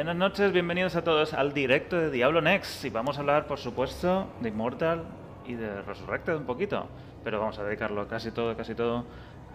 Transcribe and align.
Buenas 0.00 0.16
noches, 0.16 0.50
bienvenidos 0.50 0.96
a 0.96 1.04
todos 1.04 1.34
al 1.34 1.52
directo 1.52 1.98
de 1.98 2.10
Diablo 2.10 2.40
Next. 2.40 2.86
Y 2.86 2.88
vamos 2.88 3.18
a 3.18 3.20
hablar, 3.20 3.46
por 3.46 3.58
supuesto, 3.58 4.28
de 4.40 4.48
Immortal 4.48 5.04
y 5.46 5.52
de 5.52 5.82
Resurrected 5.82 6.36
un 6.36 6.46
poquito. 6.46 6.88
Pero 7.22 7.38
vamos 7.38 7.58
a 7.58 7.64
dedicarlo 7.64 8.08
casi 8.08 8.30
todo, 8.30 8.56
casi 8.56 8.74
todo 8.74 9.04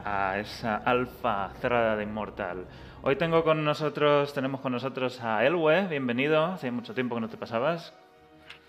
a 0.05 0.37
esa 0.37 0.75
alfa 0.75 1.49
cerrada 1.61 1.95
de 1.95 2.03
Immortal. 2.03 2.67
Hoy 3.01 3.15
tengo 3.15 3.43
con 3.43 3.65
nosotros, 3.65 4.33
tenemos 4.35 4.61
con 4.61 4.71
nosotros 4.71 5.19
a 5.23 5.43
Elwe, 5.43 5.87
bienvenido. 5.87 6.45
Hace 6.45 6.69
mucho 6.69 6.93
tiempo 6.93 7.15
que 7.15 7.21
no 7.21 7.27
te 7.27 7.37
pasabas. 7.37 7.95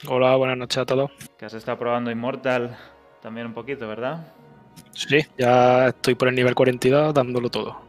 Hola, 0.08 0.34
buenas 0.36 0.56
noches 0.56 0.78
a 0.78 0.86
todos. 0.86 1.10
Que 1.36 1.44
has 1.44 1.52
estado 1.52 1.78
probando 1.78 2.10
Immortal 2.10 2.74
también 3.20 3.48
un 3.48 3.52
poquito, 3.52 3.86
¿verdad? 3.86 4.32
Sí, 4.92 5.18
ya 5.36 5.88
estoy 5.88 6.14
por 6.14 6.28
el 6.28 6.36
nivel 6.36 6.54
42 6.54 7.12
dándolo 7.12 7.50
todo. 7.50 7.85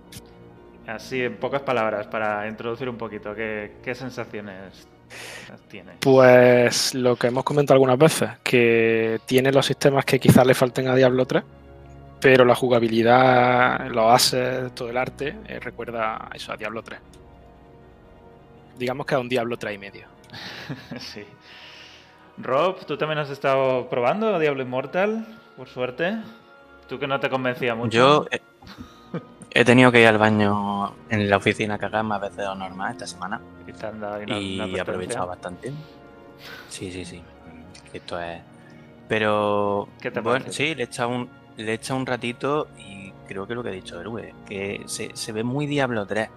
Así, 0.88 1.22
en 1.22 1.36
pocas 1.36 1.62
palabras, 1.62 2.08
para 2.08 2.48
introducir 2.48 2.88
un 2.88 2.98
poquito, 2.98 3.36
¿qué, 3.36 3.74
qué 3.84 3.94
sensaciones 3.94 4.88
tienes? 5.68 5.98
Pues 6.00 6.94
lo 6.96 7.16
que 7.16 7.28
hemos 7.28 7.44
comentado 7.44 7.76
algunas 7.76 7.98
veces, 7.98 8.30
que 8.42 9.20
tiene 9.26 9.52
los 9.52 9.66
sistemas 9.66 10.06
que 10.06 10.20
quizás 10.20 10.46
le 10.48 10.54
falten 10.54 10.88
a 10.88 10.96
Diablo 10.96 11.26
3, 11.26 11.44
pero 12.22 12.46
la 12.46 12.56
jugabilidad, 12.56 13.88
los 13.90 14.14
assets, 14.14 14.74
todo 14.74 14.90
el 14.90 14.98
arte, 14.98 15.36
eh, 15.48 15.60
recuerda 15.60 16.30
a 16.30 16.36
eso, 16.36 16.54
a 16.54 16.58
Diablo 16.58 16.82
3. 16.82 17.00
Digamos 18.78 19.06
que 19.06 19.16
a 19.16 19.20
un 19.20 19.30
Diablo 19.30 19.58
3 19.58 19.76
y 19.76 19.78
medio. 19.78 20.08
sí. 21.00 21.26
Rob, 22.38 22.86
¿tú 22.86 22.98
también 22.98 23.20
has 23.20 23.30
estado 23.30 23.90
probando 23.90 24.40
Diablo 24.40 24.62
Immortal, 24.62 25.26
por 25.58 25.68
suerte? 25.68 26.18
¿Tú 26.88 27.00
que 27.00 27.08
no 27.08 27.20
te 27.20 27.30
convencía 27.30 27.76
mucho? 27.76 27.98
Yo 27.98 28.26
he, 28.32 28.40
he 29.52 29.66
tenido 29.66 29.92
que 29.92 30.02
ir 30.02 30.08
al 30.08 30.18
baño 30.18 30.94
en 31.10 31.30
la 31.30 31.38
oficina 31.38 31.76
a 31.76 31.78
cagar 31.78 32.04
más 32.04 32.22
veces 32.22 32.38
de 32.38 32.46
lo 32.46 32.56
normal 32.56 32.92
esta 32.92 33.08
semana. 33.08 33.42
Y, 33.68 33.72
te 33.74 33.86
han 33.86 34.00
dado 34.00 34.16
ahí 34.16 34.24
una- 34.26 34.40
y 34.40 34.56
una 34.56 34.78
he 34.78 34.82
aprovechado 34.82 35.28
bastante. 35.28 35.74
Sí, 36.70 36.92
sí, 36.92 37.06
sí. 37.06 37.22
Esto 37.94 38.20
es. 38.22 38.42
Pero. 39.08 39.88
¿Qué 40.02 40.12
te 40.12 40.20
bueno, 40.20 40.46
parece? 40.46 40.68
sí, 40.68 40.76
le 40.76 40.84
he 40.84 40.86
echado 40.86 41.10
un, 41.10 41.30
le 41.58 41.72
he 41.72 41.74
echado 41.76 42.00
un 42.00 42.06
ratito 42.06 42.68
y 42.78 43.12
creo 43.28 43.48
que 43.48 43.56
lo 43.56 43.64
que 43.64 43.70
ha 43.70 43.74
dicho 43.74 44.00
Erue, 44.00 44.34
que 44.46 44.84
se, 44.86 45.12
se 45.16 45.32
ve 45.32 45.44
muy 45.44 45.66
Diablo 45.66 46.06
3. 46.06 46.30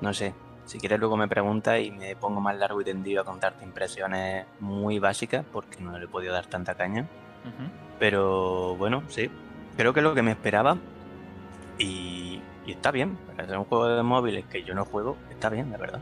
No 0.00 0.12
sé. 0.12 0.34
Si 0.64 0.78
quieres 0.78 1.00
luego 1.00 1.16
me 1.16 1.26
preguntas 1.28 1.80
y 1.80 1.90
me 1.90 2.14
pongo 2.16 2.40
más 2.40 2.56
largo 2.56 2.80
y 2.80 2.84
tendido 2.84 3.22
a 3.22 3.24
contarte 3.24 3.64
impresiones 3.64 4.46
muy 4.60 4.98
básicas 4.98 5.44
porque 5.52 5.80
no 5.80 5.98
le 5.98 6.04
he 6.04 6.08
podido 6.08 6.32
dar 6.32 6.46
tanta 6.46 6.74
caña. 6.74 7.06
Pero 7.98 8.76
bueno, 8.76 9.02
sí. 9.08 9.30
Creo 9.76 9.92
que 9.92 10.00
es 10.00 10.04
lo 10.04 10.14
que 10.14 10.22
me 10.22 10.30
esperaba. 10.32 10.76
Y, 11.78 12.40
y 12.66 12.72
está 12.72 12.90
bien. 12.90 13.16
Para 13.26 13.46
ser 13.48 13.58
un 13.58 13.64
juego 13.64 13.88
de 13.88 14.02
móviles 14.02 14.44
que 14.46 14.62
yo 14.62 14.74
no 14.74 14.84
juego, 14.84 15.16
está 15.30 15.48
bien, 15.48 15.70
de 15.70 15.78
verdad. 15.78 16.00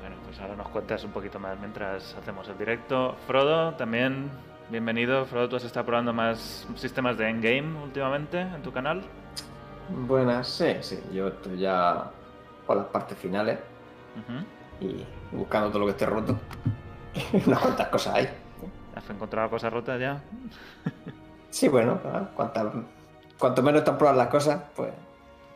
Bueno, 0.00 0.16
pues 0.24 0.40
ahora 0.40 0.56
nos 0.56 0.68
cuentas 0.68 1.02
un 1.04 1.10
poquito 1.12 1.38
más 1.38 1.58
mientras 1.58 2.14
hacemos 2.14 2.48
el 2.48 2.58
directo. 2.58 3.16
Frodo, 3.26 3.74
también 3.74 4.30
bienvenido. 4.70 5.24
Frodo, 5.26 5.48
tú 5.48 5.56
has 5.56 5.64
estado 5.64 5.86
probando 5.86 6.12
más 6.12 6.66
sistemas 6.76 7.16
de 7.18 7.28
endgame 7.28 7.82
últimamente 7.82 8.40
en 8.40 8.62
tu 8.62 8.72
canal. 8.72 9.02
Buenas, 9.88 10.48
sí, 10.48 10.76
sí. 10.80 11.00
Yo 11.12 11.28
estoy 11.28 11.58
ya 11.58 12.10
por 12.66 12.76
las 12.76 12.86
partes 12.86 13.16
finales 13.18 13.58
y 14.80 15.04
buscando 15.32 15.68
todo 15.68 15.80
lo 15.80 15.86
que 15.86 15.92
esté 15.92 16.06
roto. 16.06 16.38
Unas 17.46 17.58
cuantas 17.60 17.88
cosas 17.88 18.14
hay. 18.14 18.28
¿Has 18.94 19.08
encontrado 19.10 19.48
cosas 19.50 19.72
rotas 19.72 20.00
ya? 20.00 20.20
Sí, 21.50 21.68
bueno, 21.68 22.00
claro, 22.00 22.28
cuantas- 22.34 22.72
cuanto 23.38 23.62
menos 23.62 23.80
están 23.80 23.96
probadas 23.98 24.18
las 24.18 24.28
cosas, 24.28 24.62
pues. 24.74 24.92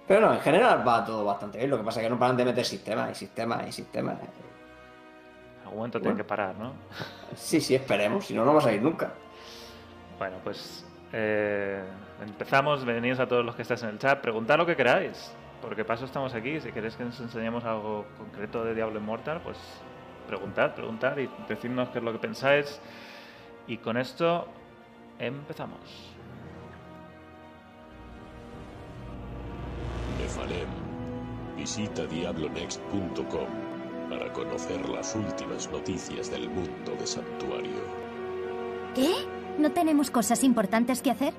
Pero 0.06 0.20
no, 0.26 0.32
en 0.34 0.40
general 0.40 0.86
va 0.86 1.04
todo 1.04 1.24
bastante 1.24 1.58
bien. 1.58 1.70
Lo 1.70 1.78
que 1.78 1.84
pasa 1.84 2.00
es 2.00 2.06
que 2.06 2.10
no 2.10 2.18
paran 2.18 2.36
de 2.36 2.44
meter 2.44 2.64
sistemas 2.64 3.10
y 3.12 3.14
sistemas 3.14 3.66
y 3.68 3.72
sistemas. 3.72 4.16
En 4.20 5.62
algún 5.62 5.76
momento 5.76 5.98
tienen 6.00 6.14
Bueno. 6.16 6.24
que 6.24 6.28
parar, 6.28 6.54
¿no? 6.56 6.72
Sí, 7.36 7.60
sí, 7.60 7.74
esperemos, 7.76 8.26
si 8.26 8.34
no, 8.34 8.40
no 8.40 8.48
vamos 8.48 8.66
a 8.66 8.72
ir 8.72 8.82
nunca. 8.82 9.12
Bueno, 10.18 10.36
pues 10.42 10.84
eh, 11.12 11.82
empezamos. 12.26 12.84
Bienvenidos 12.84 13.20
a 13.20 13.28
todos 13.28 13.44
los 13.44 13.54
que 13.54 13.62
estáis 13.62 13.82
en 13.84 13.90
el 13.90 13.98
chat. 13.98 14.20
Preguntad 14.20 14.58
lo 14.58 14.66
que 14.66 14.74
queráis, 14.74 15.32
porque 15.62 15.84
paso 15.84 16.04
estamos 16.06 16.34
aquí. 16.34 16.60
Si 16.60 16.72
queréis 16.72 16.96
que 16.96 17.04
nos 17.04 17.18
enseñemos 17.20 17.64
algo 17.64 18.04
concreto 18.18 18.64
de 18.64 18.74
Diablo 18.74 18.98
Immortal, 18.98 19.40
pues 19.42 19.58
preguntad, 20.26 20.74
preguntad 20.74 21.16
y 21.18 21.30
decidnos 21.48 21.88
qué 21.90 21.98
es 21.98 22.04
lo 22.04 22.12
que 22.12 22.18
pensáis. 22.18 22.80
Y 23.68 23.76
con 23.78 23.96
esto 23.96 24.48
empezamos. 25.20 25.78
Nefalem. 30.40 30.68
Visita 31.56 32.06
diablonext.com 32.06 33.48
para 34.08 34.32
conocer 34.32 34.88
las 34.88 35.14
últimas 35.14 35.70
noticias 35.70 36.30
del 36.30 36.48
mundo 36.48 36.92
de 36.98 37.06
Santuario. 37.06 37.82
¿Qué? 38.94 39.12
¿No 39.58 39.70
tenemos 39.72 40.10
cosas 40.10 40.42
importantes 40.42 41.02
que 41.02 41.10
hacer? 41.10 41.34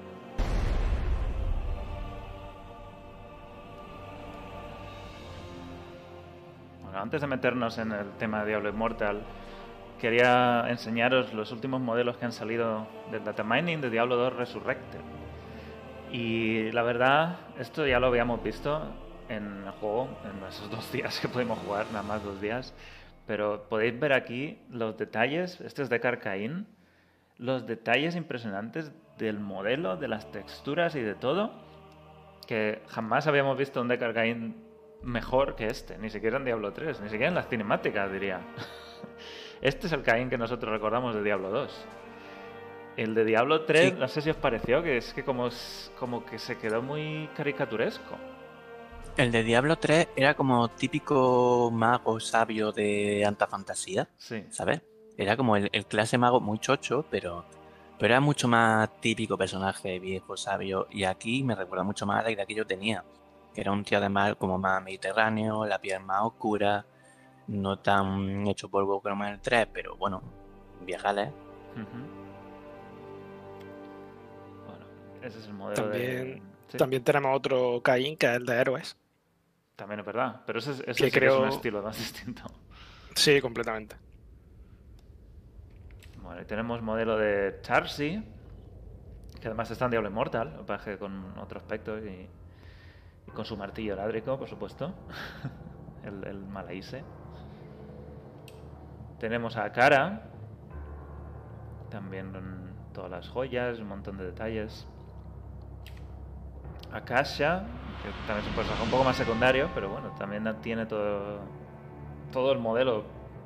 Bueno, 6.83 6.99
antes 6.99 7.21
de 7.21 7.27
meternos 7.27 7.77
en 7.77 7.91
el 7.91 8.11
tema 8.13 8.41
de 8.41 8.49
Diablo 8.49 8.69
Immortal, 8.69 9.21
quería 9.99 10.65
enseñaros 10.69 11.33
los 11.33 11.51
últimos 11.51 11.81
modelos 11.81 12.17
que 12.17 12.25
han 12.25 12.31
salido 12.31 12.87
del 13.11 13.23
data 13.23 13.43
mining 13.43 13.81
de 13.81 13.89
Diablo 13.89 14.15
2 14.15 14.33
Resurrected. 14.33 15.20
Y 16.11 16.71
la 16.71 16.83
verdad, 16.83 17.37
esto 17.57 17.87
ya 17.87 17.99
lo 17.99 18.07
habíamos 18.07 18.43
visto 18.43 18.81
en 19.29 19.63
el 19.65 19.71
juego, 19.71 20.09
en 20.25 20.45
esos 20.45 20.69
dos 20.69 20.91
días 20.91 21.19
que 21.19 21.29
pudimos 21.29 21.59
jugar, 21.59 21.85
nada 21.87 22.03
más 22.03 22.23
dos 22.23 22.41
días. 22.41 22.73
Pero 23.25 23.67
podéis 23.69 23.97
ver 23.97 24.11
aquí 24.11 24.59
los 24.69 24.97
detalles, 24.97 25.61
este 25.61 25.83
es 25.83 25.89
de 25.89 25.99
Carcaín, 26.01 26.67
los 27.37 27.65
detalles 27.65 28.15
impresionantes 28.15 28.91
del 29.17 29.39
modelo, 29.39 29.95
de 29.95 30.09
las 30.09 30.29
texturas 30.31 30.95
y 30.95 31.01
de 31.01 31.15
todo, 31.15 31.51
que 32.45 32.81
jamás 32.89 33.27
habíamos 33.27 33.57
visto 33.57 33.79
un 33.81 33.87
Deckard 33.87 34.13
Cain 34.13 34.55
mejor 35.03 35.55
que 35.55 35.67
este, 35.67 35.97
ni 35.97 36.09
siquiera 36.09 36.37
en 36.37 36.45
Diablo 36.45 36.73
3, 36.73 36.99
ni 37.01 37.09
siquiera 37.09 37.29
en 37.29 37.35
las 37.35 37.47
cinemáticas, 37.47 38.11
diría. 38.11 38.41
Este 39.61 39.85
es 39.85 39.93
el 39.93 40.01
Cain 40.01 40.27
que 40.27 40.39
nosotros 40.39 40.73
recordamos 40.73 41.13
de 41.13 41.21
Diablo 41.21 41.51
2. 41.51 41.85
El 42.97 43.15
de 43.15 43.23
Diablo 43.25 43.61
3, 43.65 43.93
Sí. 43.93 43.99
no 43.99 44.07
sé 44.07 44.21
si 44.21 44.29
os 44.29 44.35
pareció, 44.35 44.83
que 44.83 44.97
es 44.97 45.13
que 45.13 45.23
como, 45.23 45.47
es- 45.47 45.91
como 45.97 46.25
que 46.25 46.37
se 46.39 46.57
quedó 46.57 46.81
muy 46.81 47.29
caricaturesco. 47.35 48.15
El 49.17 49.31
de 49.31 49.43
Diablo 49.43 49.77
3 49.77 50.07
era 50.15 50.35
como 50.35 50.69
típico 50.69 51.69
mago 51.71 52.19
sabio 52.19 52.71
de 52.71 53.25
alta 53.25 53.47
fantasía, 53.47 54.07
Sí, 54.17 54.45
¿sabes? 54.49 54.81
Era 55.17 55.35
como 55.37 55.55
el, 55.57 55.69
el 55.73 55.85
clase 55.85 56.17
mago 56.17 56.39
muy 56.39 56.59
chocho, 56.59 57.05
pero, 57.09 57.43
pero 57.99 58.13
era 58.13 58.21
mucho 58.21 58.47
más 58.47 58.89
típico 59.01 59.37
personaje 59.37 59.99
viejo, 59.99 60.37
sabio. 60.37 60.87
Y 60.89 61.03
aquí 61.03 61.43
me 61.43 61.55
recuerda 61.55 61.83
mucho 61.83 62.05
más 62.05 62.19
a 62.21 62.23
la 62.23 62.31
idea 62.31 62.45
que 62.45 62.55
yo 62.55 62.65
tenía, 62.65 63.03
que 63.53 63.61
era 63.61 63.71
un 63.71 63.83
tío 63.83 63.97
además 63.97 64.35
como 64.37 64.57
más 64.57 64.81
mediterráneo, 64.81 65.65
la 65.65 65.79
piel 65.79 66.01
más 66.03 66.21
oscura, 66.23 66.85
no 67.47 67.79
tan 67.79 68.47
hecho 68.47 68.69
polvo 68.69 69.01
como 69.01 69.25
en 69.25 69.33
el 69.33 69.41
3, 69.41 69.67
pero 69.73 69.97
bueno, 69.97 70.21
viajales. 70.85 71.29
Bueno, 71.75 72.20
ese 75.21 75.39
es 75.39 75.47
el 75.47 75.53
modelo 75.53 75.89
de... 75.89 76.35
También, 76.35 76.55
sí, 76.67 76.77
también 76.77 77.03
tenemos 77.03 77.35
otro 77.37 77.81
Caín, 77.83 78.17
que 78.17 78.27
es 78.27 78.33
el 78.37 78.45
de 78.45 78.53
héroes. 78.55 78.97
también 79.75 79.99
es 80.01 80.05
verdad, 80.05 80.41
pero 80.45 80.59
ese, 80.59 80.71
es- 80.71 80.79
ese 80.81 81.03
Que 81.03 81.09
sí 81.09 81.19
que 81.19 81.25
es 81.27 81.33
un 81.33 81.47
estilo 81.47 81.81
más 81.81 81.97
distinto. 82.03 82.43
Sí, 83.15 83.41
completamente. 83.41 83.95
Bueno, 86.21 86.41
y 86.41 86.45
tenemos 86.45 86.81
modelo 86.81 87.17
de 87.17 87.59
Charsi, 87.61 88.23
que 89.39 89.47
además 89.47 89.71
está 89.71 89.85
en 89.85 89.91
Diablo 89.91 90.09
Immortal, 90.09 90.63
con 90.99 91.37
otro 91.39 91.59
aspecto 91.59 91.97
y, 91.97 92.27
y 93.27 93.31
con 93.33 93.43
su 93.45 93.57
martillo 93.57 93.95
ladrico, 93.95 94.37
por 94.37 94.47
supuesto. 94.47 94.93
el, 96.05 96.23
el 96.27 96.45
Malaise. 96.45 97.03
Tenemos 99.19 99.57
a 99.57 99.71
Kara, 99.71 100.23
también 101.89 102.31
todas 102.93 103.09
las 103.11 103.27
joyas, 103.29 103.79
un 103.79 103.87
montón 103.87 104.17
de 104.17 104.25
detalles. 104.25 104.87
A 106.93 107.01
Kasha, 107.01 107.63
que 108.03 108.09
también 108.27 108.39
es 108.39 108.47
un 108.47 108.55
personaje 108.55 108.83
un 108.83 108.89
poco 108.89 109.03
más 109.03 109.15
secundario, 109.15 109.69
pero 109.73 109.89
bueno, 109.89 110.09
también 110.17 110.43
tiene 110.61 110.85
todo, 110.85 111.39
todo 112.31 112.51
el 112.51 112.59
modelo. 112.59 113.03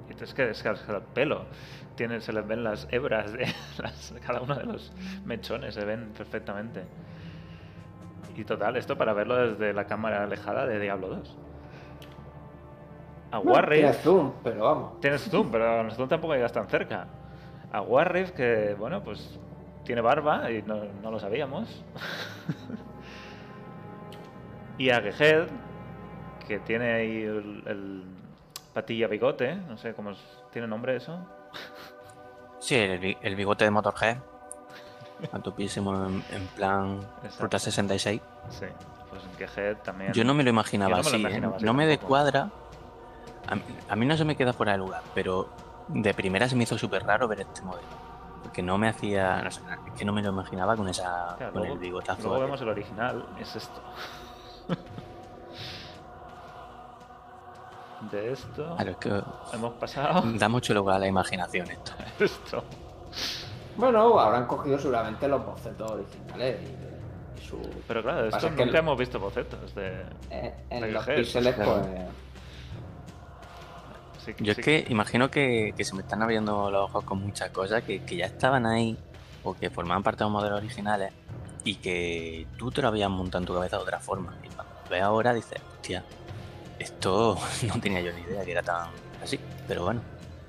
Y 0.10 0.24
Es 0.24 0.34
que 0.34 0.50
es 0.50 0.64
el 0.66 1.02
pelo. 1.14 1.46
Tiene, 1.96 2.20
se 2.22 2.34
les 2.34 2.46
ven 2.46 2.64
las 2.64 2.88
hebras 2.92 3.34
de 3.34 3.46
las- 3.82 4.14
cada 4.26 4.42
uno 4.42 4.56
de 4.56 4.64
los 4.66 4.92
mechones, 5.26 5.74
se 5.76 5.86
ven 5.86 6.12
perfectamente. 6.18 6.84
Y 8.36 8.44
total, 8.44 8.76
esto 8.76 8.98
para 8.98 9.14
verlo 9.14 9.36
desde 9.52 9.74
la 9.74 9.86
cámara 9.86 10.24
alejada 10.24 10.66
de 10.66 10.80
Diablo 10.80 11.08
2. 11.08 11.38
A 13.32 13.38
Bueno, 13.38 13.52
Warrior. 13.54 13.92
tiene 13.92 13.94
zoom, 14.04 14.32
pero 14.44 14.64
vamos. 14.64 15.00
Tienes 15.00 15.22
zoom, 15.30 15.50
pero 15.52 15.82
en 15.82 15.92
zoom 15.92 16.08
tampoco 16.10 16.34
llegas 16.34 16.52
tan 16.52 16.68
cerca. 16.68 17.08
A 17.72 17.82
Warrior, 17.82 18.32
que 18.34 18.76
bueno, 18.78 19.02
pues 19.04 19.40
tiene 19.86 20.02
barba 20.02 20.52
y 20.52 20.62
no, 20.64 20.84
no 21.02 21.12
lo 21.12 21.20
sabíamos. 21.20 21.84
y 24.78 24.90
a 24.90 25.02
Gehed, 25.02 25.48
que 26.48 26.60
tiene 26.60 26.94
ahí 26.94 27.24
el, 27.24 27.64
el- 27.66 28.04
patilla 28.74 29.08
bigote, 29.08 29.56
no 29.56 29.78
sé 29.78 29.94
cómo 29.94 30.12
es- 30.12 30.44
tiene 30.52 30.68
nombre 30.68 30.96
eso. 30.98 31.18
Sí, 32.60 32.76
el, 32.76 33.00
bi- 33.00 33.18
el 33.22 33.36
bigote 33.36 33.64
de 33.64 33.72
Motorhead. 33.72 34.18
A 35.32 35.40
topísimo 35.40 35.94
en, 36.08 36.24
en 36.32 36.48
plan 36.56 37.00
Exacto. 37.24 37.44
Ruta 37.44 37.60
66. 37.60 38.22
Sí, 38.50 38.66
pues 39.10 39.24
en 39.24 39.32
que 39.38 39.46
Head 39.62 39.78
también. 39.78 40.12
Yo 40.12 40.26
no 40.26 40.34
me 40.34 40.44
lo 40.44 40.50
imaginaba 40.50 40.98
no 40.98 41.04
me 41.04 41.10
lo 41.10 41.28
así. 41.28 41.38
¿eh? 41.38 41.50
así 41.56 41.64
No 41.66 41.74
me 41.74 41.88
descuadra. 41.88 42.50
A, 43.48 43.56
mí- 43.56 43.62
a 43.88 43.96
mí 43.96 44.06
no 44.06 44.18
se 44.18 44.26
me 44.26 44.36
queda 44.36 44.52
fuera 44.52 44.74
de 44.74 44.80
lugar, 44.80 45.04
pero 45.14 45.48
de 45.88 46.14
primera 46.14 46.50
se 46.50 46.56
me 46.58 46.64
hizo 46.64 46.78
súper 46.78 47.04
raro 47.06 47.28
ver 47.30 47.42
este 47.42 47.62
modelo. 47.62 47.88
Porque 48.44 48.62
no 48.62 48.78
me 48.78 48.90
hacía. 48.90 49.42
No 49.42 49.52
sé, 49.52 49.62
que 49.98 50.04
no 50.04 50.12
me 50.12 50.22
lo 50.22 50.30
imaginaba 50.32 50.76
con 50.76 50.90
esa 50.90 51.36
Claro, 51.38 51.54
con 51.54 51.62
luego, 51.62 51.76
el 51.76 51.80
bigotazo. 51.80 52.24
luego 52.28 52.40
vemos 52.42 52.60
el 52.62 52.68
original, 52.70 53.26
es 53.40 53.56
esto. 53.56 53.82
De 58.12 58.32
esto 58.32 58.78
que 59.00 59.22
hemos 59.54 59.74
pasado 59.76 60.22
da 60.38 60.48
mucho 60.50 60.74
lugar 60.74 60.98
a 60.98 61.00
la 61.00 61.08
imaginación 61.08 61.70
esto. 61.72 61.92
esto. 62.20 62.64
Bueno, 63.78 64.20
habrán 64.20 64.46
cogido 64.48 64.78
seguramente 64.80 65.28
los 65.28 65.46
bocetos 65.46 65.92
originales 65.92 66.60
y, 66.62 67.40
y 67.42 67.46
su. 67.46 67.60
Pero 67.88 68.02
claro, 68.04 68.26
esto 68.28 68.40
que 68.42 68.50
nunca 68.50 68.64
el- 68.64 68.76
hemos 68.76 68.98
visto 68.98 69.20
bocetos 69.20 69.76
de. 69.76 70.02
eh, 70.30 70.54
de 70.70 70.78
en 70.78 70.94
los 70.94 71.06
píxeles, 71.06 71.56
pues. 71.56 71.86
Sí, 74.26 74.34
Yo 74.40 74.54
es 74.54 74.58
que 74.58 74.86
imagino 74.90 75.30
que, 75.30 75.74
que 75.78 75.84
se 75.84 75.94
me 75.94 76.02
están 76.02 76.24
abriendo 76.24 76.72
los 76.72 76.84
ojos 76.90 77.04
con 77.04 77.20
muchas 77.20 77.50
cosas 77.52 77.84
que, 77.84 78.00
que 78.04 78.16
ya 78.18 78.26
estaban 78.26 78.66
ahí 78.66 78.98
o 79.44 79.54
que 79.54 79.70
formaban 79.70 80.02
parte 80.02 80.20
de 80.20 80.26
los 80.26 80.32
modelos 80.32 80.58
originales 80.58 81.14
y 81.64 81.76
que 81.76 82.48
tú 82.58 82.72
te 82.72 82.82
lo 82.82 82.88
habías 82.88 83.10
montado 83.10 83.44
en 83.44 83.46
tu 83.46 83.54
cabeza 83.54 83.78
de 83.78 83.84
otra 83.84 84.00
forma. 84.00 84.34
Y 84.44 84.48
cuando 84.48 84.74
lo 84.84 84.90
ves 84.90 85.02
ahora 85.04 85.34
dices, 85.34 85.62
hostia, 85.76 86.04
esto 86.80 87.38
no 87.68 87.80
tenía 87.82 88.02
yo 88.02 88.12
ni 88.14 88.22
idea 88.22 88.44
que 88.46 88.52
era 88.52 88.64
tan 88.64 88.90
así. 89.24 89.40
Pero 89.68 89.84
bueno, 89.84 90.02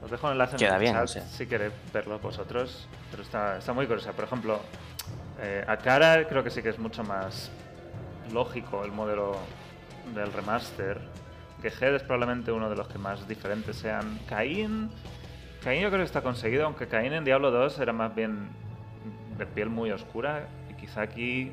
Os 0.02 0.10
dejo 0.10 0.26
un 0.26 0.32
enlace 0.32 0.52
en 0.52 0.58
Queda 0.58 0.74
el 0.74 0.80
bien, 0.80 0.94
chat 0.94 1.04
o 1.04 1.06
sea. 1.06 1.22
si 1.22 1.46
queréis 1.46 1.72
verlo 1.92 2.18
vosotros. 2.18 2.88
Pero 3.10 3.22
está, 3.22 3.58
está 3.58 3.72
muy 3.72 3.86
curiosa. 3.86 4.12
Por 4.12 4.24
ejemplo, 4.24 4.60
eh, 5.40 5.64
a 5.66 5.76
cara 5.76 6.26
creo 6.28 6.42
que 6.44 6.50
sí 6.50 6.62
que 6.62 6.68
es 6.70 6.78
mucho 6.78 7.02
más 7.04 7.50
lógico 8.32 8.84
el 8.84 8.92
modelo 8.92 9.36
del 10.14 10.32
remaster. 10.32 11.00
Que 11.62 11.68
Head 11.68 11.94
es 11.96 12.02
probablemente 12.02 12.52
uno 12.52 12.68
de 12.68 12.76
los 12.76 12.88
que 12.88 12.98
más 12.98 13.26
diferentes 13.26 13.76
sean. 13.76 14.18
Caín. 14.28 14.90
Caín 15.62 15.82
yo 15.82 15.88
creo 15.88 16.00
que 16.00 16.06
está 16.06 16.20
conseguido, 16.22 16.66
aunque 16.66 16.86
Caín 16.86 17.12
en 17.12 17.24
Diablo 17.24 17.50
2 17.50 17.78
era 17.80 17.92
más 17.92 18.14
bien 18.14 18.48
de 19.38 19.46
piel 19.46 19.70
muy 19.70 19.90
oscura. 19.90 20.46
Y 20.70 20.74
quizá 20.74 21.00
aquí. 21.02 21.50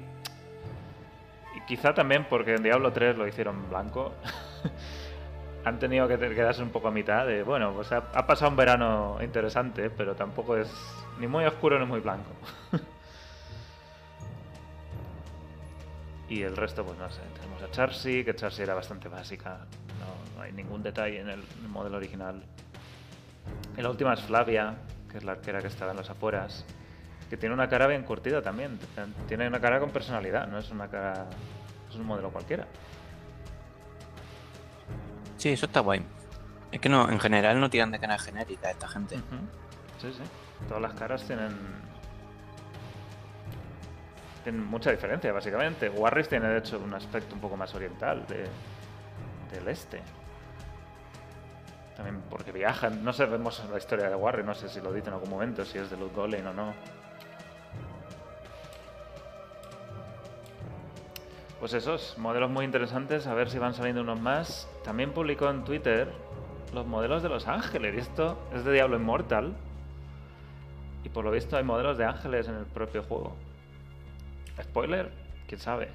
Y 1.55 1.61
quizá 1.67 1.93
también 1.93 2.25
porque 2.29 2.55
en 2.55 2.63
Diablo 2.63 2.91
3 2.91 3.17
lo 3.17 3.27
hicieron 3.27 3.69
blanco. 3.69 4.13
han 5.65 5.79
tenido 5.79 6.07
que 6.07 6.17
quedarse 6.17 6.61
un 6.61 6.69
poco 6.69 6.89
a 6.89 6.91
mitad 6.91 7.25
de, 7.25 7.43
bueno, 7.43 7.73
pues 7.73 7.91
ha, 7.91 8.01
pasado 8.27 8.51
un 8.51 8.57
verano 8.57 9.17
interesante, 9.21 9.89
pero 9.89 10.15
tampoco 10.15 10.57
es 10.57 10.69
ni 11.19 11.27
muy 11.27 11.45
oscuro 11.45 11.79
ni 11.79 11.85
muy 11.85 12.01
blanco. 12.01 12.31
y 16.29 16.41
el 16.41 16.55
resto, 16.57 16.83
pues 16.85 16.97
no 16.97 17.09
sé, 17.09 17.21
tenemos 17.39 17.61
a 17.63 17.71
Charsi, 17.71 18.23
que 18.25 18.35
Charsi 18.35 18.63
era 18.63 18.73
bastante 18.73 19.07
básica, 19.07 19.59
no, 19.99 20.41
hay 20.41 20.51
ningún 20.51 20.83
detalle 20.83 21.21
en 21.21 21.29
el, 21.29 21.43
modelo 21.69 21.97
original. 21.97 22.43
La 23.77 23.89
última 23.89 24.13
es 24.13 24.21
Flavia, 24.21 24.75
que 25.09 25.17
es 25.17 25.23
la 25.23 25.33
arquera 25.33 25.61
que 25.61 25.67
estaba 25.67 25.91
en 25.91 25.97
las 25.97 26.09
afueras, 26.09 26.65
que 27.29 27.37
tiene 27.37 27.55
una 27.55 27.69
cara 27.69 27.87
bien 27.87 28.03
curtida 28.03 28.41
también, 28.41 28.77
tiene 29.27 29.47
una 29.47 29.59
cara 29.59 29.79
con 29.79 29.91
personalidad, 29.91 30.47
no 30.47 30.57
es 30.57 30.69
una 30.71 30.89
cara, 30.89 31.27
es 31.89 31.95
un 31.95 32.05
modelo 32.05 32.31
cualquiera. 32.31 32.67
Sí, 35.37 35.49
eso 35.49 35.65
está 35.65 35.79
guay. 35.81 36.03
Es 36.71 36.79
que 36.79 36.89
no, 36.89 37.09
en 37.09 37.19
general 37.19 37.59
no 37.59 37.69
tiran 37.69 37.91
de 37.91 37.99
cara 37.99 38.17
genérica 38.17 38.71
esta 38.71 38.87
gente. 38.87 39.17
Sí, 40.01 40.11
sí. 40.11 40.23
Todas 40.67 40.81
las 40.81 40.93
caras 40.93 41.23
tienen. 41.23 41.55
Tienen 44.43 44.65
mucha 44.65 44.91
diferencia, 44.91 45.31
básicamente. 45.31 45.89
Warris 45.89 46.27
tiene, 46.27 46.47
de 46.47 46.57
hecho, 46.57 46.79
un 46.79 46.93
aspecto 46.93 47.35
un 47.35 47.41
poco 47.41 47.55
más 47.55 47.73
oriental 47.75 48.25
de, 48.27 48.47
del 49.55 49.67
este. 49.67 50.01
También 51.95 52.21
porque 52.29 52.51
viajan. 52.51 53.03
No 53.03 53.13
sabemos 53.13 53.63
la 53.71 53.77
historia 53.77 54.09
de 54.09 54.15
Warris, 54.15 54.45
no 54.45 54.55
sé 54.55 54.67
si 54.67 54.81
lo 54.81 54.91
dice 54.91 55.09
en 55.09 55.13
algún 55.13 55.29
momento, 55.29 55.63
si 55.63 55.77
es 55.77 55.89
de 55.89 55.97
Luz 55.97 56.11
Golem 56.11 56.47
o 56.47 56.53
no. 56.53 56.73
Pues 61.63 61.71
esos, 61.75 62.17
modelos 62.17 62.49
muy 62.49 62.65
interesantes, 62.65 63.25
a 63.25 63.33
ver 63.33 63.49
si 63.49 63.57
van 63.57 63.73
saliendo 63.73 64.01
unos 64.01 64.19
más. 64.19 64.69
También 64.83 65.13
publicó 65.13 65.49
en 65.49 65.63
Twitter 65.63 66.11
los 66.73 66.85
modelos 66.85 67.23
de 67.23 67.29
los 67.29 67.47
ángeles, 67.47 67.95
y 67.95 67.99
esto 67.99 68.37
es 68.53 68.65
de 68.65 68.73
Diablo 68.73 68.97
Immortal. 68.97 69.53
Y 71.05 71.07
por 71.07 71.23
lo 71.23 71.31
visto 71.31 71.55
hay 71.55 71.63
modelos 71.63 71.97
de 71.97 72.03
ángeles 72.03 72.49
en 72.49 72.55
el 72.55 72.65
propio 72.65 73.01
juego. 73.03 73.37
Spoiler, 74.61 75.09
quién 75.47 75.61
sabe. 75.61 75.87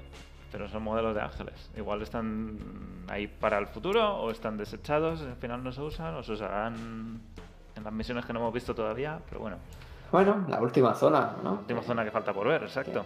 Pero 0.51 0.71
son 0.71 0.85
modelos 0.85 1.15
de 1.15 1.21
ángeles. 1.21 1.71
Igual 1.77 2.01
están 2.01 2.59
ahí 3.07 3.27
para 3.27 3.59
el 3.59 3.67
futuro 3.67 4.17
o 4.23 4.31
están 4.31 4.57
desechados, 4.57 5.21
al 5.21 5.37
final 5.37 5.63
no 5.63 5.71
se 5.71 5.83
usan 5.83 6.15
o 6.15 6.23
se 6.23 6.33
usarán 6.33 7.21
en 7.77 7.85
las 7.85 7.93
misiones 7.93 8.25
que 8.25 8.33
no 8.33 8.39
hemos 8.39 8.55
visto 8.55 8.75
todavía. 8.75 9.21
Pero 9.29 9.43
bueno, 9.43 9.59
Bueno, 10.11 10.47
la 10.49 10.63
última 10.63 10.95
zona, 10.95 11.37
¿no? 11.45 11.57
última 11.57 11.83
zona 11.83 12.05
que 12.05 12.11
falta 12.11 12.33
por 12.33 12.49
ver, 12.49 12.63
exacto. 12.63 13.05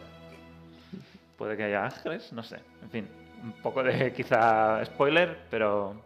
Puede 1.43 1.57
que 1.57 1.65
haya 1.65 1.85
ángeles, 1.85 2.33
no 2.33 2.45
sé. 2.45 2.61
En 2.83 2.91
fin, 2.91 3.09
un 3.43 3.51
poco 3.55 3.83
de 3.83 4.13
quizá 4.17 4.85
spoiler, 4.85 5.49
pero, 5.51 6.01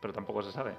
pero 0.00 0.14
tampoco 0.14 0.44
se 0.44 0.52
sabe. 0.52 0.74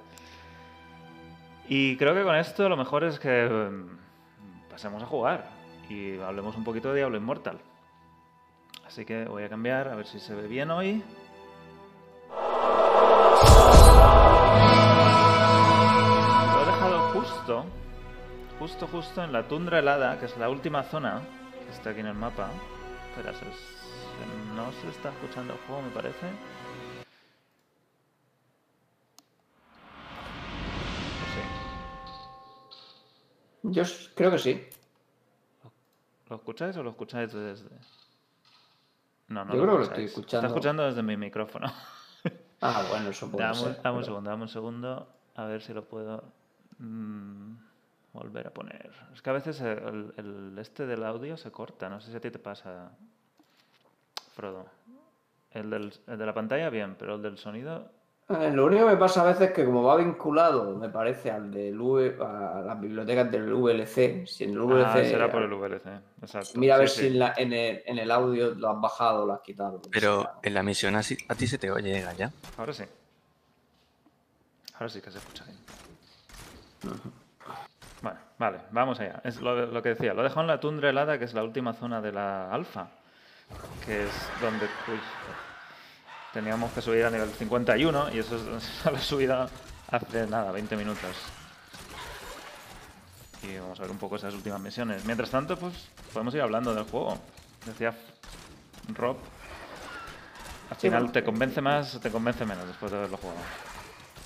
Y 1.68 1.98
creo 1.98 2.16
que 2.16 2.24
con 2.24 2.38
esto 2.38 2.70
lo 2.70 2.78
mejor 2.78 3.04
es 3.04 3.20
que 3.20 3.50
mm, 3.50 4.70
pasemos 4.70 5.04
a 5.04 5.08
jugar 5.08 5.50
y 5.90 6.18
hablemos 6.22 6.56
un 6.56 6.64
poquito 6.64 6.88
de 6.88 7.00
Diablo 7.00 7.18
Immortal. 7.18 7.60
Así 8.88 9.04
que 9.04 9.26
voy 9.26 9.44
a 9.44 9.50
cambiar 9.50 9.90
a 9.90 9.96
ver 9.96 10.08
si 10.08 10.22
se 10.22 10.34
ve 10.34 10.48
bien 10.48 10.72
hoy. 10.72 11.04
Lo 16.54 16.62
he 16.62 16.66
dejado 16.66 17.00
justo, 17.12 17.66
justo, 18.58 18.88
justo 18.88 19.22
en 19.22 19.34
la 19.34 19.44
tundra 19.50 19.80
helada, 19.80 20.18
que 20.18 20.28
es 20.28 20.38
la 20.38 20.48
última 20.48 20.84
zona 20.84 21.24
que 21.66 21.72
está 21.74 21.90
aquí 21.90 22.00
en 22.00 22.06
el 22.06 22.14
mapa. 22.14 22.48
Espera, 23.16 23.32
no 24.56 24.72
se 24.74 24.90
está 24.90 25.10
escuchando 25.10 25.54
el 25.54 25.60
juego, 25.60 25.82
me 25.84 25.90
parece. 25.92 26.28
Yo 33.64 33.84
creo 34.16 34.32
que 34.32 34.40
sí. 34.40 34.62
¿Lo 36.30 36.36
escucháis 36.36 36.76
o 36.78 36.84
lo 36.84 36.92
escucháis 36.92 37.32
desde.? 37.34 37.70
No, 39.28 39.44
no 39.46 39.54
Yo 39.56 39.62
creo 39.62 39.74
que 39.74 39.78
lo 39.78 39.84
estoy 39.84 40.04
Está 40.06 40.20
escuchando. 40.20 40.48
escuchando 40.48 40.84
desde 40.84 41.02
mi 41.04 41.18
micrófono. 41.18 41.72
Ah, 42.62 42.86
bueno, 42.90 43.10
eso 43.10 43.30
puede 43.30 43.44
Dame, 43.44 43.56
ser. 43.60 43.82
dame 43.82 43.98
un 43.98 44.04
segundo, 44.04 44.30
dame 44.30 44.42
un 44.44 44.50
segundo. 44.50 45.08
A 45.36 45.46
ver 45.46 45.62
si 45.62 45.74
lo 45.74 45.84
puedo 45.86 46.24
mm, 46.80 47.54
volver 48.16 48.48
a 48.48 48.52
poner. 48.52 48.92
Es 49.14 49.22
que 49.22 49.30
a 49.30 49.34
veces 49.34 49.62
el, 49.62 50.14
el 50.18 50.58
este 50.60 50.86
del 50.88 51.04
audio 51.04 51.38
se 51.38 51.52
corta. 51.52 51.90
No 51.90 52.00
sé 52.02 52.12
si 52.12 52.18
a 52.18 52.22
ti 52.22 52.32
te 52.32 52.40
pasa, 52.40 52.92
Frodo. 54.34 54.66
El, 55.52 55.70
del, 55.70 55.94
el 56.08 56.18
de 56.18 56.26
la 56.26 56.34
pantalla, 56.34 56.70
bien, 56.70 56.96
pero 56.98 57.16
el 57.16 57.22
del 57.22 57.38
sonido. 57.38 57.90
Eh, 58.28 58.52
Lo 58.52 58.66
único 58.66 58.86
que 58.86 58.92
me 58.94 58.98
pasa 58.98 59.22
a 59.22 59.26
veces 59.26 59.50
es 59.50 59.54
que 59.54 59.64
como 59.66 59.84
va 59.84 59.96
vinculado, 59.98 60.76
me 60.76 60.90
parece, 60.90 61.30
al 61.30 61.52
del 61.52 61.80
V, 61.80 62.18
a 62.26 62.62
las 62.66 62.82
bibliotecas 62.82 63.32
del 63.32 63.54
VLC, 63.54 64.26
si 64.26 64.46
en 64.46 64.50
el 64.50 64.60
VLC... 64.62 64.84
Ah, 64.88 65.04
será 65.04 65.32
por 65.32 65.44
el 65.44 65.54
VLC. 65.54 65.86
Exacto. 66.24 66.50
Mira 66.56 66.74
a 66.76 66.78
Sí, 66.78 66.82
ver 66.82 66.90
sí. 66.90 67.00
si 67.02 67.08
en, 67.08 67.20
la- 67.20 67.34
en 67.38 67.54
el, 67.54 67.84
en 67.86 68.00
el 68.00 68.10
audio 68.12 68.56
lo 68.56 68.70
has 68.72 68.82
bajado 68.82 69.24
o 69.24 69.26
lo 69.28 69.34
has 69.34 69.42
quitado. 69.42 69.80
Pero 69.92 70.24
sea. 70.24 70.34
en 70.42 70.54
la 70.56 70.64
misión 70.64 70.96
así, 70.96 71.16
a 71.30 71.36
ti 71.36 71.46
se 71.48 71.58
te 71.60 71.70
oye, 71.70 72.04
ya. 72.18 72.32
Ahora 72.58 72.74
sí. 72.74 72.84
Ahora 74.74 74.90
sí 74.90 75.00
que 75.02 75.12
se 75.12 75.20
escucha 75.20 75.46
bien. 75.46 77.06
Bueno, 78.02 78.20
vale, 78.38 78.60
vamos 78.72 79.00
allá. 79.00 79.22
Es 79.24 79.42
lo, 79.42 79.66
lo 79.66 79.82
que 79.82 79.90
decía, 79.90 80.14
lo 80.14 80.24
dejo 80.24 80.42
en 80.42 80.48
la 80.48 80.60
tundra 80.60 80.90
helada, 80.90 81.18
que 81.18 81.26
es 81.26 81.34
la 81.34 81.44
última 81.44 81.74
zona 81.74 82.02
de 82.02 82.12
la 82.12 82.52
alfa. 82.52 82.88
Que 83.86 84.06
es 84.06 84.30
donde 84.42 84.66
uy, 84.66 85.00
teníamos 86.34 86.72
que 86.74 86.82
subir 86.82 87.06
a 87.06 87.10
nivel 87.10 87.30
51 87.30 88.14
y 88.14 88.20
eso 88.20 88.36
es, 88.36 88.86
he 88.94 89.00
subido 89.00 89.48
hace 89.90 90.28
nada, 90.28 90.52
20 90.52 90.76
minutos. 90.76 91.16
Y 93.44 93.58
vamos 93.58 93.80
a 93.80 93.84
ver 93.84 93.92
un 93.92 93.98
poco 93.98 94.16
esas 94.16 94.34
últimas 94.34 94.60
misiones. 94.60 95.06
Mientras 95.06 95.30
tanto, 95.30 95.58
pues 95.58 95.90
podemos 96.12 96.34
ir 96.34 96.42
hablando 96.42 96.74
del 96.74 96.86
juego. 96.86 97.18
Decía 97.66 97.94
Rob, 98.94 99.18
al 100.70 100.76
final 100.78 101.12
te 101.12 101.24
convence 101.24 101.62
más 101.62 101.96
o 101.96 102.00
te 102.00 102.12
convence 102.12 102.46
menos 102.46 102.68
después 102.68 102.92
de 102.92 102.98
haberlo 102.98 103.18
jugado. 103.18 103.40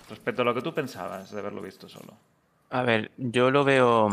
Respecto 0.10 0.42
a 0.42 0.46
lo 0.46 0.54
que 0.54 0.62
tú 0.62 0.74
pensabas 0.74 1.32
de 1.32 1.40
haberlo 1.40 1.62
visto 1.62 1.88
solo. 1.88 2.14
A 2.72 2.84
ver, 2.84 3.12
yo 3.18 3.50
lo 3.50 3.64
veo 3.64 4.10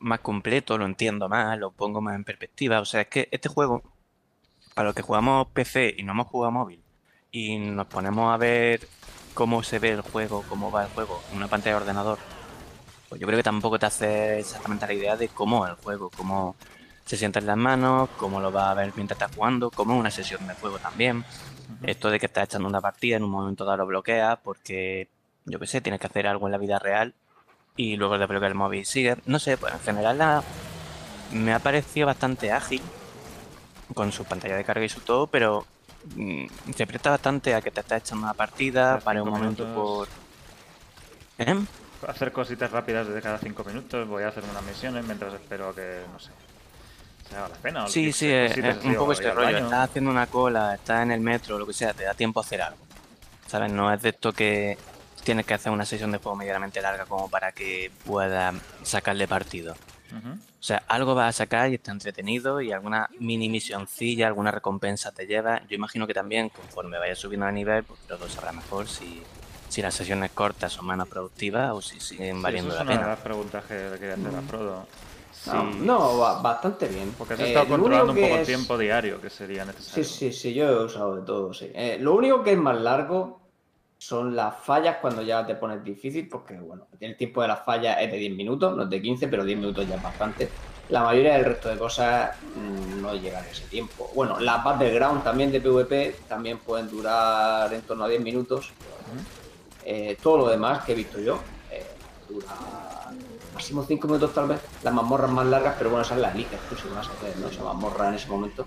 más 0.00 0.20
completo, 0.20 0.76
lo 0.76 0.84
entiendo 0.84 1.28
más, 1.28 1.58
lo 1.58 1.70
pongo 1.70 2.00
más 2.02 2.14
en 2.14 2.24
perspectiva. 2.24 2.80
O 2.80 2.84
sea, 2.84 3.02
es 3.02 3.08
que 3.08 3.28
este 3.30 3.48
juego, 3.48 3.82
para 4.74 4.86
los 4.86 4.94
que 4.94 5.02
jugamos 5.02 5.48
PC 5.48 5.94
y 5.96 6.02
no 6.02 6.12
hemos 6.12 6.26
jugado 6.26 6.52
móvil, 6.52 6.82
y 7.30 7.58
nos 7.58 7.86
ponemos 7.86 8.32
a 8.32 8.36
ver 8.36 8.86
cómo 9.34 9.62
se 9.62 9.78
ve 9.78 9.92
el 9.92 10.02
juego, 10.02 10.44
cómo 10.48 10.70
va 10.70 10.84
el 10.84 10.90
juego 10.90 11.22
en 11.30 11.38
una 11.38 11.48
pantalla 11.48 11.76
de 11.76 11.82
ordenador, 11.82 12.18
pues 13.08 13.20
yo 13.20 13.26
creo 13.26 13.38
que 13.38 13.42
tampoco 13.42 13.78
te 13.78 13.86
hace 13.86 14.40
exactamente 14.40 14.86
la 14.86 14.92
idea 14.94 15.16
de 15.16 15.28
cómo 15.28 15.64
es 15.64 15.70
el 15.72 15.76
juego, 15.76 16.10
cómo 16.16 16.56
se 17.06 17.16
sienta 17.16 17.38
en 17.38 17.46
las 17.46 17.56
manos, 17.56 18.10
cómo 18.18 18.40
lo 18.40 18.52
va 18.52 18.70
a 18.70 18.74
ver 18.74 18.92
mientras 18.96 19.20
estás 19.20 19.34
jugando, 19.34 19.70
cómo 19.70 19.94
es 19.94 20.00
una 20.00 20.10
sesión 20.10 20.46
de 20.46 20.54
juego 20.54 20.78
también. 20.78 21.24
Esto 21.82 22.10
de 22.10 22.20
que 22.20 22.26
estás 22.26 22.44
echando 22.44 22.68
una 22.68 22.80
partida, 22.80 23.16
en 23.16 23.24
un 23.24 23.30
momento 23.30 23.64
dado 23.64 23.78
lo 23.78 23.86
bloqueas 23.86 24.38
porque, 24.42 25.08
yo 25.46 25.58
qué 25.58 25.66
sé, 25.66 25.80
tienes 25.80 26.00
que 26.00 26.08
hacer 26.08 26.26
algo 26.26 26.46
en 26.46 26.52
la 26.52 26.58
vida 26.58 26.78
real 26.78 27.14
y 27.76 27.96
luego 27.96 28.18
desbloquear 28.18 28.50
el 28.50 28.56
móvil 28.56 28.84
sigue. 28.86 29.16
No 29.26 29.38
sé, 29.38 29.56
pues 29.56 29.72
en 29.74 29.80
general 29.80 30.18
la, 30.18 30.42
me 31.32 31.52
ha 31.52 31.58
parecido 31.58 32.06
bastante 32.06 32.50
ágil 32.52 32.82
con 33.94 34.12
su 34.12 34.24
pantalla 34.24 34.56
de 34.56 34.64
carga 34.64 34.84
y 34.84 34.88
su 34.88 35.00
todo, 35.00 35.26
pero 35.26 35.66
mm, 36.14 36.46
se 36.74 36.86
presta 36.86 37.10
bastante 37.10 37.54
a 37.54 37.60
que 37.60 37.70
te 37.70 37.80
estás 37.80 38.02
echando 38.02 38.24
una 38.24 38.34
partida, 38.34 38.98
para 39.00 39.22
un 39.22 39.30
momento 39.30 39.64
minutos. 39.64 40.08
por... 41.38 41.46
¿Eh? 41.46 41.54
Hacer 42.06 42.32
cositas 42.32 42.70
rápidas 42.70 43.06
desde 43.06 43.22
cada 43.22 43.38
cinco 43.38 43.64
minutos, 43.64 44.06
voy 44.08 44.22
a 44.22 44.28
hacer 44.28 44.44
unas 44.50 44.62
misiones 44.64 45.04
mientras 45.04 45.32
espero 45.34 45.74
que, 45.74 46.02
no 46.12 46.18
sé, 46.18 46.30
se 47.28 47.36
haga 47.36 47.48
la 47.48 47.54
pena. 47.56 47.84
o 47.84 47.88
Sí, 47.88 48.12
sí, 48.12 48.30
es, 48.30 48.56
es 48.56 48.84
un 48.84 48.94
poco 48.94 49.12
este 49.12 49.30
rollo. 49.32 49.58
Estás 49.58 49.90
haciendo 49.90 50.10
una 50.10 50.26
cola, 50.26 50.74
estás 50.74 51.02
en 51.02 51.12
el 51.12 51.20
metro, 51.20 51.58
lo 51.58 51.66
que 51.66 51.72
sea, 51.72 51.94
te 51.94 52.04
da 52.04 52.14
tiempo 52.14 52.40
a 52.40 52.42
hacer 52.42 52.62
algo. 52.62 52.78
¿Sabes? 53.46 53.72
No 53.72 53.92
es 53.92 54.02
de 54.02 54.10
esto 54.10 54.32
que 54.32 54.76
tienes 55.26 55.44
que 55.44 55.54
hacer 55.54 55.72
una 55.72 55.84
sesión 55.84 56.12
de 56.12 56.18
juego 56.18 56.36
medianamente 56.36 56.80
larga 56.80 57.04
como 57.04 57.28
para 57.28 57.50
que 57.52 57.90
puedas 58.04 58.54
sacarle 58.82 59.26
partido. 59.26 59.74
O 60.58 60.62
sea, 60.66 60.82
algo 60.88 61.14
vas 61.14 61.34
a 61.34 61.38
sacar 61.44 61.70
y 61.70 61.74
está 61.74 61.90
entretenido 61.92 62.60
y 62.60 62.72
alguna 62.72 63.08
mini 63.18 63.48
misioncilla, 63.48 64.28
alguna 64.28 64.50
recompensa 64.52 65.10
te 65.12 65.26
lleva. 65.26 65.60
Yo 65.68 65.74
imagino 65.76 66.06
que 66.06 66.14
también 66.14 66.48
conforme 66.48 66.98
vayas 66.98 67.18
subiendo 67.18 67.46
de 67.46 67.52
nivel, 67.52 67.84
pues 67.84 68.00
todo 68.06 68.28
sabrá 68.28 68.52
mejor 68.52 68.88
si, 68.88 69.22
si 69.68 69.82
las 69.82 69.94
sesiones 69.94 70.30
cortas 70.30 70.72
son 70.72 70.86
menos 70.86 71.08
productivas 71.08 71.72
o 71.72 71.82
si 71.82 71.98
siguen 72.00 72.36
Sí, 72.36 72.42
valiendo 72.42 72.70
eso 72.70 72.82
es 72.82 72.86
la 72.88 72.92
una 72.92 73.00
de 73.00 73.04
pena. 73.04 73.14
las 73.16 73.24
preguntas 73.24 73.64
que 73.66 73.74
le 73.74 73.98
quería 73.98 74.14
hacer 74.14 74.34
a 74.34 74.42
Frodo. 74.42 74.86
Sí, 75.32 75.50
No, 75.50 75.64
no, 75.64 76.18
ba- 76.18 76.40
bastante 76.40 76.86
bien. 76.86 77.12
Porque 77.18 77.34
has 77.34 77.40
Eh, 77.40 77.44
estado 77.48 77.68
controlando 77.68 78.12
un 78.12 78.18
poco 78.18 78.34
el 78.36 78.40
es- 78.42 78.46
tiempo 78.48 78.78
diario 78.78 79.20
que 79.20 79.28
sería 79.30 79.64
Sí, 79.64 79.72
necesario. 79.72 80.04
sí, 80.04 80.32
sí, 80.32 80.54
yo 80.54 80.68
he 80.68 80.84
usado 80.84 81.16
de 81.16 81.22
todo, 81.26 81.52
sí. 81.52 81.70
Eh, 81.74 81.98
lo 82.00 82.14
único 82.14 82.42
que 82.42 82.52
es 82.52 82.58
más 82.58 82.80
largo 82.80 83.45
son 84.06 84.36
las 84.36 84.54
fallas 84.62 84.98
cuando 85.00 85.20
ya 85.22 85.44
te 85.44 85.56
pones 85.56 85.82
difícil, 85.82 86.28
porque 86.28 86.54
bueno, 86.54 86.86
el 87.00 87.16
tiempo 87.16 87.42
de 87.42 87.48
las 87.48 87.64
fallas 87.64 87.96
es 88.00 88.10
de 88.10 88.18
10 88.18 88.36
minutos, 88.36 88.76
no 88.76 88.84
es 88.84 88.90
de 88.90 89.02
15, 89.02 89.26
pero 89.26 89.44
10 89.44 89.58
minutos 89.58 89.88
ya 89.88 89.96
es 89.96 90.02
bastante. 90.02 90.48
La 90.90 91.02
mayoría 91.02 91.34
del 91.34 91.44
resto 91.44 91.68
de 91.68 91.76
cosas 91.76 92.30
mm, 92.54 93.02
no 93.02 93.14
llegan 93.14 93.44
a 93.44 93.48
ese 93.48 93.64
tiempo. 93.64 94.08
Bueno, 94.14 94.38
las 94.38 94.62
battleground 94.62 95.24
también 95.24 95.50
de 95.50 95.60
PvP 95.60 96.20
también 96.28 96.58
pueden 96.58 96.88
durar 96.88 97.72
en 97.74 97.82
torno 97.82 98.04
a 98.04 98.08
10 98.08 98.20
minutos. 98.22 98.70
Eh, 99.84 100.16
todo 100.22 100.38
lo 100.38 100.48
demás 100.48 100.84
que 100.84 100.92
he 100.92 100.94
visto 100.94 101.20
yo 101.20 101.38
eh, 101.70 101.86
dura 102.28 102.46
máximo 103.54 103.82
5 103.82 104.06
minutos 104.06 104.32
tal 104.32 104.46
vez. 104.46 104.60
Las 104.84 104.94
mazmorras 104.94 105.30
más 105.32 105.46
largas, 105.46 105.74
pero 105.78 105.90
bueno, 105.90 106.04
esas 106.04 106.18
las 106.18 106.32
eliges 106.32 106.60
tú 106.68 106.76
si 106.76 106.88
vas 106.94 107.08
a 107.08 107.12
hacer, 107.12 107.36
¿no? 107.38 107.48
Esa 107.48 107.64
mazmorra 107.64 108.08
en 108.08 108.14
ese 108.14 108.28
momento. 108.28 108.66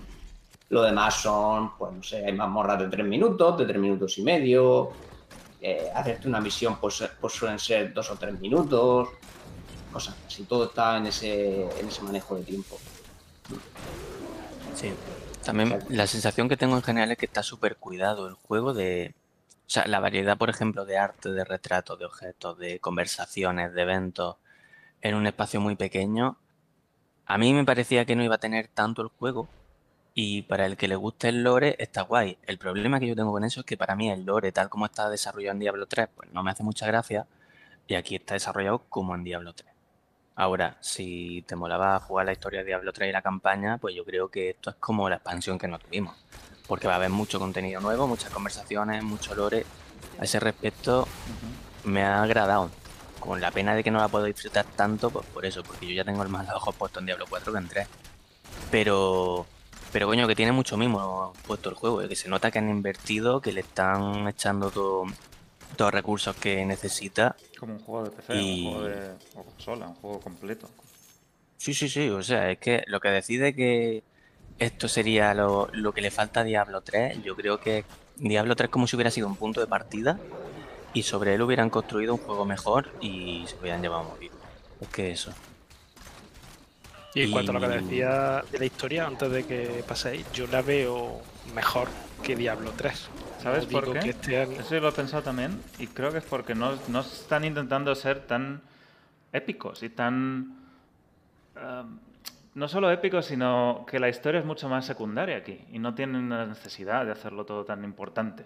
Lo 0.68 0.82
demás 0.82 1.14
son, 1.14 1.72
pues 1.78 1.92
no 1.92 2.02
sé, 2.02 2.26
hay 2.26 2.32
mazmorras 2.32 2.78
de 2.78 2.88
3 2.88 3.06
minutos, 3.06 3.56
de 3.56 3.64
3 3.64 3.80
minutos 3.80 4.18
y 4.18 4.22
medio. 4.22 4.92
Eh, 5.60 5.90
hacerte 5.94 6.26
una 6.26 6.40
misión, 6.40 6.78
pues, 6.80 7.04
pues 7.20 7.34
suelen 7.34 7.58
ser 7.58 7.92
2 7.92 8.10
o 8.10 8.16
3 8.16 8.40
minutos. 8.40 9.08
Cosas 9.92 10.16
así. 10.26 10.44
Todo 10.44 10.64
está 10.66 10.96
en 10.96 11.06
ese, 11.06 11.64
en 11.78 11.88
ese 11.88 12.02
manejo 12.02 12.36
de 12.36 12.42
tiempo. 12.42 12.78
Sí. 14.74 14.92
También 15.44 15.72
Exacto. 15.72 15.94
la 15.94 16.06
sensación 16.06 16.48
que 16.48 16.56
tengo 16.56 16.76
en 16.76 16.82
general 16.82 17.10
es 17.12 17.18
que 17.18 17.26
está 17.26 17.42
súper 17.42 17.76
cuidado 17.76 18.28
el 18.28 18.34
juego 18.34 18.72
de... 18.72 19.14
O 19.66 19.72
sea, 19.72 19.86
la 19.86 20.00
variedad, 20.00 20.36
por 20.36 20.50
ejemplo, 20.50 20.84
de 20.84 20.98
arte, 20.98 21.30
de 21.30 21.44
retratos, 21.44 21.98
de 21.98 22.04
objetos, 22.04 22.58
de 22.58 22.80
conversaciones, 22.80 23.72
de 23.72 23.82
eventos, 23.82 24.36
en 25.00 25.14
un 25.14 25.26
espacio 25.26 25.60
muy 25.60 25.76
pequeño. 25.76 26.38
A 27.26 27.38
mí 27.38 27.54
me 27.54 27.64
parecía 27.64 28.04
que 28.04 28.16
no 28.16 28.24
iba 28.24 28.34
a 28.34 28.38
tener 28.38 28.68
tanto 28.68 29.02
el 29.02 29.08
juego 29.08 29.48
y 30.14 30.42
para 30.42 30.66
el 30.66 30.76
que 30.76 30.88
le 30.88 30.96
guste 30.96 31.28
el 31.28 31.42
lore 31.42 31.76
está 31.78 32.02
guay. 32.02 32.38
El 32.46 32.58
problema 32.58 32.98
que 33.00 33.06
yo 33.06 33.16
tengo 33.16 33.32
con 33.32 33.44
eso 33.44 33.60
es 33.60 33.66
que 33.66 33.76
para 33.76 33.94
mí 33.96 34.10
el 34.10 34.24
lore, 34.24 34.52
tal 34.52 34.68
como 34.68 34.86
está 34.86 35.08
desarrollado 35.08 35.52
en 35.52 35.60
Diablo 35.60 35.86
3, 35.86 36.08
pues 36.14 36.32
no 36.32 36.42
me 36.42 36.50
hace 36.50 36.62
mucha 36.62 36.86
gracia 36.86 37.26
y 37.86 37.94
aquí 37.94 38.16
está 38.16 38.34
desarrollado 38.34 38.82
como 38.88 39.14
en 39.14 39.24
Diablo 39.24 39.52
3. 39.52 39.70
Ahora, 40.36 40.76
si 40.80 41.44
te 41.46 41.54
molaba 41.54 42.00
jugar 42.00 42.26
la 42.26 42.32
historia 42.32 42.60
de 42.60 42.66
Diablo 42.66 42.92
3 42.92 43.10
y 43.10 43.12
la 43.12 43.20
campaña, 43.20 43.78
pues 43.78 43.94
yo 43.94 44.04
creo 44.04 44.28
que 44.28 44.50
esto 44.50 44.70
es 44.70 44.76
como 44.76 45.08
la 45.08 45.16
expansión 45.16 45.58
que 45.58 45.68
no 45.68 45.78
tuvimos. 45.78 46.16
Porque 46.66 46.86
va 46.86 46.94
a 46.94 46.96
haber 46.96 47.10
mucho 47.10 47.38
contenido 47.38 47.80
nuevo, 47.80 48.06
muchas 48.06 48.30
conversaciones, 48.30 49.02
mucho 49.02 49.34
lore. 49.34 49.66
A 50.18 50.24
ese 50.24 50.40
respecto 50.40 51.06
me 51.84 52.02
ha 52.02 52.22
agradado. 52.22 52.70
Con 53.18 53.40
la 53.40 53.50
pena 53.50 53.74
de 53.74 53.84
que 53.84 53.90
no 53.90 53.98
la 53.98 54.08
puedo 54.08 54.24
disfrutar 54.24 54.64
tanto, 54.64 55.10
pues 55.10 55.26
por 55.26 55.44
eso, 55.44 55.62
porque 55.62 55.86
yo 55.86 55.92
ya 55.92 56.04
tengo 56.04 56.22
el 56.22 56.30
más 56.30 56.48
ojos 56.48 56.74
puesto 56.74 57.00
en 57.00 57.06
Diablo 57.06 57.26
4 57.28 57.52
que 57.52 57.58
en 57.58 57.68
3. 57.68 57.88
Pero, 58.70 59.46
pero 59.92 60.06
coño, 60.06 60.26
que 60.28 60.36
tiene 60.36 60.52
mucho 60.52 60.76
mimo 60.76 61.32
puesto 61.46 61.68
el 61.70 61.74
juego, 61.76 62.02
eh, 62.02 62.08
que 62.08 62.16
se 62.16 62.28
nota 62.28 62.50
que 62.50 62.58
han 62.58 62.70
invertido, 62.70 63.40
que 63.40 63.52
le 63.52 63.60
están 63.60 64.28
echando 64.28 64.70
todo, 64.70 65.04
todos 65.76 65.88
los 65.92 65.94
recursos 65.94 66.36
que 66.36 66.64
necesita 66.64 67.36
Como 67.58 67.74
un 67.74 67.80
juego 67.84 68.04
de 68.04 68.10
PC, 68.10 68.34
Y- 68.34 68.64
un 68.66 68.72
juego 68.72 68.84
de 68.88 69.14
o 69.34 69.44
consola, 69.44 69.88
un 69.88 69.94
juego 69.96 70.20
completo. 70.22 70.68
Sí, 71.56 71.74
sí, 71.74 71.88
sí, 71.88 72.08
o 72.08 72.22
sea, 72.22 72.50
es 72.50 72.58
que 72.58 72.82
lo 72.86 73.00
que 73.00 73.10
decide 73.10 73.54
que 73.54 74.02
esto 74.58 74.88
sería 74.88 75.34
lo, 75.34 75.68
lo 75.72 75.92
que 75.92 76.00
le 76.00 76.10
falta 76.10 76.40
a 76.40 76.44
Diablo 76.44 76.82
3, 76.82 77.18
yo 77.22 77.36
creo 77.36 77.58
que 77.58 77.84
Diablo 78.16 78.56
3 78.56 78.70
como 78.70 78.86
si 78.86 78.96
hubiera 78.96 79.10
sido 79.10 79.26
un 79.28 79.36
punto 79.36 79.60
de 79.60 79.66
partida 79.66 80.22
y 80.92 81.04
sobre 81.04 81.34
él 81.34 81.42
hubieran 81.42 81.70
construido 81.70 82.14
un 82.14 82.20
juego 82.20 82.46
mejor 82.46 82.94
y 83.00 83.46
se 83.48 83.58
hubieran 83.60 83.82
llevado 83.82 84.02
a 84.02 84.04
morir. 84.06 84.32
Es 84.80 84.88
que 84.90 85.10
eso. 85.12 85.34
Y 87.14 87.22
en 87.22 87.30
cuanto 87.32 87.50
a 87.50 87.54
lo 87.54 87.60
que 87.60 87.68
decía 87.68 88.44
de 88.50 88.58
la 88.58 88.64
historia, 88.64 89.06
antes 89.06 89.30
de 89.30 89.44
que 89.44 89.84
paséis, 89.86 90.26
yo 90.32 90.46
la 90.46 90.62
veo 90.62 91.20
mejor 91.54 91.88
que 92.22 92.36
Diablo 92.36 92.72
3. 92.76 93.08
¿Sabes 93.42 93.64
No 93.64 93.80
por 93.80 93.92
qué? 93.98 94.10
este 94.10 94.38
año- 94.42 94.60
Eso 94.60 94.74
yo 94.74 94.80
lo 94.80 94.88
he 94.88 94.92
pensado 94.92 95.22
también 95.22 95.60
y 95.78 95.86
creo 95.88 96.12
que 96.12 96.18
es 96.18 96.24
porque 96.24 96.54
no, 96.54 96.72
no 96.88 97.00
están 97.00 97.44
intentando 97.44 97.94
ser 97.94 98.26
tan 98.26 98.60
épicos 99.32 99.82
y 99.82 99.88
tan... 99.90 100.56
em, 101.56 101.98
no 102.54 102.68
solo 102.68 102.90
épicos, 102.90 103.26
sino 103.26 103.84
que 103.88 103.98
la 104.00 104.08
historia 104.08 104.40
es 104.40 104.46
mucho 104.46 104.68
más 104.68 104.84
secundaria 104.84 105.36
aquí 105.36 105.60
y 105.72 105.78
no 105.78 105.94
tienen 105.94 106.28
la 106.28 106.46
necesidad 106.46 107.06
de 107.06 107.12
hacerlo 107.12 107.44
todo 107.46 107.64
tan 107.64 107.84
importante. 107.84 108.44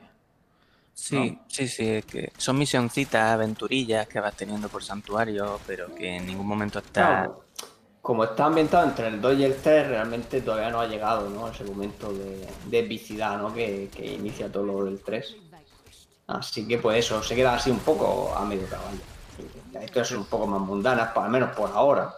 Sí, 0.92 1.36
sí, 1.48 1.66
sí, 1.66 1.88
es 1.88 2.06
que 2.06 2.32
son 2.38 2.56
misioncitas, 2.56 3.32
aventurillas 3.32 4.06
que 4.06 4.20
vas 4.20 4.36
teniendo 4.36 4.68
por 4.68 4.84
santuario, 4.84 5.60
pero 5.66 5.92
que 5.94 6.16
en 6.16 6.26
ningún 6.26 6.46
momento 6.46 6.78
está... 6.78 7.24
Claro, 7.24 7.44
como 8.04 8.22
está 8.24 8.44
ambientado 8.44 8.84
entre 8.86 9.08
el 9.08 9.18
2 9.18 9.38
y 9.38 9.44
el 9.44 9.56
3, 9.56 9.88
realmente 9.88 10.42
todavía 10.42 10.68
no 10.68 10.78
ha 10.78 10.86
llegado 10.86 11.30
¿no? 11.30 11.48
ese 11.48 11.64
momento 11.64 12.12
de, 12.12 12.46
de 12.66 12.78
epicidad 12.80 13.38
¿no? 13.38 13.54
que, 13.54 13.88
que 13.94 14.04
inicia 14.04 14.52
todo 14.52 14.62
lo 14.64 14.84
del 14.84 15.00
3. 15.00 15.34
Así 16.26 16.68
que 16.68 16.76
pues 16.76 16.98
eso, 16.98 17.22
se 17.22 17.34
queda 17.34 17.54
así 17.54 17.70
un 17.70 17.78
poco 17.78 18.34
a 18.36 18.44
medio 18.44 18.66
caballo. 18.68 18.98
Esto 19.80 20.02
es 20.02 20.10
un 20.12 20.26
poco 20.26 20.46
más 20.46 20.60
mundanas, 20.60 21.12
por- 21.12 21.24
al 21.24 21.30
menos 21.30 21.56
por 21.56 21.70
ahora. 21.70 22.14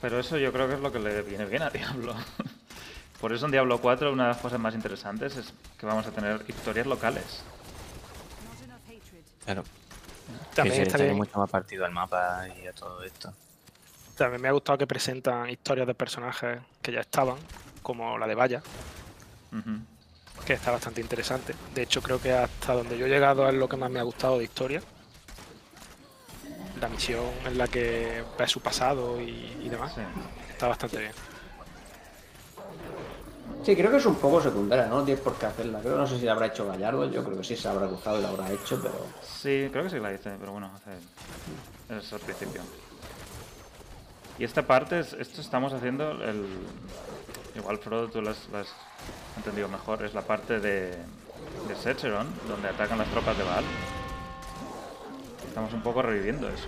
Pero 0.00 0.18
eso 0.18 0.36
yo 0.36 0.52
creo 0.52 0.66
que 0.66 0.74
es 0.74 0.80
lo 0.80 0.90
que 0.90 0.98
le 0.98 1.22
viene 1.22 1.44
bien 1.44 1.62
a 1.62 1.70
Diablo. 1.70 2.14
Por 3.20 3.32
eso 3.32 3.46
en 3.46 3.52
Diablo 3.52 3.78
4 3.80 4.12
una 4.12 4.24
de 4.24 4.28
las 4.30 4.38
cosas 4.38 4.58
más 4.58 4.74
interesantes 4.74 5.36
es 5.36 5.52
que 5.78 5.86
vamos 5.86 6.04
a 6.08 6.10
tener 6.10 6.44
historias 6.48 6.88
locales. 6.88 7.44
Claro, 9.44 9.62
También 10.56 10.82
está 10.82 10.98
bien. 10.98 11.16
mucho 11.16 11.38
más 11.38 11.48
partido 11.48 11.84
al 11.84 11.92
mapa 11.92 12.48
y 12.60 12.66
a 12.66 12.72
todo 12.72 13.00
esto. 13.04 13.32
También 14.22 14.40
me 14.40 14.46
ha 14.46 14.52
gustado 14.52 14.78
que 14.78 14.86
presentan 14.86 15.50
historias 15.50 15.84
de 15.84 15.94
personajes 15.94 16.60
que 16.80 16.92
ya 16.92 17.00
estaban, 17.00 17.38
como 17.82 18.16
la 18.18 18.28
de 18.28 18.36
Vaya, 18.36 18.62
que 20.46 20.52
está 20.52 20.70
bastante 20.70 21.00
interesante. 21.00 21.56
De 21.74 21.82
hecho, 21.82 22.00
creo 22.00 22.20
que 22.20 22.32
hasta 22.32 22.72
donde 22.72 22.96
yo 22.96 23.06
he 23.06 23.08
llegado 23.08 23.48
es 23.48 23.54
lo 23.54 23.68
que 23.68 23.76
más 23.76 23.90
me 23.90 23.98
ha 23.98 24.04
gustado 24.04 24.38
de 24.38 24.44
historia. 24.44 24.80
La 26.80 26.88
misión 26.88 27.24
en 27.46 27.58
la 27.58 27.66
que 27.66 28.22
ve 28.38 28.46
su 28.46 28.60
pasado 28.60 29.20
y, 29.20 29.56
y 29.60 29.68
demás. 29.68 29.92
Sí. 29.92 30.02
Está 30.50 30.68
bastante 30.68 30.98
bien. 30.98 31.12
Sí, 33.64 33.74
creo 33.74 33.90
que 33.90 33.96
es 33.96 34.06
un 34.06 34.14
poco 34.14 34.40
secundaria, 34.40 34.86
¿no? 34.86 34.98
No 34.98 35.04
tienes 35.04 35.24
por 35.24 35.34
qué 35.34 35.46
hacerla. 35.46 35.80
Creo 35.80 35.96
no 35.96 36.06
sé 36.06 36.20
si 36.20 36.26
la 36.26 36.32
habrá 36.34 36.46
hecho 36.46 36.64
Gallardo, 36.64 37.10
yo 37.10 37.24
creo 37.24 37.38
que 37.38 37.42
sí 37.44 37.56
se 37.56 37.66
habrá 37.66 37.86
gustado 37.86 38.20
y 38.20 38.22
la 38.22 38.28
habrá 38.28 38.52
hecho, 38.52 38.80
pero. 38.80 39.04
Sí, 39.20 39.68
creo 39.72 39.82
que 39.82 39.90
sí 39.90 39.98
la 39.98 40.12
hice, 40.12 40.30
pero 40.38 40.52
bueno, 40.52 40.70
hace... 40.76 41.98
es 41.98 42.12
al 42.12 42.20
principio. 42.20 42.60
Y 44.42 44.44
esta 44.44 44.66
parte, 44.66 44.98
es, 44.98 45.12
esto 45.12 45.40
estamos 45.40 45.72
haciendo 45.72 46.10
el... 46.20 46.44
Igual, 47.54 47.78
Frodo, 47.78 48.08
tú 48.08 48.20
lo 48.20 48.30
has, 48.30 48.48
entendido 49.36 49.68
mejor, 49.68 50.02
es 50.04 50.14
la 50.14 50.22
parte 50.22 50.58
de, 50.58 50.96
de 51.68 51.76
Secheron, 51.80 52.26
donde 52.48 52.70
atacan 52.70 52.98
las 52.98 53.08
tropas 53.12 53.38
de 53.38 53.44
Baal. 53.44 53.62
Estamos 55.46 55.72
un 55.72 55.80
poco 55.80 56.02
reviviendo 56.02 56.48
eso. 56.48 56.66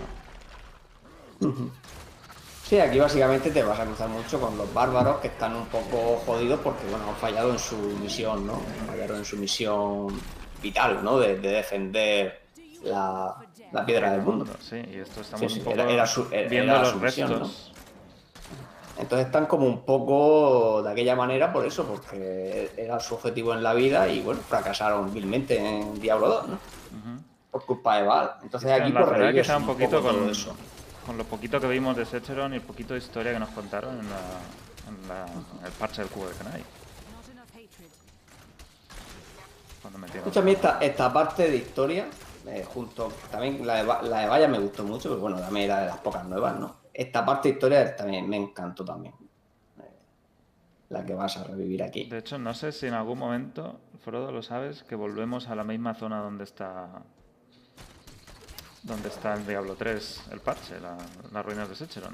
Sí, 2.63 2.79
aquí 2.79 2.97
básicamente 2.97 3.51
te 3.51 3.61
vas 3.61 3.77
a 3.77 3.85
cruzar 3.85 4.07
mucho 4.07 4.39
con 4.39 4.57
los 4.57 4.73
bárbaros 4.73 5.17
que 5.17 5.27
están 5.27 5.53
un 5.53 5.65
poco 5.65 6.23
jodidos 6.25 6.61
porque, 6.61 6.85
bueno, 6.89 7.09
han 7.09 7.15
fallado 7.17 7.51
en 7.51 7.59
su 7.59 7.75
misión, 7.75 8.47
¿no? 8.47 8.61
Fallaron 8.87 9.17
en 9.17 9.25
su 9.25 9.35
misión 9.35 10.17
vital, 10.61 11.03
¿no? 11.03 11.19
De 11.19 11.37
defender 11.37 12.41
la, 12.83 13.35
la 13.71 13.85
piedra 13.85 14.11
del 14.11 14.21
mundo. 14.21 14.45
Sí, 14.59 14.77
y 14.91 14.97
esto 14.99 15.21
estamos 15.21 15.41
Sí, 15.51 15.55
sí, 15.55 15.59
un 15.59 15.65
poco 15.65 15.75
era- 15.79 15.89
era 15.91 16.07
su- 16.07 16.27
era- 16.31 16.49
viendo 16.49 16.73
era 16.73 16.81
los 16.83 16.99
restos. 17.01 17.71
Entonces 18.97 19.25
están 19.27 19.45
como 19.45 19.65
un 19.65 19.81
poco 19.83 20.81
de 20.81 20.91
aquella 20.91 21.15
manera 21.17 21.51
por 21.51 21.65
eso, 21.65 21.83
porque 21.85 22.71
era 22.77 22.97
su 23.01 23.15
objetivo 23.15 23.53
en 23.53 23.61
la 23.61 23.73
vida 23.73 24.07
y 24.07 24.21
bueno, 24.21 24.39
fracasaron 24.47 25.13
vilmente 25.13 25.57
en 25.57 25.99
Diablo 25.99 26.27
2, 26.29 26.47
¿no? 26.47 26.59
Por 27.51 27.65
culpa 27.65 27.97
de 27.97 28.03
Val. 28.03 28.35
Entonces 28.43 28.71
aquí 28.71 28.91
la 28.93 29.01
pues 29.01 29.11
verdad 29.11 29.33
que 29.33 29.39
está 29.41 29.57
un 29.57 29.65
poquito 29.65 30.01
poco 30.01 30.17
con, 30.17 30.29
eso. 30.29 30.55
con 31.05 31.17
lo 31.17 31.23
poquito 31.25 31.59
que 31.59 31.67
vimos 31.67 31.95
de 31.97 32.05
Secheron 32.05 32.53
y 32.53 32.57
el 32.57 32.61
poquito 32.61 32.93
de 32.93 32.99
historia 32.99 33.33
que 33.33 33.39
nos 33.39 33.49
contaron 33.49 33.99
en, 33.99 34.09
la, 34.09 34.17
en, 34.87 35.07
la- 35.09 35.25
en 35.59 35.65
el 35.65 35.71
parche 35.73 36.01
del 36.01 36.09
cubo 36.09 36.27
de 36.29 36.35
Kenai. 36.35 36.63
Cuando 39.81 39.99
metieron. 39.99 40.23
Escucha, 40.23 40.39
a 40.39 40.43
mí 40.43 40.51
esta, 40.53 40.77
esta 40.81 41.13
parte 41.13 41.49
de 41.49 41.57
historia, 41.57 42.07
eh, 42.47 42.63
junto, 42.65 43.11
también 43.31 43.65
la 43.65 43.75
de, 43.83 44.07
la 44.09 44.19
de 44.21 44.27
Vaya 44.27 44.47
me 44.47 44.59
gustó 44.59 44.83
mucho, 44.83 45.09
pero 45.09 45.21
bueno, 45.21 45.37
también 45.39 45.65
era 45.65 45.81
de 45.81 45.87
las 45.87 45.97
pocas 45.99 46.25
nuevas, 46.25 46.59
¿no? 46.59 46.77
Esta 46.93 47.25
parte 47.25 47.49
de 47.49 47.53
historia 47.55 47.95
también 47.95 48.27
me 48.29 48.37
encantó 48.37 48.83
también. 48.85 49.13
Eh, 49.79 49.91
la 50.89 51.05
que 51.05 51.13
vas 51.13 51.35
a 51.37 51.43
revivir 51.43 51.83
aquí. 51.83 52.05
De 52.05 52.19
hecho, 52.19 52.37
no 52.37 52.53
sé 52.53 52.71
si 52.71 52.87
en 52.87 52.93
algún 52.93 53.17
momento, 53.19 53.79
Frodo, 54.03 54.31
lo 54.31 54.41
sabes, 54.43 54.83
que 54.83 54.95
volvemos 54.95 55.47
a 55.49 55.55
la 55.55 55.63
misma 55.63 55.93
zona 55.95 56.19
donde 56.21 56.43
está. 56.43 56.87
Donde 58.83 59.09
está 59.09 59.33
el 59.33 59.47
Diablo 59.47 59.75
3, 59.75 60.21
el 60.31 60.39
parche, 60.41 60.79
la- 60.79 60.95
las 61.33 61.45
ruinas 61.45 61.67
de 61.67 61.75
Secheron. 61.75 62.13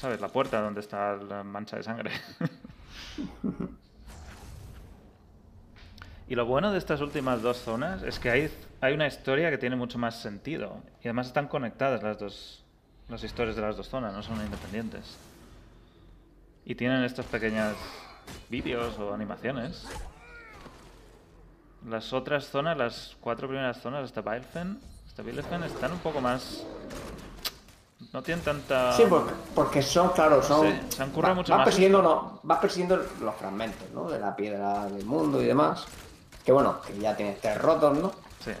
¿Sabes? 0.00 0.20
La 0.20 0.28
puerta 0.28 0.60
donde 0.62 0.80
está 0.80 1.14
la 1.16 1.42
mancha 1.44 1.76
de 1.76 1.82
sangre. 1.82 2.10
y 6.28 6.34
lo 6.34 6.44
bueno 6.46 6.72
de 6.72 6.78
estas 6.78 7.00
últimas 7.00 7.42
dos 7.42 7.58
zonas 7.58 8.02
es 8.02 8.18
que 8.18 8.30
hay, 8.30 8.50
hay 8.80 8.94
una 8.94 9.06
historia 9.06 9.50
que 9.50 9.58
tiene 9.58 9.76
mucho 9.76 9.98
más 9.98 10.20
sentido. 10.20 10.76
Y 11.02 11.08
además 11.08 11.28
están 11.28 11.48
conectadas 11.48 12.02
las 12.02 12.18
dos. 12.18 12.62
Las 13.08 13.22
historias 13.22 13.54
de 13.54 13.62
las 13.62 13.76
dos 13.76 13.88
zonas, 13.88 14.12
no 14.12 14.22
son 14.22 14.40
independientes. 14.44 15.16
Y 16.64 16.74
tienen 16.74 17.04
estos 17.04 17.24
pequeños 17.26 17.76
vídeos 18.50 18.98
o 18.98 19.14
animaciones. 19.14 19.84
Las 21.88 22.12
otras 22.12 22.46
zonas, 22.46 22.76
las 22.76 23.16
cuatro 23.20 23.46
primeras 23.46 23.80
zonas, 23.80 24.02
hasta 24.04 24.20
Bielfen, 24.20 24.80
hasta 25.06 25.22
Bielfen, 25.22 25.62
están 25.62 25.92
un 25.92 25.98
poco 25.98 26.20
más... 26.20 26.64
No 28.12 28.22
tienen 28.22 28.42
tanta... 28.44 28.92
Sí, 28.92 29.04
porque, 29.08 29.32
porque 29.54 29.82
son, 29.82 30.10
claro, 30.10 30.42
son. 30.42 30.66
Sí, 30.66 30.80
se 30.96 31.02
han 31.02 31.10
currado 31.10 31.34
va- 31.34 31.40
mucho 31.40 31.52
vas 31.52 31.58
más. 31.58 31.64
Persiguiendo, 31.66 32.02
no, 32.02 32.40
vas 32.42 32.58
persiguiendo 32.58 32.96
los 33.20 33.34
fragmentos, 33.36 33.88
¿no? 33.94 34.08
De 34.10 34.18
la 34.18 34.34
piedra 34.34 34.86
del 34.86 35.04
mundo 35.04 35.40
y 35.42 35.46
demás. 35.46 35.86
Que 36.46 36.52
bueno, 36.52 36.80
que 36.80 36.96
ya 36.98 37.14
tienes 37.16 37.40
tres 37.40 37.60
rotos, 37.60 37.98
¿no? 37.98 38.12
Sí. 38.42 38.52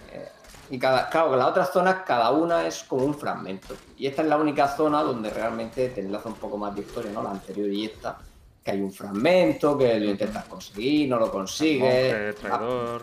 Y 0.68 0.78
cada, 0.80 1.08
claro, 1.08 1.30
que 1.30 1.36
las 1.36 1.46
otras 1.46 1.72
zonas, 1.72 1.98
cada 2.04 2.32
una 2.32 2.66
es 2.66 2.82
como 2.82 3.04
un 3.04 3.14
fragmento. 3.14 3.76
Y 3.96 4.08
esta 4.08 4.22
es 4.22 4.28
la 4.28 4.36
única 4.36 4.66
zona 4.66 5.00
donde 5.02 5.30
realmente 5.30 5.88
te 5.90 6.00
enlaza 6.00 6.28
un 6.28 6.34
poco 6.34 6.58
más 6.58 6.74
de 6.74 6.80
historia, 6.80 7.12
¿no? 7.12 7.22
La 7.22 7.30
anterior 7.30 7.68
y 7.70 7.84
esta. 7.86 8.18
Que 8.64 8.72
hay 8.72 8.80
un 8.82 8.92
fragmento, 8.92 9.78
que 9.78 10.00
lo 10.00 10.10
intentas 10.10 10.44
conseguir, 10.46 11.08
no 11.08 11.20
lo 11.20 11.30
consigues. 11.30 12.12
Monje, 12.12 12.32
traidor... 12.32 13.02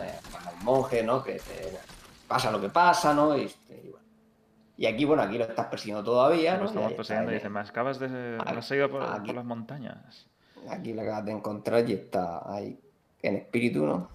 eh, 0.00 0.14
el 0.56 0.64
monje, 0.64 1.02
¿no? 1.02 1.24
Que 1.24 1.32
te 1.32 1.76
pasa 2.28 2.52
lo 2.52 2.60
que 2.60 2.68
pasa, 2.68 3.12
¿no? 3.12 3.36
Y, 3.36 3.46
este, 3.46 3.82
y 3.84 3.88
bueno. 3.90 4.06
Y 4.76 4.86
aquí, 4.86 5.04
bueno, 5.04 5.22
aquí 5.24 5.36
lo 5.36 5.44
estás 5.46 5.66
persiguiendo 5.66 6.04
todavía, 6.04 6.54
Lo 6.54 6.60
¿no? 6.60 6.66
estamos 6.66 6.92
persiguiendo 6.92 7.32
y 7.32 7.34
dice, 7.34 7.48
me 7.48 7.58
acabas 7.58 7.98
de... 7.98 8.38
Aquí- 8.40 8.56
has 8.56 8.66
seguido 8.66 8.88
por, 8.88 9.04
por 9.04 9.34
las 9.34 9.44
montañas. 9.44 10.26
Aquí 10.70 10.92
la 10.92 11.02
acabas 11.02 11.24
de 11.24 11.32
encontrar 11.32 11.90
y 11.90 11.94
está 11.94 12.40
ahí 12.46 12.78
en 13.26 13.36
espíritu, 13.36 13.84
¿no? 13.84 14.08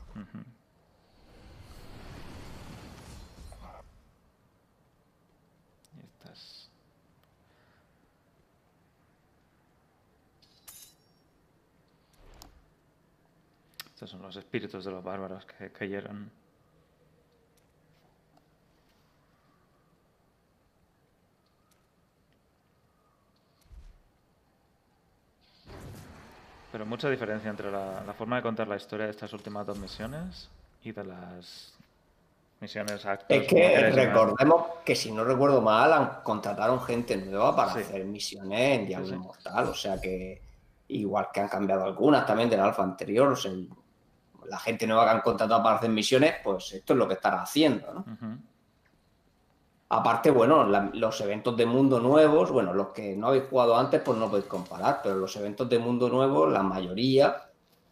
Y 5.95 5.99
estas... 6.01 6.69
Estos 13.93 14.09
son 14.09 14.21
los 14.21 14.35
espíritus 14.35 14.85
de 14.85 14.91
los 14.91 15.03
bárbaros 15.03 15.45
que 15.45 15.71
cayeron. 15.71 16.31
Pero 26.71 26.85
mucha 26.85 27.09
diferencia 27.09 27.49
entre 27.49 27.71
la, 27.71 28.03
la 28.05 28.13
forma 28.13 28.35
de 28.37 28.43
contar 28.43 28.67
la 28.67 28.75
historia 28.75 29.05
de 29.05 29.11
estas 29.11 29.33
últimas 29.33 29.65
dos 29.65 29.77
misiones 29.79 30.49
y 30.83 30.91
de 30.91 31.03
las 31.03 31.73
misiones 32.61 33.05
actos. 33.05 33.25
Es 33.35 33.47
que 33.47 33.89
recordemos 33.91 34.65
que 34.85 34.95
si 34.95 35.11
no 35.11 35.23
recuerdo 35.23 35.61
mal, 35.61 35.91
han- 35.93 36.21
contrataron 36.23 36.81
gente 36.81 37.17
nueva 37.17 37.55
para 37.55 37.73
Sí. 37.73 37.79
hacer 37.79 38.05
misiones 38.05 38.79
en 38.79 38.85
Diablo 38.85 39.07
Sí, 39.07 39.11
sí. 39.13 39.17
Inmortal. 39.17 39.65
O 39.67 39.73
sea 39.73 39.99
que, 39.99 40.41
igual 40.89 41.29
que 41.33 41.39
han 41.41 41.47
cambiado 41.47 41.85
algunas 41.85 42.25
también 42.25 42.49
del 42.49 42.59
alfa 42.59 42.83
anterior, 42.83 43.29
o 43.31 43.35
sea, 43.35 43.51
la 44.45 44.59
gente 44.59 44.85
nueva 44.85 45.05
que 45.05 45.11
han 45.11 45.21
contratado 45.21 45.63
para 45.63 45.77
hacer 45.77 45.89
misiones, 45.89 46.35
pues 46.43 46.71
esto 46.73 46.93
es 46.93 46.99
lo 46.99 47.07
que 47.07 47.13
estará 47.15 47.41
haciendo, 47.41 47.93
¿no? 47.93 47.99
Ujú. 48.01 48.37
Aparte, 49.91 50.29
bueno, 50.29 50.65
los 50.93 51.19
eventos 51.21 51.57
de 51.57 51.65
mundo 51.65 51.99
nuevos, 51.99 52.51
bueno, 52.51 52.73
los 52.73 52.89
que 52.89 53.15
no 53.15 53.27
habéis 53.27 53.45
jugado 53.49 53.75
antes, 53.75 54.01
pues 54.01 54.17
no 54.19 54.29
podéis 54.29 54.45
comparar, 54.45 54.99
pero 55.01 55.15
los 55.15 55.35
eventos 55.35 55.67
de 55.67 55.79
mundo 55.79 56.09
nuevo, 56.09 56.45
la 56.45 56.61
mayoría 56.61 57.49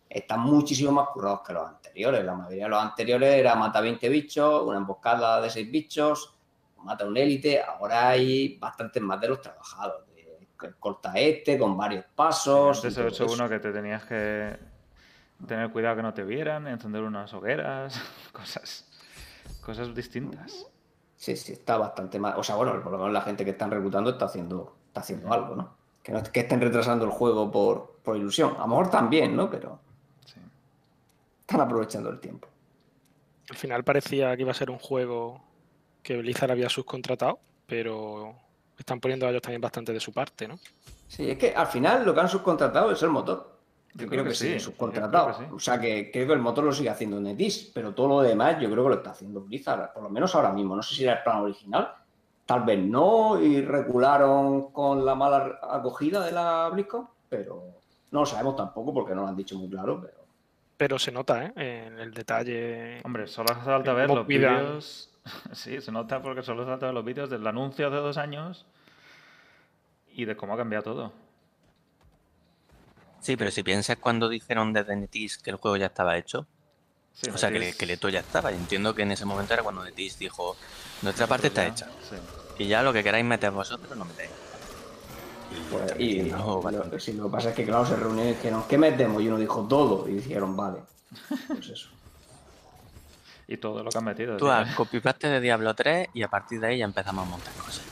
están 0.07 0.41
muchísimo 0.41 0.91
más 0.91 1.09
currados 1.09 1.41
que 1.45 1.53
los 1.53 1.67
anteriores. 1.67 2.23
La 2.23 2.35
mayoría 2.35 2.65
de 2.65 2.69
los 2.69 2.81
anteriores 2.83 3.33
era 3.33 3.55
mata 3.55 3.81
20 3.81 4.09
bichos, 4.09 4.61
una 4.63 4.77
emboscada 4.77 5.41
de 5.41 5.49
6 5.49 5.71
bichos, 5.71 6.35
mata 6.83 7.03
un 7.03 7.17
élite. 7.17 7.61
Ahora 7.63 8.09
hay 8.09 8.57
bastantes 8.59 9.01
más 9.01 9.19
de 9.19 9.29
los 9.29 9.41
trabajados. 9.41 10.03
corta 10.79 11.13
este, 11.15 11.57
con 11.57 11.75
varios 11.75 12.05
pasos. 12.15 12.77
Antes 12.77 12.95
eso. 12.95 13.25
uno 13.25 13.49
que 13.49 13.59
te 13.59 13.71
tenías 13.71 14.05
que 14.05 14.55
tener 15.47 15.71
cuidado 15.71 15.95
que 15.95 16.03
no 16.03 16.13
te 16.13 16.23
vieran, 16.23 16.67
encender 16.67 17.01
unas 17.01 17.33
hogueras, 17.33 17.99
cosas, 18.31 18.87
cosas 19.61 19.95
distintas. 19.95 20.67
Sí, 21.17 21.35
sí, 21.35 21.53
está 21.53 21.77
bastante 21.77 22.19
más. 22.19 22.37
O 22.37 22.43
sea, 22.43 22.55
bueno, 22.55 22.71
por 22.81 22.91
lo 22.91 22.97
menos 22.99 23.11
la 23.11 23.21
gente 23.21 23.43
que 23.43 23.51
están 23.51 23.71
reclutando 23.71 24.11
está 24.11 24.25
haciendo, 24.25 24.75
está 24.87 25.01
haciendo 25.01 25.33
algo, 25.33 25.55
¿no? 25.55 25.75
Que 26.03 26.11
no 26.11 26.19
es 26.19 26.29
que 26.29 26.41
estén 26.41 26.61
retrasando 26.61 27.03
el 27.05 27.11
juego 27.11 27.51
por, 27.51 27.95
por 28.03 28.15
ilusión. 28.15 28.53
A 28.57 28.61
lo 28.61 28.67
mejor 28.67 28.89
también, 28.91 29.35
¿no? 29.35 29.49
Pero 29.49 29.79
Sí. 30.25 30.39
están 31.41 31.61
aprovechando 31.61 32.09
el 32.09 32.19
tiempo. 32.19 32.47
Al 33.49 33.55
final 33.57 33.83
parecía 33.83 34.35
que 34.35 34.43
iba 34.43 34.51
a 34.51 34.55
ser 34.55 34.69
un 34.69 34.77
juego 34.79 35.41
que 36.03 36.17
Blizzard 36.17 36.51
había 36.51 36.69
subcontratado, 36.69 37.39
pero 37.65 38.35
están 38.77 38.99
poniendo 38.99 39.27
ellos 39.27 39.41
también 39.41 39.61
bastante 39.61 39.91
de 39.91 39.99
su 39.99 40.13
parte, 40.13 40.47
¿no? 40.47 40.59
Sí, 41.07 41.31
es 41.31 41.37
que 41.37 41.53
al 41.55 41.67
final 41.67 42.05
lo 42.05 42.13
que 42.13 42.19
han 42.19 42.29
subcontratado 42.29 42.91
es 42.91 43.01
el 43.01 43.09
motor. 43.09 43.56
Yo, 43.97 44.07
creo, 44.07 44.23
que, 44.23 44.35
sí, 44.35 44.53
yo 44.53 44.59
subcontratado. 44.59 45.25
creo 45.25 45.37
que 45.39 45.45
sí. 45.45 45.51
O 45.55 45.59
sea, 45.59 45.79
que 45.79 46.11
creo 46.11 46.27
que 46.27 46.33
el 46.33 46.39
motor 46.39 46.63
lo 46.63 46.71
sigue 46.71 46.89
haciendo 46.89 47.19
NetEase, 47.19 47.71
pero 47.73 47.95
todo 47.95 48.07
lo 48.07 48.21
demás 48.21 48.59
yo 48.59 48.69
creo 48.69 48.83
que 48.83 48.89
lo 48.89 48.95
está 48.95 49.09
haciendo 49.11 49.41
Blizzard, 49.41 49.91
por 49.91 50.03
lo 50.03 50.09
menos 50.09 50.35
ahora 50.35 50.51
mismo. 50.53 50.75
No 50.75 50.83
sé 50.83 50.93
si 50.93 51.03
era 51.03 51.13
el 51.13 51.23
plan 51.23 51.39
original, 51.39 51.93
tal 52.45 52.63
vez 52.63 52.79
no, 52.79 53.41
y 53.41 53.61
regularon 53.61 54.71
con 54.71 55.03
la 55.03 55.15
mala 55.15 55.59
acogida 55.63 56.23
de 56.23 56.31
la 56.31 56.69
BlizzCon, 56.69 57.07
pero 57.27 57.63
no 58.11 58.19
lo 58.19 58.25
sabemos 58.25 58.55
tampoco 58.55 58.93
porque 58.93 59.15
no 59.15 59.21
lo 59.21 59.27
han 59.27 59.35
dicho 59.35 59.57
muy 59.57 59.69
claro, 59.69 59.99
pero 59.99 60.17
Pero 60.77 60.99
se 60.99 61.11
nota, 61.11 61.45
¿eh? 61.45 61.53
En 61.55 61.97
el 61.97 62.13
detalle. 62.13 63.01
Hombre, 63.03 63.27
solo 63.27 63.51
hace 63.51 63.61
falta 63.61 63.93
ver 63.93 64.09
los 64.09 64.27
vídeos. 64.27 65.13
Sí, 65.51 65.81
se 65.81 65.91
nota 65.91 66.21
porque 66.21 66.41
solo 66.41 66.61
hace 66.61 66.71
falta 66.71 66.85
ver 66.85 66.95
los 66.95 67.03
vídeos 67.03 67.29
del 67.29 67.45
anuncio 67.45 67.87
hace 67.87 67.97
dos 67.97 68.15
años 68.15 68.65
y 70.13 70.23
de 70.23 70.37
cómo 70.37 70.53
ha 70.53 70.57
cambiado 70.57 70.83
todo. 70.83 71.11
Sí, 73.27 73.35
pero 73.35 73.51
si 73.51 73.61
piensas 73.61 73.97
cuando 73.97 74.29
dijeron 74.29 74.71
desde 74.71 74.95
NetEase 74.95 75.41
que 75.43 75.49
el 75.49 75.57
juego 75.57 75.75
ya 75.75 75.87
estaba 75.87 76.17
hecho, 76.17 76.47
Sí, 77.11 77.29
o 77.29 77.37
sea, 77.37 77.49
que, 77.51 77.57
el 77.57 77.63
esqueleto 77.63 78.07
ya 78.07 78.21
estaba. 78.21 78.53
Y 78.53 78.55
entiendo 78.55 78.95
que 78.95 79.01
en 79.01 79.11
ese 79.11 79.25
momento 79.25 79.53
era 79.53 79.63
cuando 79.63 79.83
NetEase 79.83 80.17
dijo, 80.17 80.55
nuestra 81.01 81.27
parte 81.27 81.47
está 81.47 81.63
ya, 81.63 81.69
hecha. 81.73 81.87
sí. 82.09 82.15
Y 82.63 82.67
ya 82.67 82.81
lo 82.83 82.93
que 82.93 83.03
queráis 83.03 83.25
meter 83.25 83.51
vosotros, 83.51 83.97
lo 83.97 84.05
metéis. 84.05 84.29
Y 85.51 85.71
Pues, 85.73 85.91
y 85.99 86.05
metiendo 86.19 86.37
lo, 86.37 86.61
bastante. 86.61 86.99
sí, 87.01 87.11
lo 87.11 87.25
que 87.25 87.29
pasa 87.31 87.49
es 87.49 87.55
que, 87.55 87.65
claro, 87.65 87.85
se 87.85 87.97
reunieron 87.97 88.31
y 88.31 88.35
dijeron, 88.35 88.63
¿qué 88.69 88.77
metemos? 88.77 89.21
Y 89.21 89.27
uno 89.27 89.39
dijo 89.39 89.67
todo, 89.67 90.07
y 90.07 90.13
dijeron, 90.13 90.55
vale. 90.55 90.79
Pues 91.49 91.67
eso. 91.67 91.89
Y 93.45 93.57
todo 93.57 93.83
lo 93.83 93.89
que 93.91 93.97
han 93.97 94.05
metido. 94.05 94.37
Tú 94.37 94.45
tío. 94.45 94.53
haz 94.53 94.73
copy-paste 94.73 95.27
de 95.27 95.41
Diablo 95.41 95.73
3 95.73 96.11
y 96.13 96.23
a 96.23 96.29
partir 96.29 96.61
de 96.61 96.67
ahí 96.67 96.77
ya 96.77 96.85
empezamos 96.85 97.27
a 97.27 97.29
montar 97.29 97.53
cosas. 97.55 97.83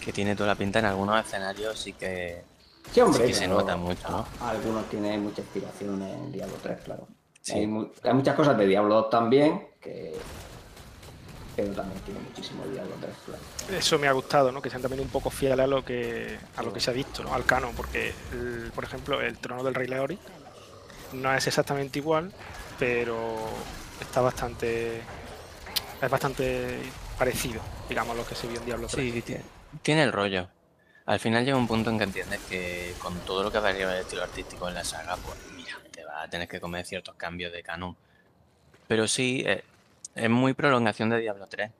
Que 0.00 0.10
tiene 0.10 0.34
toda 0.34 0.46
la 0.46 0.54
pinta 0.54 0.78
en 0.78 0.86
algunos 0.86 1.22
escenarios, 1.22 1.78
sí 1.78 1.92
que, 1.92 2.53
Sí, 2.94 3.00
hombre, 3.00 3.22
sí 3.22 3.26
que 3.26 3.34
se 3.34 3.48
nota 3.48 3.76
mucho, 3.76 4.08
¿no? 4.08 4.24
Algunos 4.40 4.88
tienen 4.88 5.24
mucha 5.24 5.40
inspiración 5.40 6.00
en 6.00 6.30
Diablo 6.30 6.54
3, 6.62 6.78
claro. 6.84 7.08
Sí. 7.42 7.52
Hay, 7.54 7.66
mu- 7.66 7.88
hay 8.04 8.14
muchas 8.14 8.36
cosas 8.36 8.56
de 8.56 8.66
Diablo 8.66 8.94
2 8.94 9.10
también, 9.10 9.66
que... 9.80 10.14
pero 11.56 11.72
también 11.72 12.00
tiene 12.02 12.20
muchísimo 12.20 12.64
Diablo 12.66 12.94
3, 13.00 13.12
claro. 13.26 13.42
Eso 13.76 13.98
me 13.98 14.06
ha 14.06 14.12
gustado, 14.12 14.52
¿no? 14.52 14.62
Que 14.62 14.70
sean 14.70 14.80
también 14.80 15.02
un 15.02 15.08
poco 15.08 15.28
fieles 15.30 15.58
a 15.58 15.66
lo 15.66 15.84
que 15.84 16.38
a 16.56 16.62
lo 16.62 16.72
que 16.72 16.78
se 16.78 16.90
ha 16.90 16.92
visto, 16.94 17.24
¿no? 17.24 17.34
Al 17.34 17.44
canon, 17.44 17.74
porque, 17.74 18.14
el- 18.32 18.70
por 18.74 18.84
ejemplo, 18.84 19.20
el 19.20 19.36
trono 19.38 19.64
del 19.64 19.74
Rey 19.74 19.88
Leori 19.88 20.18
no 21.14 21.34
es 21.34 21.46
exactamente 21.48 21.98
igual, 21.98 22.32
pero 22.78 23.36
está 24.00 24.20
bastante. 24.20 25.00
Es 26.00 26.10
bastante 26.10 26.78
parecido, 27.18 27.60
digamos, 27.88 28.14
a 28.14 28.18
lo 28.18 28.26
que 28.26 28.34
se 28.36 28.46
vio 28.46 28.58
en 28.60 28.66
Diablo 28.66 28.86
3. 28.88 29.12
Sí, 29.12 29.22
tiene, 29.22 29.42
tiene 29.82 30.02
el 30.04 30.12
rollo. 30.12 30.48
Al 31.06 31.20
final 31.20 31.44
llega 31.44 31.56
un 31.56 31.66
punto 31.66 31.90
en 31.90 31.98
que 31.98 32.04
entiendes 32.04 32.40
que 32.48 32.94
con 32.98 33.18
todo 33.20 33.42
lo 33.42 33.52
que 33.52 33.58
varía 33.58 33.92
el 33.92 34.00
estilo 34.00 34.22
artístico 34.22 34.68
en 34.68 34.74
la 34.74 34.84
saga, 34.84 35.16
pues 35.16 35.36
mira, 35.54 35.78
te 35.90 36.02
vas 36.04 36.24
a 36.24 36.28
tener 36.28 36.48
que 36.48 36.60
comer 36.60 36.86
ciertos 36.86 37.14
cambios 37.16 37.52
de 37.52 37.62
canon. 37.62 37.94
Pero 38.88 39.06
sí, 39.06 39.42
eh, 39.46 39.62
es 40.14 40.30
muy 40.30 40.54
prolongación 40.54 41.10
de 41.10 41.20
Diablo 41.20 41.46
3. 41.46 41.70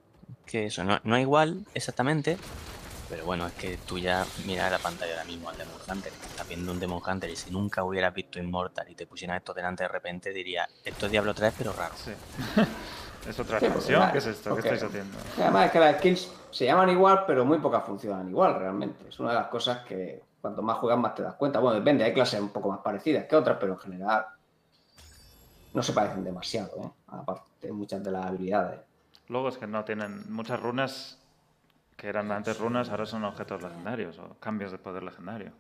Que 0.45 0.67
eso, 0.67 0.85
no, 0.85 1.01
no 1.05 1.17
es 1.17 1.23
igual 1.23 1.65
exactamente, 1.73 2.37
pero 3.09 3.25
bueno, 3.25 3.47
es 3.47 3.53
que 3.55 3.77
tú 3.79 3.99
ya 3.99 4.25
miras 4.47 4.71
la 4.71 4.79
pantalla 4.79 5.13
ahora 5.13 5.25
mismo 5.25 5.49
al 5.51 5.57
Demon 5.57 5.75
Hunter, 5.89 6.13
que 6.13 6.27
estás 6.27 6.49
viendo 6.49 6.73
un 6.73 6.81
Demon 6.81 7.01
Hunter 7.07 7.31
y 7.31 7.37
si 7.37 7.51
nunca 7.51 7.83
hubieras 7.85 8.13
visto 8.15 8.39
Immortal 8.39 8.89
y 8.91 8.95
te 8.95 9.07
pusieran 9.07 9.37
esto 9.37 9.53
delante 9.55 9.83
de 9.85 9.89
repente, 9.89 10.33
diría, 10.33 10.69
esto 10.85 11.07
es 11.07 11.13
Diablo 11.13 11.35
3 11.35 11.55
pero 11.57 11.73
raro. 11.73 11.95
Sí. 11.97 12.13
¿Es 13.29 13.39
otra 13.41 13.59
Sí, 13.59 13.67
expansión? 13.67 14.13
¿Qué 14.13 14.19
es 14.19 14.27
esto? 14.27 14.51
porque- 14.51 14.69
¿Qué 14.69 14.75
estáis 14.75 14.91
haciendo? 14.91 15.19
Y 15.39 15.41
Además 15.41 15.67
es 15.67 15.73
que 15.73 15.81
las 15.81 15.97
skills 15.99 16.33
se 16.51 16.65
llaman 16.67 16.91
igual, 16.91 17.25
pero 17.27 17.45
muy 17.45 17.59
pocas 17.59 17.83
funcionan 17.85 18.29
igual 18.29 18.59
realmente. 18.59 19.09
Es 19.09 19.19
una 19.19 19.31
de 19.31 19.37
las 19.37 19.47
cosas 19.49 19.79
que 19.87 20.23
cuanto 20.43 20.61
más 20.61 20.77
juegas 20.77 20.99
más 20.99 21.15
te 21.15 21.23
das 21.23 21.35
cuenta. 21.35 21.59
Bueno, 21.59 21.79
depende, 21.79 22.05
hay 22.05 22.13
clases 22.13 22.39
un 22.41 22.51
poco 22.51 22.69
más 22.71 22.81
parecidas 22.81 23.25
que 23.25 23.35
otras, 23.35 23.57
pero 23.59 23.73
en 23.73 23.79
general 23.79 24.27
no 25.73 25.83
se 25.83 25.93
parecen 25.95 26.23
demasiado, 26.23 26.77
¿eh? 26.83 26.91
aparte 27.09 27.67
de 27.69 27.73
muchas 27.73 28.05
de 28.05 28.11
las 28.11 28.27
habilidades. 28.27 28.81
Luego 29.29 29.49
es 29.49 29.57
que 29.57 29.67
no 29.67 29.85
tienen 29.85 30.31
muchas 30.31 30.61
runas 30.61 31.19
que 31.97 32.09
eran 32.09 32.31
antes 32.33 32.59
runas, 32.59 32.89
ahora 32.91 33.07
son 33.07 33.25
objetos 33.25 33.63
legendarios 33.63 34.19
o 34.19 34.37
cambios 34.41 34.73
de 34.73 34.79
poder 34.79 35.03
legendario. 35.03 35.53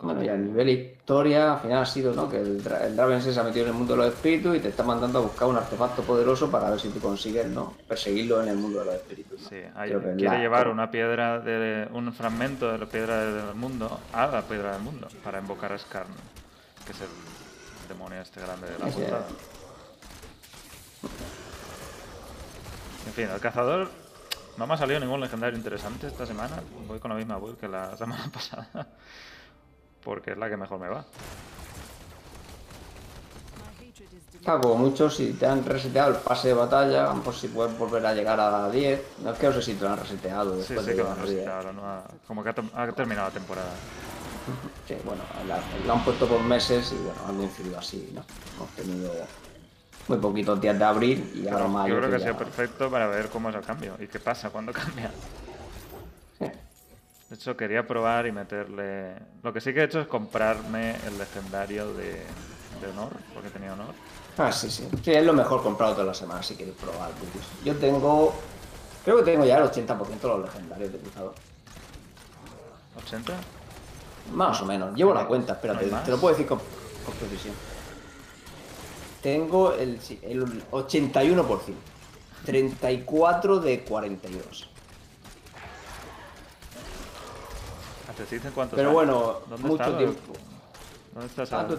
Bueno, 0.00 0.22
y 0.22 0.28
a 0.28 0.36
nivel 0.36 0.68
historia, 0.68 1.54
al 1.54 1.60
final 1.60 1.82
ha 1.82 1.86
sido 1.86 2.14
¿no? 2.14 2.28
que 2.28 2.36
el, 2.40 2.62
Dra- 2.62 2.82
el 2.84 2.94
Draven 2.94 3.20
se 3.20 3.38
ha 3.38 3.42
metido 3.42 3.64
en 3.66 3.72
el 3.72 3.76
mundo 3.78 3.94
de 3.94 4.04
los 4.04 4.14
espíritus 4.14 4.56
y 4.56 4.60
te 4.60 4.68
está 4.68 4.84
mandando 4.84 5.18
a 5.18 5.22
buscar 5.22 5.48
un 5.48 5.56
artefacto 5.56 6.02
poderoso 6.02 6.48
para 6.50 6.70
ver 6.70 6.78
si 6.78 6.88
tú 6.90 7.00
consigues 7.00 7.46
¿no? 7.48 7.74
perseguirlo 7.88 8.40
en 8.40 8.48
el 8.48 8.56
mundo 8.56 8.78
de 8.78 8.84
los 8.84 8.94
espíritus. 8.94 9.40
¿no? 9.42 9.48
Sí, 9.48 9.56
hay- 9.74 9.90
quiere 9.90 10.14
la- 10.22 10.38
llevar 10.38 10.68
una 10.68 10.88
piedra 10.92 11.40
de 11.40 11.88
un 11.92 12.12
fragmento 12.12 12.70
de 12.70 12.78
la 12.78 12.86
piedra 12.86 13.24
del 13.24 13.54
mundo 13.56 13.98
a 14.12 14.28
la 14.28 14.42
piedra 14.42 14.72
del 14.74 14.82
mundo 14.82 15.08
para 15.24 15.40
invocar 15.40 15.72
a 15.72 15.78
Skarn, 15.78 16.14
que 16.86 16.92
es 16.92 17.00
el 17.00 17.08
demonio 17.88 18.20
este 18.20 18.40
grande 18.40 18.68
de 18.70 18.78
la 18.78 18.86
portada. 18.86 19.26
En 23.06 23.12
fin, 23.14 23.28
el 23.34 23.40
cazador 23.40 23.88
no 24.58 24.66
me 24.66 24.74
ha 24.74 24.76
salido 24.76 24.98
ningún 24.98 25.20
legendario 25.20 25.56
interesante 25.56 26.08
esta 26.08 26.26
semana. 26.26 26.60
Voy 26.86 26.98
con 26.98 27.10
la 27.10 27.16
misma 27.16 27.38
build 27.38 27.58
que 27.58 27.68
la 27.68 27.96
semana 27.96 28.28
pasada. 28.32 28.88
Porque 30.04 30.32
es 30.32 30.38
la 30.38 30.48
que 30.50 30.56
mejor 30.56 30.80
me 30.80 30.88
va. 30.88 31.04
Como 34.44 34.76
mucho, 34.76 35.10
si 35.10 35.32
te 35.34 35.46
han 35.46 35.64
reseteado 35.64 36.10
el 36.12 36.16
pase 36.16 36.48
de 36.48 36.54
batalla, 36.54 37.12
por 37.12 37.34
si 37.34 37.48
puedes 37.48 37.76
volver 37.78 38.04
a 38.06 38.14
llegar 38.14 38.40
a 38.40 38.70
10. 38.70 39.02
No 39.22 39.32
es 39.32 39.38
que 39.38 39.46
no 39.46 39.52
sé 39.52 39.62
si 39.62 39.74
te 39.74 39.84
lo 39.84 39.90
han 39.90 39.98
reseteado 39.98 40.52
Sí, 40.54 40.58
después 40.58 40.80
sí 40.86 40.90
de 40.90 40.96
que 40.96 41.02
han 41.02 41.08
a 41.08 41.14
10. 41.14 41.26
reseteado 41.26 42.02
Como 42.26 42.42
que 42.42 42.50
ha, 42.50 42.92
terminado 42.92 43.28
la 43.28 43.34
temporada. 43.34 43.70
Sí, 44.86 44.96
bueno, 45.04 45.22
la, 45.46 45.60
la 45.86 45.92
han 45.92 46.04
puesto 46.04 46.26
por 46.26 46.40
meses 46.42 46.92
y 46.92 46.96
bueno, 46.96 47.20
han 47.28 47.36
coincidido 47.36 47.78
así, 47.78 48.10
¿no? 48.14 48.24
Hemos 48.56 48.70
tenido 48.70 49.12
muy 50.08 50.18
poquitos 50.18 50.60
días 50.60 50.78
de 50.78 50.84
abril 50.84 51.30
y 51.34 51.48
ahora 51.48 51.68
mayo. 51.68 51.94
yo 51.94 51.98
creo 52.00 52.10
que 52.10 52.16
ha 52.16 52.18
ya- 52.18 52.24
sido 52.26 52.38
perfecto 52.38 52.90
para 52.90 53.06
ver 53.08 53.28
cómo 53.28 53.50
es 53.50 53.54
el 53.56 53.62
cambio 53.62 53.96
y 54.00 54.06
qué 54.06 54.18
pasa 54.18 54.50
cuando 54.50 54.72
cambia. 54.72 55.10
Sí. 56.38 56.44
De 57.28 57.34
hecho, 57.34 57.54
quería 57.58 57.86
probar 57.86 58.26
y 58.26 58.32
meterle. 58.32 59.14
Lo 59.42 59.52
que 59.52 59.60
sí 59.60 59.74
que 59.74 59.80
he 59.80 59.84
hecho 59.84 60.00
es 60.00 60.06
comprarme 60.06 60.96
el 61.06 61.18
legendario 61.18 61.92
de, 61.92 62.22
de 62.80 62.88
honor, 62.90 63.10
porque 63.34 63.50
tenía 63.50 63.74
honor. 63.74 63.94
Ah, 64.38 64.50
sí, 64.50 64.70
sí. 64.70 64.88
Sí, 65.02 65.12
es 65.12 65.24
lo 65.26 65.34
mejor 65.34 65.62
comprado 65.62 65.92
toda 65.92 66.06
la 66.06 66.14
semana 66.14 66.42
si 66.42 66.54
queréis 66.56 66.76
probar. 66.76 67.10
Bullies. 67.18 67.46
Yo 67.64 67.76
tengo. 67.76 68.32
Creo 69.04 69.18
que 69.18 69.24
tengo 69.24 69.44
ya 69.44 69.58
el 69.58 69.64
80% 69.64 70.20
de 70.20 70.28
los 70.28 70.42
legendarios 70.44 70.90
de 70.92 70.98
cruzador. 71.00 71.34
¿80? 73.06 73.32
Más 74.32 74.60
o 74.62 74.64
menos. 74.64 74.94
Llevo 74.96 75.12
la 75.12 75.26
cuenta, 75.26 75.52
¿No 75.52 75.56
espérate. 75.56 75.86
más? 75.86 76.04
te 76.04 76.10
lo 76.10 76.18
puedo 76.18 76.34
decir 76.34 76.46
con, 76.48 76.58
con 77.04 77.14
precisión. 77.14 77.54
Tengo 79.32 79.74
el, 79.74 80.00
sí, 80.00 80.18
el 80.22 80.42
81%. 80.70 81.74
34 82.46 83.60
de 83.60 83.80
42. 83.84 84.70
Ah, 88.08 88.12
¿Te 88.16 88.22
dicen 88.34 88.52
cuántos 88.54 88.76
Pero 88.76 88.92
bueno, 88.92 89.40
¿Dónde 89.50 89.68
mucho 89.68 89.82
está 89.82 89.98
el- 89.98 89.98
tiempo. 89.98 90.32
¿Dónde 91.12 91.26
estás 91.26 91.52
Ah, 91.52 91.60
ahora? 91.62 91.76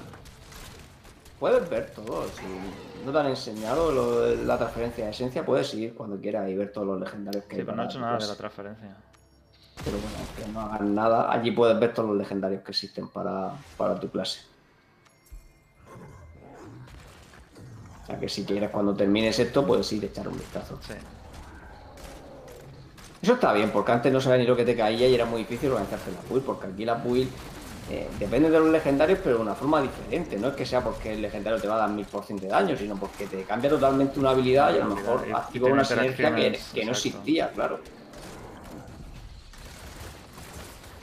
Puedes 1.39 1.69
ver 1.69 1.89
todo. 1.91 2.25
Si 2.27 3.03
no 3.05 3.11
te 3.11 3.17
han 3.17 3.27
enseñado 3.27 3.91
lo 3.91 4.35
la 4.35 4.57
transferencia 4.59 5.05
de 5.05 5.11
esencia, 5.11 5.43
puedes 5.43 5.73
ir 5.73 5.95
cuando 5.95 6.19
quieras 6.19 6.47
y 6.49 6.55
ver 6.55 6.71
todos 6.71 6.85
los 6.85 6.99
legendarios 6.99 7.45
que 7.45 7.55
Sí, 7.55 7.61
hay. 7.61 7.65
pero 7.65 7.77
no 7.77 7.83
he 7.83 7.85
hecho 7.87 7.99
nada 7.99 8.17
de 8.19 8.27
la 8.27 8.35
transferencia. 8.35 8.95
Pero 9.83 9.97
bueno, 9.97 10.17
que 10.37 10.47
no 10.51 10.59
hagan 10.61 10.93
nada. 10.93 11.31
Allí 11.31 11.49
puedes 11.51 11.79
ver 11.79 11.93
todos 11.95 12.09
los 12.09 12.17
legendarios 12.17 12.61
que 12.63 12.71
existen 12.71 13.07
para, 13.07 13.53
para 13.77 13.99
tu 13.99 14.07
clase. 14.09 14.41
O 18.09 18.11
sea 18.11 18.19
que 18.19 18.27
si 18.27 18.43
quieres 18.43 18.71
cuando 18.71 18.95
termines 18.95 19.37
esto, 19.37 19.63
puedes 19.67 19.91
ir 19.93 20.01
a 20.01 20.07
echar 20.07 20.27
un 20.27 20.35
vistazo. 20.35 20.79
Sí. 20.81 20.93
Eso 23.21 23.33
está 23.33 23.53
bien, 23.53 23.69
porque 23.69 23.91
antes 23.91 24.11
no 24.11 24.19
sabía 24.19 24.39
ni 24.39 24.47
lo 24.47 24.55
que 24.55 24.65
te 24.65 24.75
caía 24.75 25.07
y 25.07 25.13
era 25.13 25.25
muy 25.25 25.41
difícil 25.41 25.69
organizarse 25.69 26.09
la 26.11 26.17
build, 26.27 26.43
porque 26.43 26.67
aquí 26.67 26.85
la 26.85 26.95
build 26.95 27.29
eh, 27.91 28.07
depende 28.17 28.49
de 28.49 28.59
los 28.59 28.69
legendarios, 28.69 29.19
pero 29.23 29.35
de 29.35 29.41
una 29.43 29.53
forma 29.53 29.79
diferente. 29.79 30.39
No 30.39 30.47
es 30.47 30.55
que 30.55 30.65
sea 30.65 30.83
porque 30.83 31.13
el 31.13 31.21
legendario 31.21 31.61
te 31.61 31.67
va 31.67 31.75
a 31.75 31.87
dar 31.87 31.89
1000% 31.91 32.39
de 32.39 32.47
daño, 32.47 32.75
sino 32.75 32.95
porque 32.95 33.27
te 33.27 33.43
cambia 33.43 33.69
totalmente 33.69 34.19
una 34.19 34.31
habilidad 34.31 34.73
y 34.73 34.79
a 34.79 34.85
lo 34.85 34.95
mejor 34.95 35.27
y- 35.27 35.31
activa 35.31 35.69
una 35.69 35.83
sinergia 35.83 36.35
que, 36.35 36.85
no 36.85 36.91
existía, 36.91 37.51
claro. 37.51 37.79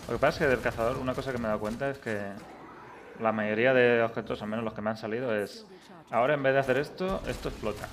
Lo 0.09 0.14
que 0.14 0.19
pasa 0.19 0.38
es 0.38 0.38
que 0.38 0.49
del 0.49 0.61
cazador, 0.61 0.97
una 0.97 1.14
cosa 1.14 1.31
que 1.31 1.38
me 1.38 1.45
he 1.45 1.49
dado 1.49 1.61
cuenta 1.61 1.88
es 1.88 1.99
que 1.99 2.19
la 3.21 3.31
mayoría 3.31 3.73
de 3.75 4.03
objetos, 4.03 4.42
al 4.42 4.49
menos 4.49 4.64
los 4.64 4.75
que 4.75 4.83
me 4.83 4.90
han 4.90 4.97
salido, 4.97 5.33
es. 5.33 5.64
Ahora 6.11 6.35
en 6.35 6.42
vez 6.42 6.55
de 6.55 6.61
hacer 6.61 6.79
esto, 6.79 7.21
esto 7.27 7.49
explota. 7.49 7.88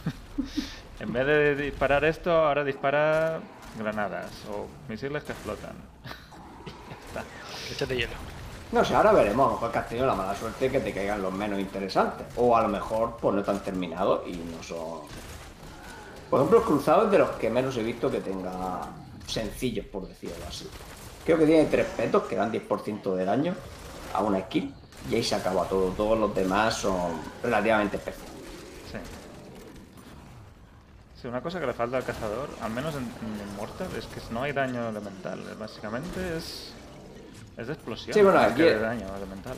en 1.00 1.12
vez 1.12 1.26
de 1.26 1.56
disparar 1.56 2.04
esto, 2.04 2.30
ahora 2.30 2.64
dispara 2.64 3.40
granadas 3.78 4.30
o 4.50 4.66
misiles 4.88 5.24
que 5.24 5.32
explotan. 5.32 5.76
De 7.86 7.96
hielo. 7.96 8.12
No 8.72 8.84
sé, 8.84 8.94
ahora 8.94 9.12
veremos. 9.12 9.46
A 9.46 9.48
lo 9.48 9.54
mejor 9.54 9.72
que 9.72 9.78
has 9.78 9.88
tenido 9.88 10.06
la 10.06 10.14
mala 10.14 10.34
suerte 10.34 10.66
de 10.66 10.70
que 10.70 10.80
te 10.80 10.92
caigan 10.92 11.22
los 11.22 11.32
menos 11.32 11.58
interesantes. 11.58 12.26
O 12.36 12.56
a 12.56 12.62
lo 12.62 12.68
mejor 12.68 13.16
pues 13.20 13.34
no 13.34 13.40
están 13.40 13.60
terminados 13.60 14.26
y 14.26 14.32
no 14.32 14.62
son. 14.62 15.00
Por 16.30 16.40
ejemplo, 16.40 16.58
el 16.58 16.64
cruzado 16.64 17.06
es 17.06 17.10
de 17.10 17.18
los 17.18 17.30
que 17.30 17.50
menos 17.50 17.76
he 17.76 17.82
visto 17.82 18.10
que 18.10 18.20
tenga 18.20 18.80
sencillos, 19.26 19.86
por 19.86 20.06
decirlo 20.06 20.44
así. 20.46 20.68
Creo 21.24 21.38
que 21.38 21.46
tiene 21.46 21.64
tres 21.66 21.86
petos 21.96 22.24
que 22.24 22.36
dan 22.36 22.52
10% 22.52 23.14
de 23.14 23.24
daño 23.24 23.54
a 24.14 24.22
una 24.22 24.40
skill. 24.40 24.74
Y 25.10 25.14
ahí 25.16 25.22
se 25.22 25.34
acaba 25.34 25.64
todo. 25.68 25.90
Todos 25.92 26.18
los 26.18 26.34
demás 26.34 26.74
son 26.74 27.12
relativamente 27.42 27.96
especiales. 27.96 28.32
Sí. 28.92 28.98
Sí, 31.20 31.26
una 31.28 31.40
cosa 31.42 31.58
que 31.60 31.66
le 31.66 31.72
falta 31.72 31.96
al 31.96 32.04
cazador, 32.04 32.48
al 32.60 32.70
menos 32.70 32.94
en, 32.94 33.02
en 33.02 33.48
Immortal, 33.52 33.88
es 33.98 34.06
que 34.06 34.20
no 34.32 34.42
hay 34.42 34.52
daño 34.52 34.88
elemental. 34.88 35.40
Básicamente 35.58 36.36
es. 36.36 36.72
Es 37.56 37.66
de 37.66 37.72
explosión. 37.72 38.14
Sí, 38.14 38.22
bueno, 38.22 38.38
aquí- 38.38 38.62
de 38.62 38.78
daño 38.78 39.06
elemental. 39.16 39.56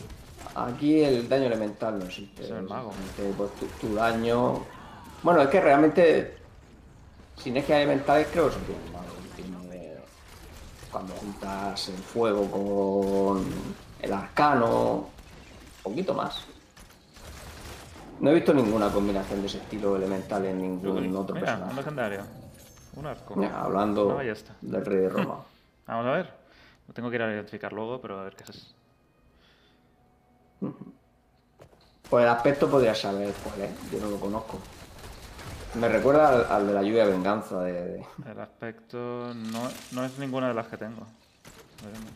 Aquí 0.55 1.03
el 1.03 1.29
daño 1.29 1.46
elemental 1.46 1.98
no 1.98 2.07
existe. 2.07 2.44
Es 2.44 2.50
el 2.50 2.62
mago. 2.62 2.92
Pues, 3.37 3.50
tu, 3.57 3.66
tu 3.88 3.94
daño. 3.94 4.64
Bueno, 5.22 5.42
es 5.42 5.48
que 5.48 5.61
realmente. 5.61 6.37
Sinergias 7.37 7.79
elementales 7.79 8.26
creo 8.33 8.48
que 8.48 8.55
son 8.55 8.62
tiene 8.64 8.85
el 8.87 8.92
mago. 8.92 9.07
Cuando 10.90 11.14
juntas 11.14 11.88
el 11.88 11.98
fuego 11.98 12.50
con 12.50 13.44
el 14.03 14.12
arcano. 14.12 15.09
Poquito 15.83 16.14
más. 16.14 16.45
No 18.21 18.31
he 18.31 18.35
visto 18.35 18.53
ninguna 18.53 18.90
combinación 18.90 19.40
de 19.40 19.47
ese 19.47 19.59
estilo 19.59 19.97
elemental 19.97 20.45
en 20.45 20.61
ningún 20.61 20.99
Uy, 20.99 21.16
otro 21.16 21.35
mira, 21.35 21.55
un 21.55 21.59
personaje. 21.61 21.75
legendario. 21.77 22.21
Un 22.97 23.07
arco. 23.07 23.37
Mira, 23.37 23.62
hablando 23.62 24.14
ballesta. 24.14 24.55
del 24.61 24.85
rey 24.85 24.99
de 24.99 25.09
Roma. 25.09 25.37
Vamos 25.87 26.07
a 26.07 26.11
ver. 26.11 26.35
Lo 26.87 26.93
tengo 26.95 27.09
que 27.09 27.16
ir 27.16 27.23
a 27.23 27.33
identificar 27.33 27.73
luego, 27.73 28.01
pero 28.01 28.21
a 28.21 28.25
ver 28.25 28.37
qué 28.37 28.45
es. 28.51 28.75
Por 32.11 32.21
el 32.23 32.29
aspecto 32.29 32.69
podría 32.69 32.95
saber 32.95 33.33
cuál 33.45 33.61
es. 33.62 33.90
Yo 33.93 34.01
no 34.01 34.11
lo 34.11 34.19
conozco. 34.21 34.59
Me 35.77 35.88
recuerda 35.88 36.29
al, 36.29 36.47
al 36.51 36.66
de 36.66 36.73
la 36.75 36.83
lluvia 36.83 37.07
de 37.07 37.12
venganza 37.12 37.62
de- 37.62 37.73
de, 37.73 38.07
El 38.29 38.40
aspecto 38.40 39.33
no, 39.35 39.69
no 39.93 40.05
es 40.05 40.19
ninguna 40.19 40.49
de 40.49 40.55
las 40.55 40.66
que 40.66 40.77
tengo. 40.77 41.07
Veremos. 41.85 42.11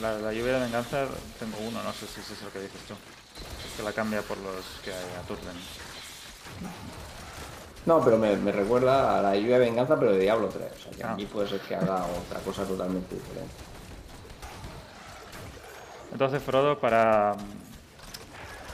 La, 0.00 0.18
la 0.18 0.32
lluvia 0.32 0.54
de 0.54 0.60
venganza 0.60 1.06
tengo 1.38 1.58
uno, 1.58 1.82
no 1.82 1.92
sé 1.92 2.06
si 2.06 2.20
es 2.20 2.42
el 2.42 2.48
que 2.48 2.60
dices 2.60 2.80
tú. 2.88 2.94
Es 2.94 3.76
que 3.76 3.82
la 3.82 3.92
cambia 3.92 4.20
por 4.22 4.36
los 4.38 4.64
que 4.84 4.92
aturden. 4.92 5.56
No, 7.86 8.02
pero 8.04 8.18
me, 8.18 8.34
me 8.36 8.50
recuerda 8.50 9.18
a 9.18 9.22
la 9.22 9.36
lluvia 9.36 9.58
de 9.58 9.66
venganza, 9.66 9.96
pero 9.98 10.12
de 10.12 10.18
Diablo 10.20 10.48
3. 10.48 10.62
O 10.72 10.78
sea, 10.82 10.90
que 10.92 11.04
Ah. 11.04 11.12
aquí 11.12 11.26
puede 11.26 11.48
ser 11.48 11.60
que 11.60 11.76
haga 11.76 12.04
otra 12.06 12.40
cosa 12.40 12.64
totalmente 12.64 13.14
diferente. 13.14 13.54
Entonces, 16.12 16.42
Frodo, 16.42 16.78
para, 16.80 17.34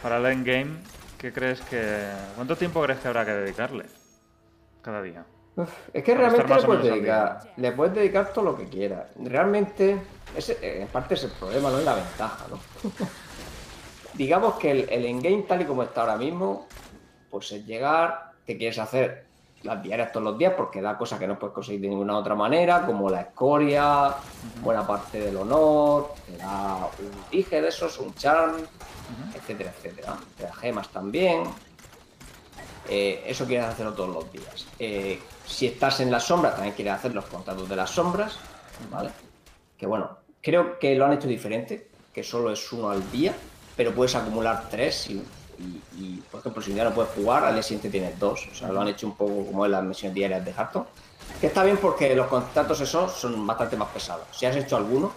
para 0.02 0.16
el 0.18 0.26
endgame, 0.26 0.78
¿qué 1.18 1.32
crees 1.32 1.60
que. 1.62 2.08
¿Cuánto 2.36 2.56
tiempo 2.56 2.82
crees 2.82 3.00
que 3.00 3.08
habrá 3.08 3.24
que 3.26 3.32
dedicarle? 3.32 3.84
Cada 4.80 5.02
día. 5.02 5.24
Uf, 5.56 5.70
es 5.92 6.02
que 6.02 6.14
realmente 6.14 6.54
le 6.54 6.62
puedes, 6.62 6.84
dedicar, 6.84 7.40
le 7.56 7.72
puedes 7.72 7.94
dedicar 7.94 8.32
todo 8.32 8.44
lo 8.46 8.56
que 8.56 8.66
quieras. 8.68 9.06
Realmente, 9.22 9.98
ese, 10.36 10.58
eh, 10.62 10.82
en 10.82 10.88
parte 10.88 11.14
es 11.14 11.24
el 11.24 11.30
problema, 11.32 11.70
no 11.70 11.78
es 11.78 11.84
la 11.84 11.94
ventaja, 11.94 12.46
¿no? 12.50 12.58
Digamos 14.14 14.54
que 14.54 14.70
el, 14.70 14.88
el 14.88 15.06
endgame 15.06 15.42
tal 15.42 15.62
y 15.62 15.64
como 15.64 15.82
está 15.82 16.02
ahora 16.02 16.16
mismo, 16.16 16.66
pues 17.30 17.52
es 17.52 17.66
llegar, 17.66 18.32
te 18.46 18.56
quieres 18.56 18.78
hacer 18.78 19.26
las 19.62 19.82
diarias 19.82 20.12
todos 20.12 20.24
los 20.24 20.38
días 20.38 20.54
porque 20.56 20.80
da 20.80 20.98
cosas 20.98 21.18
que 21.18 21.26
no 21.26 21.38
puedes 21.38 21.54
conseguir 21.54 21.82
de 21.82 21.88
ninguna 21.88 22.16
otra 22.16 22.34
manera, 22.34 22.84
como 22.84 23.08
la 23.08 23.20
escoria, 23.22 24.14
buena 24.60 24.86
parte 24.86 25.20
del 25.20 25.36
honor, 25.36 26.14
te 26.26 26.36
da 26.36 26.88
un 26.98 27.30
dije 27.30 27.60
de 27.60 27.68
esos, 27.68 27.98
un 27.98 28.14
charm, 28.14 28.56
etcétera, 29.34 29.72
etcétera. 29.76 30.16
Te 30.36 30.44
da 30.44 30.54
gemas 30.54 30.88
también. 30.88 31.44
Eh, 32.88 33.22
eso 33.26 33.46
quieres 33.46 33.66
hacerlo 33.66 33.94
todos 33.94 34.10
los 34.10 34.32
días. 34.32 34.66
Eh, 34.78 35.20
si 35.52 35.66
estás 35.66 36.00
en 36.00 36.10
las 36.10 36.24
sombras, 36.24 36.54
también 36.54 36.74
quieres 36.74 36.94
hacer 36.94 37.14
los 37.14 37.24
contratos 37.26 37.68
de 37.68 37.76
las 37.76 37.90
sombras, 37.90 38.38
¿vale? 38.90 39.10
Que 39.76 39.86
bueno, 39.86 40.18
creo 40.40 40.78
que 40.78 40.94
lo 40.94 41.04
han 41.04 41.12
hecho 41.12 41.28
diferente, 41.28 41.88
que 42.12 42.22
solo 42.22 42.50
es 42.52 42.72
uno 42.72 42.90
al 42.90 43.10
día, 43.10 43.34
pero 43.76 43.92
puedes 43.94 44.14
acumular 44.14 44.68
tres 44.70 45.08
y, 45.10 45.22
y- 45.58 45.82
y, 45.96 46.22
por 46.30 46.40
ejemplo, 46.40 46.62
si 46.62 46.72
día 46.72 46.84
no 46.84 46.92
puedes 46.94 47.12
jugar, 47.12 47.44
al 47.44 47.54
día 47.54 47.62
siguiente 47.62 47.90
tienes 47.90 48.18
dos. 48.18 48.48
O 48.50 48.54
sea, 48.54 48.68
lo 48.68 48.80
han 48.80 48.88
hecho 48.88 49.06
un 49.06 49.14
poco 49.16 49.46
como 49.46 49.64
en 49.66 49.72
las 49.72 49.82
misiones 49.84 50.14
diarias 50.14 50.44
de 50.44 50.50
Hearthstone. 50.52 50.86
Que 51.40 51.46
está 51.46 51.64
bien 51.64 51.78
porque 51.78 52.14
los 52.14 52.26
contratos 52.26 52.80
esos 52.80 53.12
son 53.12 53.46
bastante 53.46 53.76
más 53.76 53.88
pesados. 53.88 54.26
Si 54.32 54.44
has 54.46 54.56
hecho 54.56 54.76
alguno, 54.76 55.12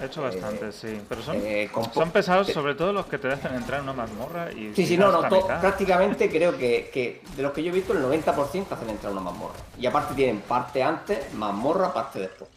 He 0.00 0.06
hecho 0.06 0.22
bastante, 0.22 0.72
sí. 0.72 1.00
Pero 1.08 1.22
son, 1.22 1.36
eh, 1.36 1.70
son 1.92 2.10
pesados, 2.10 2.48
sobre 2.48 2.74
todo 2.74 2.92
los 2.92 3.06
que 3.06 3.16
te 3.18 3.28
dejan 3.28 3.54
entrar 3.54 3.78
en 3.80 3.84
una 3.84 3.92
mazmorra 3.92 4.50
y. 4.52 4.72
Sí, 4.74 4.86
sí, 4.86 4.96
no, 4.98 5.12
no, 5.12 5.28
prácticamente 5.28 6.28
creo 6.28 6.56
que, 6.58 6.90
que 6.92 7.22
de 7.36 7.42
los 7.42 7.52
que 7.52 7.62
yo 7.62 7.70
he 7.70 7.74
visto, 7.74 7.92
el 7.92 8.02
90% 8.04 8.66
hacen 8.70 8.90
entrar 8.90 9.12
una 9.12 9.20
mazmorra. 9.22 9.54
Y 9.78 9.86
aparte 9.86 10.14
tienen 10.14 10.40
parte 10.40 10.82
antes, 10.82 11.32
mazmorra, 11.34 11.92
parte 11.94 12.18
después. 12.20 12.50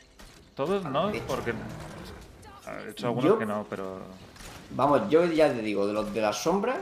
Todos 0.56 0.84
no, 0.86 1.10
De 1.10 1.18
hecho. 1.18 1.28
porque. 1.28 1.54
He 1.54 2.90
hecho 2.92 3.08
algunos 3.08 3.30
Yo- 3.32 3.38
que 3.40 3.46
no, 3.46 3.66
pero. 3.70 4.00
Vamos, 4.72 5.02
yo 5.10 5.24
ya 5.26 5.48
te 5.54 5.62
digo, 5.62 5.86
de 5.88 5.94
los 5.94 6.12
de 6.14 6.20
las 6.22 6.38
sombras, 6.42 6.78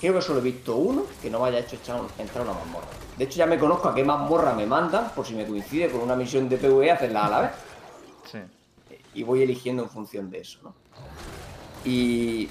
creo 0.00 0.14
que 0.14 0.20
solo 0.20 0.40
he 0.40 0.42
visto 0.42 0.76
uno 0.76 1.04
que 1.22 1.30
no 1.30 1.40
me 1.40 1.48
haya 1.48 1.60
hecho 1.60 1.76
echar- 1.76 2.00
entrar 2.18 2.44
una 2.44 2.54
mazmorra. 2.54 2.86
De 3.16 3.24
hecho, 3.24 3.36
ya 3.38 3.46
me 3.46 3.58
conozco 3.58 3.88
a 3.88 3.94
qué 3.94 4.02
mazmorra 4.04 4.52
me 4.52 4.66
mandan, 4.66 5.10
por 5.14 5.24
si 5.24 5.34
me 5.34 5.46
coincide 5.46 5.88
con 5.90 6.00
una 6.02 6.16
misión 6.16 6.48
de 6.48 6.56
PvE, 6.58 6.90
hacerla 6.90 7.26
a 7.26 7.30
la 7.30 7.40
vez. 7.42 7.50
Y 9.14 9.22
voy 9.22 9.42
eligiendo 9.42 9.82
en 9.82 9.90
función 9.90 10.30
de 10.30 10.40
eso, 10.40 10.58
¿no? 10.62 10.74
Y, 11.84 12.48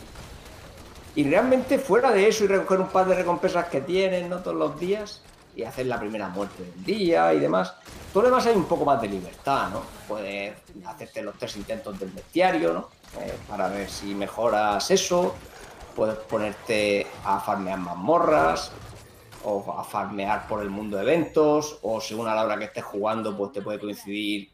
y 1.16 1.24
realmente 1.24 1.80
fuera 1.80 2.12
de 2.12 2.28
eso 2.28 2.44
y 2.44 2.48
recoger 2.48 2.82
un 2.82 2.90
par 2.90 3.08
de 3.08 3.16
recompensas 3.16 3.68
que 3.68 3.82
tienes, 3.82 4.30
¿no? 4.30 4.40
Todos 4.40 4.58
los 4.58 4.80
días 4.80 5.22
y 5.56 5.64
hacer 5.64 5.86
la 5.86 6.00
primera 6.00 6.30
muerte 6.30 6.64
del 6.64 6.84
día 6.84 7.34
y 7.34 7.40
demás, 7.40 7.74
todo 8.14 8.24
lo 8.24 8.30
demás 8.30 8.46
hay 8.46 8.56
un 8.56 8.66
poco 8.66 8.86
más 8.86 9.02
de 9.02 9.10
libertad, 9.10 9.70
¿no? 9.70 9.82
Puedes 10.08 10.56
hacerte 10.86 11.22
los 11.22 11.38
tres 11.38 11.58
intentos 11.58 12.00
del 12.00 12.10
bestiario, 12.10 12.74
¿no? 12.74 12.90
Eh, 13.20 13.34
para 13.48 13.68
ver 13.68 13.90
si 13.90 14.16
mejoras 14.16 14.90
eso, 14.92 15.36
puedes 15.96 16.16
ponerte 16.18 17.06
a 17.26 17.40
farmear 17.40 17.80
mazmorras, 17.80 18.72
o 19.44 19.76
a 19.78 19.84
farmear 19.84 20.48
por 20.48 20.62
el 20.62 20.70
mundo 20.70 20.98
de 20.98 21.04
eventos, 21.04 21.80
o 21.82 22.00
según 22.00 22.28
a 22.28 22.36
la 22.36 22.46
hora 22.46 22.58
que 22.58 22.66
estés 22.66 22.84
jugando, 22.84 23.36
pues 23.36 23.52
te 23.52 23.62
puede 23.62 23.80
coincidir 23.80 24.51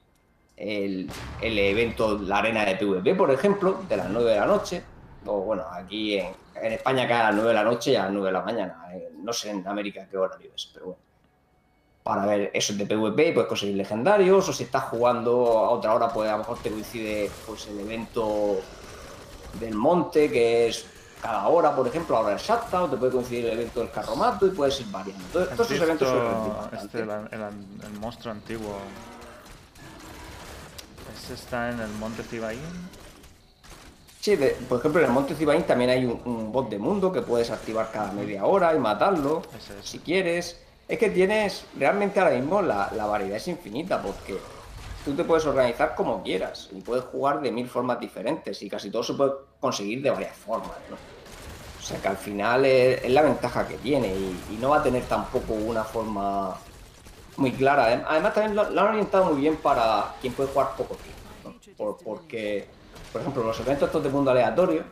el, 0.58 1.10
el 1.42 1.58
evento, 1.60 2.18
la 2.20 2.40
arena 2.40 2.66
de 2.66 2.76
PvP, 2.76 3.16
por 3.16 3.32
ejemplo, 3.32 3.82
de 3.88 3.96
las 3.98 4.10
9 4.10 4.32
de 4.32 4.40
la 4.40 4.46
noche. 4.46 4.84
O 5.26 5.42
bueno, 5.42 5.64
aquí 5.72 6.18
en, 6.18 6.34
en 6.56 6.74
España 6.74 7.08
cae 7.08 7.20
a 7.22 7.24
las 7.26 7.36
9 7.36 7.50
de 7.50 7.54
la 7.56 7.64
noche 7.64 7.92
y 7.92 7.96
a 7.96 8.04
las 8.04 8.12
9 8.12 8.28
de 8.28 8.34
la 8.34 8.42
mañana. 8.42 8.86
Eh, 8.94 9.12
No 9.22 9.32
sé 9.34 9.52
en 9.52 9.68
América 9.68 10.08
qué 10.10 10.18
horario 10.18 10.52
es, 10.56 10.70
pero 10.74 10.86
bueno. 10.88 11.00
Para 12.04 12.26
ver 12.26 12.52
eso 12.54 12.74
de 12.74 12.86
PvP, 12.86 13.34
puedes 13.34 13.50
conseguir 13.50 13.76
legendarios, 13.76 14.48
o 14.48 14.54
si 14.54 14.64
estás 14.64 14.84
jugando 14.86 15.58
a 15.60 15.70
otra 15.72 15.94
hora, 15.94 16.08
pues 16.08 16.30
a 16.30 16.34
lo 16.34 16.38
mejor 16.40 16.58
te 16.60 16.70
coincide 16.72 17.30
pues, 17.46 17.68
el 17.68 17.82
evento 17.82 18.56
del 19.60 19.76
monte, 19.76 20.32
que 20.32 20.68
es 20.70 20.86
cada 21.22 21.48
hora, 21.50 21.76
por 21.76 21.86
ejemplo, 21.86 22.16
ahora 22.16 22.32
el 22.34 22.40
Shatta, 22.40 22.84
o 22.84 22.90
te 22.90 22.96
puede 22.96 23.12
coincidir 23.12 23.48
el 23.48 23.54
evento 23.60 23.82
del 23.82 23.92
carromato 23.92 24.48
y 24.48 24.52
puedes 24.52 24.80
ir 24.80 24.88
variando. 24.90 25.26
Todos, 25.34 25.50
¿Has 25.52 25.58
todos 25.58 25.72
esos 25.72 25.84
eventos 25.84 26.08
bastante. 26.72 26.76
este, 26.78 27.00
el, 27.02 27.10
el- 27.10 27.86
el 27.94 28.00
monstruo 28.00 28.32
antiguo? 28.32 28.78
Ese 31.28 31.34
está 31.34 31.72
en 31.72 31.82
el 31.82 31.90
monte 32.00 32.24
Cibaín. 32.24 32.60
Sí, 34.22 34.38
de- 34.38 34.52
por 34.70 34.80
ejemplo, 34.80 35.02
en 35.02 35.08
el 35.08 35.12
Monte 35.14 35.36
Cibaín 35.36 35.64
también 35.64 35.90
hay 35.90 36.06
un, 36.06 36.22
un 36.24 36.52
bot 36.54 36.70
de 36.70 36.80
mundo 36.80 37.12
que 37.12 37.22
puedes 37.22 37.50
activar 37.52 37.92
cada 37.92 38.14
media 38.14 38.46
hora 38.46 38.74
y 38.74 38.80
matarlo 38.80 39.42
es. 39.56 39.90
si 39.90 40.00
quieres. 40.00 40.62
Es 40.88 40.98
que 40.98 41.10
tienes, 41.10 41.66
realmente 41.78 42.20
ahora 42.22 42.34
mismo 42.36 42.62
la, 42.62 42.90
la 42.96 43.06
variedad 43.08 43.36
es 43.36 43.48
infinita 43.50 44.02
porque 44.02 44.38
tú 45.04 45.14
te 45.14 45.26
puedes 45.26 45.46
organizar 45.46 45.96
como 45.96 46.24
quieras 46.24 46.70
y 46.72 46.80
puedes 46.80 47.04
jugar 47.06 47.42
de 47.42 47.52
mil 47.52 47.68
formas 47.68 48.00
diferentes 48.00 48.62
y 48.62 48.70
casi 48.70 48.90
todo 48.90 49.04
se 49.04 49.14
puede 49.16 49.34
conseguir 49.60 50.02
de 50.02 50.12
varias 50.12 50.36
formas, 50.38 50.72
¿no? 50.90 50.96
O 50.96 51.84
sea 51.86 52.00
que 52.02 52.08
al 52.08 52.16
final 52.18 52.64
es, 52.66 53.04
es 53.04 53.12
la 53.12 53.22
ventaja 53.22 53.68
que 53.68 53.76
tiene 53.76 54.08
y, 54.16 54.40
y 54.54 54.58
no 54.62 54.70
va 54.70 54.78
a 54.78 54.84
tener 54.84 55.04
tampoco 55.04 55.54
una 55.54 55.84
forma 55.84 56.56
muy 57.38 57.52
clara. 57.52 57.90
Adem- 57.90 58.06
Además 58.08 58.34
también 58.34 58.56
lo, 58.56 58.70
lo 58.70 58.82
han 58.82 58.88
orientado 58.88 59.26
muy 59.26 59.42
bien 59.42 59.58
para 59.58 60.16
quien 60.22 60.34
puede 60.34 60.50
jugar 60.50 60.70
poco 60.78 60.96
tiempo. 60.96 61.17
Por- 61.78 61.98
porque, 62.04 62.68
por 63.12 63.22
ejemplo, 63.22 63.44
los 63.44 63.60
eventos 63.60 63.88
estos 63.88 64.04
de 64.04 64.10
mundo 64.10 64.32
aleatorio, 64.32 64.84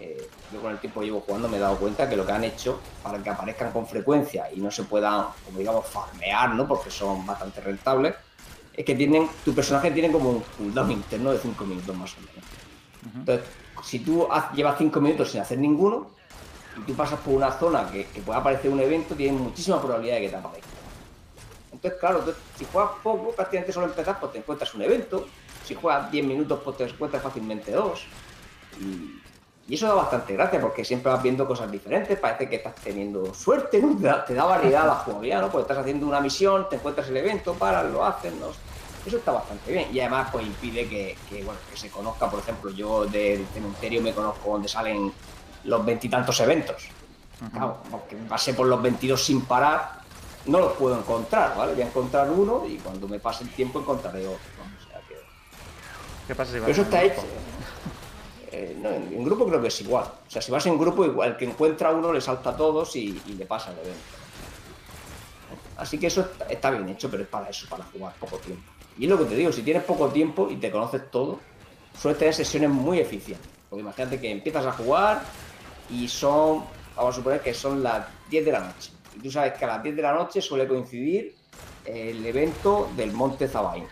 eh, 0.00 0.28
yo 0.52 0.60
con 0.60 0.72
el 0.72 0.78
tiempo 0.78 1.00
que 1.00 1.06
llevo 1.06 1.20
jugando 1.20 1.48
me 1.48 1.56
he 1.56 1.60
dado 1.60 1.76
cuenta 1.76 2.08
que 2.08 2.16
lo 2.16 2.26
que 2.26 2.32
han 2.32 2.44
hecho 2.44 2.80
para 3.02 3.22
que 3.22 3.30
aparezcan 3.30 3.72
con 3.72 3.86
frecuencia 3.86 4.50
y 4.52 4.60
no 4.60 4.70
se 4.70 4.84
puedan, 4.84 5.26
como 5.44 5.58
digamos, 5.58 5.86
farmear, 5.86 6.54
¿no? 6.54 6.66
Porque 6.68 6.90
son 6.90 7.24
bastante 7.24 7.60
rentables, 7.60 8.14
es 8.72 8.84
que 8.84 8.94
tienen, 8.94 9.28
tu 9.44 9.54
personaje 9.54 9.90
tiene 9.90 10.10
como 10.12 10.30
un 10.30 10.42
cooldown 10.58 10.90
interno 10.92 11.32
de 11.32 11.38
5 11.38 11.64
minutos 11.64 11.96
más 11.96 12.12
o 12.14 12.20
menos. 12.20 12.44
Entonces, 13.20 13.46
si 13.84 14.00
tú 14.00 14.28
llevas 14.54 14.76
5 14.78 15.00
minutos 15.00 15.30
sin 15.30 15.40
hacer 15.40 15.58
ninguno 15.58 16.10
y 16.76 16.82
tú 16.82 16.94
pasas 16.94 17.18
por 17.20 17.34
una 17.34 17.50
zona 17.52 17.90
que, 17.90 18.04
que 18.06 18.20
pueda 18.20 18.40
aparecer 18.40 18.70
un 18.70 18.80
evento, 18.80 19.14
tienes 19.14 19.40
muchísima 19.40 19.80
probabilidad 19.80 20.16
de 20.16 20.20
que 20.22 20.28
te 20.28 20.36
aparezca. 20.36 20.68
Entonces, 21.72 22.00
claro, 22.00 22.20
tú- 22.20 22.34
si 22.56 22.64
juegas 22.66 22.90
poco, 23.02 23.32
prácticamente 23.34 23.72
solo 23.72 23.86
empezar, 23.86 24.18
pues 24.20 24.32
te 24.32 24.38
encuentras 24.38 24.74
un 24.74 24.82
evento. 24.82 25.26
Si 25.66 25.74
juegas 25.74 26.10
10 26.10 26.24
minutos, 26.24 26.60
pues 26.64 26.76
te 26.76 26.84
encuentras 26.84 27.22
fácilmente 27.22 27.72
dos. 27.72 28.06
Y, 28.80 29.20
y 29.68 29.74
eso 29.74 29.88
da 29.88 29.94
bastante 29.94 30.34
gracia, 30.34 30.60
porque 30.60 30.84
siempre 30.84 31.10
vas 31.10 31.22
viendo 31.22 31.46
cosas 31.46 31.70
diferentes, 31.70 32.18
parece 32.18 32.48
que 32.48 32.56
estás 32.56 32.74
teniendo 32.76 33.34
suerte, 33.34 33.80
¿no? 33.80 33.96
Te 34.00 34.06
da, 34.06 34.24
te 34.24 34.34
da 34.34 34.44
variedad 34.44 34.82
a 34.84 34.86
la 34.86 34.94
jugabilidad, 34.94 35.40
¿no? 35.40 35.50
Pues 35.50 35.62
estás 35.62 35.78
haciendo 35.78 36.06
una 36.06 36.20
misión, 36.20 36.68
te 36.68 36.76
encuentras 36.76 37.08
el 37.08 37.16
evento, 37.16 37.54
paras, 37.54 37.90
lo 37.90 38.04
haces, 38.04 38.32
¿no? 38.34 38.46
Eso 39.04 39.16
está 39.18 39.32
bastante 39.32 39.72
bien. 39.72 39.88
Y 39.92 40.00
además, 40.00 40.28
pues 40.32 40.46
impide 40.46 40.88
que, 40.88 41.16
que, 41.28 41.42
bueno, 41.44 41.58
que 41.70 41.76
se 41.76 41.90
conozca, 41.90 42.30
por 42.30 42.40
ejemplo, 42.40 42.70
yo 42.70 43.06
del 43.06 43.46
cementerio 43.54 44.02
me 44.02 44.12
conozco 44.12 44.52
donde 44.52 44.68
salen 44.68 45.12
los 45.64 45.84
veintitantos 45.84 46.38
eventos. 46.40 46.88
Claro, 47.52 47.78
porque 47.90 48.16
pasé 48.28 48.54
por 48.54 48.66
los 48.66 48.80
22 48.80 49.22
sin 49.22 49.42
parar, 49.42 50.00
no 50.46 50.58
los 50.58 50.72
puedo 50.72 50.98
encontrar, 50.98 51.56
¿vale? 51.56 51.74
Voy 51.74 51.82
a 51.82 51.86
encontrar 51.86 52.30
uno 52.30 52.64
y 52.66 52.76
cuando 52.76 53.06
me 53.06 53.18
pase 53.18 53.44
el 53.44 53.50
tiempo 53.50 53.80
encontraré 53.80 54.26
otro. 54.26 54.38
¿Qué 56.26 56.34
pasa 56.34 56.52
si 56.52 56.58
vas 56.58 56.66
Pero 56.66 56.72
eso 56.72 56.82
está 56.82 57.02
hecho. 57.04 57.24
Eh, 58.52 58.76
no, 58.80 58.90
en, 58.90 59.12
en 59.12 59.24
grupo 59.24 59.46
creo 59.46 59.60
que 59.60 59.68
es 59.68 59.80
igual. 59.80 60.04
O 60.04 60.30
sea, 60.30 60.40
si 60.40 60.50
vas 60.50 60.64
en 60.66 60.78
grupo, 60.78 61.04
igual 61.04 61.30
el 61.30 61.36
que 61.36 61.44
encuentra 61.44 61.90
a 61.90 61.92
uno 61.92 62.12
le 62.12 62.20
salta 62.20 62.50
a 62.50 62.56
todos 62.56 62.96
y, 62.96 63.20
y 63.26 63.32
le 63.32 63.46
pasa 63.46 63.72
el 63.72 63.78
evento. 63.78 64.00
Así 65.76 65.98
que 65.98 66.06
eso 66.06 66.22
está, 66.22 66.46
está 66.46 66.70
bien 66.70 66.88
hecho, 66.88 67.10
pero 67.10 67.22
es 67.22 67.28
para 67.28 67.48
eso, 67.48 67.66
para 67.68 67.84
jugar 67.84 68.14
poco 68.18 68.38
tiempo. 68.38 68.62
Y 68.98 69.04
es 69.04 69.10
lo 69.10 69.18
que 69.18 69.26
te 69.26 69.34
digo, 69.34 69.52
si 69.52 69.62
tienes 69.62 69.82
poco 69.82 70.08
tiempo 70.08 70.48
y 70.50 70.56
te 70.56 70.70
conoces 70.70 71.10
todo, 71.10 71.38
sueles 72.00 72.18
tener 72.18 72.34
sesiones 72.34 72.70
muy 72.70 72.98
eficientes. 72.98 73.50
Porque 73.68 73.82
imagínate 73.82 74.18
que 74.20 74.30
empiezas 74.30 74.64
a 74.64 74.72
jugar 74.72 75.22
y 75.90 76.08
son, 76.08 76.64
vamos 76.96 77.14
a 77.14 77.16
suponer 77.16 77.40
que 77.40 77.52
son 77.52 77.82
las 77.82 78.06
10 78.30 78.44
de 78.44 78.52
la 78.52 78.60
noche. 78.60 78.92
Y 79.16 79.20
tú 79.20 79.30
sabes 79.30 79.52
que 79.54 79.64
a 79.64 79.68
las 79.68 79.82
10 79.82 79.96
de 79.96 80.02
la 80.02 80.14
noche 80.14 80.40
suele 80.40 80.66
coincidir 80.66 81.34
el 81.84 82.24
evento 82.24 82.90
del 82.96 83.12
Monte 83.12 83.48
Zabaín, 83.48 83.86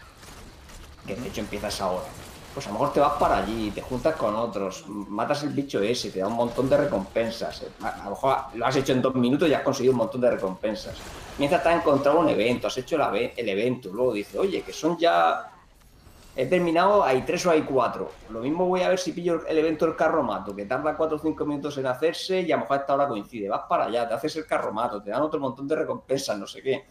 que 1.06 1.16
de 1.16 1.28
hecho 1.28 1.40
empiezas 1.40 1.80
ahora. 1.80 2.06
Pues 2.52 2.66
a 2.66 2.70
lo 2.70 2.74
mejor 2.74 2.92
te 2.92 3.00
vas 3.00 3.14
para 3.14 3.38
allí, 3.38 3.72
te 3.72 3.82
juntas 3.82 4.14
con 4.14 4.34
otros, 4.36 4.84
matas 4.86 5.42
el 5.42 5.48
bicho 5.48 5.80
ese, 5.80 6.10
te 6.10 6.20
da 6.20 6.28
un 6.28 6.34
montón 6.34 6.68
de 6.68 6.76
recompensas. 6.76 7.64
A 7.82 7.88
a 7.88 8.04
lo 8.04 8.10
mejor 8.10 8.36
lo 8.54 8.64
has 8.64 8.76
hecho 8.76 8.92
en 8.92 9.02
dos 9.02 9.14
minutos 9.16 9.48
y 9.48 9.54
has 9.54 9.62
conseguido 9.62 9.92
un 9.92 9.98
montón 9.98 10.20
de 10.20 10.30
recompensas. 10.30 10.94
Mientras 11.38 11.64
te 11.64 11.68
has 11.68 11.80
encontrado 11.80 12.20
un 12.20 12.28
evento, 12.28 12.68
has 12.68 12.78
hecho 12.78 12.96
el 12.96 13.48
evento, 13.48 13.90
luego 13.92 14.12
dices, 14.12 14.36
oye, 14.36 14.62
que 14.62 14.72
son 14.72 14.96
ya 14.96 15.50
he 16.36 16.46
terminado, 16.46 17.02
hay 17.02 17.22
tres 17.22 17.44
o 17.46 17.50
hay 17.50 17.62
cuatro. 17.62 18.12
Lo 18.30 18.40
mismo 18.40 18.66
voy 18.66 18.82
a 18.82 18.88
ver 18.88 19.00
si 19.00 19.12
pillo 19.12 19.44
el 19.46 19.58
evento 19.58 19.86
del 19.86 19.96
carromato, 19.96 20.54
que 20.54 20.64
tarda 20.64 20.96
cuatro 20.96 21.16
o 21.16 21.20
cinco 21.20 21.44
minutos 21.44 21.76
en 21.78 21.86
hacerse 21.86 22.40
y 22.40 22.52
a 22.52 22.56
lo 22.56 22.62
mejor 22.62 22.78
esta 22.78 22.94
hora 22.94 23.08
coincide. 23.08 23.48
Vas 23.48 23.62
para 23.68 23.86
allá, 23.86 24.06
te 24.06 24.14
haces 24.14 24.36
el 24.36 24.46
carromato, 24.46 25.02
te 25.02 25.10
dan 25.10 25.22
otro 25.22 25.40
montón 25.40 25.66
de 25.66 25.74
recompensas, 25.74 26.38
no 26.38 26.46
sé 26.46 26.62
qué. 26.62 26.84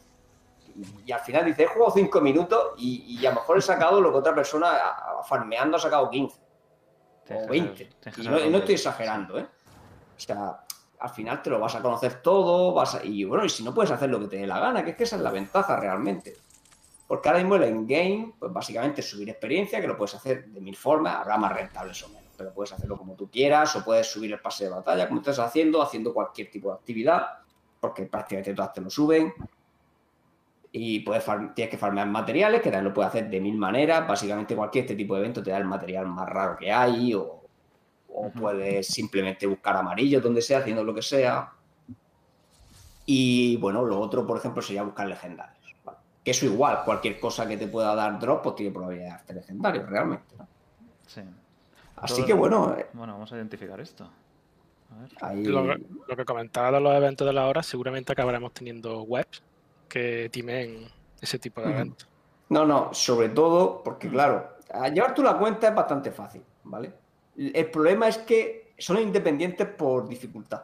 Y, 1.05 1.12
al 1.12 1.19
final 1.19 1.45
dices, 1.45 1.65
he 1.65 1.67
jugado 1.67 1.91
cinco 1.91 2.21
minutos 2.21 2.73
y, 2.77 3.19
y, 3.19 3.25
a 3.25 3.29
lo 3.29 3.36
mejor 3.36 3.57
he 3.57 3.62
sacado 3.62 4.01
lo 4.01 4.12
que 4.12 4.17
otra 4.17 4.33
persona 4.33 4.71
farmeando 5.27 5.77
ha 5.77 5.79
sacado 5.79 6.09
15 6.09 6.36
o 7.29 7.47
20. 7.47 7.89
Y 8.17 8.23
no, 8.23 8.49
no, 8.49 8.57
estoy 8.57 8.75
exagerando, 8.75 9.39
¿eh? 9.39 9.47
O 10.15 10.19
sea, 10.19 10.63
al 10.99 11.09
final 11.09 11.41
te 11.41 11.49
lo 11.49 11.59
vas 11.59 11.75
a 11.75 11.81
conocer 11.81 12.21
todo, 12.21 12.73
vas 12.73 12.99
y 13.03 13.23
bueno, 13.25 13.45
y 13.45 13.49
si 13.49 13.63
no 13.63 13.73
puedes 13.73 13.91
hacer 13.91 14.09
lo 14.09 14.19
que 14.19 14.27
te 14.27 14.38
dé 14.38 14.47
la 14.47 14.59
gana, 14.59 14.83
que 14.83 14.91
es 14.91 14.95
que 14.95 15.03
esa 15.03 15.17
es 15.17 15.21
la 15.21 15.31
ventaja 15.31 15.75
realmente. 15.75 16.36
Porque 17.07 17.29
ahora 17.29 17.41
mismo 17.41 17.55
el 17.55 17.63
endgame, 17.63 18.33
pues 18.39 18.51
básicamente 18.51 19.01
es 19.01 19.09
subir 19.09 19.29
experiencia, 19.29 19.81
que 19.81 19.88
lo 19.88 19.97
puedes 19.97 20.15
hacer 20.15 20.47
de 20.47 20.62
mil 20.62 20.75
formas, 20.75 21.15
habrá 21.17 21.38
más 21.38 21.53
rentables 21.53 22.01
o 22.03 22.09
menos, 22.09 22.31
pero 22.38 22.53
puedes 22.53 22.71
hacerlo 22.71 22.97
como 22.97 23.15
tú 23.15 23.29
quieras, 23.29 23.75
o 23.75 23.83
puedes 23.83 24.09
subir 24.09 24.31
el 24.31 24.39
pase 24.39 24.63
de 24.65 24.69
batalla, 24.69 25.07
como 25.07 25.19
estás 25.19 25.39
haciendo, 25.39 25.81
haciendo 25.81 26.13
cualquier 26.13 26.49
tipo 26.49 26.69
de 26.69 26.75
actividad, 26.75 27.27
porque 27.79 28.05
prácticamente 28.05 28.53
todas 28.53 28.71
te 28.71 28.81
lo 28.81 28.89
suben. 28.89 29.33
Y 30.75 31.01
puedes 31.01 31.23
tienes 31.53 31.69
que 31.69 31.77
farmear 31.77 32.07
materiales, 32.07 32.59
que 32.59 32.71
también 32.71 32.86
lo 32.86 32.93
puedes 32.93 33.09
hacer 33.09 33.29
de 33.29 33.39
mil 33.39 33.55
maneras. 33.55 34.07
Básicamente 34.07 34.55
cualquier 34.55 34.86
este 34.86 34.95
tipo 34.95 35.13
de 35.13 35.21
evento 35.21 35.43
te 35.43 35.51
da 35.51 35.57
el 35.57 35.65
material 35.65 36.07
más 36.07 36.27
raro 36.27 36.57
que 36.57 36.71
hay, 36.71 37.13
o, 37.13 37.43
o 38.09 38.31
puedes 38.31 38.88
simplemente 38.88 39.45
buscar 39.45 39.75
amarillo 39.75 40.19
donde 40.19 40.41
sea, 40.41 40.59
haciendo 40.59 40.83
lo 40.83 40.93
que 40.95 41.03
sea. 41.03 41.51
Y 43.05 43.57
bueno, 43.57 43.83
lo 43.83 43.99
otro, 43.99 44.25
por 44.25 44.38
ejemplo, 44.38 44.63
sería 44.63 44.81
buscar 44.81 45.07
legendarios. 45.07 45.75
Que 46.23 46.31
eso 46.31 46.45
igual, 46.47 46.83
cualquier 46.86 47.19
cosa 47.19 47.47
que 47.47 47.57
te 47.57 47.67
pueda 47.67 47.93
dar 47.93 48.17
drop, 48.19 48.41
pues 48.41 48.55
tiene 48.55 48.71
probabilidad 48.71 49.05
de 49.05 49.12
darte 49.12 49.33
legendarios, 49.33 49.88
realmente. 49.88 50.36
Sí. 51.05 51.21
Así 51.97 52.25
que 52.25 52.33
bueno. 52.33 52.75
Eh, 52.77 52.88
bueno, 52.93 53.13
vamos 53.13 53.31
a 53.31 53.36
identificar 53.36 53.79
esto. 53.79 54.09
Lo, 55.33 56.15
que 56.15 56.25
comentaba 56.25 56.71
de 56.71 56.79
los 56.79 56.95
eventos 56.95 57.27
de 57.27 57.33
la 57.33 57.47
hora, 57.47 57.62
seguramente 57.63 58.12
acabaremos 58.12 58.53
teniendo 58.53 59.03
webs 59.03 59.41
que 59.93 60.27
timen 60.32 60.88
ese 61.21 61.38
tipo 61.38 61.62
de 61.62 61.69
eventos. 61.69 62.10
No, 62.49 62.65
no, 62.65 62.91
sobre 62.95 63.29
todo 63.29 63.84
porque, 63.84 64.10
claro, 64.10 64.58
llevar 64.91 65.13
tú 65.13 65.21
la 65.21 65.38
cuenta 65.38 65.67
es 65.67 65.75
bastante 65.75 66.10
fácil, 66.10 66.41
¿vale? 66.63 66.91
El 67.38 67.69
problema 67.69 68.08
es 68.08 68.17
que 68.17 68.73
son 68.75 68.97
independientes 68.97 69.67
por 69.67 70.08
dificultad. 70.08 70.63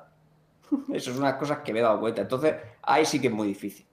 Eso 0.92 1.12
es 1.12 1.18
una 1.18 1.38
cosas 1.38 1.60
que 1.60 1.72
me 1.72 1.80
he 1.80 1.82
dado 1.84 2.00
cuenta. 2.00 2.24
Entonces, 2.24 2.56
ahí 2.82 3.06
sí 3.06 3.22
que 3.22 3.28
es 3.28 3.34
muy 3.34 3.48
difícil. 3.48 3.86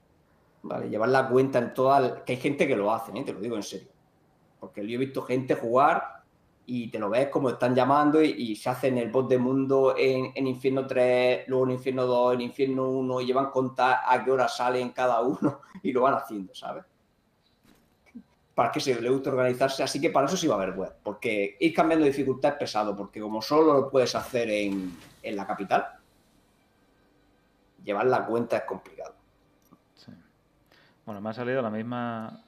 ¿Vale? 0.63 0.89
Llevar 0.89 1.11
la 1.11 1.29
cuenta 1.29 1.59
en 1.59 1.75
toda. 1.75 2.25
Que 2.25 2.33
hay 2.33 2.39
gente 2.39 2.67
que 2.67 2.75
lo 2.75 2.93
hace, 2.93 3.13
¿eh? 3.17 3.23
te 3.23 3.35
lo 3.35 3.41
digo 3.41 3.57
en 3.57 3.63
serio. 3.63 3.89
Porque 4.59 4.87
yo 4.87 4.95
he 4.95 4.99
visto 4.99 5.23
gente 5.23 5.55
jugar 5.55 6.16
y 6.67 6.89
te 6.89 6.99
lo 6.99 7.09
ves 7.09 7.29
como 7.29 7.51
están 7.51 7.75
llamando 7.75 8.21
y, 8.23 8.57
se 8.57 8.69
hacen 8.69 8.99
el 8.99 9.11
bot 9.11 9.29
de 9.29 9.39
mundo 9.39 9.95
en, 9.97 10.33
en, 10.35 10.47
Infierno 10.47 10.87
3, 10.87 11.49
luego 11.49 11.65
en 11.65 11.71
Infierno 11.73 12.07
2, 12.07 12.35
en 12.35 12.41
Infierno 12.43 12.89
1 12.91 13.21
y 13.21 13.27
llevan 13.27 13.51
contar 13.51 14.01
a 14.05 14.25
qué 14.25 14.31
hora 14.31 14.49
salen 14.49 14.91
cada 14.91 15.21
uno 15.21 15.61
y 15.83 15.93
lo 15.93 16.03
van 16.03 16.15
haciendo, 16.15 16.55
¿sabes? 16.55 16.85
para 18.57 18.73
que 18.73 18.81
se 18.81 18.99
le 18.99 19.11
guste 19.11 19.29
organizarse. 19.29 19.83
Así 19.83 20.01
que 20.01 20.09
para 20.09 20.27
eso 20.27 20.37
sí 20.37 20.47
va 20.47 20.55
a 20.55 20.63
haber 20.63 20.75
web, 20.75 20.95
porque 21.03 21.59
ir 21.61 21.75
cambiando 21.75 22.07
dificultad 22.07 22.53
es 22.53 22.59
pesado, 22.59 22.97
porque 22.97 23.21
como 23.21 23.43
solo 23.43 23.75
lo 23.75 23.91
puedes 23.91 24.15
hacer 24.15 24.49
en, 24.49 24.97
la 25.23 25.47
capital, 25.47 25.87
llevar 27.85 28.07
la 28.07 28.25
cuenta 28.25 28.57
es 28.57 28.65
complicado. 28.65 29.15
Bueno, 31.05 31.21
me 31.21 31.29
ha 31.29 31.33
salido 31.35 31.61
la 31.61 31.71
misma, 31.71 32.46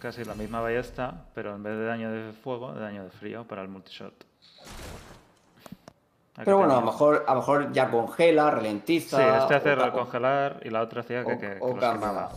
casi 0.00 0.24
la 0.24 0.34
misma 0.34 0.60
ballesta, 0.60 1.26
pero 1.34 1.54
en 1.54 1.62
vez 1.62 1.76
de 1.76 1.84
daño 1.84 2.10
de 2.10 2.32
fuego, 2.32 2.72
de 2.72 2.80
daño 2.80 3.04
de 3.04 3.10
frío 3.10 3.44
para 3.46 3.62
el 3.62 3.68
multishot. 3.68 4.26
pero 6.36 6.58
bueno, 6.58 6.76
a 6.76 6.80
lo 6.80 6.86
mejor 6.86 7.24
a 7.26 7.34
lo 7.34 7.40
mejor 7.40 7.72
ya 7.72 7.90
congela, 7.90 8.50
ralentiza. 8.50 9.16
Sí, 9.16 9.52
este 9.52 9.70
hace 9.70 9.92
congelar 9.92 10.60
y 10.64 10.70
la 10.70 10.82
otra 10.82 11.02
hacía 11.02 11.24
que, 11.24 11.38
que, 11.38 11.58
o, 11.60 11.76
cambia, 11.76 12.28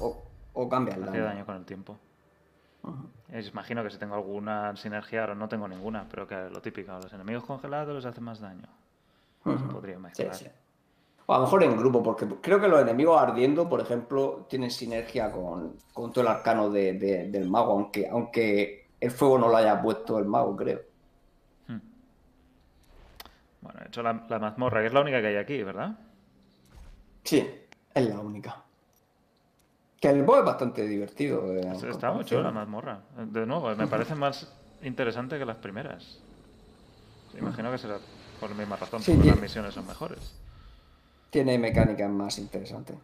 o, 0.54 0.70
cambia 0.70 0.96
el 0.96 1.06
daño. 1.06 1.24
daño 1.24 1.46
con 1.46 1.56
el 1.56 1.66
tiempo. 1.66 1.98
Imagino 3.32 3.84
que 3.84 3.90
si 3.90 3.98
tengo 3.98 4.16
alguna 4.16 4.76
sinergia, 4.76 5.22
ahora 5.22 5.36
no 5.36 5.48
tengo 5.48 5.68
ninguna, 5.68 6.06
pero 6.10 6.28
que 6.28 6.36
lo 6.52 6.62
típico, 6.62 6.92
los 6.92 7.12
enemigos 7.14 7.44
congelados 7.46 7.96
les 7.96 8.06
hace 8.06 8.22
más 8.22 8.40
daño. 8.40 8.68
podría 9.44 9.98
mejorar. 9.98 10.36
O 11.34 11.36
a 11.36 11.40
lo 11.40 11.46
mejor 11.46 11.64
en 11.64 11.76
grupo, 11.76 12.04
porque 12.04 12.28
creo 12.42 12.62
que 12.62 12.68
los 12.68 12.80
enemigos 12.80 13.20
ardiendo, 13.20 13.68
por 13.68 13.82
ejemplo, 13.82 14.46
tienen 14.48 14.70
sinergia 14.70 15.32
con, 15.32 15.80
todo 15.96 16.22
el 16.22 16.28
arcano 16.28 16.70
del 16.70 17.50
mago, 17.50 17.72
aunque, 17.72 18.08
aunque 18.08 18.90
el 19.00 19.10
fuego 19.10 19.40
no 19.40 19.48
lo 19.48 19.58
haya 19.58 19.82
puesto 19.82 20.20
el 20.20 20.26
mago, 20.26 20.56
creo. 20.56 20.82
Hmm. 21.68 21.80
Bueno, 23.62 23.80
he 23.84 23.88
hecho 23.88 24.04
la, 24.04 24.24
la 24.30 24.38
mazmorra, 24.38 24.82
que 24.82 24.88
es 24.88 24.94
la 24.94 25.02
única 25.02 25.22
que 25.22 25.28
hay 25.28 25.38
aquí, 25.38 25.64
¿verdad? 25.64 25.98
Sí, 27.24 27.50
es 27.96 28.08
la 28.08 28.20
única. 28.20 28.62
Que 30.00 30.10
el 30.10 30.22
boss 30.22 30.38
es 30.38 30.46
bastante 30.46 30.88
divertido. 30.88 31.52
Eh, 31.52 31.74
está 31.90 32.12
mucho 32.12 32.44
la 32.44 32.52
mazmorra. 32.52 33.00
De 33.18 33.48
nuevo, 33.48 33.76
me 33.76 33.88
parece 33.88 34.14
más 34.14 34.54
interesante 34.84 35.40
que 35.40 35.46
las 35.46 35.58
primeras. 35.58 36.20
Imagino 37.36 37.72
que 37.72 37.80
será 37.80 37.98
por 38.40 38.52
la 38.52 38.56
misma 38.56 38.76
razón, 38.76 39.02
porque 39.04 39.30
las 39.30 39.42
misiones 39.42 39.74
son 39.74 39.88
mejores. 39.88 40.43
Tiene 41.34 41.58
mecánicas 41.58 42.12
más 42.12 42.38
interesantes. 42.38 42.96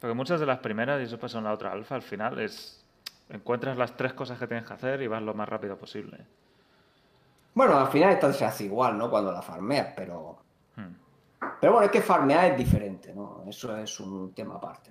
Porque 0.00 0.14
muchas 0.14 0.40
de 0.40 0.46
las 0.46 0.58
primeras, 0.58 1.00
y 1.00 1.04
eso 1.04 1.16
pasó 1.16 1.38
en 1.38 1.44
la 1.44 1.52
otra 1.52 1.70
alfa, 1.70 1.94
al 1.94 2.02
final 2.02 2.40
es. 2.40 2.84
Encuentras 3.30 3.78
las 3.78 3.96
tres 3.96 4.14
cosas 4.14 4.36
que 4.36 4.48
tienes 4.48 4.66
que 4.66 4.74
hacer 4.74 5.00
y 5.00 5.06
vas 5.06 5.22
lo 5.22 5.32
más 5.32 5.48
rápido 5.48 5.78
posible. 5.78 6.18
Bueno, 7.54 7.78
al 7.78 7.86
final 7.86 8.10
esto 8.10 8.32
se 8.32 8.44
hace 8.44 8.64
igual, 8.64 8.98
¿no? 8.98 9.08
Cuando 9.08 9.30
la 9.30 9.40
farmeas, 9.40 9.94
pero. 9.96 10.38
Hmm. 10.74 10.92
Pero 11.60 11.72
bueno, 11.74 11.86
es 11.86 11.92
que 11.92 12.02
farmear 12.02 12.50
es 12.50 12.58
diferente, 12.58 13.14
¿no? 13.14 13.44
Eso 13.46 13.76
es 13.76 14.00
un 14.00 14.34
tema 14.34 14.56
aparte. 14.56 14.90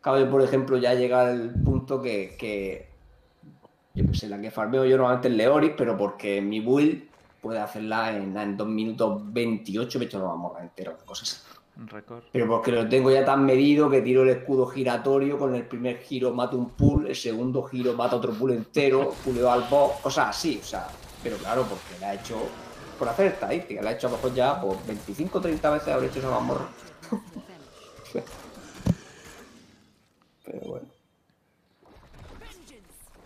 Cabe, 0.00 0.26
por 0.26 0.42
ejemplo, 0.42 0.76
ya 0.76 0.94
llega 0.94 1.28
al 1.28 1.54
punto 1.62 2.02
que, 2.02 2.34
que 2.36 2.90
yo 3.94 4.06
que 4.08 4.14
sé, 4.14 4.28
la 4.28 4.40
que 4.40 4.50
farmeo 4.50 4.84
yo 4.84 4.96
normalmente 4.96 5.28
es 5.28 5.34
Leoris, 5.34 5.72
pero 5.76 5.96
porque 5.96 6.40
mi 6.40 6.58
build 6.58 7.09
puede 7.40 7.58
hacerla 7.58 8.16
en, 8.16 8.36
en 8.36 8.56
2 8.56 8.68
minutos 8.68 9.20
28, 9.32 9.98
me 9.98 10.04
he 10.04 10.08
hecho 10.08 10.18
no 10.18 10.26
vamos 10.26 10.56
a 10.56 10.62
entero, 10.62 10.96
cosas 11.04 11.46
Pero 12.32 12.48
porque 12.48 12.72
lo 12.72 12.88
tengo 12.88 13.10
ya 13.10 13.24
tan 13.24 13.44
medido 13.44 13.88
que 13.88 14.02
tiro 14.02 14.22
el 14.22 14.30
escudo 14.30 14.66
giratorio, 14.66 15.38
con 15.38 15.54
el 15.54 15.64
primer 15.64 15.98
giro 15.98 16.32
mato 16.32 16.56
un 16.56 16.70
pool, 16.70 17.06
el 17.06 17.16
segundo 17.16 17.62
giro 17.62 17.94
mata 17.94 18.16
otro 18.16 18.32
pool 18.32 18.52
entero, 18.52 19.14
puleo 19.24 19.50
al 19.50 19.62
boss, 19.70 19.92
cosas 20.02 20.28
así, 20.28 20.60
o 20.62 20.66
sea, 20.66 20.88
pero 21.22 21.36
claro, 21.38 21.64
porque 21.64 21.98
la 22.00 22.14
he 22.14 22.16
hecho 22.16 22.36
por 22.98 23.08
hacer 23.08 23.28
estadística, 23.28 23.80
la 23.80 23.92
he 23.92 23.94
hecho 23.94 24.08
a 24.08 24.10
lo 24.10 24.16
mejor 24.16 24.34
ya 24.34 24.60
por 24.60 24.86
25 24.86 25.38
o 25.38 25.40
30 25.40 25.70
veces 25.70 25.88
habré 25.88 26.08
hecho 26.08 26.18
esa 26.18 26.30
mamorra. 26.30 26.68
Pero 30.44 30.60
bueno. 30.66 30.89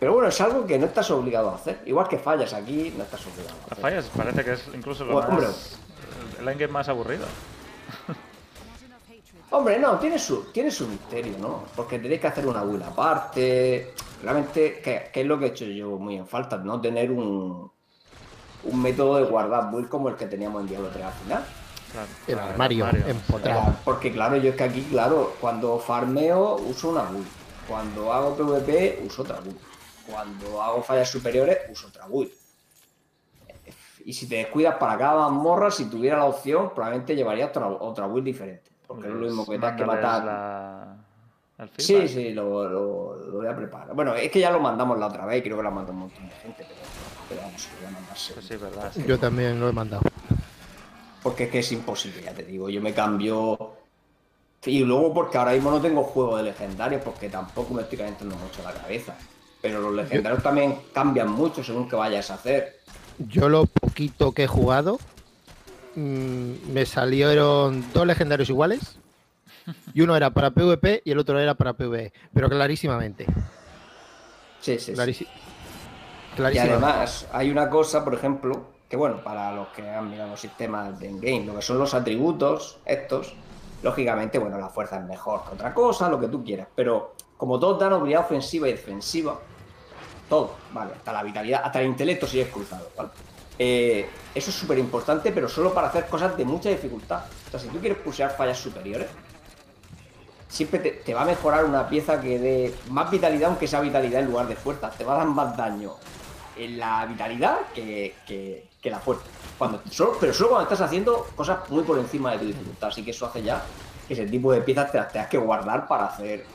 Pero 0.05 0.13
bueno, 0.13 0.29
es 0.29 0.39
algo 0.39 0.67
que 0.67 0.77
no 0.77 0.85
estás 0.85 1.09
obligado 1.09 1.49
a 1.49 1.55
hacer. 1.55 1.81
Igual 1.83 2.07
que 2.07 2.19
fallas 2.19 2.53
aquí, 2.53 2.93
no 2.95 3.05
estás 3.05 3.25
obligado 3.25 3.55
a 3.57 3.65
hacer. 3.65 3.69
Las 3.71 3.79
fallas 3.79 4.11
parece 4.15 4.43
que 4.43 4.53
es 4.53 4.69
incluso 4.71 5.03
lo 5.03 5.19
más, 5.19 5.79
el 6.39 6.47
endgame 6.47 6.71
más 6.71 6.87
aburrido. 6.89 7.25
Hombre, 9.49 9.79
no, 9.79 9.97
tiene 9.97 10.19
su, 10.19 10.43
tiene 10.51 10.69
su 10.69 10.87
misterio, 10.87 11.39
¿no? 11.39 11.63
Porque 11.75 11.97
tenéis 11.97 12.21
que 12.21 12.27
hacer 12.27 12.45
una 12.45 12.61
buena 12.61 12.91
parte. 12.91 13.95
Realmente, 14.21 14.79
que, 14.79 15.09
es 15.11 15.25
lo 15.25 15.39
que 15.39 15.45
he 15.45 15.47
hecho 15.47 15.65
yo 15.65 15.97
muy 15.97 16.17
en 16.17 16.27
falta, 16.27 16.57
no 16.57 16.79
tener 16.79 17.09
un, 17.09 17.71
un 18.65 18.81
método 18.83 19.15
de 19.15 19.23
guardar 19.23 19.71
build 19.71 19.89
como 19.89 20.09
el 20.09 20.15
que 20.17 20.27
teníamos 20.27 20.61
en 20.61 20.67
Diablo 20.67 20.89
3 20.93 21.03
al 21.03 21.13
final 21.13 21.43
el 22.27 22.37
armario, 22.37 22.85
empotrado. 23.07 23.73
porque 23.83 24.11
claro, 24.11 24.37
yo 24.37 24.51
es 24.51 24.55
que 24.55 24.65
aquí, 24.65 24.83
claro, 24.83 25.33
cuando 25.41 25.79
farmeo 25.79 26.57
uso 26.57 26.89
una 26.89 27.05
build. 27.05 27.25
Cuando 27.67 28.13
hago 28.13 28.35
PvP 28.35 29.01
uso 29.03 29.23
otra 29.23 29.39
build. 29.39 29.57
Cuando 30.07 30.61
hago 30.61 30.83
fallas 30.83 31.09
superiores 31.09 31.59
uso 31.69 31.87
otra 31.87 32.07
build. 32.07 32.31
Y 34.05 34.13
si 34.13 34.27
te 34.27 34.35
descuidas 34.35 34.75
para 34.75 34.97
cada 34.97 35.29
morra, 35.29 35.71
si 35.71 35.85
tuviera 35.85 36.17
la 36.17 36.25
opción, 36.25 36.71
probablemente 36.73 37.15
llevaría 37.15 37.47
otra, 37.47 37.67
otra 37.67 38.05
build 38.05 38.25
diferente. 38.25 38.71
Porque 38.87 39.07
no 39.07 39.15
es 39.15 39.21
lo 39.21 39.27
mismo 39.27 39.45
que 39.45 39.57
te 39.57 39.75
que 39.75 39.85
matar. 39.85 40.97
Sí, 41.77 42.07
sí, 42.07 42.33
lo, 42.33 42.67
lo, 42.69 43.31
voy 43.31 43.47
a 43.47 43.55
preparar. 43.55 43.95
Bueno, 43.95 44.13
es 44.13 44.29
que 44.29 44.39
ya 44.39 44.51
lo 44.51 44.59
mandamos 44.59 44.99
la 44.99 45.07
otra 45.07 45.25
vez, 45.25 45.41
creo 45.41 45.57
que 45.57 45.63
lo 45.63 45.71
mandó 45.71 45.93
un 45.93 45.99
montón 45.99 46.27
de 46.27 46.35
gente, 46.35 46.65
pero, 47.29 47.41
vamos, 47.41 47.67
lo 47.71 47.77
voy 47.79 47.87
a 47.87 47.91
mandarse. 47.91 48.33
Pues 48.33 48.61
verdad, 48.61 48.91
Yo 49.07 49.17
también 49.17 49.59
lo 49.59 49.69
he 49.69 49.71
mandado 49.71 50.01
porque 51.25 51.45
es 51.45 51.49
que 51.49 51.57
es 51.57 51.71
imposible, 51.71 52.21
ya 52.21 52.35
te 52.35 52.43
digo. 52.43 52.69
Yo 52.69 52.79
me 52.83 52.93
cambio. 52.93 53.57
Y 54.63 54.81
luego 54.81 55.11
porque 55.11 55.39
ahora 55.39 55.53
mismo 55.53 55.71
no 55.71 55.81
tengo 55.81 56.03
juego 56.03 56.37
de 56.37 56.43
legendarios, 56.43 57.01
porque 57.01 57.29
tampoco 57.29 57.73
me 57.73 57.81
estoy 57.81 57.97
calentando 57.97 58.35
mucho 58.35 58.61
la 58.61 58.71
cabeza. 58.71 59.15
Pero 59.65 59.81
los 59.81 59.95
legendarios 59.95 60.43
también 60.43 60.77
cambian 60.93 61.31
mucho 61.31 61.63
según 61.63 61.89
que 61.89 61.95
vayas 61.95 62.29
a 62.29 62.35
hacer. 62.35 62.81
Yo 63.17 63.49
lo 63.49 63.65
poquito 63.65 64.31
que 64.31 64.43
he 64.43 64.47
jugado, 64.47 64.99
mm, 65.95 66.71
me 66.71 66.85
salieron 66.85 67.83
dos 67.91 68.05
legendarios 68.05 68.47
iguales. 68.47 68.99
Y 69.95 70.01
uno 70.01 70.15
era 70.15 70.29
para 70.29 70.51
PvP 70.51 71.01
y 71.03 71.09
el 71.09 71.17
otro 71.17 71.39
era 71.39 71.55
para 71.55 71.73
PvE. 71.73 72.13
Pero 72.31 72.47
clarísimamente. 72.47 73.25
Sí, 74.59 74.77
sí. 74.77 74.91
Y 74.91 74.93
Clarísimo. 76.35 76.73
además 76.73 77.27
hay 77.33 77.49
una 77.49 77.67
cosa, 77.67 78.03
por 78.05 78.13
ejemplo, 78.13 78.67
que 78.87 78.97
bueno, 78.97 79.23
para 79.23 79.51
los 79.51 79.69
que 79.69 79.89
han 79.89 80.11
mirado 80.11 80.29
los 80.29 80.39
sistemas 80.39 80.99
de 80.99 81.09
Endgame, 81.09 81.45
lo 81.45 81.55
que 81.55 81.63
son 81.63 81.79
los 81.79 81.95
atributos, 81.95 82.77
estos, 82.85 83.33
lógicamente, 83.81 84.37
bueno, 84.37 84.59
la 84.59 84.69
fuerza 84.69 84.99
es 84.99 85.05
mejor 85.05 85.43
que 85.45 85.55
otra 85.55 85.73
cosa, 85.73 86.07
lo 86.07 86.19
que 86.19 86.27
tú 86.27 86.43
quieras, 86.43 86.67
pero 86.75 87.15
como 87.35 87.59
todos 87.59 87.79
dan 87.79 87.93
habilidad 87.93 88.21
ofensiva 88.25 88.67
y 88.69 88.73
defensiva, 88.73 89.39
todo, 90.29 90.55
vale, 90.73 90.93
hasta 90.95 91.13
la 91.13 91.23
vitalidad, 91.23 91.61
hasta 91.63 91.81
el 91.81 91.87
intelecto 91.87 92.25
si 92.27 92.39
es 92.39 92.47
cruzado, 92.49 92.89
¿vale? 92.97 93.09
Eh, 93.57 94.09
eso 94.33 94.49
es 94.49 94.55
súper 94.55 94.77
importante, 94.77 95.31
pero 95.31 95.47
solo 95.47 95.73
para 95.73 95.87
hacer 95.87 96.07
cosas 96.07 96.35
de 96.35 96.43
mucha 96.43 96.69
dificultad. 96.69 97.23
O 97.47 97.51
sea, 97.51 97.59
si 97.59 97.67
tú 97.69 97.79
quieres 97.79 97.97
pulsar 97.99 98.35
fallas 98.35 98.57
superiores, 98.59 99.07
siempre 100.49 100.79
te, 100.79 101.13
va 101.13 101.21
a 101.21 101.25
mejorar 101.25 101.65
una 101.65 101.87
pieza 101.87 102.19
que 102.21 102.39
dé 102.39 102.75
más 102.89 103.09
vitalidad, 103.11 103.49
aunque 103.49 103.67
sea 103.67 103.81
vitalidad 103.81 104.21
en 104.21 104.27
lugar 104.27 104.47
de 104.47 104.55
fuerza. 104.55 104.89
Te 104.89 105.03
va 105.03 105.15
a 105.15 105.17
dar 105.17 105.27
más 105.27 105.55
daño 105.57 105.93
en 106.57 106.77
la 106.79 107.05
vitalidad 107.05 107.57
que, 107.73 108.15
que- 108.27 108.69
la 108.83 108.99
fuerza. 108.99 109.23
Cuando, 109.57 109.81
solo- 109.89 110.15
pero 110.19 110.31
solo 110.31 110.49
cuando 110.49 110.63
estás 110.71 110.81
haciendo 110.85 111.25
cosas 111.35 111.67
muy 111.71 111.81
por 111.83 111.97
encima 111.97 112.33
de 112.33 112.37
tu 112.37 112.45
dificultad. 112.45 112.89
Así 112.89 113.03
que 113.03 113.09
eso 113.11 113.25
hace 113.25 113.41
ya 113.41 113.63
que 114.07 114.13
ese 114.13 114.27
tipo 114.27 114.51
de 114.51 114.61
piezas 114.61 114.91
te 114.91 114.99
las 114.99 115.11
tengas 115.11 115.27
que 115.27 115.39
guardar 115.39 115.87
para 115.87 116.05
hacer. 116.05 116.45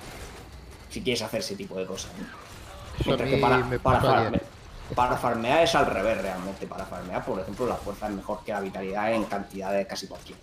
Si 0.91 1.03
quieres 1.03 1.23
hacer 1.23 1.41
ese 1.41 1.57
tipo 1.57 1.75
de 1.77 1.87
cosas. 1.87 2.13
¿no? 2.19 2.40
Mientras 3.07 3.29
que 3.31 3.37
para, 3.39 3.57
me 3.59 3.79
para, 3.79 3.99
pasó 4.01 4.15
ayer. 4.17 4.33
farme- 4.33 4.95
para 4.95 5.17
farmear 5.17 5.63
es 5.63 5.75
al 5.75 5.87
revés 5.87 6.21
realmente. 6.21 6.67
Para 6.67 6.85
farmear, 6.85 7.25
por 7.25 7.39
ejemplo, 7.41 7.67
la 7.67 7.77
fuerza 7.77 8.09
es 8.09 8.13
mejor 8.15 8.43
que 8.45 8.53
la 8.53 8.61
vitalidad 8.61 9.13
en 9.13 9.25
cantidad 9.25 9.73
de 9.73 9.87
casi 9.87 10.07
cualquier. 10.09 10.37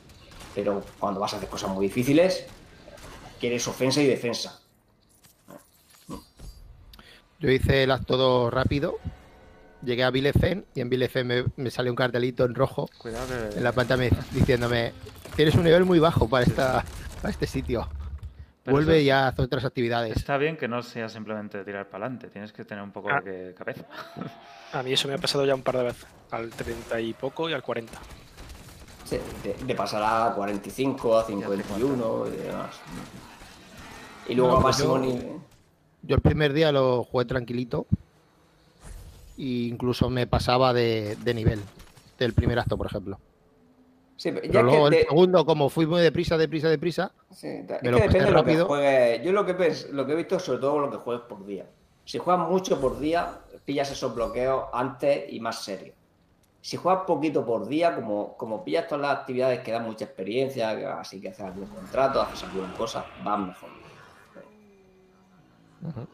Pero 0.55 0.83
cuando 0.99 1.19
vas 1.19 1.33
a 1.33 1.37
hacer 1.37 1.49
cosas 1.49 1.69
muy 1.69 1.87
difíciles, 1.87 2.45
quieres 3.39 3.67
ofensa 3.67 4.01
y 4.01 4.07
defensa. 4.07 4.59
Yo 7.39 7.51
hice 7.51 7.83
el 7.83 7.91
acto 7.91 8.17
2 8.17 8.51
rápido, 8.51 8.97
llegué 9.83 10.03
a 10.03 10.09
Bilecen 10.09 10.65
y 10.73 10.81
en 10.81 10.89
Bilecen 10.89 11.27
me, 11.27 11.45
me 11.55 11.69
salió 11.69 11.91
un 11.91 11.95
cartelito 11.95 12.45
en 12.45 12.55
rojo 12.55 12.89
Cuidado 12.97 13.27
que. 13.27 13.57
en 13.57 13.63
la 13.63 13.71
pantalla 13.73 13.97
me- 14.09 14.17
diciéndome 14.31 14.91
tienes 15.35 15.53
un 15.53 15.63
nivel 15.65 15.85
muy 15.85 15.99
bajo 15.99 16.27
para 16.27 16.43
esta 16.45 16.83
para 17.21 17.29
este 17.29 17.45
sitio. 17.45 17.87
Vuelve 18.72 18.97
eso- 18.97 19.05
y 19.05 19.09
haz 19.09 19.39
otras 19.39 19.65
actividades. 19.65 20.15
Está 20.15 20.38
bien 20.38 20.57
que 20.57 20.68
no 20.68 20.82
sea 20.84 21.09
simplemente 21.09 21.63
tirar 21.63 21.88
para 21.89 22.05
adelante, 22.05 22.28
tienes 22.30 22.51
que 22.51 22.65
tener 22.65 22.84
un 22.84 22.91
poco 22.91 23.09
Ah. 23.11 23.22
de 23.24 23.53
cabeza. 23.57 23.86
A 24.74 24.84
mí 24.84 24.91
eso 24.93 25.07
me 25.07 25.13
ha 25.13 25.18
pasado 25.18 25.45
ya 25.45 25.55
un 25.55 25.61
par 25.63 25.78
de 25.78 25.84
veces. 25.84 26.05
Al 26.32 26.49
30 26.49 26.99
y 26.99 27.13
poco 27.13 27.49
y 27.49 27.53
al 27.53 27.63
40. 27.63 27.97
Sí, 29.05 29.18
de, 29.43 29.53
de 29.65 29.76
pasar 29.76 30.03
a 30.03 30.34
45, 30.36 31.18
a 31.18 31.24
51 31.26 32.28
y 32.28 32.32
demás. 32.38 32.76
Y 34.28 34.36
luego 34.36 34.51
No, 34.51 34.57
a 34.57 34.61
pues 34.61 34.76
máximo 34.76 34.95
yo- 34.97 35.01
nivel. 35.01 35.32
Yo 36.03 36.15
el 36.15 36.22
primer 36.22 36.51
día 36.53 36.72
lo 36.74 37.03
jugué 37.05 37.26
tranquilito 37.26 37.86
e 39.38 39.43
incluso 39.70 40.09
me 40.09 40.28
pasaba 40.28 40.74
de, 40.74 41.15
de 41.18 41.34
nivel 41.34 41.61
del 42.20 42.34
primer 42.34 42.59
acto, 42.59 42.78
por 42.78 42.88
ejemplo. 42.88 43.18
Sí, 44.18 44.32
pero 44.32 44.41
Pero 44.51 44.70
que 44.70 44.78
te- 44.89 45.01
el 45.01 45.07
segundo, 45.07 45.45
como 45.45 45.70
fui 45.70 45.86
muy 45.86 46.01
deprisa, 46.01 46.38
deprisa, 46.38 46.70
deprisa, 46.70 47.13
Sí, 47.32 47.47
es 47.47 47.68
que 47.82 47.89
depende 47.91 48.20
de 48.26 48.32
lo 48.32 48.43
que 48.45 48.57
juegues. 48.57 49.22
Yo 49.24 49.32
lo 49.32 49.45
que, 49.45 49.55
pens- 49.57 49.89
lo 49.89 50.05
que 50.05 50.13
he 50.13 50.15
visto 50.15 50.38
es 50.38 50.43
sobre 50.43 50.59
todo 50.59 50.80
lo 50.80 50.89
que 50.89 50.97
juegues 50.97 51.26
por 51.28 51.45
día. 51.45 51.70
Si 52.03 52.18
juegas 52.18 52.47
mucho 52.47 52.80
por 52.80 52.97
día, 52.99 53.41
pillas 53.65 53.91
esos 53.91 54.15
bloqueos 54.15 54.65
antes 54.74 55.32
y 55.32 55.39
más 55.39 55.63
serio. 55.63 55.93
Si 56.61 56.78
juegas 56.78 57.03
poquito 57.07 57.45
por 57.45 57.68
día, 57.68 57.95
como, 57.95 58.38
como 58.38 58.63
pillas 58.63 58.88
todas 58.88 59.01
las 59.03 59.18
actividades 59.20 59.61
que 59.61 59.72
dan 59.74 59.86
mucha 59.86 60.05
experiencia, 60.05 60.99
así 60.99 61.22
que 61.22 61.30
haces 61.30 61.45
algún 61.45 61.68
contrato, 61.70 62.22
haces 62.22 62.43
alguna 62.43 62.74
cosa, 62.74 63.13
vas 63.18 63.39
mejor. 63.39 63.72
Mm, 65.82 66.07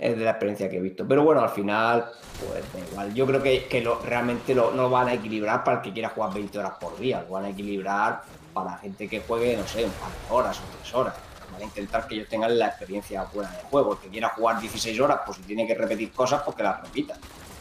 Es 0.00 0.16
de 0.18 0.24
la 0.24 0.30
experiencia 0.30 0.68
que 0.70 0.78
he 0.78 0.80
visto. 0.80 1.06
Pero 1.06 1.22
bueno, 1.22 1.42
al 1.42 1.50
final, 1.50 2.06
pues 2.40 2.64
da 2.72 2.90
igual. 2.90 3.14
Yo 3.14 3.26
creo 3.26 3.42
que, 3.42 3.66
que 3.66 3.82
lo, 3.82 4.00
realmente 4.00 4.54
lo, 4.54 4.70
no 4.70 4.82
lo 4.84 4.90
van 4.90 5.08
a 5.08 5.12
equilibrar 5.14 5.62
para 5.62 5.76
el 5.78 5.82
que 5.82 5.92
quiera 5.92 6.08
jugar 6.08 6.32
20 6.32 6.58
horas 6.58 6.72
por 6.80 6.98
día. 6.98 7.22
Lo 7.28 7.34
van 7.34 7.44
a 7.44 7.48
equilibrar 7.50 8.22
para 8.54 8.70
la 8.72 8.78
gente 8.78 9.06
que 9.08 9.20
juegue, 9.20 9.56
no 9.56 9.66
sé, 9.66 9.84
un 9.84 9.90
par 9.92 10.08
de 10.10 10.34
horas 10.34 10.58
o 10.58 10.62
tres 10.80 10.94
horas. 10.94 11.14
Van 11.52 11.60
a 11.60 11.64
intentar 11.64 12.06
que 12.08 12.14
ellos 12.14 12.28
tengan 12.28 12.58
la 12.58 12.68
experiencia 12.68 13.24
buena 13.32 13.50
de 13.50 13.62
juego. 13.64 13.92
El 13.92 13.98
que 13.98 14.08
quiera 14.08 14.30
jugar 14.30 14.58
16 14.60 14.98
horas, 15.00 15.20
pues 15.26 15.36
si 15.36 15.42
tiene 15.44 15.66
que 15.66 15.74
repetir 15.74 16.10
cosas, 16.12 16.40
pues 16.42 16.56
que 16.56 16.62
las 16.62 16.80
repita. 16.80 17.14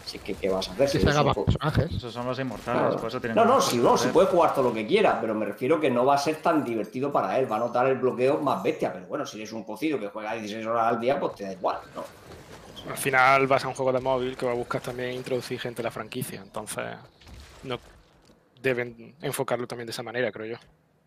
Si 0.05 0.17
es 0.17 0.23
que, 0.23 0.33
¿qué 0.33 0.49
vas 0.49 0.67
a 0.67 0.71
hacer? 0.71 0.89
que 0.89 0.99
Si 0.99 1.07
haga 1.07 1.33
personajes. 1.33 1.91
Esos 1.91 2.11
son 2.11 2.25
los 2.25 2.39
inmortales, 2.39 2.81
Claro. 2.81 2.97
por 2.97 3.09
eso 3.09 3.19
tienen 3.19 3.35
No, 3.35 3.45
no, 3.45 3.61
si 3.61 3.77
no, 3.77 3.95
si 3.95 4.07
puede 4.07 4.25
jugar 4.27 4.55
todo 4.55 4.69
lo 4.69 4.73
que 4.73 4.87
quiera, 4.87 5.19
pero 5.21 5.35
me 5.35 5.45
refiero 5.45 5.79
que 5.79 5.91
no 5.91 6.03
va 6.03 6.15
a 6.15 6.17
ser 6.17 6.37
tan 6.37 6.63
divertido 6.63 7.11
para 7.11 7.37
él. 7.37 7.51
Va 7.51 7.57
a 7.57 7.59
notar 7.59 7.85
el 7.87 7.97
bloqueo 7.99 8.39
más 8.39 8.63
bestia, 8.63 8.91
pero 8.91 9.05
bueno, 9.05 9.23
si 9.27 9.37
eres 9.37 9.51
un 9.51 9.63
cocido 9.63 9.99
que 9.99 10.07
juega 10.07 10.33
16 10.33 10.65
horas 10.65 10.87
al 10.87 10.99
día, 10.99 11.19
pues 11.19 11.35
te 11.35 11.43
da 11.43 11.51
igual, 11.51 11.77
¿no? 11.93 12.03
Al 12.87 12.97
final 12.97 13.47
vas 13.47 13.65
a 13.65 13.67
un 13.67 13.73
juego 13.73 13.91
de 13.91 13.99
móvil 13.99 14.37
que 14.37 14.45
va 14.45 14.51
a 14.51 14.55
buscar 14.55 14.81
también 14.81 15.13
introducir 15.13 15.59
gente 15.59 15.81
a 15.81 15.85
la 15.85 15.91
franquicia. 15.91 16.41
Entonces, 16.41 16.85
no 17.63 17.79
deben 18.61 19.15
enfocarlo 19.21 19.67
también 19.67 19.87
de 19.87 19.91
esa 19.91 20.03
manera, 20.03 20.31
creo 20.31 20.45
yo. 20.45 20.57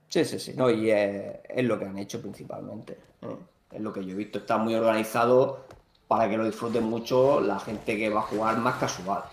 Sí, 0.08 0.24
sí, 0.24 0.38
sí. 0.38 0.52
No, 0.54 0.68
y 0.70 0.90
es, 0.90 1.40
lo 1.56 1.78
que 1.78 1.86
han 1.86 1.98
hecho 1.98 2.20
principalmente. 2.20 2.98
¿eh? 3.22 3.36
Es 3.72 3.80
lo 3.80 3.92
que 3.92 4.04
yo 4.04 4.12
he 4.12 4.16
visto. 4.16 4.38
Está 4.38 4.58
muy 4.58 4.74
organizado 4.74 5.66
para 6.06 6.28
que 6.28 6.36
lo 6.36 6.44
disfruten 6.44 6.84
mucho 6.84 7.40
la 7.40 7.58
gente 7.58 7.96
que 7.96 8.10
va 8.10 8.20
a 8.20 8.24
jugar 8.24 8.58
más 8.58 8.76
casual. 8.76 9.24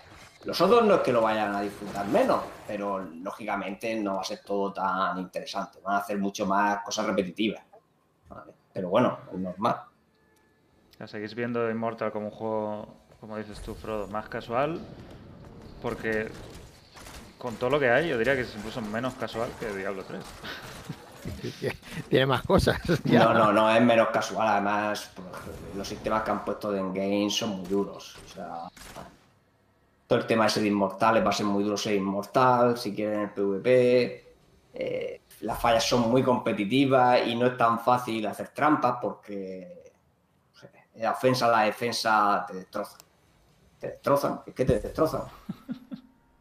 Los 0.44 0.58
otros 0.62 0.86
no 0.86 0.94
es 0.94 1.00
que 1.00 1.12
lo 1.12 1.20
vayan 1.20 1.54
a 1.54 1.60
disfrutar 1.60 2.06
menos, 2.06 2.40
pero 2.66 3.00
lógicamente 3.00 3.94
no 3.96 4.14
va 4.14 4.22
a 4.22 4.24
ser 4.24 4.40
todo 4.42 4.72
tan 4.72 5.18
interesante. 5.18 5.78
Van 5.84 5.96
a 5.96 5.98
hacer 5.98 6.18
mucho 6.18 6.46
más 6.46 6.82
cosas 6.82 7.06
repetitivas. 7.06 7.62
Pero 8.72 8.88
bueno, 8.88 9.18
es 9.30 9.38
normal. 9.38 9.76
Sea, 11.00 11.08
seguís 11.08 11.34
viendo 11.34 11.70
Immortal 11.70 12.12
como 12.12 12.26
un 12.26 12.30
juego, 12.30 12.86
como 13.20 13.38
dices 13.38 13.58
tú, 13.62 13.74
Frodo, 13.74 14.06
más 14.08 14.28
casual, 14.28 14.78
porque 15.80 16.28
con 17.38 17.56
todo 17.56 17.70
lo 17.70 17.80
que 17.80 17.88
hay, 17.88 18.10
yo 18.10 18.18
diría 18.18 18.34
que 18.34 18.42
es 18.42 18.54
incluso 18.54 18.82
menos 18.82 19.14
casual 19.14 19.48
que 19.58 19.74
Diablo 19.74 20.04
3. 20.04 21.74
Tiene 22.10 22.26
más 22.26 22.42
cosas. 22.42 22.78
ya. 23.04 23.24
No, 23.24 23.32
no, 23.32 23.50
no, 23.50 23.70
es 23.70 23.80
menos 23.80 24.08
casual. 24.08 24.46
Además, 24.46 25.10
pues, 25.14 25.26
los 25.74 25.88
sistemas 25.88 26.22
que 26.22 26.32
han 26.32 26.44
puesto 26.44 26.70
de 26.70 26.80
Endgame 26.80 27.30
son 27.30 27.60
muy 27.60 27.66
duros. 27.66 28.18
O 28.22 28.28
sea, 28.28 28.68
todo 30.06 30.18
el 30.18 30.26
tema 30.26 30.48
de 30.48 30.66
inmortales 30.68 31.24
va 31.24 31.30
a 31.30 31.32
ser 31.32 31.46
muy 31.46 31.64
duro 31.64 31.78
ser 31.78 31.94
inmortal, 31.94 32.76
si 32.76 32.94
quieren 32.94 33.20
el 33.20 33.30
PvP. 33.30 34.24
Eh, 34.74 35.20
las 35.40 35.58
fallas 35.58 35.88
son 35.88 36.10
muy 36.10 36.22
competitivas 36.22 37.26
y 37.26 37.36
no 37.36 37.46
es 37.46 37.56
tan 37.56 37.80
fácil 37.80 38.26
hacer 38.26 38.48
trampas 38.48 38.98
porque 39.00 39.79
la 41.00 41.12
ofensa, 41.12 41.48
la 41.48 41.62
defensa 41.62 42.44
te 42.46 42.54
destrozan. 42.54 43.00
Te 43.78 43.86
destrozan, 43.88 44.42
es 44.46 44.54
que 44.54 44.64
te 44.64 44.78
destrozan. 44.78 45.22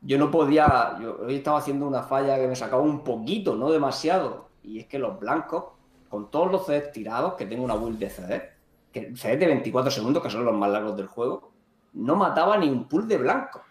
Yo 0.02 0.18
no 0.18 0.32
podía, 0.32 0.98
yo 1.02 1.20
hoy 1.26 1.36
estaba 1.36 1.60
haciendo 1.60 1.88
una 1.88 2.04
falla 2.04 2.38
que 2.38 2.48
me 2.48 2.56
sacaba 2.56 2.82
un 2.82 3.04
poquito, 3.04 3.56
no 3.56 3.70
demasiado. 3.70 4.50
Y 4.64 4.80
es 4.80 4.88
que 4.88 5.00
los 5.00 5.20
blancos, 5.20 5.66
con 6.10 6.32
todos 6.32 6.52
los 6.52 6.66
CDs 6.66 6.92
tirados, 6.92 7.36
que 7.36 7.46
tengo 7.46 7.64
una 7.64 7.76
build 7.76 8.00
de 8.00 8.10
CD, 8.10 8.50
que 8.92 9.16
CDs 9.16 9.40
de 9.40 9.48
24 9.48 9.92
segundos, 9.92 10.24
que 10.24 10.30
son 10.30 10.46
los 10.46 10.56
más 10.56 10.70
largos 10.72 10.96
del 10.98 11.08
juego, 11.08 11.52
no 11.94 12.16
mataba 12.16 12.58
ni 12.58 12.70
un 12.70 12.88
pool 12.88 13.08
de 13.08 13.18
blancos. 13.18 13.62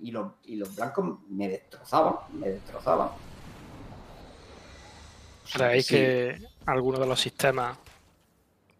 Y 0.00 0.10
los, 0.10 0.32
y 0.44 0.56
los 0.56 0.74
blancos 0.74 1.18
me 1.28 1.48
destrozaban, 1.48 2.14
me 2.32 2.50
destrozaban. 2.50 3.08
¿Creéis 5.52 5.86
sí. 5.86 5.94
que 5.96 6.38
algunos 6.66 7.00
de 7.00 7.06
los 7.06 7.20
sistemas 7.20 7.78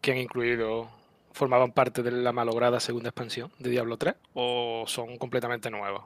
que 0.01 0.13
han 0.13 0.19
incluido 0.19 0.89
formaban 1.33 1.73
parte 1.73 2.03
de 2.03 2.11
la 2.11 2.33
malograda 2.33 2.81
segunda 2.81 3.11
expansión 3.11 3.53
de 3.59 3.71
Diablo 3.71 3.97
3 3.97 4.15
o 4.35 4.85
son 4.87 5.17
completamente 5.19 5.71
nuevos? 5.71 6.05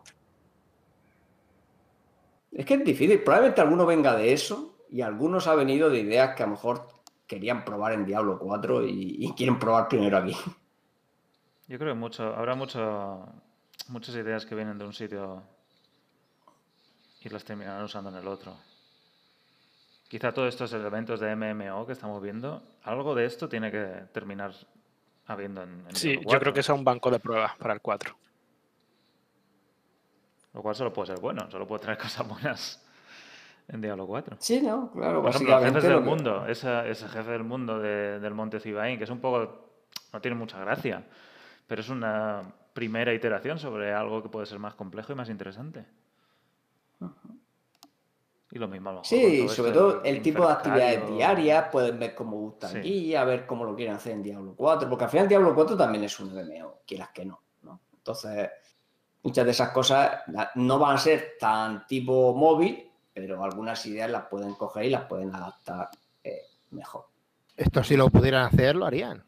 Es 2.50 2.66
que 2.66 2.74
es 2.74 2.84
difícil. 2.84 3.22
Probablemente 3.22 3.60
alguno 3.60 3.86
venga 3.86 4.14
de 4.14 4.32
eso 4.32 4.76
y 4.90 5.00
algunos 5.00 5.46
ha 5.46 5.54
venido 5.54 5.88
de 5.88 6.00
ideas 6.00 6.34
que 6.36 6.42
a 6.42 6.46
lo 6.46 6.52
mejor 6.52 6.88
querían 7.26 7.64
probar 7.64 7.92
en 7.92 8.04
Diablo 8.04 8.38
4 8.38 8.86
y, 8.86 9.16
y 9.20 9.32
quieren 9.32 9.58
probar 9.58 9.88
primero 9.88 10.18
aquí. 10.18 10.36
Yo 11.68 11.78
creo 11.78 11.94
que 11.94 11.98
mucho, 11.98 12.34
habrá 12.34 12.54
mucho, 12.54 13.26
muchas 13.88 14.14
ideas 14.16 14.44
que 14.44 14.54
vienen 14.54 14.76
de 14.76 14.84
un 14.84 14.92
sitio 14.92 15.42
y 17.22 17.28
las 17.28 17.44
terminarán 17.44 17.84
usando 17.84 18.10
en 18.10 18.16
el 18.16 18.26
otro. 18.26 18.54
Quizá 20.12 20.30
todos 20.30 20.50
estos 20.50 20.70
elementos 20.74 21.20
de 21.20 21.34
MMO 21.34 21.86
que 21.86 21.94
estamos 21.94 22.20
viendo, 22.22 22.62
algo 22.82 23.14
de 23.14 23.24
esto 23.24 23.48
tiene 23.48 23.70
que 23.70 23.82
terminar 24.12 24.52
habiendo 25.26 25.62
en, 25.62 25.86
en 25.88 25.96
Sí, 25.96 26.16
yo 26.16 26.22
4, 26.24 26.40
creo 26.40 26.52
que 26.52 26.60
es 26.60 26.68
un 26.68 26.84
banco 26.84 27.10
de 27.10 27.18
pruebas 27.18 27.56
para 27.56 27.72
el 27.72 27.80
4. 27.80 28.14
Lo 30.52 30.60
cual 30.60 30.74
solo 30.74 30.92
puede 30.92 31.06
ser 31.06 31.18
bueno, 31.18 31.50
solo 31.50 31.66
puede 31.66 31.80
traer 31.80 31.96
cosas 32.02 32.28
buenas 32.28 32.86
en 33.68 33.80
Diablo 33.80 34.06
4. 34.06 34.36
Sí, 34.38 34.60
no, 34.60 34.90
claro, 34.92 35.22
Por 35.22 35.30
ejemplo, 35.30 35.58
jefes 35.60 35.82
del 35.82 35.94
que- 35.94 36.00
mundo, 36.00 36.46
ese 36.46 37.08
jefe 37.08 37.30
del 37.30 37.44
mundo 37.44 37.78
de- 37.80 38.20
del 38.20 38.34
Monte 38.34 38.60
Cibain, 38.60 38.98
que 38.98 39.04
es 39.04 39.10
un 39.10 39.18
poco. 39.18 39.70
no 40.12 40.20
tiene 40.20 40.36
mucha 40.36 40.58
gracia, 40.60 41.04
pero 41.66 41.80
es 41.80 41.88
una 41.88 42.42
primera 42.74 43.14
iteración 43.14 43.58
sobre 43.58 43.94
algo 43.94 44.22
que 44.22 44.28
puede 44.28 44.44
ser 44.44 44.58
más 44.58 44.74
complejo 44.74 45.10
y 45.12 45.16
más 45.16 45.30
interesante. 45.30 45.86
Y 48.54 48.58
lo 48.58 48.68
mismo 48.68 48.90
a 48.90 48.92
lo 48.92 49.00
mejor 49.00 49.06
Sí, 49.06 49.38
todo 49.38 49.48
sobre 49.48 49.70
esto 49.70 49.80
todo 49.80 50.04
el 50.04 50.20
tipo 50.20 50.46
de 50.46 50.52
actividades 50.52 51.08
diarias, 51.08 51.68
pueden 51.72 51.98
ver 51.98 52.14
cómo 52.14 52.36
gusta 52.36 52.68
Sí. 52.68 52.78
aquí, 52.78 53.14
a 53.14 53.24
ver 53.24 53.46
cómo 53.46 53.64
lo 53.64 53.74
quieren 53.74 53.94
hacer 53.94 54.12
en 54.12 54.22
Diablo 54.22 54.54
4, 54.54 54.90
porque 54.90 55.04
al 55.04 55.10
final 55.10 55.26
Diablo 55.26 55.54
4 55.54 55.74
también 55.74 56.04
es 56.04 56.20
un 56.20 56.34
MMO, 56.34 56.80
quieras 56.86 57.08
que 57.14 57.24
no, 57.24 57.40
¿no? 57.62 57.80
Entonces, 57.94 58.50
muchas 59.22 59.46
de 59.46 59.50
esas 59.52 59.70
cosas 59.70 60.18
no 60.56 60.78
van 60.78 60.96
a 60.96 60.98
ser 60.98 61.32
tan 61.40 61.86
tipo 61.86 62.34
móvil, 62.34 62.90
pero 63.14 63.42
algunas 63.42 63.86
ideas 63.86 64.10
las 64.10 64.26
pueden 64.26 64.52
coger 64.52 64.84
y 64.84 64.90
las 64.90 65.06
pueden 65.06 65.34
adaptar 65.34 65.88
eh, 66.22 66.42
mejor. 66.72 67.06
Esto 67.56 67.82
si 67.82 67.96
lo 67.96 68.10
pudieran 68.10 68.44
hacer, 68.44 68.76
lo 68.76 68.84
harían. 68.84 69.24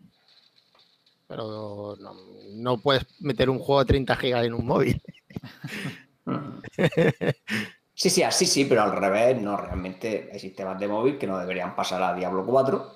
Pero 1.27 1.97
no, 1.99 2.15
no 2.53 2.77
puedes 2.77 3.07
meter 3.21 3.49
un 3.49 3.59
juego 3.59 3.81
de 3.81 3.87
30 3.87 4.17
gigas 4.17 4.45
en 4.45 4.53
un 4.53 4.67
móvil. 4.67 5.03
Sí, 7.95 8.11
sí, 8.11 8.23
así 8.23 8.45
sí, 8.47 8.65
pero 8.65 8.83
al 8.83 8.93
revés, 8.97 9.41
no, 9.41 9.57
realmente 9.57 10.29
hay 10.33 10.39
sistemas 10.41 10.79
de 10.81 10.89
móvil 10.89 11.17
que 11.19 11.27
no 11.27 11.39
deberían 11.39 11.77
pasar 11.77 12.03
a 12.03 12.13
Diablo 12.15 12.45
4. 12.45 12.93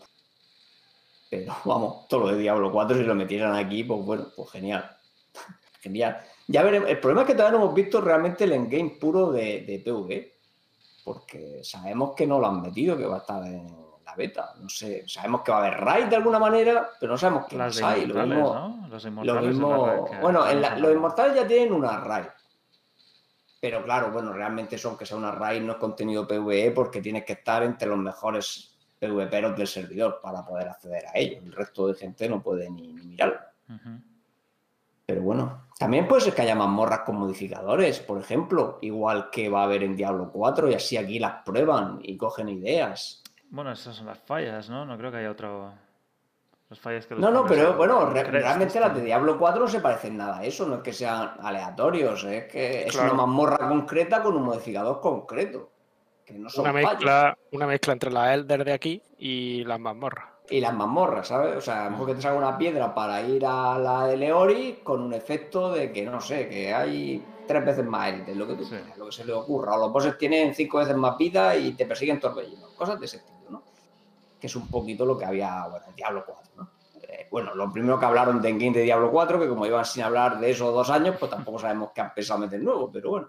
Pero 1.30 1.55
vamos, 1.64 2.09
todo 2.09 2.20
lo 2.20 2.28
de 2.28 2.38
Diablo 2.38 2.72
4, 2.72 2.96
si 2.96 3.03
lo 3.05 3.14
metieran 3.14 3.55
aquí, 3.55 3.84
pues 3.84 4.05
bueno, 4.05 4.26
pues 4.34 4.51
genial. 4.51 4.90
Genial. 5.80 6.18
Ya 6.49 6.62
veremos. 6.64 6.88
El 6.90 6.99
problema 6.99 7.20
es 7.22 7.26
que 7.28 7.34
todavía 7.34 7.57
no 7.57 7.64
hemos 7.64 7.74
visto 7.74 8.01
realmente 8.01 8.42
el 8.44 8.53
endgame 8.53 8.96
puro 9.01 9.30
de, 9.30 9.61
de 9.62 9.78
PvE. 9.78 10.34
Porque 11.05 11.61
sabemos 11.62 12.14
que 12.16 12.26
no 12.26 12.40
lo 12.40 12.49
han 12.49 12.61
metido, 12.61 12.96
que 12.96 13.07
va 13.07 13.16
a 13.16 13.18
estar 13.20 13.44
en 13.46 13.66
la 14.05 14.14
beta. 14.16 14.55
No 14.61 14.68
sé, 14.68 15.05
sabemos 15.07 15.42
que 15.42 15.53
va 15.53 15.59
a 15.59 15.66
haber 15.66 15.80
raid 15.80 16.07
de 16.07 16.16
alguna 16.16 16.38
manera, 16.40 16.90
pero 16.99 17.12
no 17.12 17.18
sabemos 17.18 17.46
qué 17.46 17.57
hay. 17.84 18.07
Lo 18.07 18.14
mismo, 18.26 18.55
¿no? 18.55 18.88
Los 18.88 19.05
lo 19.05 19.09
inmortales. 19.11 19.49
mismo- 19.51 20.05
que 20.11 20.18
bueno, 20.18 20.46
en 20.51 20.57
estamos 20.59 20.80
la- 20.80 20.86
los 20.88 20.96
inmortales 20.96 21.34
ya 21.36 21.46
tienen 21.46 21.72
una 21.72 22.01
raid. 22.01 22.26
Pero 23.61 23.82
claro, 23.82 24.12
bueno, 24.12 24.32
realmente 24.32 24.76
eso, 24.76 24.88
aunque 24.88 25.06
sea 25.06 25.16
una 25.16 25.32
raid, 25.32 25.62
no 25.62 25.72
es 25.72 25.78
contenido 25.78 26.26
PvE 26.26 26.70
porque 26.70 27.00
tienes 27.00 27.24
que 27.24 27.32
estar 27.32 27.62
entre 27.62 27.88
los 27.88 27.98
mejores 27.98 28.76
PvPeros 28.98 29.56
del 29.56 29.66
servidor 29.66 30.20
para 30.22 30.44
poder 30.44 30.68
acceder 30.68 31.06
a 31.06 31.12
ello. 31.18 31.40
El 31.44 31.52
resto 31.52 31.88
de 31.88 31.94
gente 31.94 32.28
no 32.28 32.42
puede 32.42 32.70
ni, 32.70 32.92
ni 32.92 33.04
mirarlo. 33.04 33.38
Pero 35.06 35.22
bueno, 35.22 35.68
también 35.78 36.06
puede 36.06 36.20
ser 36.20 36.34
que 36.34 36.42
haya 36.42 36.54
mazmorras 36.54 37.00
con 37.00 37.16
modificadores, 37.16 37.98
por 38.00 38.20
ejemplo, 38.20 38.78
igual 38.82 39.30
que 39.30 39.48
va 39.48 39.62
a 39.62 39.64
haber 39.64 39.82
en 39.82 39.96
Diablo 39.96 40.30
4 40.30 40.70
y 40.70 40.74
así 40.74 40.96
aquí 40.96 41.18
las 41.18 41.42
prueban 41.44 41.98
y 42.02 42.16
cogen 42.16 42.48
ideas. 42.48 43.22
Bueno, 43.48 43.72
esas 43.72 43.96
son 43.96 44.06
las 44.06 44.18
fallas, 44.18 44.68
¿no? 44.68 44.84
No 44.84 44.98
creo 44.98 45.11
que 45.11 45.18
haya 45.18 45.30
otro. 45.30 45.72
Las 46.70 46.80
fallas 46.80 47.06
que 47.06 47.14
los 47.14 47.22
No, 47.22 47.30
no, 47.30 47.46
pero 47.46 47.70
en 47.70 47.76
bueno, 47.78 48.04
re- 48.10 48.24
realmente 48.24 48.78
las 48.78 48.94
de 48.94 49.00
Diablo 49.02 49.38
4 49.38 49.62
no 49.62 49.68
se 49.68 49.80
parecen 49.80 50.18
nada 50.18 50.38
a 50.38 50.44
eso, 50.44 50.66
no 50.66 50.76
es 50.76 50.82
que 50.82 50.92
sean 50.92 51.30
aleatorios, 51.40 52.24
es 52.24 52.44
que 52.44 52.82
es 52.86 52.92
Claro. 52.92 53.14
una 53.14 53.22
mazmorra 53.26 53.68
concreta 53.68 54.22
con 54.22 54.36
un 54.36 54.42
modificador 54.42 55.00
concreto. 55.00 55.70
Que 56.26 56.34
no 56.34 56.50
son 56.50 56.64
Una 56.64 56.72
fallos. 56.74 56.90
mezcla, 56.90 57.38
una 57.52 57.66
mezcla 57.66 57.92
entre 57.94 58.10
las 58.12 58.34
Elder 58.34 58.62
de 58.64 58.72
aquí 58.74 59.02
y 59.18 59.64
las 59.64 59.80
mazmorras. 59.80 60.26
Y 60.50 60.60
las 60.60 60.74
mazmorras, 60.74 61.28
¿sabes? 61.28 61.56
O 61.56 61.60
sea, 61.62 61.82
a 61.82 61.84
lo 61.86 61.90
mejor 61.92 62.06
que 62.08 62.14
te 62.16 62.20
salga 62.22 62.38
una 62.38 62.58
piedra 62.58 62.94
para 62.94 63.22
ir 63.22 63.46
a 63.46 63.78
la 63.78 64.06
de 64.06 64.18
Leori 64.18 64.80
con 64.84 65.00
un 65.02 65.14
efecto 65.14 65.72
de 65.72 65.90
que, 65.90 66.04
no 66.04 66.20
sé, 66.20 66.48
que 66.50 66.74
hay 66.74 67.24
tres 67.46 67.64
veces 67.64 67.84
más 67.86 68.10
élites, 68.12 68.36
lo 68.36 68.46
que 68.46 68.54
tú 68.54 68.64
Sí. 68.64 68.70
quieras, 68.76 68.98
lo 68.98 69.06
que 69.06 69.12
se 69.12 69.24
le 69.24 69.32
ocurra. 69.32 69.74
O 69.74 69.78
los 69.78 69.90
bosses 69.92 70.18
tienen 70.18 70.54
cinco 70.54 70.78
veces 70.78 70.96
más 70.96 71.16
vida 71.16 71.56
y 71.56 71.72
te 71.72 71.86
persiguen 71.86 72.20
torbellinos. 72.20 72.70
Cosas 72.76 73.00
de 73.00 73.06
ese 73.06 73.18
¿no? 73.18 73.38
Que 74.41 74.47
es 74.47 74.57
un 74.57 74.68
poquito 74.68 75.05
lo 75.05 75.16
que 75.18 75.24
había, 75.24 75.64
en 75.89 75.95
Diablo 75.97 76.24
4, 76.26 76.53
¿no? 76.57 76.70
Eh, 77.03 77.26
bueno, 77.30 77.55
lo 77.55 77.72
primero 77.72 77.99
que 77.99 78.07
hablaron 78.07 78.41
de 78.41 78.49
Endgame 78.51 78.72
de 78.78 78.82
Diablo 78.82 79.11
4, 79.11 79.39
que 79.41 79.49
como 79.49 79.66
iban 79.66 79.84
sin 79.84 80.03
hablar 80.03 80.39
de 80.39 80.51
eso 80.51 80.70
dos 80.70 80.91
años, 80.91 81.16
pues 81.18 81.30
tampoco 81.30 81.59
sabemos 81.59 81.91
qué 81.95 82.01
han 82.01 82.14
pensado 82.14 82.41
meter 82.41 82.61
nuevo, 82.62 82.91
pero 82.93 83.11
bueno. 83.11 83.28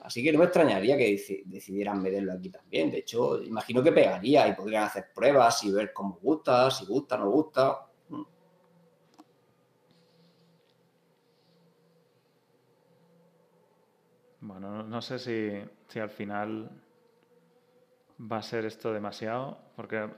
Así 0.00 0.22
que 0.22 0.32
no 0.32 0.38
me 0.38 0.46
extrañaría 0.46 0.96
que 0.96 1.08
deci- 1.12 1.42
decidieran 1.44 2.00
meterlo 2.00 2.32
aquí 2.32 2.50
también. 2.50 2.90
De 2.90 2.98
hecho, 2.98 3.42
imagino 3.42 3.82
que 3.82 3.92
pegaría 3.92 4.46
y 4.48 4.54
podrían 4.54 4.84
hacer 4.84 5.06
pruebas 5.14 5.62
y 5.64 5.72
ver 5.72 5.92
cómo 5.92 6.18
gusta, 6.22 6.70
si 6.70 6.86
gusta, 6.86 7.18
no 7.18 7.30
gusta. 7.30 7.86
Mm. 8.08 8.22
Bueno, 14.40 14.70
no, 14.70 14.82
no 14.84 15.02
sé 15.02 15.18
si, 15.18 15.50
si 15.88 15.98
al 15.98 16.10
final 16.10 16.70
va 18.30 18.38
a 18.38 18.42
ser 18.42 18.64
esto 18.66 18.92
demasiado, 18.92 19.58
porque 19.78 20.08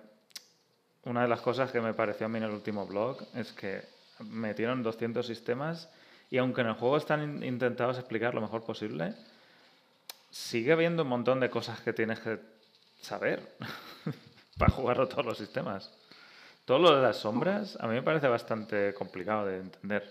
una 1.04 1.20
de 1.20 1.28
las 1.28 1.42
cosas 1.42 1.70
que 1.70 1.82
me 1.82 1.92
pareció 1.92 2.24
a 2.24 2.28
mí 2.30 2.38
en 2.38 2.44
el 2.44 2.50
último 2.50 2.86
blog 2.86 3.18
es 3.34 3.52
que 3.52 3.82
metieron 4.20 4.82
200 4.82 5.26
sistemas 5.26 5.90
y 6.30 6.38
aunque 6.38 6.62
en 6.62 6.68
el 6.68 6.74
juego 6.76 6.96
están 6.96 7.22
in- 7.22 7.44
intentados 7.44 7.98
explicar 7.98 8.34
lo 8.34 8.40
mejor 8.40 8.64
posible, 8.64 9.14
sigue 10.30 10.72
habiendo 10.72 11.02
un 11.02 11.10
montón 11.10 11.40
de 11.40 11.50
cosas 11.50 11.78
que 11.82 11.92
tienes 11.92 12.20
que 12.20 12.40
saber 13.02 13.54
para 14.58 14.72
jugarlo 14.72 15.06
todos 15.08 15.26
los 15.26 15.36
sistemas. 15.36 15.92
Todo 16.64 16.78
lo 16.78 16.96
de 16.96 17.02
las 17.02 17.18
sombras 17.18 17.76
a 17.80 17.86
mí 17.86 17.92
me 17.96 18.02
parece 18.02 18.28
bastante 18.28 18.94
complicado 18.94 19.44
de 19.44 19.58
entender. 19.58 20.10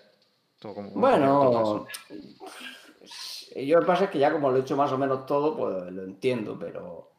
Todo 0.60 0.76
como- 0.76 0.92
Bueno, 0.92 1.88
yo 3.56 3.76
lo 3.76 3.82
que 3.82 3.88
pasa 3.88 4.04
es 4.06 4.10
que 4.12 4.20
ya 4.20 4.32
como 4.32 4.52
lo 4.52 4.58
he 4.58 4.62
hecho 4.62 4.78
más 4.78 4.92
o 4.92 4.98
menos 5.00 5.26
todo, 5.26 5.58
pues 5.58 5.92
lo 5.92 6.04
entiendo, 6.04 6.56
pero 6.60 7.10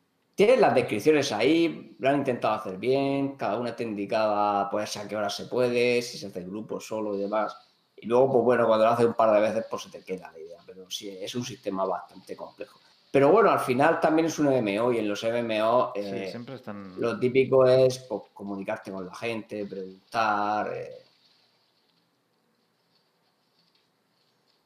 tienes 0.40 0.58
las 0.58 0.74
descripciones 0.74 1.32
ahí, 1.32 1.94
lo 1.98 2.08
han 2.08 2.16
intentado 2.16 2.54
hacer 2.54 2.78
bien, 2.78 3.36
cada 3.36 3.58
una 3.58 3.68
está 3.68 3.82
indicada 3.82 4.70
pues 4.70 4.96
a 4.96 5.06
qué 5.06 5.14
hora 5.14 5.28
se 5.28 5.44
puede, 5.44 6.00
si 6.00 6.16
se 6.16 6.28
hace 6.28 6.40
grupo 6.44 6.80
solo 6.80 7.14
y 7.14 7.20
demás. 7.20 7.54
Y 7.94 8.06
luego, 8.06 8.32
pues 8.32 8.44
bueno, 8.44 8.66
cuando 8.66 8.86
lo 8.86 8.92
haces 8.92 9.04
un 9.04 9.12
par 9.12 9.34
de 9.34 9.40
veces, 9.42 9.66
pues 9.68 9.82
se 9.82 9.90
te 9.90 10.02
queda 10.02 10.32
la 10.32 10.38
idea, 10.38 10.58
pero 10.64 10.90
sí, 10.90 11.10
es 11.10 11.34
un 11.34 11.44
sistema 11.44 11.84
bastante 11.84 12.34
complejo. 12.34 12.80
Pero 13.10 13.30
bueno, 13.30 13.50
al 13.50 13.58
final 13.58 14.00
también 14.00 14.28
es 14.28 14.38
un 14.38 14.46
MMO 14.46 14.92
y 14.94 14.98
en 15.00 15.08
los 15.08 15.22
MMO 15.22 15.92
Sí, 15.94 16.00
eh, 16.00 16.28
siempre 16.30 16.54
están... 16.54 16.98
lo 16.98 17.18
típico 17.18 17.66
es 17.66 17.98
pues, 18.08 18.22
comunicarte 18.32 18.90
con 18.90 19.04
la 19.04 19.14
gente, 19.14 19.66
preguntar. 19.66 20.72
eh. 20.72 21.02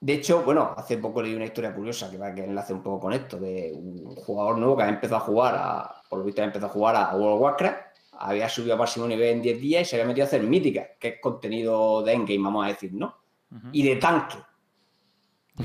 De 0.04 0.12
hecho, 0.12 0.42
bueno, 0.42 0.74
hace 0.76 0.98
poco 0.98 1.22
leí 1.22 1.34
una 1.34 1.46
historia 1.46 1.74
curiosa 1.74 2.10
que 2.10 2.18
va 2.18 2.34
que 2.34 2.44
enlace 2.44 2.74
un 2.74 2.82
poco 2.82 3.00
con 3.00 3.14
esto, 3.14 3.38
de 3.38 3.72
un 3.74 4.14
jugador 4.16 4.58
nuevo 4.58 4.76
que 4.76 4.82
había 4.82 4.96
empezado 4.96 5.16
a 5.16 5.20
jugar, 5.24 5.54
a, 5.56 6.02
por 6.10 6.18
lo 6.18 6.26
visto 6.26 6.42
había 6.42 6.48
empezado 6.48 6.70
a 6.70 6.74
jugar 6.74 6.96
a 6.96 7.16
World 7.16 7.36
of 7.36 7.40
Warcraft, 7.40 7.78
había 8.18 8.46
subido 8.50 8.74
a 8.74 8.76
máximo 8.76 9.08
nivel 9.08 9.36
en 9.36 9.40
10 9.40 9.60
días 9.62 9.80
y 9.80 9.84
se 9.86 9.96
había 9.96 10.06
metido 10.06 10.26
a 10.26 10.28
hacer 10.28 10.42
mítica, 10.42 10.88
que 11.00 11.08
es 11.08 11.20
contenido 11.22 12.02
de 12.02 12.12
endgame, 12.12 12.44
vamos 12.44 12.66
a 12.66 12.68
decir, 12.68 12.92
¿no? 12.92 13.16
Y 13.72 13.82
de 13.82 13.96
tanque. 13.96 14.36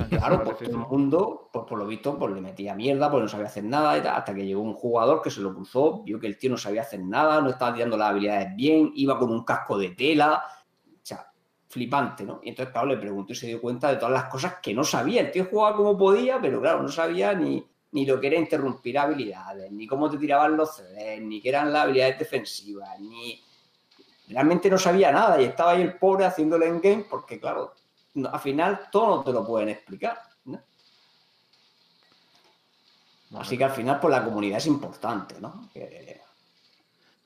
Claro, 0.08 0.42
pues 0.42 0.56
todo 0.56 0.70
el 0.70 0.88
mundo, 0.88 1.50
pues 1.52 1.66
por 1.68 1.78
lo 1.78 1.86
visto, 1.86 2.18
pues 2.18 2.32
le 2.32 2.40
metía 2.40 2.74
mierda, 2.74 3.10
pues 3.10 3.22
no 3.22 3.28
sabía 3.28 3.46
hacer 3.46 3.64
nada 3.64 3.98
y 3.98 4.00
tal, 4.00 4.16
hasta 4.16 4.34
que 4.34 4.46
llegó 4.46 4.62
un 4.62 4.72
jugador 4.72 5.20
que 5.20 5.30
se 5.30 5.42
lo 5.42 5.52
cruzó, 5.52 6.02
vio 6.02 6.18
que 6.18 6.28
el 6.28 6.38
tío 6.38 6.48
no 6.48 6.56
sabía 6.56 6.80
hacer 6.80 7.00
nada, 7.00 7.42
no 7.42 7.50
estaba 7.50 7.74
tirando 7.74 7.98
las 7.98 8.08
habilidades 8.08 8.56
bien, 8.56 8.90
iba 8.94 9.18
con 9.18 9.30
un 9.30 9.44
casco 9.44 9.76
de 9.76 9.90
tela, 9.90 10.42
flipante, 11.70 12.24
¿no? 12.24 12.40
Y 12.42 12.48
entonces, 12.48 12.72
claro, 12.72 12.88
le 12.88 12.96
preguntó 12.96 13.32
y 13.32 13.36
se 13.36 13.46
dio 13.46 13.60
cuenta 13.60 13.88
de 13.90 13.96
todas 13.96 14.12
las 14.12 14.24
cosas 14.24 14.56
que 14.60 14.74
no 14.74 14.82
sabía. 14.82 15.20
El 15.20 15.30
tío 15.30 15.46
jugaba 15.48 15.76
como 15.76 15.96
podía, 15.96 16.40
pero 16.40 16.60
claro, 16.60 16.82
no 16.82 16.88
sabía 16.88 17.32
ni, 17.32 17.64
ni 17.92 18.04
lo 18.04 18.20
que 18.20 18.26
era 18.26 18.36
interrumpir 18.36 18.98
habilidades, 18.98 19.70
ni 19.70 19.86
cómo 19.86 20.10
te 20.10 20.18
tiraban 20.18 20.56
los 20.56 20.74
CDs, 20.76 21.20
ni 21.22 21.40
qué 21.40 21.48
eran 21.50 21.72
las 21.72 21.84
habilidades 21.84 22.18
defensivas, 22.18 22.98
ni... 22.98 23.40
Realmente 24.28 24.68
no 24.68 24.78
sabía 24.78 25.10
nada 25.12 25.40
y 25.40 25.44
estaba 25.44 25.70
ahí 25.72 25.82
el 25.82 25.96
pobre 25.96 26.24
haciendo 26.24 26.56
el 26.56 26.62
endgame 26.64 27.04
porque, 27.08 27.38
claro, 27.40 27.72
no- 28.14 28.28
al 28.30 28.40
final 28.40 28.88
todo 28.90 29.16
no 29.18 29.22
te 29.24 29.32
lo 29.32 29.46
pueden 29.46 29.68
explicar. 29.70 30.20
¿no? 30.44 30.60
Así 33.38 33.56
que 33.56 33.64
al 33.64 33.70
final, 33.70 34.00
pues 34.00 34.10
la 34.10 34.24
comunidad 34.24 34.58
es 34.58 34.66
importante, 34.66 35.40
¿no? 35.40 35.68
Que- 35.72 36.20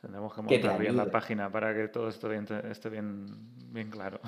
Tendremos 0.05 0.34
que 0.34 0.42
montar 0.42 0.78
bien 0.78 0.96
la 0.98 1.11
página 1.11 1.50
para 1.50 1.74
que 1.74 1.88
todo 1.88 2.09
esto 2.09 2.28
bien- 2.28 2.46
esté 2.70 2.90
bien, 2.90 3.24
bien 3.72 3.90
claro. 3.90 4.20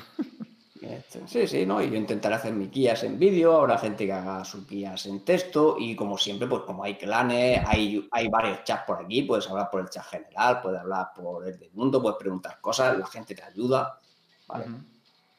este, 0.80 1.28
sí, 1.28 1.46
sí, 1.46 1.66
¿no? 1.66 1.82
Y 1.82 1.90
yo 1.90 1.96
intentaré 1.96 2.36
hacer 2.36 2.54
mis 2.54 2.70
guías 2.70 3.04
en 3.04 3.18
vídeo, 3.18 3.58
habrá 3.58 3.76
gente 3.76 4.06
que 4.06 4.12
haga 4.14 4.42
sus 4.46 4.66
guías 4.66 5.04
en 5.04 5.22
texto 5.22 5.76
y 5.78 5.94
como 5.94 6.16
siempre, 6.16 6.48
pues 6.48 6.62
como 6.62 6.82
hay 6.82 6.94
clanes, 6.96 7.60
hay, 7.66 8.08
hay 8.10 8.28
varios 8.28 8.64
chats 8.64 8.84
por 8.86 9.04
aquí, 9.04 9.20
puedes 9.22 9.46
hablar 9.50 9.68
por 9.70 9.82
el 9.82 9.90
chat 9.90 10.04
general, 10.06 10.62
puedes 10.62 10.80
hablar 10.80 11.08
por 11.14 11.46
el 11.46 11.58
del 11.58 11.70
mundo, 11.72 12.00
puedes 12.00 12.16
preguntar 12.16 12.58
cosas, 12.62 12.96
la 12.98 13.06
gente 13.06 13.34
te 13.34 13.42
ayuda. 13.42 14.00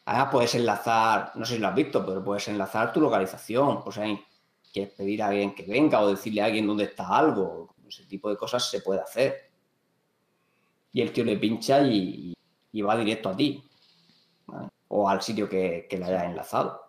Además, 0.05 0.29
puedes 0.31 0.53
enlazar, 0.53 1.31
no 1.33 1.45
sé 1.45 1.55
si 1.55 1.59
lo 1.59 1.67
has 1.67 1.75
visto, 1.75 2.05
pero 2.05 2.23
puedes 2.23 2.47
enlazar 2.47 2.93
tu 2.93 3.01
localización. 3.01 3.83
Pues 3.83 3.97
ahí 3.97 4.23
quieres 4.71 4.93
pedir 4.93 5.23
a 5.23 5.29
alguien 5.29 5.55
que 5.55 5.63
venga 5.63 5.99
o 5.99 6.09
decirle 6.11 6.41
a 6.41 6.45
alguien 6.45 6.67
dónde 6.67 6.83
está 6.83 7.07
algo. 7.07 7.73
Ese 7.87 8.05
tipo 8.05 8.29
de 8.29 8.37
cosas 8.37 8.69
se 8.69 8.81
puede 8.81 9.01
hacer. 9.01 9.46
Y 10.97 11.01
el 11.03 11.11
tío 11.11 11.23
le 11.23 11.37
pincha 11.37 11.79
y, 11.83 12.33
y 12.71 12.81
va 12.81 12.97
directo 12.97 13.29
a 13.29 13.37
ti. 13.37 13.63
¿vale? 14.47 14.69
O 14.87 15.07
al 15.07 15.21
sitio 15.21 15.47
que, 15.47 15.85
que 15.87 15.95
le 15.95 16.05
hayas 16.05 16.23
enlazado. 16.23 16.81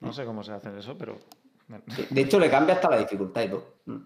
No 0.00 0.14
sé 0.14 0.24
cómo 0.24 0.42
se 0.42 0.52
hace 0.52 0.78
eso, 0.78 0.96
pero... 0.96 1.18
De 2.08 2.22
hecho, 2.22 2.40
le 2.40 2.48
cambia 2.48 2.76
hasta 2.76 2.88
la 2.88 2.96
dificultad 2.96 3.42
y 3.42 3.48
todo. 3.48 3.64
Mm. 3.84 3.96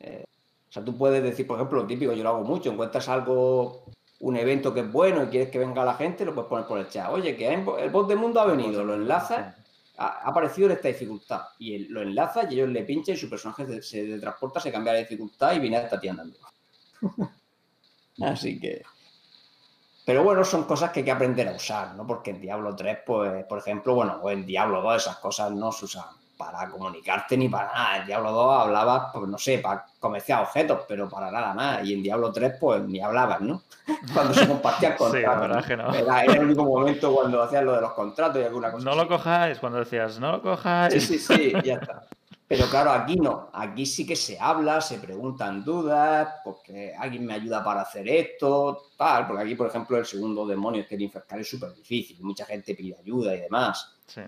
Eh, 0.00 0.24
o 0.68 0.72
sea, 0.72 0.84
tú 0.84 0.94
puedes 0.94 1.22
decir, 1.22 1.46
por 1.46 1.56
ejemplo, 1.56 1.80
lo 1.80 1.86
típico, 1.86 2.12
yo 2.12 2.22
lo 2.22 2.28
hago 2.28 2.44
mucho, 2.44 2.70
encuentras 2.70 3.08
algo, 3.08 3.84
un 4.20 4.36
evento 4.36 4.74
que 4.74 4.80
es 4.80 4.92
bueno 4.92 5.22
y 5.22 5.28
quieres 5.28 5.48
que 5.48 5.58
venga 5.58 5.82
la 5.82 5.94
gente, 5.94 6.26
lo 6.26 6.34
puedes 6.34 6.50
poner 6.50 6.66
por 6.66 6.78
el 6.78 6.88
chat. 6.90 7.10
Oye, 7.10 7.36
que 7.38 7.50
el 7.50 7.90
bot 7.90 8.06
del 8.08 8.18
mundo 8.18 8.40
ha 8.42 8.44
venido, 8.44 8.84
lo 8.84 8.92
enlazas, 8.92 9.54
ha 9.96 10.06
ha 10.06 10.28
aparecido 10.28 10.66
en 10.66 10.76
esta 10.76 10.88
dificultad. 10.88 11.40
Y 11.58 11.76
él- 11.76 11.86
lo 11.88 12.02
enlazas 12.02 12.50
y 12.50 12.56
ellos 12.56 12.68
le 12.68 12.82
pinchan 12.82 13.14
y 13.14 13.18
su 13.18 13.30
personaje 13.30 13.66
se, 13.66 13.82
se 13.82 14.18
transporta, 14.18 14.60
se 14.60 14.70
cambia 14.70 14.92
la 14.92 14.98
dificultad 14.98 15.54
y 15.54 15.60
viene 15.60 15.78
hasta 15.78 15.98
ti 15.98 16.08
andando. 16.08 16.36
Así 18.22 18.60
que. 18.60 18.82
Pero 20.04 20.22
bueno, 20.22 20.44
son 20.44 20.64
cosas 20.64 20.90
que 20.90 21.00
hay 21.00 21.04
que 21.04 21.10
aprender 21.10 21.48
a 21.48 21.52
usar, 21.52 21.94
¿no? 21.94 22.06
Porque 22.06 22.30
en 22.30 22.40
Diablo 22.40 22.76
3, 22.76 22.98
pues, 23.06 23.44
por 23.46 23.58
ejemplo, 23.58 23.94
bueno, 23.94 24.20
o 24.22 24.30
en 24.30 24.44
Diablo 24.44 24.82
2 24.82 25.02
esas 25.02 25.16
cosas 25.16 25.50
no 25.50 25.72
se 25.72 25.86
usan 25.86 26.04
para 26.36 26.68
comunicarte 26.68 27.36
ni 27.36 27.48
para 27.48 27.72
nada. 27.72 27.96
En 27.98 28.06
Diablo 28.06 28.32
2 28.32 28.62
hablabas, 28.62 29.10
pues 29.12 29.28
no 29.28 29.38
sé, 29.38 29.58
para 29.58 29.86
comerciar 29.98 30.42
objetos, 30.42 30.80
pero 30.86 31.08
para 31.08 31.30
nada 31.30 31.54
más. 31.54 31.84
Y 31.84 31.94
en 31.94 32.02
Diablo 32.02 32.32
3, 32.32 32.54
pues 32.60 32.82
ni 32.82 33.00
hablabas, 33.00 33.40
¿no? 33.40 33.62
Cuando 34.12 34.34
se 34.34 34.46
compartían 34.46 34.94
contratos. 34.98 35.64
sí, 35.66 35.76
¿no? 35.76 35.94
Era, 35.94 36.24
era, 36.24 36.32
el 36.34 36.44
único 36.44 36.64
momento 36.64 37.14
cuando 37.14 37.42
hacías 37.42 37.64
lo 37.64 37.74
de 37.74 37.80
los 37.80 37.92
contratos 37.92 38.42
y 38.42 38.44
alguna 38.44 38.72
cosa. 38.72 38.84
No 38.84 38.94
lo 38.94 39.08
cojáis, 39.08 39.58
cuando 39.58 39.78
decías, 39.78 40.18
no 40.20 40.32
lo 40.32 40.42
cojáis. 40.42 40.92
Sí, 40.92 41.18
sí, 41.18 41.18
sí, 41.18 41.52
ya 41.64 41.74
está. 41.74 42.06
Pero 42.46 42.66
claro, 42.66 42.90
aquí 42.92 43.16
no. 43.16 43.48
Aquí 43.52 43.86
sí 43.86 44.06
que 44.06 44.16
se 44.16 44.38
habla, 44.38 44.80
se 44.80 44.98
preguntan 44.98 45.64
dudas, 45.64 46.28
porque 46.44 46.94
alguien 46.98 47.24
me 47.24 47.34
ayuda 47.34 47.64
para 47.64 47.80
hacer 47.82 48.06
esto, 48.08 48.90
tal. 48.98 49.26
Porque 49.26 49.42
aquí, 49.42 49.54
por 49.54 49.68
ejemplo, 49.68 49.96
el 49.96 50.04
segundo 50.04 50.46
demonio 50.46 50.86
que 50.86 50.94
el 50.94 51.02
infectar 51.02 51.38
es 51.40 51.48
súper 51.48 51.72
difícil. 51.74 52.18
Mucha 52.22 52.44
gente 52.44 52.74
pide 52.74 52.96
ayuda 52.98 53.34
y 53.34 53.40
demás. 53.40 53.96
Sí. 54.06 54.20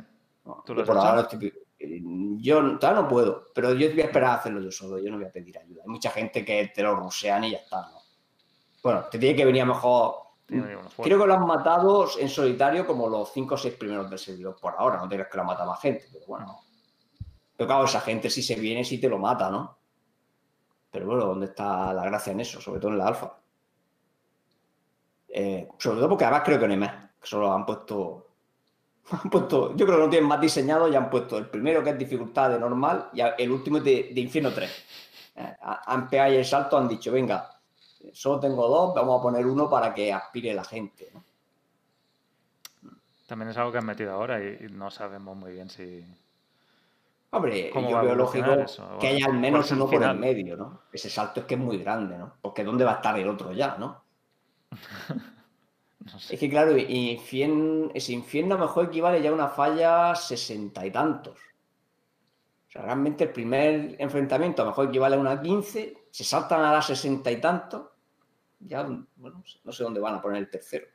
¿no? 0.44 0.62
¿Tú 0.64 0.74
lo 0.74 0.80
has 0.82 0.86
por 0.86 0.96
ahora 0.98 1.20
estoy- 1.22 1.52
yo 2.40 2.78
todavía 2.78 3.02
no 3.02 3.08
puedo, 3.08 3.46
pero 3.54 3.74
yo 3.74 3.88
voy 3.90 4.00
a 4.00 4.04
esperar 4.04 4.30
a 4.30 4.34
hacerlo 4.36 4.60
yo 4.60 4.72
solo. 4.72 4.98
Yo 4.98 5.10
no 5.10 5.18
voy 5.18 5.26
a 5.26 5.30
pedir 5.32 5.58
ayuda. 5.58 5.82
Hay 5.82 5.88
mucha 5.88 6.10
gente 6.10 6.44
que 6.44 6.70
te 6.74 6.82
lo 6.82 6.94
rusean 6.96 7.44
y 7.44 7.50
ya 7.50 7.58
está, 7.58 7.82
¿no? 7.82 7.98
Bueno, 8.82 9.04
te 9.10 9.18
tiene 9.18 9.36
que 9.36 9.44
venir 9.44 9.62
a 9.62 9.66
mejor. 9.66 10.14
Creo 10.46 11.18
que 11.20 11.26
lo 11.26 11.34
han 11.34 11.46
matado 11.46 12.08
en 12.18 12.28
solitario 12.28 12.86
como 12.86 13.08
los 13.08 13.32
5 13.32 13.56
o 13.56 13.58
6 13.58 13.74
primeros 13.74 14.08
del 14.08 14.18
servidor 14.18 14.56
por 14.60 14.74
ahora. 14.78 14.96
No 14.98 15.08
te 15.08 15.16
que 15.16 15.24
lo 15.36 15.42
ha 15.42 15.44
matado 15.46 15.70
más 15.70 15.80
gente, 15.80 16.06
pero 16.12 16.24
bueno. 16.26 16.60
Pero 17.56 17.66
claro, 17.66 17.84
esa 17.84 18.00
gente 18.00 18.28
si 18.30 18.42
se 18.42 18.54
viene, 18.56 18.84
sí 18.84 18.98
te 18.98 19.08
lo 19.08 19.18
mata, 19.18 19.50
¿no? 19.50 19.76
Pero 20.90 21.06
bueno, 21.06 21.26
¿dónde 21.26 21.46
está 21.46 21.92
la 21.92 22.04
gracia 22.04 22.32
en 22.32 22.40
eso? 22.40 22.60
Sobre 22.60 22.80
todo 22.80 22.90
en 22.92 22.98
la 22.98 23.08
alfa. 23.08 23.36
Eh, 25.28 25.68
sobre 25.78 25.98
todo 25.98 26.08
porque 26.08 26.24
además 26.24 26.42
creo 26.44 26.58
que 26.58 26.66
no 26.66 26.72
hay 26.72 26.78
más. 26.78 27.10
Solo 27.22 27.52
han 27.52 27.66
puesto. 27.66 28.22
Han 29.10 29.30
puesto. 29.30 29.76
Yo 29.76 29.86
creo 29.86 29.98
que 29.98 30.04
no 30.04 30.10
tienen 30.10 30.28
más 30.28 30.40
diseñado 30.40 30.88
y 30.88 30.96
han 30.96 31.08
puesto 31.08 31.38
el 31.38 31.48
primero 31.48 31.82
que 31.84 31.90
es 31.90 31.98
dificultad 31.98 32.50
de 32.50 32.58
normal 32.58 33.10
y 33.12 33.20
el 33.20 33.50
último 33.52 33.78
es 33.78 33.84
de, 33.84 34.12
infierno 34.16 34.52
3. 34.52 34.68
Eh, 35.36 35.56
ha- 35.62 35.92
han 35.92 36.08
pegado 36.08 36.32
el 36.32 36.44
salto, 36.44 36.76
han 36.76 36.88
dicho, 36.88 37.12
venga, 37.12 37.48
solo 38.12 38.40
tengo 38.40 38.66
dos, 38.68 38.94
vamos 38.94 39.20
a 39.20 39.22
poner 39.22 39.46
uno 39.46 39.70
para 39.70 39.94
que 39.94 40.12
aspire 40.12 40.52
la 40.54 40.64
gente. 40.64 41.08
¿no? 41.14 41.22
También 43.28 43.50
es 43.50 43.56
algo 43.56 43.70
que 43.70 43.78
han 43.78 43.86
metido 43.86 44.12
ahora 44.12 44.40
y 44.42 44.66
no 44.70 44.90
sabemos 44.90 45.36
muy 45.36 45.52
bien 45.52 45.68
si. 45.70 46.04
Hombre, 47.30 47.70
¿Cómo 47.70 47.90
yo 47.90 48.02
veo 48.02 48.14
lógico 48.14 48.52
eso? 48.52 48.98
que 48.98 49.08
haya 49.08 49.26
al 49.26 49.30
¿Cuál 49.32 49.40
menos 49.40 49.66
es 49.66 49.72
el 49.72 49.76
uno 49.78 49.90
por 49.90 50.02
el 50.02 50.18
medio, 50.18 50.56
¿no? 50.56 50.82
Ese 50.92 51.10
salto 51.10 51.40
es 51.40 51.46
que 51.46 51.54
es 51.54 51.60
muy 51.60 51.78
grande, 51.78 52.16
¿no? 52.16 52.34
Porque 52.40 52.64
¿dónde 52.64 52.84
va 52.84 52.92
a 52.92 52.96
estar 52.96 53.18
el 53.18 53.28
otro 53.28 53.52
ya, 53.52 53.76
no? 53.78 54.04
No 55.98 56.20
sé. 56.20 56.34
Es 56.34 56.40
que 56.40 56.48
claro, 56.48 56.76
infien- 56.76 57.90
ese 57.92 58.12
infierno 58.12 58.54
a 58.54 58.58
lo 58.58 58.66
mejor 58.66 58.84
equivale 58.86 59.20
ya 59.20 59.30
a 59.30 59.34
una 59.34 59.48
falla 59.48 60.14
sesenta 60.14 60.86
y 60.86 60.92
tantos. 60.92 61.36
O 62.68 62.70
sea, 62.70 62.82
realmente 62.82 63.24
el 63.24 63.32
primer 63.32 63.96
enfrentamiento 63.98 64.62
a 64.62 64.66
lo 64.66 64.70
mejor 64.70 64.86
equivale 64.88 65.16
a 65.16 65.18
una 65.18 65.42
15, 65.42 65.94
se 66.10 66.22
saltan 66.24 66.60
a 66.64 66.72
las 66.72 66.86
sesenta 66.86 67.32
y 67.32 67.40
tantos, 67.40 67.88
ya, 68.60 68.84
bueno, 69.16 69.42
no 69.64 69.72
sé 69.72 69.82
dónde 69.82 69.98
van 69.98 70.14
a 70.14 70.22
poner 70.22 70.38
el 70.38 70.50
tercero. 70.50 70.86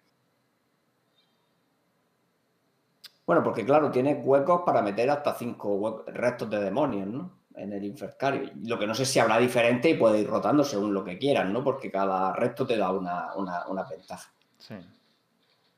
Bueno, 3.32 3.46
porque 3.46 3.64
claro, 3.64 3.90
tiene 3.90 4.16
huecos 4.16 4.64
para 4.66 4.82
meter 4.82 5.10
hasta 5.10 5.34
cinco 5.34 6.04
restos 6.06 6.50
de 6.50 6.60
demonios, 6.60 7.08
¿no? 7.08 7.32
En 7.56 7.72
el 7.72 7.86
infercario. 7.86 8.52
Lo 8.66 8.78
que 8.78 8.86
no 8.86 8.94
sé 8.94 9.06
si 9.06 9.20
habrá 9.20 9.38
diferente 9.38 9.90
y 9.90 9.94
puede 9.94 10.20
ir 10.20 10.28
rotando 10.28 10.66
según 10.66 10.94
lo 10.94 11.02
que 11.02 11.18
quieran, 11.18 11.54
¿no? 11.54 11.64
Porque 11.64 11.90
cada 11.90 12.34
resto 12.34 12.68
te 12.68 12.76
da 12.76 12.92
una, 12.92 13.34
una, 13.36 13.66
una 13.68 13.84
ventaja. 13.84 14.34
Sí. 14.58 14.76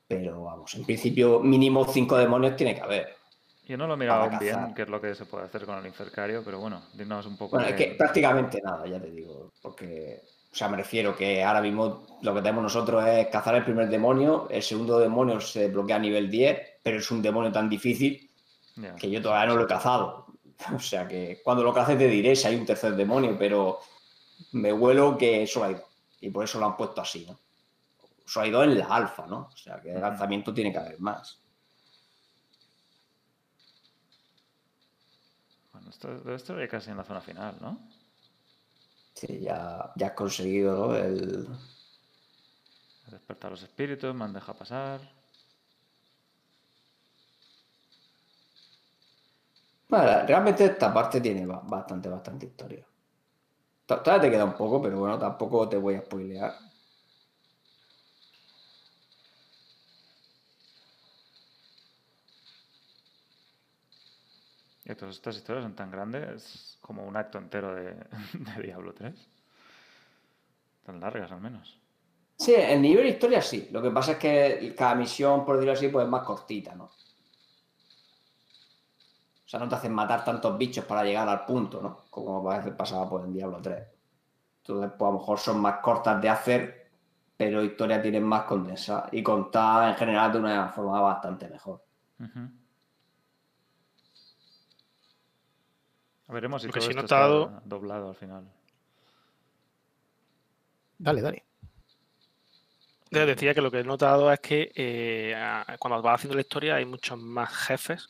Pero 0.08 0.42
vamos, 0.42 0.74
en 0.74 0.84
principio 0.84 1.38
mínimo 1.38 1.84
cinco 1.84 2.16
demonios 2.16 2.56
tiene 2.56 2.74
que 2.74 2.80
haber. 2.80 3.14
Yo 3.68 3.76
no 3.76 3.86
lo 3.86 3.94
he 3.94 3.98
mirado 3.98 4.36
bien 4.36 4.74
qué 4.74 4.82
es 4.82 4.88
lo 4.88 5.00
que 5.00 5.14
se 5.14 5.24
puede 5.24 5.44
hacer 5.44 5.64
con 5.64 5.78
el 5.78 5.86
infercario, 5.86 6.42
pero 6.44 6.58
bueno, 6.58 6.82
dinos 6.92 7.24
un 7.24 7.36
poco. 7.36 7.54
Bueno, 7.54 7.68
es 7.68 7.76
que 7.76 7.94
prácticamente 7.96 8.60
nada, 8.64 8.84
ya 8.88 9.00
te 9.00 9.12
digo. 9.12 9.52
Porque, 9.62 10.24
o 10.50 10.54
sea, 10.56 10.66
me 10.66 10.76
refiero 10.76 11.14
que 11.14 11.44
ahora 11.44 11.60
mismo 11.60 12.04
lo 12.20 12.34
que 12.34 12.42
tenemos 12.42 12.64
nosotros 12.64 13.06
es 13.06 13.28
cazar 13.28 13.54
el 13.54 13.64
primer 13.64 13.88
demonio, 13.88 14.48
el 14.50 14.60
segundo 14.60 14.98
demonio 14.98 15.40
se 15.40 15.60
desbloquea 15.60 15.94
a 15.94 16.00
nivel 16.00 16.28
10, 16.28 16.73
pero 16.84 16.98
es 16.98 17.10
un 17.10 17.22
demonio 17.22 17.50
tan 17.50 17.68
difícil 17.68 18.30
que 18.98 19.10
yo 19.10 19.22
todavía 19.22 19.46
no 19.48 19.56
lo 19.56 19.64
he 19.64 19.66
cazado. 19.66 20.26
O 20.72 20.78
sea 20.78 21.08
que 21.08 21.40
cuando 21.42 21.64
lo 21.64 21.74
cace 21.74 21.96
te 21.96 22.06
diré 22.06 22.36
si 22.36 22.46
hay 22.46 22.54
un 22.54 22.64
tercer 22.64 22.94
demonio, 22.94 23.36
pero 23.36 23.80
me 24.52 24.72
huelo 24.72 25.18
que 25.18 25.46
solo 25.48 25.66
hay 25.66 25.74
dos. 25.74 25.84
Y 26.20 26.30
por 26.30 26.44
eso 26.44 26.60
lo 26.60 26.66
han 26.66 26.76
puesto 26.76 27.00
así, 27.00 27.26
¿no? 27.26 27.40
Solo 28.24 28.44
hay 28.46 28.50
dos 28.52 28.64
en 28.64 28.78
la 28.78 28.86
alfa, 28.86 29.26
¿no? 29.26 29.50
O 29.52 29.56
sea 29.56 29.80
que 29.80 29.98
Ujú. 29.98 30.00
lanzamiento 30.00 30.54
tiene 30.54 30.72
que 30.72 30.78
haber 30.78 31.00
más. 31.00 31.40
Bueno, 35.72 35.90
esto 35.90 36.34
estar 36.34 36.58
ya 36.58 36.68
casi 36.68 36.90
en 36.90 36.96
la 36.96 37.04
zona 37.04 37.20
final, 37.20 37.56
¿no? 37.60 37.78
Sí, 39.14 39.40
ya, 39.40 39.92
ya 39.96 40.06
has 40.08 40.12
conseguido 40.14 40.88
¿no? 40.88 40.96
el, 40.96 41.48
He 43.06 43.10
despertado 43.12 43.52
los 43.52 43.62
espíritus, 43.62 44.14
me 44.14 44.24
han 44.24 44.32
dejado 44.32 44.58
pasar. 44.58 45.00
Bueno, 49.94 50.26
realmente 50.26 50.64
esta 50.64 50.92
parte 50.92 51.20
tiene 51.20 51.46
ba- 51.46 51.62
bastante, 51.64 52.08
bastante 52.08 52.46
historia. 52.46 52.84
To- 53.86 54.00
Todavía 54.02 54.22
te 54.24 54.30
queda 54.30 54.44
un 54.44 54.52
poco, 54.54 54.82
pero 54.82 54.98
bueno, 54.98 55.18
tampoco 55.18 55.66
te 55.68 55.78
voy 55.78 55.94
a 55.94 56.00
spoilear. 56.02 56.52
Y 64.84 64.94
todas 64.94 65.16
estas 65.16 65.36
historias 65.36 65.64
son 65.64 65.74
tan 65.74 65.90
grandes 65.90 66.78
como 66.80 67.04
un 67.04 67.16
acto 67.16 67.38
entero 67.38 67.74
de, 67.74 67.94
de 68.32 68.62
Diablo 68.62 68.94
3. 68.94 69.28
Tan 70.84 71.00
largas 71.00 71.32
al 71.32 71.40
menos. 71.40 71.80
Sí, 72.38 72.54
el 72.54 72.82
nivel 72.82 73.04
de 73.04 73.10
historia 73.12 73.42
sí. 73.42 73.68
Lo 73.72 73.82
que 73.82 73.90
pasa 73.90 74.12
es 74.12 74.18
que 74.18 74.74
cada 74.76 74.94
misión, 74.94 75.44
por 75.44 75.56
decirlo 75.56 75.72
así, 75.74 75.88
pues 75.88 76.04
es 76.04 76.10
más 76.10 76.24
cortita, 76.24 76.74
¿no? 76.74 76.90
Sea, 79.54 79.60
no 79.62 79.68
te 79.68 79.76
hacen 79.76 79.94
matar 79.94 80.24
tantos 80.24 80.58
bichos 80.58 80.84
para 80.84 81.04
llegar 81.04 81.28
al 81.28 81.44
punto, 81.44 81.80
¿no? 81.80 81.98
Como 82.10 82.42
pasaba 82.76 83.08
pues, 83.08 83.24
en 83.24 83.34
Diablo 83.34 83.60
3. 83.62 83.86
Entonces, 84.62 84.90
pues 84.98 85.08
a 85.08 85.12
lo 85.12 85.18
mejor 85.20 85.38
son 85.38 85.60
más 85.60 85.76
cortas 85.76 86.20
de 86.20 86.28
hacer, 86.28 86.90
pero 87.36 87.62
historia 87.62 88.02
tienen 88.02 88.24
más 88.24 88.42
condensada 88.46 89.08
y 89.12 89.22
contada 89.22 89.90
en 89.90 89.94
general 89.94 90.32
de 90.32 90.38
una 90.40 90.68
forma 90.70 91.00
bastante 91.00 91.46
mejor. 91.48 91.84
Ujú. 92.18 92.40
A 96.26 96.32
Veremos 96.32 96.62
si 96.62 96.66
Lo 96.66 96.72
que 96.72 96.80
todo 96.80 96.90
sí 96.90 96.96
he 96.96 97.00
esto 97.00 97.02
notado- 97.02 97.44
está 97.44 97.60
doblado 97.64 98.08
al 98.08 98.16
final. 98.16 98.50
Dale, 100.98 101.20
dale. 101.20 101.44
Decía 103.08 103.54
que 103.54 103.60
lo 103.62 103.70
que 103.70 103.78
he 103.78 103.84
notado 103.84 104.32
es 104.32 104.40
que 104.40 104.72
eh, 104.74 105.36
cuando 105.78 106.02
vas 106.02 106.16
haciendo 106.16 106.34
la 106.34 106.40
historia 106.40 106.74
hay 106.74 106.86
muchos 106.86 107.16
más 107.16 107.54
jefes 107.54 108.08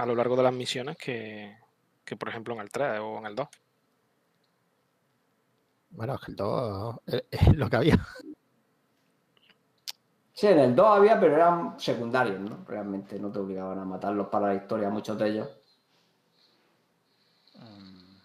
a 0.00 0.06
lo 0.06 0.14
largo 0.14 0.36
de 0.36 0.42
las 0.42 0.52
misiones 0.52 0.96
que, 0.96 1.56
que, 2.04 2.16
por 2.16 2.28
ejemplo 2.28 2.54
en 2.54 2.60
el 2.60 2.70
3 2.70 3.00
o 3.00 3.18
en 3.18 3.26
el 3.26 3.34
2. 3.34 3.48
Bueno, 5.90 6.14
es 6.14 6.20
que 6.20 6.30
el 6.30 6.36
2 6.36 6.96
es 7.06 7.24
es 7.30 7.56
lo 7.56 7.68
que 7.68 7.76
había. 7.76 8.06
Sí, 10.32 10.46
en 10.46 10.58
el 10.58 10.74
2 10.74 10.86
había, 10.86 11.20
pero 11.20 11.34
eran 11.34 11.78
secundarios, 11.78 12.40
¿no? 12.40 12.64
Realmente 12.66 13.18
no 13.18 13.30
te 13.30 13.40
obligaban 13.40 13.78
a 13.78 13.84
matarlos 13.84 14.28
para 14.28 14.48
la 14.48 14.54
historia, 14.54 14.88
muchos 14.88 15.18
de 15.18 15.28
ellos. 15.28 15.48
Mm. 17.56 18.20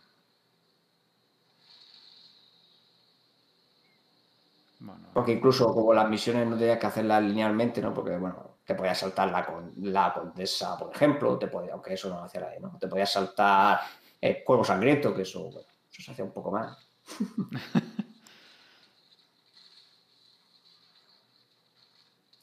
Bueno, 4.79 5.09
Porque 5.13 5.33
incluso 5.33 5.73
como 5.73 5.93
las 5.93 6.09
misiones 6.09 6.47
no 6.47 6.57
tenías 6.57 6.79
que 6.79 6.87
hacerlas 6.87 7.21
linealmente, 7.21 7.81
¿no? 7.81 7.93
Porque, 7.93 8.15
bueno, 8.17 8.54
te 8.65 8.75
podías 8.75 8.97
saltar 8.97 9.29
la, 9.31 9.45
con, 9.45 9.73
la 9.77 10.13
condesa, 10.13 10.77
por 10.77 10.93
ejemplo, 10.93 11.37
te 11.37 11.47
podía, 11.47 11.73
aunque 11.73 11.93
eso 11.93 12.09
no 12.09 12.15
lo 12.15 12.23
hacía 12.23 12.41
nadie, 12.41 12.59
¿no? 12.59 12.77
Te 12.79 12.87
podías 12.87 13.11
saltar 13.11 13.79
el 14.19 14.43
cuervo 14.43 14.63
sangriento, 14.63 15.13
que 15.15 15.21
eso, 15.21 15.43
bueno, 15.43 15.67
eso 15.91 16.01
se 16.01 16.11
hacía 16.11 16.25
un 16.25 16.31
poco 16.31 16.51
más. 16.51 16.77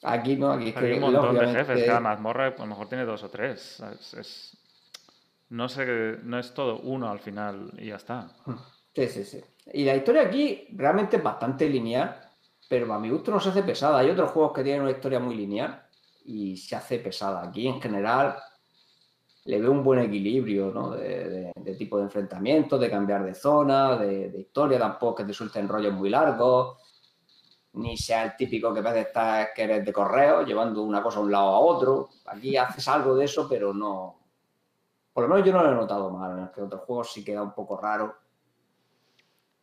Aquí 0.05 0.35
no, 0.35 0.51
aquí 0.51 0.69
es 0.69 0.75
hay 0.77 0.91
un 0.91 0.99
montón 0.99 1.37
de 1.37 1.47
jefes. 1.47 1.85
Cada 1.85 1.99
mazmorra 2.01 2.47
a 2.47 2.59
lo 2.59 2.65
mejor 2.65 2.89
tiene 2.89 3.05
dos 3.05 3.23
o 3.23 3.29
tres. 3.29 3.81
Es- 4.17 4.57
No 5.49 5.69
sé, 5.69 5.85
no 6.23 6.39
es 6.39 6.53
todo 6.53 6.79
uno 6.79 7.09
al 7.09 7.19
final 7.19 7.71
y 7.77 7.87
ya 7.87 7.95
está. 7.95 8.27
Sí, 8.93 9.07
sí, 9.07 9.23
sí. 9.23 9.41
Y 9.71 9.85
la 9.85 9.95
historia 9.95 10.23
aquí 10.23 10.67
realmente 10.75 11.17
es 11.17 11.23
bastante 11.23 11.69
lineal, 11.69 12.19
pero 12.67 12.91
a 12.93 12.99
mi 12.99 13.09
gusto 13.09 13.31
no 13.31 13.39
se 13.39 13.49
hace 13.49 13.63
pesada. 13.63 13.99
Hay 13.99 14.09
otros 14.09 14.31
juegos 14.31 14.51
que 14.53 14.63
tienen 14.63 14.81
una 14.81 14.91
historia 14.91 15.19
muy 15.19 15.35
lineal 15.35 15.85
y 16.25 16.57
se 16.57 16.75
hace 16.75 16.99
pesada. 16.99 17.43
Aquí 17.43 17.67
en 17.67 17.81
general 17.81 18.37
le 19.45 19.59
veo 19.59 19.71
un 19.71 19.83
buen 19.83 19.99
equilibrio, 19.99 20.71
¿no? 20.71 20.91
De, 20.91 21.29
de- 21.29 21.51
de 21.55 21.75
tipo 21.75 21.97
de 21.97 22.03
enfrentamiento, 22.03 22.77
de 22.77 22.89
cambiar 22.89 23.23
de 23.23 23.33
zona, 23.33 23.95
de, 23.97 24.29
de 24.29 24.39
historia, 24.41 24.77
tampoco 24.79 25.15
que 25.15 25.25
te 25.25 25.33
suelten 25.33 25.67
rollos 25.67 25.93
muy 25.93 26.09
largos. 26.09 26.77
ni 27.73 27.97
sea 27.97 28.23
el 28.25 28.35
típico 28.37 28.73
que 28.73 28.79
a 28.79 28.83
veces 28.83 29.07
estás 29.07 29.49
que 29.55 29.63
eres 29.63 29.85
de 29.85 29.93
correo, 29.93 30.43
llevando 30.45 30.83
una 30.83 31.01
cosa 31.03 31.19
de 31.19 31.25
un 31.25 31.31
lado 31.31 31.47
a 31.49 31.59
otro. 31.59 32.09
Aquí 32.27 32.55
haces 32.57 32.87
algo 32.87 33.15
de 33.15 33.25
eso, 33.25 33.47
pero 33.49 33.73
no. 33.73 34.19
Por 35.13 35.23
lo 35.23 35.29
menos 35.29 35.45
yo 35.47 35.53
no 35.53 35.63
lo 35.63 35.71
he 35.71 35.75
notado 35.75 36.09
mal. 36.11 36.39
En 36.39 36.47
que 36.49 36.61
otros 36.61 36.81
juegos 36.83 37.11
sí 37.13 37.23
queda 37.23 37.41
un 37.43 37.53
poco 37.53 37.77
raro. 37.77 38.15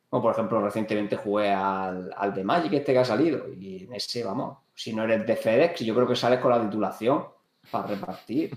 Como 0.09 0.23
por 0.23 0.33
ejemplo, 0.33 0.61
recientemente 0.61 1.17
jugué 1.17 1.51
al, 1.53 2.13
al 2.17 2.35
de 2.35 2.43
Magic, 2.45 2.73
este 2.73 2.93
que 2.93 2.99
ha 2.99 3.05
salido. 3.05 3.49
Y 3.49 3.85
en 3.85 3.95
ese, 3.95 4.25
vamos, 4.25 4.59
si 4.81 4.95
no 4.95 5.05
eres 5.05 5.27
de 5.27 5.37
FedEx, 5.37 5.81
yo 5.81 5.95
creo 5.95 6.07
que 6.07 6.17
sales 6.17 6.41
con 6.41 6.51
la 6.51 6.63
titulación 6.63 7.27
para 7.71 7.87
repartir. 7.87 8.57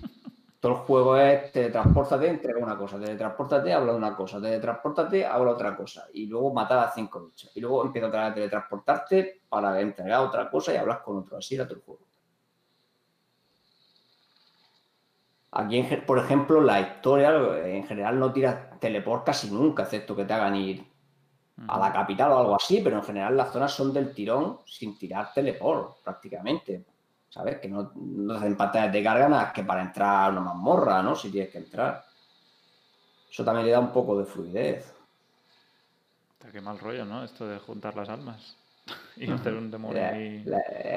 Todo 0.58 0.72
el 0.72 0.78
juego 0.78 1.18
es 1.18 1.52
teletranspórtate, 1.52 2.28
entrega 2.28 2.64
una 2.64 2.78
cosa, 2.78 2.98
teletranspórtate, 2.98 3.74
habla 3.74 3.92
una 3.92 4.16
cosa, 4.16 4.40
teletranspórtate, 4.40 5.26
habla 5.26 5.50
otra 5.50 5.76
cosa. 5.76 6.06
Y 6.14 6.24
luego 6.24 6.54
matar 6.54 6.78
a 6.78 6.90
cinco 6.90 7.26
bichos. 7.26 7.54
Y 7.54 7.60
luego 7.60 7.84
empieza 7.84 8.26
a 8.26 8.32
teletransportarte 8.32 9.42
para 9.50 9.78
entregar 9.78 10.20
otra 10.20 10.48
cosa 10.48 10.72
y 10.72 10.78
hablas 10.78 11.00
con 11.00 11.18
otro. 11.18 11.36
Así 11.36 11.56
era 11.56 11.66
todo 11.66 11.76
el 11.76 11.84
juego. 11.84 12.06
Aquí, 15.50 15.82
por 16.06 16.18
ejemplo, 16.18 16.62
la 16.62 16.80
historia 16.80 17.32
en 17.66 17.86
general 17.86 18.18
no 18.18 18.32
tiras 18.32 18.80
teleport 18.80 19.26
casi 19.26 19.50
nunca, 19.50 19.82
excepto 19.82 20.16
que 20.16 20.24
te 20.24 20.32
hagan 20.32 20.56
ir 20.56 20.93
a 21.66 21.78
la 21.78 21.92
capital 21.92 22.32
o 22.32 22.38
algo 22.38 22.56
así, 22.56 22.80
pero 22.82 22.96
en 22.96 23.02
general 23.04 23.36
las 23.36 23.52
zonas 23.52 23.72
son 23.72 23.92
del 23.92 24.12
tirón 24.12 24.58
sin 24.66 24.98
tirar 24.98 25.32
teleport, 25.32 26.02
prácticamente. 26.02 26.84
¿Sabes? 27.28 27.58
Que 27.58 27.68
no, 27.68 27.90
no 27.96 28.34
hacen 28.34 28.56
pantallas 28.56 28.92
de 28.92 29.02
carga 29.02 29.28
nada 29.28 29.52
que 29.52 29.64
para 29.64 29.82
entrar 29.82 30.26
a 30.26 30.30
una 30.30 30.40
mazmorra, 30.40 31.02
¿no? 31.02 31.16
Si 31.16 31.30
tienes 31.30 31.50
que 31.50 31.58
entrar. 31.58 32.04
Eso 33.28 33.44
también 33.44 33.66
le 33.66 33.72
da 33.72 33.80
un 33.80 33.90
poco 33.92 34.16
de 34.18 34.24
fluidez. 34.24 34.94
Hostia, 36.32 36.52
Qué 36.52 36.60
mal 36.60 36.78
rollo, 36.78 37.04
¿no? 37.04 37.24
Esto 37.24 37.46
de 37.48 37.58
juntar 37.58 37.96
las 37.96 38.08
almas 38.08 38.56
y 39.16 39.30
hacer 39.30 39.54
un 39.54 39.70
demonio 39.70 40.06
ahí. 40.06 40.44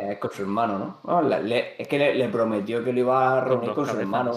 es 0.10 0.20
con 0.20 0.32
su 0.32 0.42
hermano, 0.44 0.78
¿no? 0.78 1.00
Bueno, 1.04 1.22
le- 1.30 1.44
le- 1.44 1.82
es 1.82 1.88
que 1.88 1.98
le, 1.98 2.14
le 2.14 2.30
prometió 2.30 2.84
que 2.84 2.94
lo 2.94 3.00
iba 3.00 3.38
a 3.38 3.44
reunir 3.44 3.74
con, 3.74 3.88
su 3.88 3.98
hermano 3.98 4.34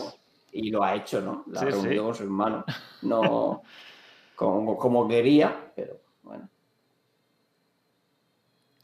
y 0.52 0.70
lo 0.70 0.82
ha 0.82 0.94
hecho, 0.94 1.20
¿no? 1.20 1.44
La 1.48 1.60
Sí, 1.60 1.66
sí. 1.66 1.72
reunió 1.72 2.04
con 2.04 2.14
su 2.14 2.22
hermano. 2.22 2.64
No 3.02 3.62
como, 4.36 4.76
como 4.78 5.06
quería, 5.06 5.70
pero 5.76 5.99
bueno. 6.30 6.48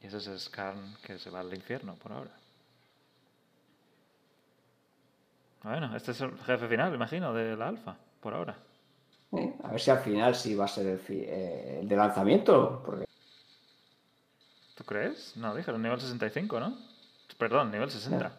Y 0.03 0.07
ese 0.09 0.17
es 0.19 0.43
Skarn 0.43 0.97
que 1.03 1.19
se 1.19 1.31
va 1.31 1.41
al 1.41 1.55
infierno 1.55 1.95
por 1.95 2.13
ahora. 2.13 2.33
Bueno, 5.63 5.97
este 5.97 6.11
es 6.11 6.21
el 6.21 6.37
jefe 6.39 6.69
final, 6.69 6.95
imagino, 6.95 7.33
de 7.33 7.57
la 7.57 7.69
alfa, 7.69 7.97
por 8.21 8.35
ahora. 8.35 8.57
¿eh? 9.37 9.55
A 9.63 9.71
ver 9.71 9.81
si 9.81 9.91
al 9.91 9.99
final 10.01 10.35
sí 10.35 10.55
va 10.55 10.65
a 10.65 10.69
ser 10.69 10.87
el, 10.87 11.01
eh, 11.09 11.79
el 11.81 11.89
de 11.89 11.97
lanzamiento, 11.97 12.83
porque 12.85 13.07
¿Tú 14.75 14.85
crees? 14.85 15.37
No, 15.37 15.55
dije, 15.55 15.71
el 15.71 15.81
nivel 15.81 16.01
65, 16.01 16.61
¿no? 16.61 16.77
Perdón, 17.39 17.71
nivel 17.71 17.91
60. 17.91 18.31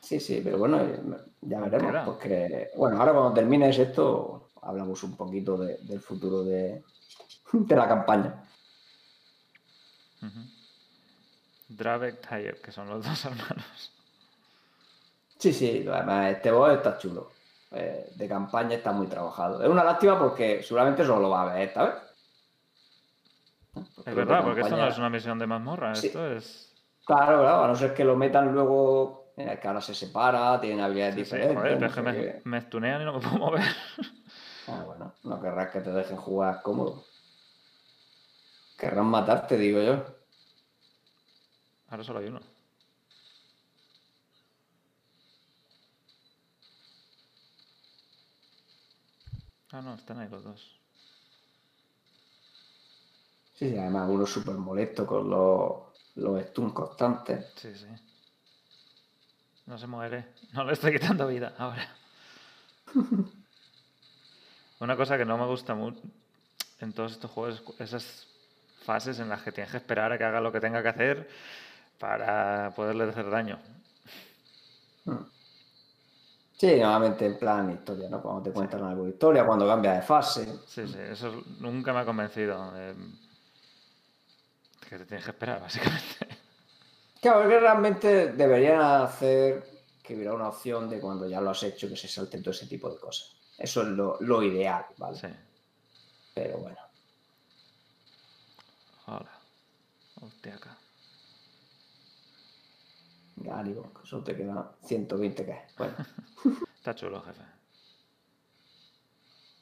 Sí, 0.00 0.20
sí, 0.20 0.40
pero 0.42 0.58
bueno, 0.58 0.80
eh, 0.80 1.00
ya 1.42 1.60
veremos. 1.60 2.04
Porque, 2.06 2.70
bueno, 2.76 2.98
ahora 2.98 3.12
cuando 3.12 3.34
termines 3.34 3.78
esto, 3.78 4.47
hablamos 4.62 5.02
un 5.02 5.16
poquito 5.16 5.56
de- 5.56 5.78
del 5.82 6.00
futuro 6.00 6.44
de, 6.44 6.82
de 7.52 7.76
la 7.76 7.88
campaña. 7.88 8.42
Dravek 11.68 12.20
Tayyip, 12.26 12.60
que 12.62 12.72
son 12.72 12.88
los 12.88 13.04
dos 13.04 13.24
hermanos. 13.24 13.92
Sí, 15.38 15.52
sí, 15.52 15.86
además 15.90 16.32
este 16.36 16.50
boss 16.50 16.72
está 16.72 16.98
chulo. 16.98 17.30
Eh, 17.70 18.10
de 18.16 18.28
campaña 18.28 18.76
está 18.76 18.92
muy 18.92 19.06
trabajado. 19.06 19.62
Es 19.62 19.68
una 19.68 19.84
lástima 19.84 20.18
porque 20.18 20.62
seguramente 20.62 21.04
solo 21.04 21.20
lo 21.22 21.30
va 21.30 21.42
a 21.42 21.54
ver 21.54 21.68
esta 21.68 21.84
vez. 21.84 21.94
Porque 23.94 24.10
Es 24.10 24.16
verdad, 24.16 24.42
porque 24.42 24.62
esto 24.62 24.76
no 24.76 24.88
es 24.88 24.98
una 24.98 25.10
misión 25.10 25.38
de 25.38 25.46
mazmorra, 25.46 25.94
Sí. 25.94 26.06
esto 26.08 26.26
es... 26.32 26.74
Claro, 27.04 27.40
claro, 27.40 27.64
a 27.64 27.68
no 27.68 27.76
ser 27.76 27.94
que 27.94 28.04
lo 28.04 28.16
metan 28.16 28.52
luego. 28.52 29.32
Mira, 29.36 29.60
que 29.60 29.68
ahora 29.68 29.80
se 29.80 29.94
separa, 29.94 30.60
tienen 30.60 30.80
habilidades 30.80 31.14
Sí, 31.14 31.24
sí, 31.24 31.36
diferentes. 31.36 31.62
pero 31.78 31.86
es 31.86 31.94
que 31.94 32.02
me, 32.02 32.40
me 32.44 32.60
stunean 32.62 33.02
y 33.02 33.04
no 33.04 33.12
me 33.12 33.20
puedo 33.20 33.38
mover. 33.38 33.62
Ah, 34.68 34.82
bueno, 34.84 35.14
no 35.24 35.40
querrás 35.40 35.70
que 35.70 35.80
te 35.80 35.90
dejen 35.90 36.16
jugar 36.18 36.60
cómodo. 36.62 37.04
Querrán 38.78 39.06
matarte, 39.06 39.56
digo 39.56 39.80
yo. 39.80 40.04
Ahora 41.88 42.04
solo 42.04 42.18
hay 42.18 42.26
uno. 42.26 42.40
Ah, 49.72 49.80
no, 49.80 49.94
están 49.94 50.20
ahí 50.20 50.28
los 50.28 50.44
dos. 50.44 50.78
Sí, 53.54 53.70
sí, 53.70 53.78
además 53.78 54.08
uno 54.10 54.26
súper 54.26 54.54
molesto 54.54 55.06
con 55.06 55.28
los, 55.30 55.82
los 56.16 56.42
stuns 56.46 56.72
constantes. 56.72 57.52
Sí, 57.56 57.74
sí. 57.74 57.86
No 59.66 59.78
se 59.78 59.86
muere. 59.86 60.34
No 60.52 60.64
le 60.64 60.74
estoy 60.74 60.92
quitando 60.92 61.26
vida 61.26 61.54
ahora. 61.58 61.88
Una 64.80 64.96
cosa 64.96 65.18
que 65.18 65.24
no 65.24 65.36
me 65.38 65.46
gusta 65.46 65.74
mucho 65.74 66.00
en 66.80 66.92
todos 66.92 67.12
estos 67.12 67.30
juegos 67.30 67.62
es 67.78 67.80
esas 67.92 68.26
fases 68.84 69.18
en 69.18 69.28
las 69.28 69.42
que 69.42 69.52
tienes 69.52 69.70
que 69.70 69.78
esperar 69.78 70.12
a 70.12 70.18
que 70.18 70.24
haga 70.24 70.40
lo 70.40 70.52
que 70.52 70.60
tenga 70.60 70.82
que 70.82 70.88
hacer 70.88 71.28
para 71.98 72.72
poderle 72.76 73.04
hacer 73.04 73.28
daño. 73.28 73.58
Sí, 76.56 76.76
normalmente 76.80 77.26
en 77.26 77.38
plan 77.38 77.70
historia, 77.70 78.08
¿no? 78.08 78.20
Cuando 78.20 78.42
te 78.42 78.50
cuentan 78.52 78.82
algo 78.84 79.04
de 79.04 79.10
historia, 79.10 79.44
cuando 79.46 79.66
cambia 79.66 79.92
de 79.94 80.02
fase. 80.02 80.44
Sí, 80.66 80.86
sí, 80.86 80.98
eso 81.10 81.28
es- 81.38 81.46
nunca 81.60 81.92
me 81.92 82.00
ha 82.00 82.04
convencido. 82.04 82.72
eh, 82.76 82.94
que 84.88 84.98
te 84.98 85.04
tienes 85.04 85.24
que 85.24 85.30
esperar, 85.32 85.60
básicamente. 85.60 86.26
Claro, 87.20 87.42
es 87.42 87.48
que 87.48 87.60
realmente 87.60 88.32
deberían 88.32 88.80
hacer 88.80 89.62
que 90.02 90.14
hubiera 90.16 90.32
una 90.34 90.48
opción 90.48 90.88
de 90.88 90.98
cuando 91.00 91.28
ya 91.28 91.40
lo 91.40 91.50
has 91.50 91.62
hecho 91.62 91.88
que 91.88 91.96
se 91.96 92.08
salten 92.08 92.42
todo 92.42 92.52
ese 92.52 92.66
tipo 92.66 92.88
de 92.88 92.98
cosas. 92.98 93.36
Eso 93.58 93.82
es 93.82 93.88
lo, 93.88 94.16
lo 94.20 94.42
ideal, 94.42 94.86
¿vale? 94.98 95.18
Sí. 95.18 95.26
Pero 96.34 96.58
bueno. 96.58 96.78
Hola. 99.06 99.30
Hostia, 100.20 100.54
acá. 100.54 100.76
Gálibo, 103.36 103.92
que 103.92 104.06
solo 104.06 104.24
te 104.24 104.36
quedan 104.36 104.70
120 104.82 105.44
que 105.44 105.52
es. 105.52 105.76
Bueno, 105.76 105.94
Está 106.76 106.94
chulo, 106.94 107.20
jefe. 107.22 107.42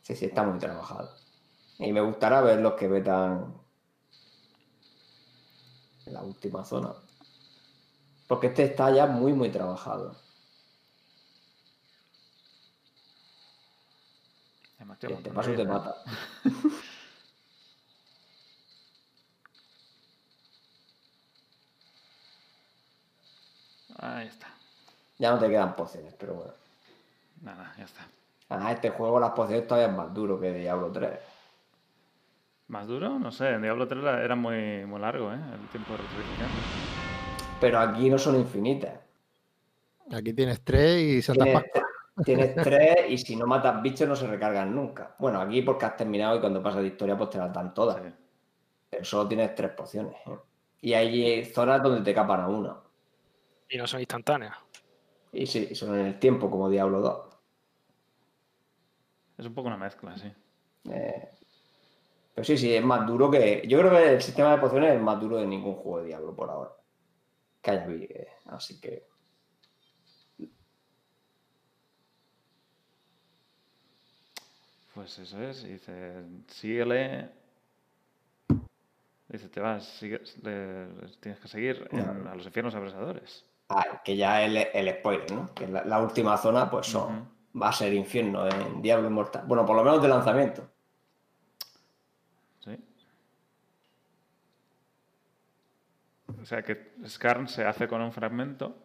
sí, 0.02 0.14
sí, 0.14 0.26
está 0.26 0.42
muy 0.44 0.58
trabajado. 0.58 1.10
Y 1.78 1.92
me 1.92 2.00
gustará 2.00 2.40
ver 2.40 2.60
los 2.60 2.74
que 2.74 2.88
metan 2.88 3.54
en 6.06 6.12
la 6.14 6.22
última 6.22 6.64
zona. 6.64 6.94
Porque 8.26 8.48
este 8.48 8.64
está 8.64 8.90
ya 8.90 9.06
muy, 9.06 9.32
muy 9.32 9.50
trabajado. 9.50 10.16
Además, 14.86 14.98
tío, 15.00 15.10
Este 15.10 15.30
paso 15.30 15.52
te 15.52 15.64
mata. 15.64 16.02
Ahí 23.98 24.26
está. 24.28 24.48
Ya 25.18 25.30
no 25.32 25.38
te 25.38 25.48
quedan 25.48 25.74
pociones, 25.74 26.14
pero 26.18 26.34
bueno. 26.34 26.52
Nada, 27.42 27.74
ya 27.78 27.84
está. 27.84 28.06
Ah, 28.48 28.72
este 28.72 28.90
juego 28.90 29.18
las 29.18 29.30
pociones 29.30 29.66
todavía 29.66 29.88
es 29.90 29.96
más 29.96 30.12
duro 30.14 30.38
que 30.38 30.52
Diablo 30.52 30.90
3. 30.92 31.18
¿Más 32.68 32.86
duro? 32.86 33.18
No 33.18 33.30
sé, 33.30 33.50
en 33.50 33.62
Diablo 33.62 33.86
3 33.88 34.02
la- 34.02 34.22
era 34.22 34.34
muy, 34.36 34.84
muy 34.86 35.00
largo, 35.00 35.32
¿eh? 35.32 35.36
El 35.52 35.68
tiempo 35.68 35.92
de 35.92 35.98
retribución. 35.98 36.48
Pero 37.60 37.78
aquí 37.78 38.10
no 38.10 38.18
son 38.18 38.36
infinitas. 38.36 38.92
Aquí 40.12 40.32
tienes 40.32 40.62
tres 40.62 41.00
y 41.02 41.22
Santa 41.22 41.44
Pascua. 41.52 41.85
Tienes 42.24 42.54
tres 42.54 42.96
y 43.08 43.18
si 43.18 43.36
no 43.36 43.46
matas 43.46 43.82
bichos 43.82 44.08
no 44.08 44.16
se 44.16 44.26
recargan 44.26 44.74
nunca. 44.74 45.14
Bueno, 45.18 45.40
aquí 45.40 45.62
porque 45.62 45.84
has 45.84 45.96
terminado 45.96 46.36
y 46.36 46.40
cuando 46.40 46.62
pasas 46.62 46.82
de 46.82 46.88
historia 46.88 47.16
pues 47.16 47.30
te 47.30 47.38
las 47.38 47.52
dan 47.52 47.74
todas. 47.74 48.02
Sí. 48.02 48.08
Pero 48.90 49.04
solo 49.04 49.28
tienes 49.28 49.54
tres 49.54 49.72
pociones. 49.72 50.14
¿eh? 50.26 50.38
Y 50.80 50.94
hay 50.94 51.44
zonas 51.44 51.82
donde 51.82 52.02
te 52.02 52.14
capan 52.14 52.40
a 52.40 52.48
una. 52.48 52.76
Y 53.68 53.76
no 53.76 53.86
son 53.86 54.00
instantáneas. 54.00 54.56
Y 55.32 55.46
sí, 55.46 55.74
son 55.74 55.98
en 55.98 56.06
el 56.06 56.18
tiempo 56.18 56.50
como 56.50 56.70
Diablo 56.70 57.00
2. 57.00 57.36
Es 59.38 59.46
un 59.46 59.54
poco 59.54 59.68
una 59.68 59.76
mezcla, 59.76 60.16
sí. 60.16 60.32
Eh, 60.90 61.28
pero 62.34 62.44
sí, 62.44 62.56
sí, 62.56 62.74
es 62.74 62.84
más 62.84 63.06
duro 63.06 63.30
que. 63.30 63.62
Yo 63.66 63.78
creo 63.78 63.90
que 63.90 64.14
el 64.14 64.22
sistema 64.22 64.52
de 64.52 64.58
pociones 64.58 64.94
es 64.94 65.00
más 65.00 65.20
duro 65.20 65.36
de 65.36 65.46
ningún 65.46 65.74
juego 65.74 66.00
de 66.00 66.06
Diablo 66.06 66.34
por 66.34 66.48
ahora. 66.48 66.72
Que 67.60 67.70
haya 67.70 67.86
eh, 67.88 68.28
Así 68.46 68.80
que. 68.80 69.06
Pues 74.96 75.18
eso 75.18 75.42
es. 75.42 75.62
y 75.64 75.74
Dice, 75.74 76.24
síguele. 76.48 77.28
Dice, 79.28 79.48
te 79.50 79.60
vas, 79.60 79.84
sigue- 79.84 80.22
le- 80.42 80.86
tienes 81.20 81.38
que 81.38 81.48
seguir 81.48 81.86
en- 81.92 82.26
a 82.26 82.34
los 82.34 82.46
infiernos 82.46 82.74
abrasadores. 82.74 83.44
Ah, 83.68 84.00
que 84.02 84.16
ya 84.16 84.42
el, 84.42 84.56
el 84.56 84.94
spoiler, 84.98 85.30
¿no? 85.32 85.52
Que 85.54 85.68
la, 85.68 85.84
la 85.84 86.00
última 86.00 86.38
zona, 86.38 86.70
pues 86.70 86.86
son. 86.86 87.28
Va 87.60 87.68
a 87.68 87.72
ser 87.72 87.92
infierno 87.92 88.48
en 88.48 88.80
Diablo 88.80 89.08
Inmortal. 89.08 89.44
Bueno, 89.46 89.66
por 89.66 89.76
lo 89.76 89.84
menos 89.84 90.00
de 90.00 90.08
lanzamiento. 90.08 90.66
Sí. 92.64 92.78
sea 96.44 96.62
que 96.62 96.92
Skarn 97.06 97.48
se 97.48 97.64
hace 97.66 97.86
con 97.86 98.00
un 98.00 98.12
fragmento, 98.12 98.76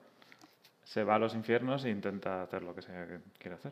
se 0.83 1.05
va 1.05 1.15
a 1.15 1.19
los 1.19 1.35
infiernos 1.35 1.85
e 1.85 1.89
intenta 1.89 2.43
hacer 2.43 2.63
lo 2.63 2.75
que 2.75 2.81
sea 2.81 3.07
que 3.07 3.19
quiere 3.39 3.55
hacer. 3.55 3.71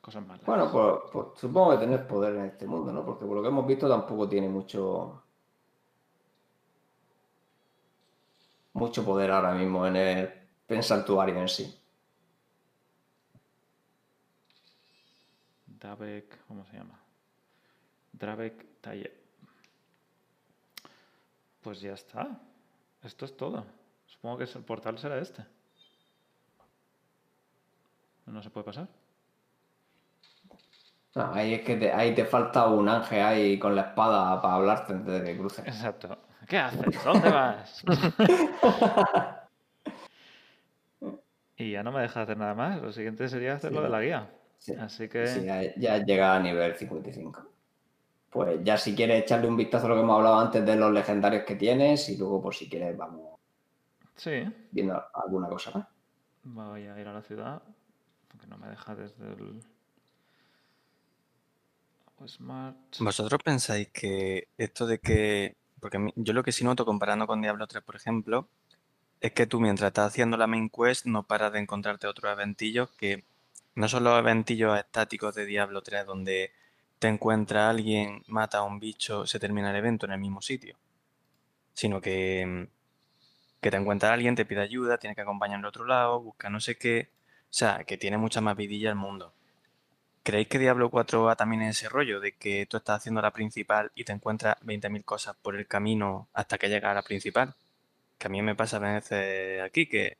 Cosas 0.00 0.26
malas. 0.26 0.46
Bueno, 0.46 0.70
pues, 0.70 0.94
pues 1.12 1.40
supongo 1.40 1.72
que 1.72 1.78
tener 1.78 2.06
poder 2.06 2.34
en 2.36 2.44
este 2.46 2.66
mundo, 2.66 2.92
¿no? 2.92 3.04
Porque 3.04 3.26
por 3.26 3.36
lo 3.36 3.42
que 3.42 3.48
hemos 3.48 3.66
visto 3.66 3.88
tampoco 3.88 4.28
tiene 4.28 4.48
mucho. 4.48 5.22
Mucho 8.74 9.04
poder 9.04 9.30
ahora 9.32 9.54
mismo 9.54 9.86
en 9.86 9.96
el, 9.96 10.32
en 10.68 10.82
santuario 10.82 11.38
en 11.38 11.48
sí. 11.48 11.74
Davek, 15.66 16.46
¿cómo 16.46 16.64
se 16.66 16.76
llama? 16.76 16.98
Dravek 18.12 18.80
Taye. 18.80 19.12
Pues 21.62 21.80
ya 21.80 21.92
está. 21.92 22.40
Esto 23.02 23.24
es 23.24 23.36
todo. 23.36 23.64
Supongo 24.06 24.38
que 24.38 24.44
el 24.44 24.64
portal 24.64 24.98
será 24.98 25.18
este. 25.18 25.44
No 28.26 28.42
se 28.42 28.50
puede 28.50 28.64
pasar. 28.64 28.88
No, 31.14 31.32
ahí 31.34 31.54
es 31.54 31.62
que 31.62 31.76
te, 31.76 31.92
ahí 31.92 32.14
te 32.14 32.24
falta 32.24 32.66
un 32.68 32.88
ángel 32.88 33.22
ahí 33.22 33.58
con 33.58 33.74
la 33.74 33.82
espada 33.82 34.40
para 34.40 34.54
hablarte 34.54 34.92
antes 34.92 35.22
de 35.22 35.24
que 35.24 35.38
cruces. 35.38 35.66
Exacto. 35.66 36.18
¿Qué 36.46 36.58
haces? 36.58 37.02
¿Dónde 37.04 37.30
vas? 37.30 37.82
y 41.56 41.72
ya 41.72 41.82
no 41.82 41.92
me 41.92 42.02
deja 42.02 42.22
hacer 42.22 42.36
nada 42.36 42.54
más. 42.54 42.80
Lo 42.80 42.92
siguiente 42.92 43.28
sería 43.28 43.54
hacer 43.54 43.72
lo 43.72 43.82
de 43.82 43.88
la 43.88 44.00
guía. 44.00 44.30
Sí. 44.58 44.74
Así 44.74 45.08
que 45.08 45.26
Sí, 45.26 45.44
ya, 45.44 45.62
ya 45.76 45.98
llega 46.04 46.34
a 46.34 46.40
nivel 46.40 46.74
55. 46.74 47.42
Pues 48.30 48.60
ya 48.62 48.76
si 48.76 48.94
quieres 48.94 49.22
echarle 49.22 49.48
un 49.48 49.56
vistazo 49.56 49.86
a 49.86 49.88
lo 49.90 49.94
que 49.96 50.02
hemos 50.02 50.16
hablado 50.16 50.38
antes 50.38 50.64
de 50.64 50.76
los 50.76 50.92
legendarios 50.92 51.44
que 51.44 51.56
tienes 51.56 52.08
y 52.10 52.18
luego 52.18 52.42
pues 52.42 52.58
si 52.58 52.68
quieres 52.68 52.96
vamos 52.96 53.38
sí, 54.16 54.44
viendo 54.70 55.02
alguna 55.14 55.48
cosa 55.48 55.70
más. 55.70 55.86
voy 56.44 56.86
a 56.86 57.00
ir 57.00 57.08
a 57.08 57.12
la 57.12 57.22
ciudad. 57.22 57.62
Porque 58.28 58.46
no 58.46 58.58
me 58.58 58.68
deja 58.68 58.94
desde 58.94 59.26
el... 59.32 59.60
¿Vosotros 63.00 63.40
pensáis 63.42 63.88
que 63.88 64.48
esto 64.58 64.86
de 64.86 64.98
que... 64.98 65.56
Porque 65.80 66.12
yo 66.16 66.32
lo 66.32 66.42
que 66.42 66.52
sí 66.52 66.64
noto 66.64 66.84
comparando 66.84 67.26
con 67.26 67.40
Diablo 67.40 67.66
3, 67.66 67.84
por 67.84 67.94
ejemplo, 67.94 68.48
es 69.20 69.32
que 69.32 69.46
tú 69.46 69.60
mientras 69.60 69.88
estás 69.88 70.08
haciendo 70.08 70.36
la 70.36 70.46
main 70.46 70.70
quest 70.70 71.06
no 71.06 71.22
paras 71.24 71.52
de 71.52 71.60
encontrarte 71.60 72.06
otros 72.06 72.32
eventillos 72.32 72.90
que 72.92 73.24
no 73.74 73.88
son 73.88 74.04
los 74.04 74.18
eventillos 74.18 74.76
estáticos 74.76 75.34
de 75.34 75.46
Diablo 75.46 75.82
3 75.82 76.04
donde 76.06 76.52
te 76.98 77.08
encuentra 77.08 77.70
alguien, 77.70 78.24
mata 78.26 78.58
a 78.58 78.62
un 78.62 78.80
bicho, 78.80 79.26
se 79.26 79.38
termina 79.38 79.70
el 79.70 79.76
evento 79.76 80.06
en 80.06 80.12
el 80.12 80.18
mismo 80.18 80.42
sitio, 80.42 80.76
sino 81.74 82.00
que, 82.00 82.68
que 83.60 83.70
te 83.70 83.76
encuentra 83.76 84.12
alguien, 84.12 84.34
te 84.34 84.44
pide 84.44 84.62
ayuda, 84.62 84.98
tiene 84.98 85.14
que 85.14 85.22
acompañar 85.22 85.60
al 85.60 85.64
otro 85.64 85.84
lado, 85.86 86.20
busca 86.20 86.50
no 86.50 86.58
sé 86.58 86.76
qué, 86.76 87.10
o 87.44 87.52
sea, 87.52 87.84
que 87.84 87.96
tiene 87.96 88.18
mucha 88.18 88.40
más 88.40 88.56
vidilla 88.56 88.90
el 88.90 88.96
mundo. 88.96 89.32
¿Creéis 90.28 90.46
que 90.48 90.58
Diablo 90.58 90.90
4 90.90 91.22
va 91.22 91.36
también 91.36 91.62
en 91.62 91.68
ese 91.68 91.88
rollo 91.88 92.20
de 92.20 92.32
que 92.32 92.66
tú 92.66 92.76
estás 92.76 92.98
haciendo 92.98 93.22
la 93.22 93.30
principal 93.30 93.90
y 93.94 94.04
te 94.04 94.12
encuentras 94.12 94.56
20.000 94.60 95.02
cosas 95.02 95.34
por 95.40 95.56
el 95.56 95.66
camino 95.66 96.28
hasta 96.34 96.58
que 96.58 96.68
llegas 96.68 96.90
a 96.90 96.94
la 96.94 97.00
principal? 97.02 97.54
Que 98.18 98.26
a 98.26 98.30
mí 98.30 98.42
me 98.42 98.54
pasa 98.54 98.76
a 98.76 98.80
veces 98.80 99.62
aquí 99.62 99.86
que, 99.88 100.18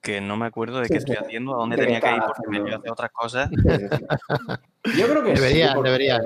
que 0.00 0.22
no 0.22 0.38
me 0.38 0.46
acuerdo 0.46 0.78
de 0.80 0.86
Sí, 0.86 0.94
qué 0.94 1.00
sí. 1.00 1.12
estoy 1.12 1.16
haciendo, 1.26 1.52
a 1.54 1.58
dónde 1.58 1.76
tenía 1.76 2.00
que 2.00 2.14
ir 2.16 2.22
porque 2.26 2.48
me 2.48 2.60
haciendo. 2.60 2.62
voy 2.62 2.72
a 2.72 2.76
hacer 2.78 2.90
otras 2.92 3.10
cosas. 3.12 3.50
Yo 4.96 5.06
creo 5.06 5.22
que 5.22 5.34
Debería, 5.34 5.74
debería. 5.74 6.16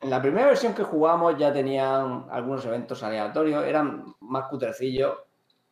En 0.00 0.10
la 0.10 0.20
primera 0.20 0.46
versión 0.48 0.74
que 0.74 0.82
jugamos 0.82 1.38
ya 1.38 1.52
tenían 1.52 2.26
algunos 2.28 2.64
eventos 2.66 3.04
aleatorios, 3.04 3.64
eran 3.64 4.04
más 4.18 4.48
cutrecillos, 4.48 5.16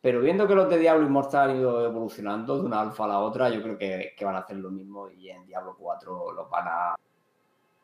pero 0.03 0.19
viendo 0.19 0.45
que 0.45 0.53
los 0.53 0.69
de 0.69 0.77
Diablo 0.79 1.07
Inmortal 1.07 1.51
han 1.51 1.55
ido 1.59 1.85
evolucionando 1.85 2.57
de 2.59 2.65
una 2.65 2.81
alfa 2.81 3.05
a 3.05 3.07
la 3.07 3.19
otra, 3.19 3.47
yo 3.49 3.61
creo 3.63 3.77
que, 3.77 4.13
que 4.17 4.25
van 4.25 4.35
a 4.35 4.39
hacer 4.39 4.57
lo 4.57 4.69
mismo 4.69 5.09
y 5.09 5.29
en 5.29 5.45
Diablo 5.45 5.77
4 5.79 6.33
los 6.33 6.49
van 6.49 6.67
a, 6.67 6.95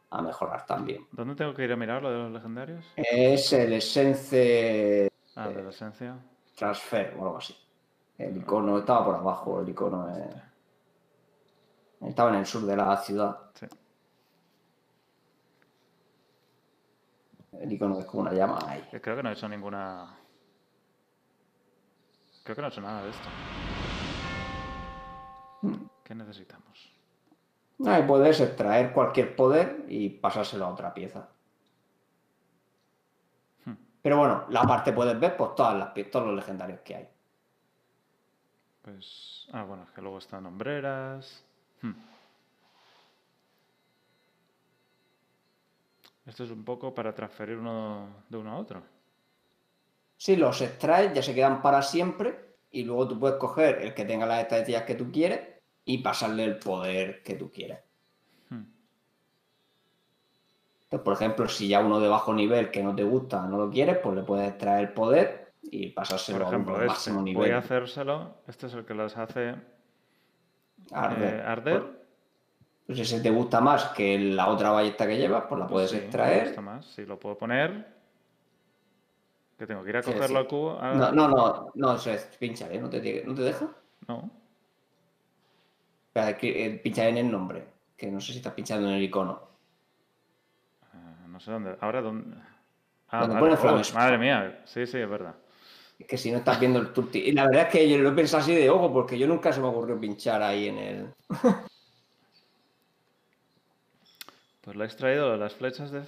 a 0.10 0.22
mejorar 0.22 0.66
también. 0.66 1.08
¿Dónde 1.14 1.36
tengo 1.36 1.54
que 1.54 1.64
ir 1.64 1.72
a 1.72 1.78
mirar 1.78 2.02
lo 2.04 2.12
de 2.12 2.18
los 2.18 2.32
legendarios? 2.34 2.84
Es 2.98 3.54
el 3.54 3.72
Essence 3.72 5.08
Ah, 5.36 5.48
de 5.48 5.64
la 5.64 5.70
esencia. 5.70 6.18
Transfer 6.58 7.16
o 7.18 7.24
algo 7.24 7.38
así. 7.38 7.56
El 8.18 8.36
icono 8.36 8.80
estaba 8.80 9.06
por 9.06 9.16
abajo, 9.16 9.62
el 9.62 9.70
icono 9.70 10.10
es- 10.10 10.36
estaba 12.10 12.32
en 12.32 12.36
el 12.40 12.46
sur 12.46 12.64
de 12.66 12.76
la 12.76 12.98
ciudad. 12.98 13.38
Sí. 13.54 13.66
El 17.62 17.72
icono 17.72 17.98
es 18.00 18.06
como 18.06 18.24
una 18.24 18.34
llama 18.34 18.60
ahí. 18.68 18.84
Creo 19.02 19.16
que 19.16 19.24
no 19.24 19.30
he 19.30 19.34
hecho 19.34 19.48
ninguna. 19.48 20.18
Creo 22.50 22.56
que 22.56 22.62
no 22.64 22.68
he 22.68 22.72
hecho 22.72 22.82
nada 22.82 23.04
de 23.04 23.10
esto. 23.12 23.30
¿Qué 26.04 26.16
necesitamos? 26.16 26.92
No, 27.78 28.08
puedes 28.08 28.40
extraer 28.40 28.92
cualquier 28.92 29.36
poder 29.36 29.86
y 29.88 30.10
pasárselo 30.10 30.66
a 30.66 30.70
otra 30.70 30.92
pieza. 30.92 31.30
Hmm. 33.66 33.76
Pero 34.02 34.18
bueno, 34.18 34.46
la 34.50 34.64
parte 34.64 34.92
puedes 34.94 35.20
ver 35.20 35.38
pues 35.38 35.54
todas 35.54 35.78
las 35.78 35.94
todos 36.10 36.26
los 36.26 36.36
legendarios 36.38 36.80
que 36.80 36.96
hay. 36.96 37.08
Pues. 38.82 39.48
Ah, 39.52 39.62
bueno, 39.62 39.84
es 39.84 39.92
que 39.92 40.02
luego 40.02 40.18
están 40.18 40.48
hombreras. 40.48 41.46
Hmm. 41.84 41.94
Esto 46.26 46.46
es 46.46 46.50
un 46.50 46.66
poco 46.66 46.96
para 46.96 47.14
transferir 47.14 47.58
uno 47.60 48.08
de 48.28 48.38
uno 48.40 48.54
a 48.54 48.58
otro. 48.58 48.99
Si 50.20 50.36
los 50.36 50.60
extraes, 50.62 51.14
ya 51.14 51.24
se 51.24 51.34
quedan 51.34 51.62
para 51.62 51.82
siempre. 51.82 52.58
Y 52.72 52.84
luego 52.84 53.08
tú 53.08 53.18
puedes 53.20 53.38
coger 53.38 53.78
el 53.82 53.94
que 53.94 54.04
tenga 54.04 54.26
las 54.26 54.42
estadísticas 54.42 54.84
que 54.84 54.96
tú 54.96 55.10
quieres 55.12 55.40
y 55.86 56.00
pasarle 56.00 56.44
el 56.44 56.60
poder 56.60 57.24
que 57.24 57.36
tú 57.36 57.50
quieres. 57.50 57.80
Hmm. 58.50 58.64
Entonces, 60.84 61.04
por 61.04 61.14
ejemplo, 61.14 61.48
si 61.48 61.68
ya 61.70 61.80
uno 61.80 62.00
de 62.02 62.10
bajo 62.10 62.34
nivel 62.34 62.70
que 62.70 62.84
no 62.84 62.94
te 62.94 63.04
gusta 63.04 63.48
no 63.48 63.58
lo 63.58 63.72
quieres, 63.72 63.98
pues 64.00 64.14
le 64.16 64.24
puedes 64.24 64.50
extraer 64.50 64.82
el 64.90 64.94
poder 64.94 65.54
y 65.64 65.88
Por 65.88 65.96
pasárselo 66.04 66.46
a 66.46 66.48
uno 66.50 66.58
ejemplo, 66.58 66.76
este. 66.76 66.88
máximo 66.88 67.20
Voy 67.22 67.34
nivel. 67.34 67.54
a 67.54 67.58
hacérselo. 67.60 68.36
Este 68.48 68.68
es 68.68 68.74
el 68.74 68.86
que 68.86 68.94
los 68.94 69.16
hace 69.18 69.56
Arder. 70.92 71.36
eh, 71.36 71.42
arder. 71.46 71.84
Pues 72.86 72.98
si 72.98 73.04
ese 73.04 73.22
te 73.22 73.30
gusta 73.30 73.62
más 73.62 73.86
que 73.90 74.20
la 74.20 74.50
otra 74.50 74.72
ballesta 74.72 75.08
que 75.08 75.18
llevas, 75.18 75.46
pues 75.48 75.60
la 75.60 75.68
puedes 75.68 75.92
Sí, 75.92 75.96
me 75.98 76.04
extraer. 76.04 76.46
gusta 76.48 76.62
más. 76.62 76.86
Sí, 76.86 77.06
lo 77.06 77.18
puedo 77.20 77.38
poner. 77.38 77.99
Que 79.60 79.68
tengo 79.68 79.84
que 79.84 79.90
ir 79.90 79.98
a 79.98 80.02
Sí, 80.02 80.14
cogerlo 80.14 80.28
sí. 80.28 80.36
al 80.38 80.48
cubo. 80.48 80.78
Ah, 80.80 80.94
No, 80.96 81.12
no, 81.12 81.28
no, 81.28 81.72
no, 81.76 81.96
eso 81.96 82.12
es 82.12 82.24
pinchar, 82.40 82.72
¿eh? 82.72 82.80
¿No 82.80 82.90
te, 82.90 83.24
¿no 83.26 83.36
te 83.36 83.42
deja? 83.42 83.68
no. 84.08 84.32
Que, 86.14 86.66
eh, 86.66 86.72
pincha 86.84 87.08
en 87.08 87.18
el 87.18 87.32
nombre, 87.32 87.66
que 87.96 88.08
no 88.12 88.20
sé 88.20 88.32
si 88.34 88.40
estás 88.40 88.54
pinchando 88.54 88.90
en 88.90 88.96
el 88.96 89.04
icono. 89.04 89.40
Ah, 90.94 91.28
no 91.28 91.40
sé 91.40 91.52
dónde. 91.52 91.78
Ahora 91.80 92.02
dónde. 92.02 92.38
Ah, 93.10 93.26
vale. 93.26 93.56
pone 93.56 93.74
Oh, 93.74 93.82
madre 93.94 94.18
mía. 94.18 94.62
Sí, 94.66 94.86
sí, 94.86 94.98
es 94.98 95.10
verdad. 95.10 95.36
Es 95.98 96.08
que 96.08 96.18
si 96.18 96.32
no 96.32 96.40
estás 96.40 96.60
viendo 96.60 96.80
el 96.80 96.92
turti. 96.92 97.20
Y 97.20 97.32
la 97.32 97.46
verdad 97.46 97.64
es 97.64 97.70
que 97.70 97.90
yo 97.90 97.98
lo 98.00 98.10
he 98.10 98.14
pensado 98.14 98.42
así 98.44 98.54
de 98.56 98.70
ojo, 98.70 98.92
porque 98.92 99.18
yo 99.18 99.28
nunca 99.28 99.54
se 99.54 99.62
me 99.62 99.68
ocurrió 99.68 100.00
pinchar 100.00 100.42
ahí 100.42 100.68
en 100.70 100.78
el. 100.78 101.14
Pues 104.62 104.76
lo 104.76 104.84
he 104.84 104.88
extraído 104.88 105.36
las 105.38 105.56
flechas 105.56 105.90
de, 105.90 106.02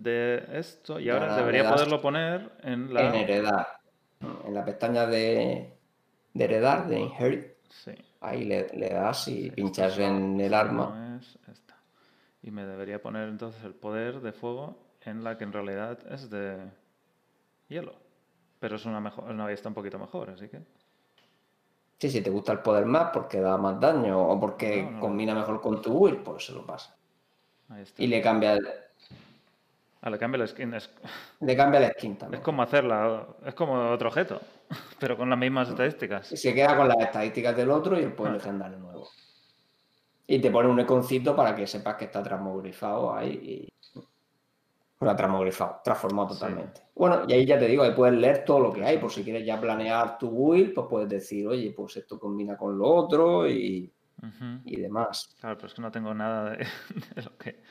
de 0.00 0.46
esto 0.54 0.98
y 0.98 1.10
ahora 1.10 1.26
ahora 1.26 1.36
debería 1.36 1.70
poderlo 1.70 2.00
poner 2.00 2.52
en 2.62 2.92
la. 2.92 3.08
En 3.08 3.14
heredar. 3.14 3.68
En 4.46 4.54
la 4.54 4.64
pestaña 4.64 5.06
de, 5.06 5.76
de 6.34 6.44
heredar, 6.44 6.86
de 6.88 7.00
inherit. 7.00 7.46
Sí. 7.68 7.92
Ahí 8.20 8.44
le, 8.44 8.68
le 8.74 8.88
das 8.90 9.28
y 9.28 9.44
sí, 9.44 9.50
pinchas 9.50 9.92
esta 9.92 10.06
en 10.06 10.40
el 10.40 10.52
arma. 10.54 10.92
no 10.94 11.16
es 11.18 11.38
esta. 11.50 11.76
Y 12.42 12.50
me 12.50 12.64
debería 12.66 13.00
poner 13.00 13.28
entonces 13.28 13.62
el 13.64 13.74
poder 13.74 14.20
de 14.20 14.32
fuego 14.32 14.76
en 15.02 15.22
la 15.22 15.36
que 15.38 15.44
en 15.44 15.52
realidad 15.52 15.98
es 16.10 16.28
de 16.30 16.58
hielo. 17.68 17.94
Pero 18.58 18.76
es 18.76 18.84
una 18.84 19.00
mejor, 19.00 19.24
una 19.30 19.44
ballesta 19.44 19.68
un 19.68 19.74
poquito 19.74 19.98
mejor, 19.98 20.30
así 20.30 20.48
que. 20.48 20.60
Sí, 21.98 22.10
si 22.10 22.22
te 22.22 22.30
gusta 22.30 22.52
el 22.52 22.60
poder 22.60 22.86
más 22.86 23.10
porque 23.12 23.40
da 23.40 23.58
más 23.58 23.78
daño 23.78 24.18
o 24.18 24.40
porque 24.40 24.82
No, 24.82 24.90
no. 24.92 25.00
combina 25.00 25.34
mejor 25.34 25.60
con 25.60 25.80
tu 25.82 25.98
build, 26.06 26.22
pues 26.22 26.46
se 26.46 26.52
lo 26.52 26.64
pasa. 26.64 26.96
Ahí 27.68 27.82
está. 27.82 28.02
Y 28.02 28.06
le 28.06 28.20
cambia 28.22 28.54
el, 28.54 28.66
Ah, 30.02 30.08
le 30.10 30.18
cambio 30.18 30.38
la 30.38 30.46
skin. 30.46 30.72
Es, 30.74 30.90
le 31.40 31.56
cambia 31.56 31.80
la 31.80 31.90
skin 31.90 32.12
es 32.12 32.18
también. 32.18 32.42
como 32.42 32.62
hacerla. 32.62 33.26
Es 33.44 33.54
como 33.54 33.90
otro 33.90 34.08
objeto. 34.08 34.40
Pero 34.98 35.16
con 35.16 35.28
las 35.28 35.38
mismas 35.38 35.68
estadísticas. 35.68 36.32
Y 36.32 36.36
se 36.36 36.54
queda 36.54 36.76
con 36.76 36.88
las 36.88 36.98
estadísticas 36.98 37.54
del 37.56 37.70
otro 37.70 37.98
y 37.98 38.04
el 38.04 38.12
poder 38.14 38.34
legendario 38.34 38.78
nuevo. 38.78 39.08
Y 40.26 40.38
te 40.40 40.50
pone 40.50 40.68
un 40.68 40.80
iconcito 40.80 41.34
para 41.36 41.54
que 41.54 41.66
sepas 41.66 41.96
que 41.96 42.04
está 42.06 42.22
transmogrifado 42.22 43.14
ahí. 43.14 43.68
Y... 43.94 44.00
O 45.02 45.04
sea, 45.06 45.16
transmogrifado, 45.16 45.80
transformado 45.82 46.28
Sí. 46.30 46.40
totalmente. 46.40 46.82
Bueno, 46.94 47.22
y 47.26 47.32
ahí 47.32 47.46
ya 47.46 47.58
te 47.58 47.66
digo, 47.66 47.82
ahí 47.82 47.92
puedes 47.92 48.18
leer 48.18 48.44
todo 48.44 48.60
lo 48.60 48.72
que 48.72 48.84
hay. 48.84 48.98
Por 48.98 49.10
si 49.10 49.24
quieres 49.24 49.44
ya 49.46 49.58
planear 49.60 50.18
tu 50.18 50.30
build, 50.52 50.74
pues 50.74 50.86
puedes 50.90 51.08
decir, 51.08 51.46
oye, 51.48 51.72
pues 51.74 51.96
esto 51.96 52.18
combina 52.18 52.56
con 52.56 52.76
lo 52.78 52.86
otro 52.86 53.48
y, 53.48 53.90
y 54.66 54.76
demás. 54.76 55.34
Claro, 55.40 55.56
pero 55.56 55.68
es 55.68 55.74
que 55.74 55.80
no 55.82 55.90
tengo 55.90 56.12
nada 56.14 56.50
de, 56.50 56.58
de 57.14 57.22
lo 57.22 57.36
que. 57.38 57.62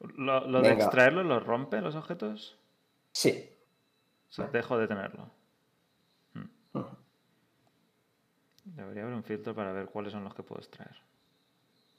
¿Lo, 0.00 0.46
lo 0.46 0.62
de 0.62 0.72
extraerlo 0.72 1.24
lo 1.24 1.40
rompe 1.40 1.80
los 1.80 1.96
objetos? 1.96 2.58
Sí. 3.12 3.50
O 4.28 4.32
sea, 4.32 4.46
dejo 4.46 4.78
de 4.78 4.86
tenerlo. 4.86 5.30
Mm. 6.34 6.80
Debería 8.64 9.02
haber 9.02 9.14
un 9.14 9.24
filtro 9.24 9.54
para 9.54 9.72
ver 9.72 9.86
cuáles 9.86 10.12
son 10.12 10.24
los 10.24 10.34
que 10.34 10.42
puedo 10.42 10.60
extraer. 10.60 10.96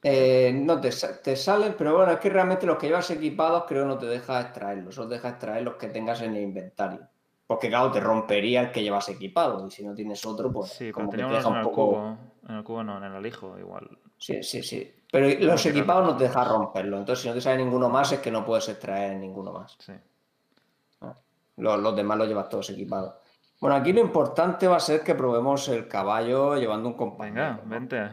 Eh, 0.02 0.54
no 0.54 0.80
te, 0.80 0.92
te 1.22 1.36
salen, 1.36 1.76
pero 1.78 1.98
bueno, 1.98 2.14
es 2.14 2.20
que 2.20 2.30
realmente 2.30 2.66
los 2.66 2.78
que 2.78 2.88
llevas 2.88 3.10
equipados 3.12 3.66
creo 3.68 3.86
no 3.86 3.98
te 3.98 4.06
deja 4.06 4.40
extraerlos, 4.40 4.96
solo 4.96 5.10
deja 5.10 5.30
extraer 5.30 5.64
los 5.64 5.76
que 5.76 5.88
tengas 5.88 6.22
en 6.22 6.36
el 6.36 6.44
inventario. 6.44 7.02
Porque 7.46 7.68
claro, 7.68 7.92
te 7.92 8.00
rompería 8.00 8.62
el 8.62 8.72
que 8.72 8.84
llevas 8.84 9.10
equipado 9.10 9.68
y 9.68 9.72
si 9.72 9.84
no 9.84 9.94
tienes 9.94 10.24
otro, 10.26 10.54
pues 10.54 10.70
Sí, 10.72 10.94
pero 10.94 10.94
como 10.94 11.10
que 11.10 11.18
te 11.18 11.24
deja 11.24 11.40
en 11.48 11.54
un 11.54 11.58
el 11.58 11.64
poco... 11.64 11.76
cubo. 11.90 12.18
En 12.48 12.56
el 12.56 12.64
cubo 12.64 12.84
no, 12.84 12.98
en 12.98 13.04
el 13.04 13.16
alijo 13.16 13.58
igual. 13.58 13.90
Sí, 14.18 14.42
sí, 14.44 14.62
sí. 14.64 14.94
Pero 15.12 15.28
los 15.46 15.66
equipados 15.66 16.06
no. 16.06 16.12
no 16.12 16.18
te 16.18 16.26
deja 16.26 16.44
romperlo. 16.44 16.98
Entonces, 16.98 17.24
si 17.24 17.28
no 17.30 17.34
te 17.34 17.42
sale 17.42 17.58
ninguno 17.64 17.90
más, 17.90 18.12
es 18.12 18.20
que 18.20 18.30
no 18.32 18.46
puedes 18.46 18.70
extraer 18.70 19.18
ninguno 19.18 19.52
más. 19.52 19.76
Sí. 19.80 19.94
Los, 21.58 21.80
los 21.80 21.96
demás 21.96 22.18
los 22.18 22.28
llevas 22.28 22.48
todos 22.50 22.70
equipados. 22.70 23.16
Bueno, 23.60 23.76
aquí 23.76 23.92
lo 23.92 24.00
importante 24.00 24.68
va 24.68 24.78
a 24.78 24.80
ser 24.80 25.02
que 25.04 25.16
probemos 25.16 25.68
el 25.68 25.88
caballo 25.88 26.56
llevando 26.56 26.88
un 26.90 26.96
compañero. 26.96 27.60
Venga, 27.66 27.66
vente. 27.66 28.10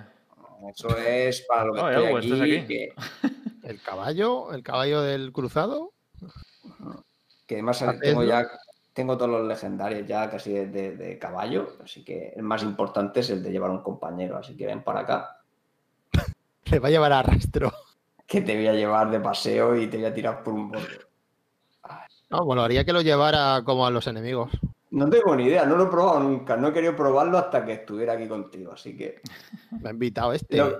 Eso 0.75 0.89
es 0.97 1.43
para 1.47 1.65
lo 1.67 1.75
que 1.75 1.81
Oh, 1.81 1.89
estoy 1.89 2.07
aquí. 2.17 2.25
estás 2.27 2.41
aquí. 2.41 2.67
Que, 2.67 3.69
El 3.69 3.83
caballo, 3.83 4.53
el 4.53 4.63
caballo 4.63 5.03
del 5.03 5.33
cruzado. 5.33 5.93
que 7.47 7.55
además 7.57 7.85
tengo 8.01 8.25
ya 8.25 8.49
tengo 8.93 9.17
todos 9.19 9.31
los 9.31 9.47
legendarios 9.47 10.07
ya 10.09 10.29
casi 10.31 10.53
de, 10.53 10.67
de- 10.69 10.97
de 10.97 11.19
caballo. 11.19 11.69
Así 11.85 12.03
que 12.05 12.31
el 12.35 12.43
más 12.43 12.63
importante 12.63 13.21
es 13.21 13.31
el 13.31 13.43
de 13.43 13.51
llevar 13.53 13.71
un 13.71 13.83
compañero. 13.83 14.39
Así 14.39 14.57
que 14.57 14.67
ven 14.67 14.83
para 14.83 15.01
acá. 15.01 15.36
Le 16.71 16.79
va 16.79 16.89
a 16.89 16.91
llevar 16.91 17.13
a 17.13 17.23
rastro. 17.23 17.73
Que 18.27 18.41
te 18.41 18.57
voy 18.57 18.67
a 18.67 18.73
llevar 18.73 19.11
de 19.11 19.21
paseo 19.21 19.77
y 19.77 19.87
te 19.87 19.97
voy 19.99 20.07
a 20.07 20.15
tirar 20.15 20.43
por 20.43 20.55
un 20.55 20.71
borde. 20.71 20.99
No, 22.29 22.45
bueno, 22.45 22.63
haría 22.63 22.85
que 22.85 22.93
lo 22.93 23.03
llevara 23.03 23.63
como 23.65 23.87
a 23.87 23.91
los 23.91 24.07
enemigos. 24.09 24.51
No 24.91 25.09
tengo 25.09 25.37
ni 25.37 25.45
idea, 25.45 25.65
no 25.65 25.77
lo 25.77 25.85
he 25.85 25.91
probado 25.91 26.21
nunca. 26.21 26.57
No 26.57 26.69
he 26.69 26.73
querido 26.73 26.97
probarlo 26.97 27.39
hasta 27.39 27.65
que 27.65 27.73
estuviera 27.75 28.15
aquí 28.15 28.27
contigo. 28.27 28.73
Así 28.73 28.97
que. 28.97 29.21
Me 29.81 29.89
ha 29.89 29.93
invitado 29.93 30.33
este. 30.33 30.57
Lo- 30.57 30.79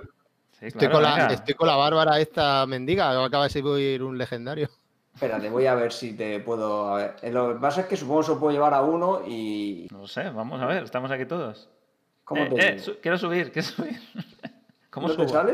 Sí, 0.59 0.65
Estoy, 0.65 0.87
claro, 0.89 0.93
con 0.95 1.03
la, 1.03 1.27
estoy 1.27 1.53
con 1.53 1.67
la 1.67 1.75
bárbara 1.75 2.19
esta 2.19 2.65
mendiga. 2.65 3.23
Acaba 3.23 3.43
de 3.43 3.51
subir 3.51 4.01
un 4.01 4.17
legendario. 4.17 4.67
Espérate, 5.13 5.51
voy 5.51 5.67
a 5.67 5.75
ver 5.75 5.93
si 5.93 6.13
te 6.13 6.39
puedo. 6.39 6.87
A 6.95 6.97
ver. 6.97 7.15
Eh, 7.21 7.31
Lo 7.31 7.53
que 7.53 7.59
pasa 7.59 7.81
es 7.81 7.87
que 7.87 7.95
supongo 7.95 8.21
que 8.21 8.25
se 8.25 8.31
lo 8.33 8.39
puedo 8.39 8.53
llevar 8.53 8.73
a 8.73 8.81
uno 8.81 9.21
y. 9.27 9.87
No 9.91 10.07
sé, 10.07 10.27
vamos 10.31 10.59
a 10.59 10.65
ver, 10.65 10.83
estamos 10.83 11.11
aquí 11.11 11.25
todos. 11.27 11.69
¿Cómo 12.23 12.41
Eh, 12.41 12.49
te 12.55 12.69
eh, 12.73 12.79
su- 12.79 12.97
quiero 12.99 13.19
subir, 13.19 13.51
quiero 13.51 13.67
subir. 13.67 14.01
¿Cómo 14.89 15.07
¿No 15.07 15.15
te 15.15 15.23
subo? 15.23 15.33
sale? 15.33 15.53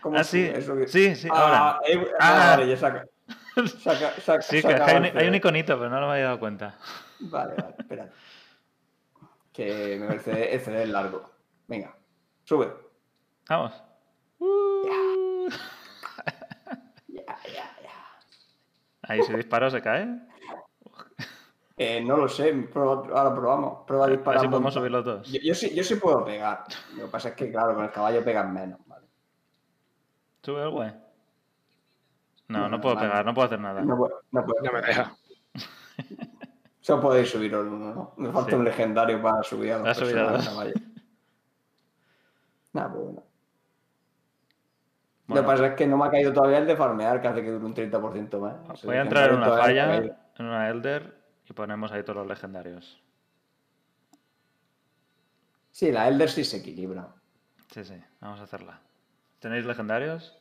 ¿Cómo 0.00 0.18
Ah, 0.18 0.24
sí, 0.24 0.50
que- 0.52 0.86
sí, 0.88 1.14
sí, 1.16 1.28
Ah, 1.32 1.40
ahora. 1.76 1.80
eh, 1.88 2.08
ah, 2.18 2.52
Ah. 2.52 2.56
vale, 2.56 2.68
ya 2.68 2.76
saca. 2.76 3.04
saca, 3.82 4.20
saca 4.20 4.42
Sí, 4.42 4.60
que 4.62 4.68
hay 4.68 4.74
un, 4.74 4.82
avance. 4.82 5.18
hay 5.18 5.28
un 5.28 5.34
iconito, 5.34 5.78
pero 5.78 5.90
no 5.90 6.00
lo 6.00 6.06
me 6.06 6.12
había 6.14 6.24
dado 6.26 6.38
cuenta. 6.40 6.76
Vale, 7.20 7.54
vale, 7.54 7.74
espérate. 7.78 8.12
Que 9.52 9.96
me 10.00 10.06
parece 10.06 10.54
el 10.54 10.60
CD 10.60 10.82
es 10.84 10.88
largo. 10.88 11.30
Venga, 11.66 11.96
sube. 12.44 12.72
Vamos. 13.48 13.72
Ya, 17.08 17.24
ya, 17.46 17.76
ya. 17.82 17.90
Ahí 19.02 19.22
si 19.22 19.32
disparo 19.32 19.70
se 19.70 19.80
cae. 19.82 20.06
Eh, 21.80 22.00
no 22.04 22.16
lo 22.16 22.28
sé, 22.28 22.52
prueba- 22.72 23.06
ahora 23.16 23.32
probamos. 23.34 23.84
Prueba 23.86 24.04
a 24.04 24.06
A 24.06 24.10
ver 24.10 24.18
disparar. 24.18 24.40
si 24.40 24.48
podemos 24.48 24.74
montón. 24.74 24.80
subir 24.80 24.90
los 24.90 25.04
dos. 25.04 25.30
Yo, 25.32 25.40
yo 25.40 25.54
sí, 25.54 25.72
yo 25.74 25.84
sí 25.84 25.94
puedo 25.94 26.24
pegar. 26.24 26.64
Lo 26.96 27.04
que 27.04 27.10
pasa 27.10 27.28
es 27.30 27.34
que, 27.36 27.50
claro, 27.52 27.74
con 27.76 27.84
el 27.84 27.90
caballo 27.92 28.24
pegan 28.24 28.52
menos. 28.52 28.80
Vale. 28.86 29.06
¿Sube 30.42 30.62
el 30.62 30.70
güey? 30.70 30.90
No, 32.48 32.58
No, 32.60 32.68
no 32.68 32.80
puedo 32.80 32.96
vale. 32.96 33.08
pegar, 33.08 33.24
no 33.24 33.34
puedo 33.34 33.46
hacer 33.46 33.60
nada. 33.60 33.80
No, 33.82 33.96
puedo- 33.96 34.22
no 34.32 34.44
puedo. 34.44 34.62
No 34.64 34.72
me 34.72 34.80
deja. 34.82 35.12
Solo 36.80 37.02
podéis 37.02 37.30
subir 37.30 37.54
uno, 37.54 37.94
¿no? 37.94 38.12
Me 38.16 38.32
falta 38.32 38.50
Sí. 38.50 38.56
un 38.56 38.64
legendario 38.64 39.20
para 39.22 39.42
subir 39.42 39.72
a 39.72 39.78
los 39.78 39.98
dos. 39.98 40.48
caballo. 40.48 40.72
Nada, 42.72 42.92
pues 42.92 43.04
bueno. 43.04 43.22
Lo 45.28 45.34
que 45.34 45.42
pasa 45.42 45.66
es 45.66 45.74
que 45.74 45.86
no 45.86 45.98
me 45.98 46.06
ha 46.06 46.10
caído 46.10 46.32
todavía 46.32 46.56
el 46.58 46.66
de 46.66 46.74
farmear, 46.76 47.20
que 47.20 47.28
hace 47.28 47.42
que 47.42 47.50
dure 47.50 47.64
un 47.66 47.74
30% 47.74 48.40
más. 48.40 48.82
Voy 48.82 48.96
a 48.96 49.02
entrar 49.02 49.28
en 49.30 49.36
una 49.36 49.50
falla, 49.50 49.96
en 49.96 50.46
una 50.46 50.68
Elder, 50.70 51.17
y 51.48 51.52
ponemos 51.52 51.90
ahí 51.92 52.02
todos 52.02 52.16
los 52.18 52.26
legendarios. 52.26 53.02
Sí, 55.70 55.92
la 55.92 56.08
Elder 56.08 56.28
sí 56.30 56.44
se 56.44 56.58
equilibra. 56.58 57.08
Sí, 57.72 57.84
sí, 57.84 57.94
vamos 58.20 58.40
a 58.40 58.44
hacerla. 58.44 58.80
¿Tenéis 59.38 59.64
legendarios 59.64 60.36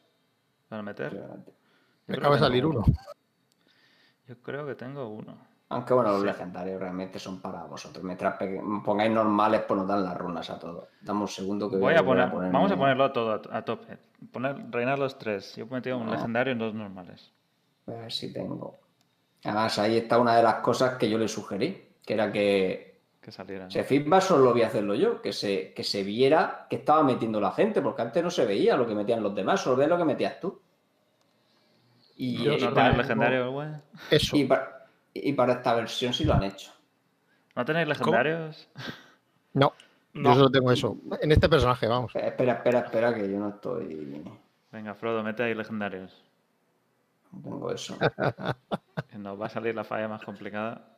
para 0.70 0.82
meter? 0.82 1.14
Me 1.14 2.16
creo 2.16 2.20
acaba 2.20 2.36
de 2.36 2.40
que 2.42 2.46
salir 2.46 2.64
tengo 2.64 2.80
uno. 2.80 2.86
Yo 4.28 4.42
creo 4.42 4.66
que 4.66 4.76
tengo 4.76 5.08
uno. 5.10 5.38
Aunque 5.70 5.94
bueno, 5.94 6.12
los 6.14 6.24
legendarios 6.24 6.80
realmente 6.80 7.20
son 7.20 7.42
para 7.42 7.66
vosotros. 7.66 8.04
Mientras 8.04 8.38
pongáis 8.86 9.12
normales, 9.12 9.62
pues 9.68 9.78
nos 9.78 9.88
dan 9.88 10.04
las 10.04 10.18
runas 10.18 10.50
a 10.50 10.58
todos. 10.58 10.88
Dame 11.02 11.22
un 11.22 11.28
segundo 11.28 11.70
que 11.70 11.76
Voy 11.78 11.94
a 11.94 12.04
poner, 12.06 12.30
vamos 12.30 12.72
a 12.72 12.76
ponerme- 12.76 12.78
ponerlo 12.78 13.12
todo 13.12 13.34
a, 13.52 13.58
a 13.58 13.66
tope. 13.66 13.98
Poner, 14.32 14.72
reinar 14.72 14.98
los 14.98 15.18
tres. 15.18 15.56
Yo 15.58 15.66
he 15.66 15.68
metido 15.68 15.98
un 15.98 16.08
Ah. 16.08 16.14
legendario 16.16 16.54
en 16.54 16.60
dos 16.60 16.74
normales. 16.74 17.32
A 17.86 17.92
ver 17.92 18.12
si 18.12 18.34
tengo. 18.34 18.80
Además, 19.44 19.78
ahí 19.80 19.98
está 19.98 20.20
una 20.20 20.36
de 20.36 20.44
las 20.44 20.56
cosas 20.56 20.98
que 20.98 21.10
yo 21.10 21.18
le 21.18 21.28
sugerí, 21.28 21.88
que 22.06 22.14
era 22.14 22.32
que 22.32 23.00
Que 23.22 23.32
salieran. 23.32 23.68
ese 23.70 23.84
feedback 23.84 24.22
solo 24.22 24.52
voy 24.52 24.62
a 24.64 24.68
hacerlo 24.68 24.96
yo, 24.96 25.22
que 25.22 25.32
se, 25.34 25.74
que 25.74 25.84
se 25.84 26.04
viera 26.04 26.66
que 26.70 26.78
estaba 26.78 27.04
metiendo 27.04 27.40
la 27.40 27.52
gente, 27.52 27.82
porque 27.82 28.02
antes 28.02 28.24
no 28.24 28.30
se 28.32 28.46
veía 28.46 28.76
lo 28.76 28.88
que 28.88 28.96
metían 28.96 29.22
los 29.24 29.34
demás, 29.36 29.62
solo 29.62 29.76
veía 29.78 29.90
lo 29.90 29.98
que 29.98 30.06
metías 30.06 30.40
tú. 30.40 30.60
Y, 32.16 32.46
¿No, 32.46 32.54
y 32.58 32.62
no 32.62 32.74
para, 32.74 32.98
legendario 32.98 33.52
güey? 33.52 33.70
Eso. 34.10 34.36
y 34.36 34.46
para- 34.46 34.86
y 35.14 35.34
para 35.34 35.54
esta 35.54 35.74
versión 35.76 36.14
sí 36.14 36.26
lo 36.26 36.34
han 36.34 36.44
hecho. 36.44 36.72
¿No 37.56 37.66
tenéis 37.66 37.88
legendarios? 37.88 38.68
No, 39.54 39.74
No. 40.14 40.30
yo 40.30 40.36
solo 40.36 40.50
tengo 40.52 40.72
eso. 40.72 40.98
En 41.22 41.32
este 41.32 41.48
personaje, 41.50 41.88
vamos. 41.88 42.12
Espera, 42.16 42.54
espera, 42.54 42.80
espera, 42.80 43.14
que 43.16 43.22
yo 43.32 43.40
no 43.40 43.50
estoy. 43.50 44.24
Venga, 44.72 44.94
Frodo, 44.96 45.24
mete 45.24 45.44
ahí 45.44 45.54
legendarios. 45.56 46.24
No 47.32 47.42
tengo 47.42 47.72
eso. 47.72 47.98
Nos 49.18 49.40
va 49.42 49.46
a 49.46 49.50
salir 49.50 49.76
la 49.76 49.84
falla 49.84 50.08
más 50.08 50.24
complicada. 50.24 50.98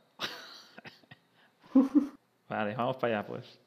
vale, 2.49 2.75
vamos 2.75 2.97
para 2.97 3.19
allá, 3.19 3.27
pues. 3.27 3.59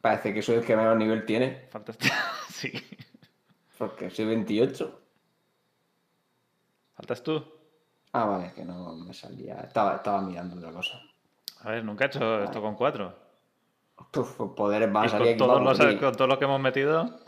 Parece 0.00 0.32
que 0.32 0.42
soy 0.42 0.56
el 0.56 0.64
que 0.64 0.76
menos 0.76 0.96
nivel 0.96 1.24
tiene, 1.24 1.66
Falta 1.70 1.92
este- 1.92 2.08
sí. 2.50 2.72
porque 3.76 4.08
soy 4.10 4.26
28. 4.26 5.00
¿Faltas 6.94 7.22
tú? 7.22 7.44
Ah, 8.12 8.24
vale, 8.24 8.52
que 8.54 8.64
no 8.64 8.94
me 8.94 9.12
salía. 9.12 9.56
Estaba, 9.60 9.96
estaba 9.96 10.22
mirando 10.22 10.56
otra 10.56 10.72
cosa. 10.72 11.00
A 11.60 11.70
ver, 11.70 11.84
nunca 11.84 12.04
he 12.04 12.06
hecho 12.06 12.42
esto 12.44 12.62
con 12.62 12.74
cuatro. 12.76 13.14
Pues 14.12 14.28
poderes 14.56 14.92
van 14.92 15.04
a 15.04 15.06
Y 15.06 15.08
salir 15.10 15.24
con 15.24 15.32
aquí 15.34 15.38
todos, 15.38 15.62
los, 15.64 15.78
morir. 15.78 16.00
con 16.00 16.14
todo 16.14 16.26
lo 16.28 16.38
que 16.38 16.44
hemos 16.44 16.60
metido. 16.60 17.18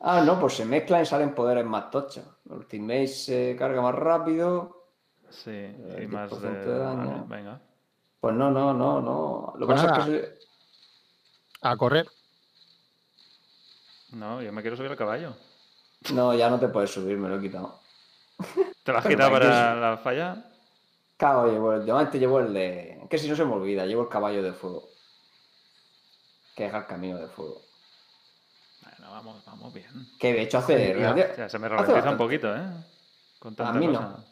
Ah, 0.00 0.22
no, 0.22 0.38
pues 0.40 0.54
se 0.54 0.64
mezclan 0.64 1.02
y 1.02 1.06
salen 1.06 1.34
poderes 1.34 1.64
más 1.64 1.90
tochos. 1.90 2.24
Ultimate 2.46 3.06
se 3.08 3.56
carga 3.58 3.82
más 3.82 3.94
rápido. 3.94 4.88
Sí, 5.28 5.50
El 5.50 6.02
y 6.02 6.06
más 6.08 6.30
10% 6.30 6.40
de... 6.40 6.64
de 6.64 6.78
daño. 6.78 7.24
vale, 7.24 7.24
venga. 7.26 7.60
Pues 8.20 8.34
no, 8.34 8.50
no, 8.50 8.72
no, 8.74 9.00
no. 9.00 9.52
Lo 9.56 9.66
que 9.68 9.74
Pues 9.74 9.82
pasa 9.82 9.96
es 9.98 10.04
que. 10.04 10.38
A 11.62 11.76
correr. 11.76 12.06
No, 14.12 14.42
yo 14.42 14.52
me 14.52 14.62
quiero 14.62 14.76
subir 14.76 14.90
al 14.90 14.96
caballo. 14.96 15.36
No, 16.12 16.34
ya 16.34 16.50
no 16.50 16.58
te 16.58 16.68
puedes 16.68 16.90
subir, 16.90 17.16
me 17.18 17.28
lo 17.28 17.36
he 17.38 17.40
quitado. 17.40 17.80
¿Te 18.84 18.92
lo 18.92 18.98
has 18.98 19.06
quitado 19.06 19.30
¿para 19.30 19.74
es? 19.74 19.80
la 19.80 19.98
falla? 19.98 20.44
Claro, 21.16 21.46
llevo 21.50 21.72
el, 21.74 21.84
yo 21.86 21.96
antes 21.98 22.20
llevo 22.20 22.40
el 22.40 22.52
de. 22.52 23.06
Que 23.08 23.18
si 23.18 23.28
no 23.28 23.36
se 23.36 23.44
me 23.44 23.52
olvida, 23.54 23.86
llevo 23.86 24.02
el 24.02 24.08
caballo 24.08 24.42
de 24.42 24.52
fuego. 24.52 24.88
Que 26.54 26.64
deja 26.64 26.78
el 26.78 26.86
camino 26.86 27.18
de 27.18 27.28
fuego. 27.28 27.69
Bueno, 29.10 29.24
vamos, 29.24 29.44
vamos 29.44 29.74
bien. 29.74 30.08
Que 30.18 30.32
de 30.32 30.42
hecho 30.42 30.58
hace. 30.58 30.96
Ya, 30.98 31.10
O 31.32 31.34
sea, 31.34 31.48
se 31.48 31.58
me 31.58 31.68
ralentiza 31.68 32.10
un 32.10 32.16
poquito, 32.16 32.54
¿eh? 32.54 32.62
Con 33.40 33.56
tanta 33.56 33.72
A 33.72 33.74
mí 33.74 33.86
no. 33.88 34.24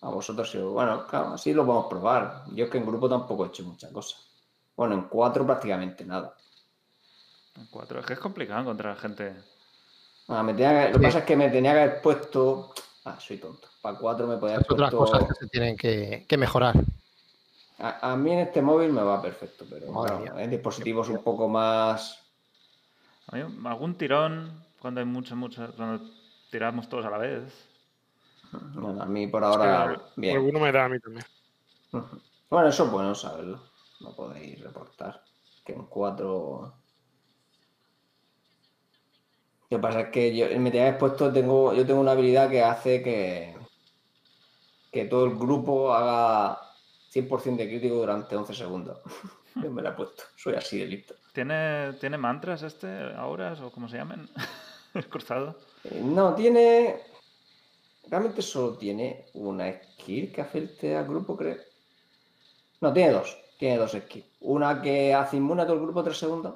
A 0.00 0.08
vosotros 0.08 0.50
sí. 0.50 0.58
Bueno, 0.58 1.06
claro, 1.06 1.34
así 1.34 1.52
lo 1.52 1.64
podemos 1.66 1.86
probar. 1.88 2.44
Yo 2.52 2.64
es 2.64 2.70
que 2.70 2.78
en 2.78 2.86
grupo 2.86 3.08
tampoco 3.08 3.44
he 3.44 3.48
hecho 3.48 3.64
mucha 3.64 3.90
cosa. 3.92 4.16
Bueno, 4.76 4.94
en 4.94 5.02
cuatro 5.08 5.44
prácticamente 5.46 6.04
nada. 6.04 6.34
En 7.56 7.66
Cuatro. 7.66 8.00
Es 8.00 8.06
que 8.06 8.14
es 8.14 8.18
complicado 8.18 8.60
encontrar 8.62 8.96
gente. 8.96 9.34
Ah, 10.28 10.42
me 10.42 10.54
tenía 10.54 10.86
que- 10.86 10.92
Lo 10.94 10.98
que 10.98 11.06
pasa 11.06 11.18
es 11.18 11.24
que 11.24 11.36
me 11.36 11.50
tenía 11.50 11.72
que 11.74 11.80
haber 11.80 12.02
puesto. 12.02 12.72
Ah, 13.04 13.18
soy 13.20 13.36
tonto. 13.38 13.68
Para 13.82 13.98
cuatro 13.98 14.26
me 14.26 14.36
podía 14.38 14.54
haber 14.54 14.66
Es 14.66 14.72
otras 14.72 14.90
puesto. 14.90 15.12
cosas 15.12 15.28
que 15.28 15.34
se 15.34 15.46
tienen 15.48 15.76
que, 15.76 16.24
que 16.26 16.36
mejorar. 16.38 16.74
A, 17.78 18.12
a 18.12 18.16
mí 18.16 18.32
en 18.32 18.38
este 18.40 18.62
móvil 18.62 18.90
me 18.92 19.02
va 19.02 19.20
perfecto, 19.20 19.66
pero 19.68 19.92
mía. 20.20 20.32
en 20.38 20.50
dispositivos 20.50 21.08
un 21.10 21.22
poco 21.22 21.48
más. 21.48 22.23
Algún 23.28 23.96
tirón 23.96 24.64
cuando 24.78 25.00
hay 25.00 25.06
mucho, 25.06 25.34
mucho. 25.34 25.72
Cuando 25.76 26.04
tiramos 26.50 26.88
todos 26.88 27.06
a 27.06 27.10
la 27.10 27.18
vez. 27.18 27.68
Bueno, 28.74 29.02
a 29.02 29.06
mí 29.06 29.26
por 29.26 29.42
ahora. 29.42 30.00
Bien. 30.16 30.36
Alguno 30.36 30.60
me 30.60 30.70
da 30.70 30.84
a 30.84 30.88
mí 30.88 31.00
también. 31.00 31.24
Bueno, 32.50 32.68
eso 32.68 32.84
es 32.84 32.90
bueno 32.90 33.14
saberlo. 33.14 33.60
No 34.00 34.14
podéis 34.14 34.60
reportar. 34.62 35.24
Que 35.64 35.72
en 35.72 35.86
cuatro. 35.86 36.74
Lo 39.70 39.78
que 39.78 39.82
pasa 39.82 40.00
es 40.02 40.08
que 40.10 40.36
yo 40.36 40.46
me 40.60 40.70
tenía 40.70 40.90
expuesto, 40.90 41.32
tengo, 41.32 41.72
yo 41.72 41.86
tengo 41.86 42.00
una 42.00 42.12
habilidad 42.12 42.50
que 42.50 42.62
hace 42.62 43.02
que, 43.02 43.56
que 44.92 45.06
todo 45.06 45.24
el 45.24 45.36
grupo 45.36 45.92
haga 45.92 46.60
100% 47.12 47.56
de 47.56 47.68
crítico 47.68 47.96
durante 47.96 48.36
11 48.36 48.54
segundos. 48.54 48.98
Yo 49.56 49.70
me 49.70 49.82
la 49.82 49.90
he 49.90 49.92
puesto. 49.92 50.24
Soy 50.36 50.54
así 50.54 50.78
de 50.78 50.86
listo. 50.86 51.14
¿Tiene, 51.32 51.92
¿Tiene 52.00 52.18
mantras 52.18 52.62
este, 52.62 52.86
auras 53.16 53.60
o 53.60 53.70
como 53.70 53.88
se 53.88 53.96
llaman? 53.96 54.28
El 54.94 55.08
cruzado. 55.08 55.56
Eh, 55.84 56.00
no, 56.04 56.34
tiene. 56.34 57.00
Realmente 58.08 58.42
solo 58.42 58.76
tiene 58.76 59.26
una 59.34 59.72
skill 59.72 60.30
que 60.30 60.40
afecte 60.40 60.96
al 60.96 61.06
grupo, 61.06 61.36
creo. 61.36 61.56
No, 62.80 62.92
tiene 62.92 63.12
dos. 63.12 63.36
Tiene 63.58 63.78
dos 63.78 63.92
skills. 63.92 64.26
Una 64.40 64.82
que 64.82 65.14
hace 65.14 65.36
inmune 65.36 65.62
a 65.62 65.66
todo 65.66 65.76
el 65.76 65.82
grupo 65.82 66.02
3 66.02 66.16
segundos. 66.16 66.54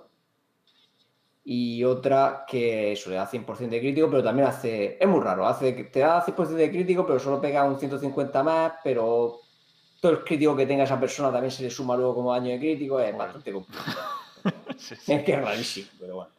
Y 1.45 1.83
otra 1.85 2.45
que 2.47 2.93
eso 2.93 3.09
le 3.09 3.17
da 3.17 3.27
100% 3.27 3.71
de 3.71 3.81
crítico, 3.81 4.11
pero 4.11 4.23
también 4.23 4.49
hace. 4.49 4.99
Es 5.01 5.09
muy 5.09 5.21
raro. 5.21 5.47
Hace 5.47 5.73
te 5.73 6.01
da 6.01 6.23
100% 6.25 6.49
de 6.49 6.71
crítico, 6.71 7.07
pero 7.07 7.19
solo 7.19 7.41
pega 7.41 7.65
un 7.65 7.79
150 7.79 8.43
más. 8.43 8.73
Pero 8.85 9.41
todo 10.01 10.13
el 10.13 10.25
crítico 10.25 10.57
que 10.57 10.67
tenga 10.67 10.85
esa 10.85 10.99
persona 10.99 11.33
también 11.33 11.51
se 11.51 11.63
le 11.63 11.71
suma 11.71 11.97
luego 11.97 12.15
como 12.15 12.33
daño 12.33 12.51
de 12.53 12.59
crítico. 12.59 13.01
Es 13.01 13.17
bastante 13.17 13.53
complicado. 13.53 13.97
Sí, 14.79 14.95
sí. 14.95 15.13
Es 15.13 15.25
que 15.25 15.33
es 15.33 15.43
rarísimo, 15.43 15.89
pero 15.99 16.15
bueno. 16.15 16.31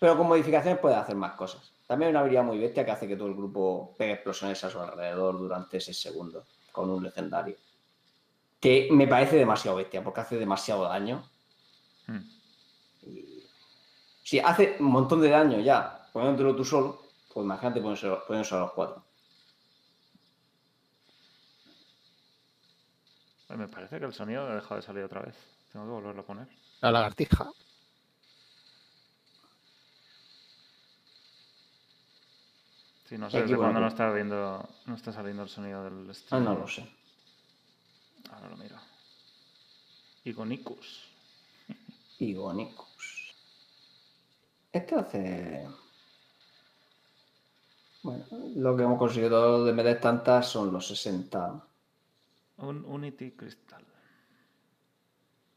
Pero 0.00 0.16
con 0.16 0.26
modificaciones 0.26 0.80
puede 0.80 0.96
hacer 0.96 1.14
más 1.14 1.32
cosas. 1.32 1.72
También 1.86 2.08
hay 2.08 2.10
una 2.10 2.20
habilidad 2.20 2.44
muy 2.44 2.58
bestia 2.58 2.84
que 2.84 2.90
hace 2.90 3.06
que 3.08 3.16
todo 3.16 3.28
el 3.28 3.34
grupo 3.34 3.94
pegue 3.96 4.14
explosiones 4.14 4.62
a 4.64 4.70
su 4.70 4.80
alrededor 4.80 5.38
durante 5.38 5.80
6 5.80 5.98
segundos 5.98 6.44
con 6.72 6.90
un 6.90 7.02
legendario. 7.04 7.56
Que 8.60 8.88
me 8.90 9.06
parece 9.06 9.36
demasiado 9.36 9.76
bestia 9.76 10.02
porque 10.02 10.20
hace 10.20 10.36
demasiado 10.36 10.84
daño. 10.84 11.22
Hmm. 12.06 12.20
Y... 13.02 13.44
Si 14.22 14.38
hace 14.40 14.76
un 14.80 14.86
montón 14.86 15.20
de 15.22 15.30
daño 15.30 15.60
ya 15.60 16.08
poniéndolo 16.12 16.54
tú 16.54 16.64
solo, 16.64 17.02
pues 17.32 17.44
imagínate 17.44 17.80
poniéndoselo 17.80 18.26
poniéndoselo 18.26 18.60
a 18.60 18.64
los 18.64 18.72
cuatro. 18.72 19.07
Me 23.48 23.66
parece 23.68 23.98
que 23.98 24.04
el 24.04 24.12
sonido 24.12 24.46
ha 24.46 24.54
dejado 24.54 24.76
de 24.76 24.82
salir 24.82 25.02
otra 25.04 25.22
vez. 25.22 25.36
Tengo 25.72 25.86
que 25.86 25.92
volverlo 25.92 26.20
a 26.20 26.26
poner. 26.26 26.48
La 26.80 26.90
lagartija. 26.92 27.50
Sí, 33.08 33.16
no 33.16 33.30
sé 33.30 33.40
desde 33.42 33.56
cuándo 33.56 33.80
no 33.80 33.88
está, 33.88 34.10
viendo, 34.12 34.68
no 34.84 34.94
está 34.94 35.12
saliendo 35.12 35.42
el 35.42 35.48
sonido 35.48 35.82
del 35.84 36.10
Ah, 36.10 36.14
stream. 36.14 36.44
no 36.44 36.54
lo 36.54 36.68
sé. 36.68 36.86
Ahora 38.30 38.50
lo 38.50 38.56
miro. 38.58 38.76
Igonicus. 40.24 41.04
Igonicus. 42.18 43.34
Este 44.70 44.94
hace. 44.94 45.68
Bueno, 48.02 48.24
lo 48.56 48.76
que 48.76 48.82
hemos 48.82 48.98
conseguido 48.98 49.64
de 49.64 49.72
meter 49.72 50.00
tantas 50.00 50.46
son 50.48 50.70
los 50.70 50.86
60. 50.86 51.64
Un 52.58 52.84
Unity 52.84 53.32
Crystal. 53.32 53.84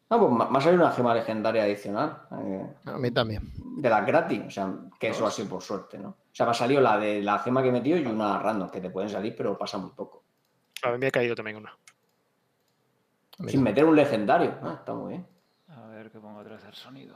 Ah, 0.09 0.19
pues 0.19 0.31
me 0.51 0.57
ha 0.57 0.61
salido 0.61 0.83
una 0.83 0.91
gema 0.91 1.13
legendaria 1.15 1.63
adicional. 1.63 2.23
eh, 2.31 2.73
A 2.85 2.97
mí 2.97 3.11
también. 3.11 3.51
de 3.77 3.89
las 3.89 4.05
gratis. 4.05 4.41
O 4.45 4.51
sea, 4.51 4.73
que 4.99 5.07
eso 5.09 5.25
ha 5.25 5.31
sido 5.31 5.49
por 5.49 5.61
suerte, 5.61 5.97
¿no? 5.97 6.09
O 6.09 6.15
sea, 6.33 6.45
me 6.45 6.51
ha 6.51 6.55
salido 6.55 6.81
la 6.81 6.97
de 6.97 7.21
la 7.21 7.39
gema 7.39 7.61
que 7.63 7.69
he 7.69 7.71
metido 7.71 7.97
y 7.97 8.05
una 8.05 8.37
random 8.39 8.69
que 8.69 8.81
te 8.81 8.89
pueden 8.89 9.09
salir, 9.09 9.35
pero 9.35 9.57
pasa 9.57 9.77
muy 9.77 9.91
poco. 9.91 10.23
A 10.83 10.91
mí 10.91 10.97
me 10.97 11.07
ha 11.07 11.11
caído 11.11 11.33
también 11.35 11.57
una. 11.57 11.75
Sin 13.47 13.61
no. 13.61 13.63
meter 13.63 13.85
un 13.85 13.95
legendario. 13.95 14.57
Ah, 14.61 14.75
está 14.79 14.93
muy 14.93 15.09
bien. 15.13 15.27
A 15.69 15.87
ver 15.87 16.11
que 16.11 16.19
pongo 16.19 16.39
otra 16.39 16.55
vez 16.55 16.65
el 16.65 16.73
sonido. 16.75 17.15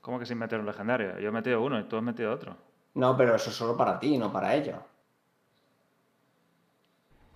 ¿Cómo 0.00 0.18
que 0.18 0.26
sin 0.26 0.38
meter 0.38 0.58
un 0.58 0.66
legendario? 0.66 1.18
Yo 1.20 1.28
he 1.28 1.32
metido 1.32 1.62
uno 1.62 1.78
y 1.78 1.84
tú 1.84 1.96
has 1.96 2.02
metido 2.02 2.32
otro. 2.32 2.56
No, 2.94 3.16
pero 3.16 3.36
eso 3.36 3.50
es 3.50 3.56
solo 3.56 3.76
para 3.76 3.98
ti, 4.00 4.18
no 4.18 4.32
para 4.32 4.54
ellos. 4.54 4.76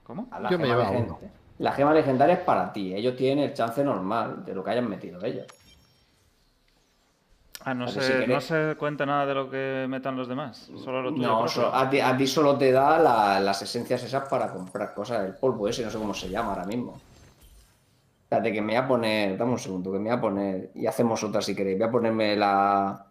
¿Cómo? 0.06 0.28
A 0.30 0.40
la 0.40 0.50
Yo 0.50 0.58
me 0.58 0.66
gema 0.68 0.78
llevaba 0.78 0.98
uno. 1.04 1.18
La 1.58 1.72
gema 1.72 1.92
legendaria 1.94 2.34
es 2.34 2.40
para 2.40 2.72
ti. 2.72 2.94
Ellos 2.94 3.16
tienen 3.16 3.44
el 3.44 3.54
chance 3.54 3.82
normal 3.82 4.44
de 4.44 4.54
lo 4.54 4.62
que 4.62 4.70
hayan 4.70 4.88
metido 4.88 5.24
ellos. 5.24 5.46
Ah, 7.64 7.74
no 7.74 7.88
se, 7.88 8.22
si 8.22 8.26
no 8.30 8.40
se 8.40 8.76
cuenta 8.78 9.04
nada 9.06 9.26
de 9.26 9.34
lo 9.34 9.50
que 9.50 9.86
metan 9.88 10.16
los 10.16 10.28
demás. 10.28 10.70
Solo 10.84 11.02
lo 11.02 11.10
tuyo 11.12 11.26
No, 11.26 11.38
propio. 11.38 11.62
so- 11.62 11.74
a, 11.74 11.90
ti, 11.90 11.98
a 11.98 12.16
ti 12.16 12.26
solo 12.26 12.56
te 12.56 12.70
da 12.70 12.98
la- 13.00 13.40
las 13.40 13.60
esencias 13.62 14.04
esas 14.04 14.28
para 14.28 14.52
comprar 14.52 14.94
cosas. 14.94 15.24
El 15.26 15.34
polvo 15.34 15.66
ese, 15.66 15.84
no 15.84 15.90
sé 15.90 15.98
cómo 15.98 16.14
se 16.14 16.28
llama 16.28 16.50
ahora 16.52 16.64
mismo. 16.66 17.00
Espérate, 18.22 18.52
que 18.52 18.60
me 18.60 18.74
voy 18.74 18.76
a 18.76 18.86
poner. 18.86 19.36
Dame 19.36 19.52
un 19.52 19.58
segundo, 19.58 19.90
que 19.90 19.98
me 19.98 20.10
voy 20.10 20.18
a 20.18 20.20
poner. 20.20 20.70
Y 20.74 20.86
hacemos 20.86 21.24
otra 21.24 21.42
si 21.42 21.56
queréis. 21.56 21.78
Voy 21.78 21.88
a 21.88 21.90
ponerme 21.90 22.36
la. 22.36 23.06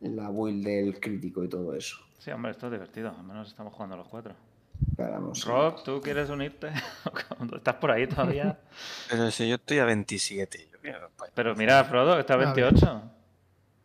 La 0.00 0.30
build 0.30 0.64
del 0.64 0.98
crítico 0.98 1.44
y 1.44 1.48
todo 1.48 1.74
eso. 1.74 1.98
Sí, 2.18 2.30
hombre, 2.30 2.52
esto 2.52 2.66
es 2.66 2.72
divertido. 2.72 3.10
Al 3.18 3.24
menos 3.24 3.48
estamos 3.48 3.74
jugando 3.74 3.96
los 3.96 4.08
cuatro. 4.08 4.34
Rob, 5.46 5.82
¿tú 5.82 6.00
quieres 6.00 6.28
unirte? 6.30 6.68
¿Estás 7.56 7.74
por 7.76 7.90
ahí 7.90 8.06
todavía? 8.06 8.58
Pero 9.08 9.30
si 9.30 9.48
yo 9.48 9.54
estoy 9.56 9.78
a 9.78 9.84
27, 9.84 10.68
yo 10.72 10.78
quiero, 10.80 11.10
pues, 11.16 11.30
Pero 11.34 11.54
mira, 11.54 11.82
Frodo, 11.84 12.18
está 12.18 12.34
a 12.34 12.36
A 12.36 12.52
ver. 12.52 12.54
28. 12.54 13.02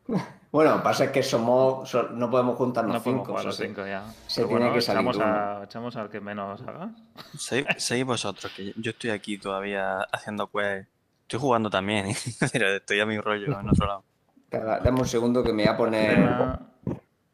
Bueno, 0.52 0.72
lo 0.72 0.78
que 0.78 0.84
pasa 0.84 1.04
es 1.06 1.12
que 1.12 1.22
somos. 1.22 1.89
so- 1.89 2.08
no 2.14 2.32
podemos 2.32 2.56
juntarnos 2.56 2.93
No 2.93 3.04
podemos 3.04 3.26
cinco. 3.28 3.34
o 3.38 3.52
sea, 3.52 3.52
cinco 3.68 3.86
ya. 3.86 4.06
se 4.26 4.36
Pero 4.39 4.48
tiene 4.48 4.60
bueno, 4.62 4.76
que 4.76 4.82
salir 4.82 5.02
echamos, 5.02 5.16
uno. 5.18 5.26
a, 5.26 5.64
echamos 5.66 5.96
al 5.98 6.10
que 6.10 6.22
menos 6.22 6.62
haga. 6.62 6.91
Sois, 7.38 7.66
sois 7.78 8.06
vosotros, 8.06 8.54
que 8.56 8.74
yo 8.78 8.91
estoy 8.91 9.10
aquí 9.10 9.38
todavía 9.38 10.00
haciendo 10.14 10.48
quest. 10.50 10.88
Estoy 11.24 11.39
jugando 11.41 11.70
también, 11.70 12.08
pero 12.54 12.70
estoy 12.70 13.02
a 13.02 13.06
mi 13.06 13.20
rollo 13.20 13.60
en 13.60 13.68
otro 13.70 13.86
lado. 13.86 14.04
dame 14.50 14.98
un 15.02 15.08
segundo 15.08 15.43
que 15.43 15.52
me 15.52 15.64
voy 15.64 15.74
a 15.74 15.76
poner. 15.76 16.30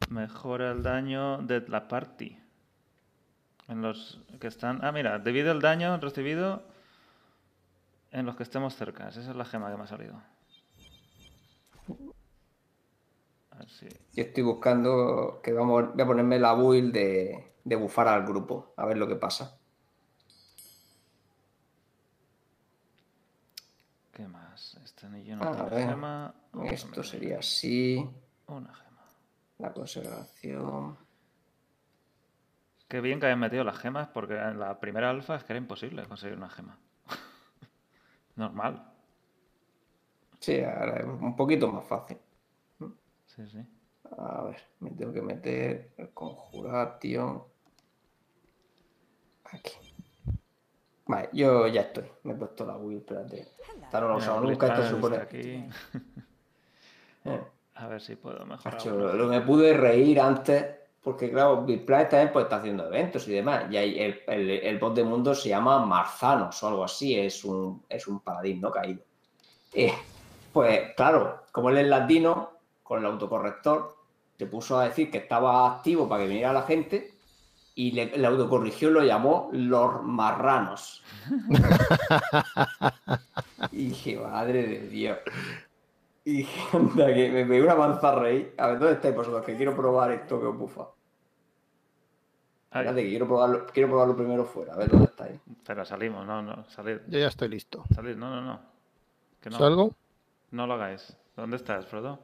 Mejora 0.08 0.72
el 0.72 0.82
daño 0.82 1.38
de 1.38 1.60
la 1.68 1.86
party. 1.86 2.36
En 3.72 3.80
los 3.80 4.20
que 4.38 4.48
están. 4.48 4.84
Ah, 4.84 4.92
mira, 4.92 5.18
divide 5.18 5.50
el 5.50 5.62
daño 5.62 5.96
recibido 5.96 6.62
en 8.10 8.26
los 8.26 8.36
que 8.36 8.42
estemos 8.42 8.76
cerca. 8.76 9.08
Esa 9.08 9.20
es 9.22 9.34
la 9.34 9.46
gema 9.46 9.70
que 9.70 9.78
me 9.78 9.84
ha 9.84 9.86
salido. 9.86 10.22
A 13.50 13.56
ver 13.56 13.70
si. 13.70 13.88
Yo 13.88 14.24
estoy 14.24 14.42
buscando 14.42 15.40
que 15.42 15.54
vamos, 15.54 15.94
voy 15.94 16.02
a 16.02 16.06
ponerme 16.06 16.38
la 16.38 16.52
build 16.52 16.92
de, 16.92 17.54
de 17.64 17.76
bufar 17.76 18.08
al 18.08 18.26
grupo, 18.26 18.74
a 18.76 18.84
ver 18.84 18.98
lo 18.98 19.08
que 19.08 19.16
pasa. 19.16 19.58
¿Qué 24.12 24.28
más? 24.28 24.76
Este 24.84 25.06
anillo 25.06 25.36
no 25.36 25.44
A 25.48 25.70
tiene 25.70 25.86
gema. 25.86 26.34
Esto 26.64 27.02
sería 27.02 27.38
así, 27.38 28.06
Una 28.48 28.74
gema. 28.74 29.02
la 29.56 29.72
consagración. 29.72 30.98
Qué 32.92 33.00
bien 33.00 33.20
que 33.20 33.24
hayan 33.24 33.38
metido 33.38 33.64
las 33.64 33.78
gemas, 33.78 34.08
porque 34.08 34.34
en 34.34 34.60
la 34.60 34.78
primera 34.78 35.08
alfa 35.08 35.36
es 35.36 35.44
que 35.44 35.54
era 35.54 35.58
imposible 35.58 36.04
conseguir 36.04 36.36
una 36.36 36.50
gema. 36.50 36.78
Normal. 38.36 38.86
Sí, 40.38 40.60
ahora 40.60 40.98
es 40.98 41.06
un 41.06 41.34
poquito 41.34 41.72
más 41.72 41.86
fácil. 41.86 42.18
Sí, 43.24 43.46
sí. 43.46 43.64
A 44.18 44.42
ver, 44.42 44.58
me 44.80 44.90
tengo 44.90 45.10
que 45.10 45.22
meter 45.22 45.94
el 45.96 46.10
conjuratio. 46.10 47.48
Aquí. 49.44 49.72
Vale, 51.06 51.30
yo 51.32 51.68
ya 51.68 51.80
estoy. 51.80 52.12
Me 52.24 52.34
he 52.34 52.36
puesto 52.36 52.66
la 52.66 52.76
build, 52.76 52.98
espérate. 52.98 53.52
Esta 53.84 54.00
no 54.02 54.08
la 54.08 54.14
he 54.16 54.18
usado 54.18 54.40
nunca, 54.42 54.66
esto 54.66 54.86
supone. 54.86 55.16
aquí. 55.16 55.64
Eh. 57.24 57.42
A 57.76 57.86
ver 57.86 58.02
si 58.02 58.16
puedo 58.16 58.44
mejorar. 58.44 58.78
Uno. 58.86 59.14
lo 59.14 59.28
me 59.28 59.40
pude 59.40 59.72
reír 59.72 60.20
antes, 60.20 60.81
porque 61.02 61.30
claro, 61.30 61.64
Big 61.64 61.84
Planet 61.84 62.10
también 62.10 62.32
pues, 62.32 62.44
está 62.44 62.56
haciendo 62.56 62.86
eventos 62.86 63.26
y 63.26 63.32
demás. 63.32 63.64
Y 63.70 63.76
hay 63.76 63.98
el, 63.98 64.22
el, 64.26 64.50
el 64.50 64.78
bot 64.78 64.94
de 64.94 65.02
mundo 65.02 65.34
se 65.34 65.48
llama 65.48 65.84
Marzanos 65.84 66.62
o 66.62 66.68
algo 66.68 66.84
así, 66.84 67.18
es 67.18 67.44
un, 67.44 67.82
es 67.88 68.06
un 68.06 68.20
paladín 68.20 68.60
no 68.60 68.70
caído. 68.70 69.02
Eh, 69.72 69.92
pues 70.52 70.94
claro, 70.96 71.44
como 71.50 71.70
él 71.70 71.78
es 71.78 71.88
latino, 71.88 72.50
con 72.82 73.00
el 73.00 73.06
autocorrector, 73.06 73.96
se 74.38 74.46
puso 74.46 74.78
a 74.78 74.84
decir 74.84 75.10
que 75.10 75.18
estaba 75.18 75.72
activo 75.72 76.08
para 76.08 76.22
que 76.22 76.28
viniera 76.28 76.52
la 76.52 76.62
gente 76.62 77.12
y 77.74 77.92
le, 77.92 78.14
el 78.14 78.24
autocorrigió 78.24 78.90
lo 78.90 79.02
llamó 79.02 79.48
Los 79.52 80.02
Marranos. 80.02 81.02
y 83.72 83.86
dije, 83.86 84.18
madre 84.18 84.66
de 84.66 84.88
Dios. 84.88 85.18
Y 86.24 86.46
anda, 86.72 87.12
que 87.12 87.30
me 87.30 87.44
pegué 87.44 87.62
una 87.62 87.74
manzana 87.74 88.20
reír. 88.20 88.54
A 88.58 88.68
ver, 88.68 88.78
¿dónde 88.78 88.94
estáis 88.94 89.14
vosotros? 89.14 89.44
Que 89.44 89.56
quiero 89.56 89.74
probar 89.76 90.12
esto 90.12 90.40
que 90.40 90.46
os 90.46 90.56
bufa. 90.56 90.86
Espérate, 92.70 93.02
que 93.02 93.08
quiero 93.10 93.26
probarlo, 93.26 93.66
quiero 93.66 93.88
probarlo 93.90 94.16
primero 94.16 94.44
fuera. 94.46 94.72
A 94.72 94.76
ver 94.76 94.88
dónde 94.88 95.06
estáis. 95.06 95.40
Pero 95.66 95.84
salimos, 95.84 96.26
no, 96.26 96.40
no, 96.40 96.64
salid, 96.70 96.98
Yo 97.08 97.18
ya 97.18 97.28
estoy 97.28 97.48
listo. 97.48 97.84
salid, 97.94 98.16
no, 98.16 98.30
no, 98.30 98.40
no. 98.40 98.60
Que 99.40 99.50
no, 99.50 99.58
¿Salgo? 99.58 99.94
no 100.52 100.66
lo 100.66 100.74
hagáis. 100.74 101.14
¿Dónde 101.36 101.56
estás, 101.56 101.86
Frodo? 101.86 102.18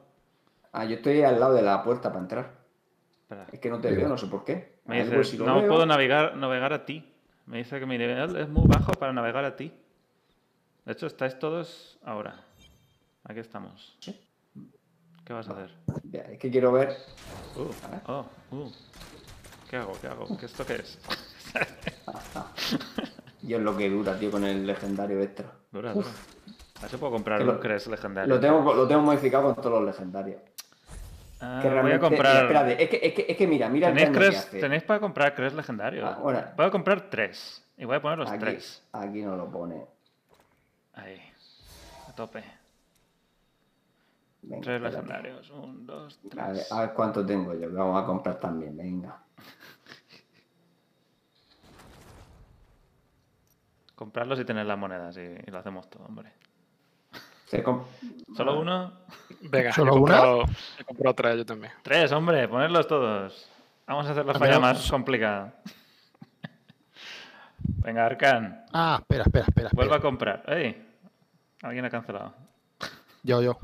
Ah, 0.71 0.85
yo 0.85 0.95
estoy 0.95 1.21
al 1.21 1.39
lado 1.39 1.53
de 1.53 1.61
la 1.61 1.83
puerta 1.83 2.09
para 2.09 2.21
entrar. 2.21 2.51
Espera. 3.21 3.45
Es 3.51 3.59
que 3.59 3.69
no 3.69 3.79
te 3.79 3.91
veo, 3.91 4.07
no 4.07 4.17
sé 4.17 4.25
por 4.27 4.43
qué. 4.43 4.79
Me 4.85 5.03
dice, 5.03 5.23
si 5.23 5.37
no 5.37 5.59
veo- 5.59 5.67
puedo 5.67 5.85
navegar, 5.85 6.35
navegar 6.35 6.73
a 6.73 6.85
ti. 6.85 7.13
Me 7.45 7.57
dice 7.57 7.79
que 7.79 7.85
mi 7.85 7.97
nivel 7.97 8.35
es 8.35 8.49
muy 8.49 8.67
bajo 8.67 8.91
para 8.93 9.13
navegar 9.13 9.43
a 9.45 9.55
ti. 9.55 9.71
De 10.85 10.93
hecho, 10.93 11.05
estáis 11.05 11.37
todos 11.37 11.99
ahora. 12.03 12.43
Aquí 13.23 13.39
estamos. 13.39 13.97
¿Qué 15.25 15.33
vas 15.33 15.47
a 15.49 15.51
hacer? 15.53 15.71
Es 16.31 16.39
que 16.39 16.49
quiero 16.49 16.71
ver. 16.71 16.95
Uh, 17.55 17.71
oh, 18.11 18.25
uh. 18.51 18.71
¿Qué 19.69 19.77
hago? 19.77 19.93
¿Qué 20.01 20.07
hago? 20.07 20.37
¿Qué 20.37 20.45
esto 20.45 20.65
qué 20.65 20.75
es? 20.75 20.99
Y 23.41 23.53
es 23.53 23.61
lo 23.61 23.75
que 23.75 23.89
dura, 23.89 24.19
tío, 24.19 24.29
con 24.29 24.43
el 24.43 24.67
legendario 24.67 25.21
extra. 25.21 25.51
Dura, 25.71 25.93
dura. 25.93 26.09
A 26.77 26.81
ver 26.81 26.91
si 26.91 26.97
puedo 26.97 27.13
comprar 27.13 27.41
un 27.41 27.57
Crest 27.57 27.87
legendario. 27.87 28.35
Lo 28.35 28.39
tengo, 28.39 28.73
lo 28.73 28.87
tengo 28.87 29.01
modificado 29.01 29.45
con 29.45 29.55
todos 29.55 29.81
los 29.81 29.85
legendarios. 29.85 30.41
Ah, 31.41 31.59
que 31.61 31.69
voy 31.69 31.93
a 31.93 31.99
comprar. 31.99 32.43
Espérate, 32.43 32.83
es 32.83 32.89
que, 32.89 32.99
es 33.01 33.13
que, 33.13 33.25
es 33.29 33.37
que 33.37 33.47
mira, 33.47 33.69
mira 33.69 33.89
el 33.89 33.95
¿Tenéis, 33.95 34.17
Crest- 34.17 34.37
hace. 34.37 34.59
tenéis 34.59 34.83
para 34.83 34.99
comprar 34.99 35.33
Crest 35.33 35.55
legendario. 35.55 36.05
Ah. 36.05 36.19
Voy 36.55 36.65
a 36.65 36.69
comprar 36.69 37.09
tres. 37.09 37.65
Y 37.77 37.85
voy 37.85 37.95
a 37.95 38.01
poner 38.01 38.19
los 38.19 38.29
aquí, 38.29 38.39
tres. 38.39 38.83
aquí 38.91 39.21
no 39.21 39.37
lo 39.37 39.49
pone. 39.49 39.85
Ahí. 40.93 41.19
A 42.09 42.13
tope. 42.13 42.43
Venga, 44.41 44.61
Tres 44.63 44.81
legendarios. 44.81 45.49
Un, 45.51 45.85
dos, 45.85 46.19
A 46.37 46.47
ver, 46.47 46.53
tres. 46.55 46.71
a 46.71 46.79
ver 46.81 46.93
cuánto 46.93 47.25
tengo 47.25 47.53
yo, 47.53 47.71
vamos 47.73 48.01
a 48.01 48.05
comprar 48.05 48.39
también, 48.39 48.75
venga. 48.77 49.17
Comprarlos 53.95 54.39
y 54.39 54.45
tener 54.45 54.65
las 54.65 54.77
monedas 54.77 55.17
y, 55.17 55.21
y 55.21 55.51
lo 55.51 55.57
hacemos 55.59 55.89
todo, 55.89 56.05
hombre. 56.05 56.31
¿Solo 58.37 58.59
uno? 58.61 58.93
Venga, 59.41 59.73
¿Solo 59.73 59.93
he 59.93 59.99
una? 59.99 60.17
comprado, 60.19 60.43
he 60.77 60.83
comprado 60.83 61.15
tres 61.15 61.37
yo 61.37 61.45
también. 61.45 61.73
Tres, 61.81 62.11
hombre, 62.11 62.47
ponerlos 62.47 62.87
todos. 62.87 63.49
Vamos 63.87 64.05
a 64.07 64.11
hacer 64.11 64.25
la 64.25 64.35
falla 64.35 64.59
más 64.59 64.89
complicada. 64.89 65.55
Venga, 67.59 68.05
Arcan, 68.05 68.65
Ah, 68.71 68.97
espera, 69.01 69.23
espera, 69.23 69.45
espera. 69.47 69.69
vuelve 69.73 69.95
a 69.95 69.99
comprar. 69.99 70.43
¡Ey! 70.47 70.85
Alguien 71.63 71.85
ha 71.85 71.89
cancelado. 71.89 72.33
Yo, 73.23 73.41
yo. 73.41 73.57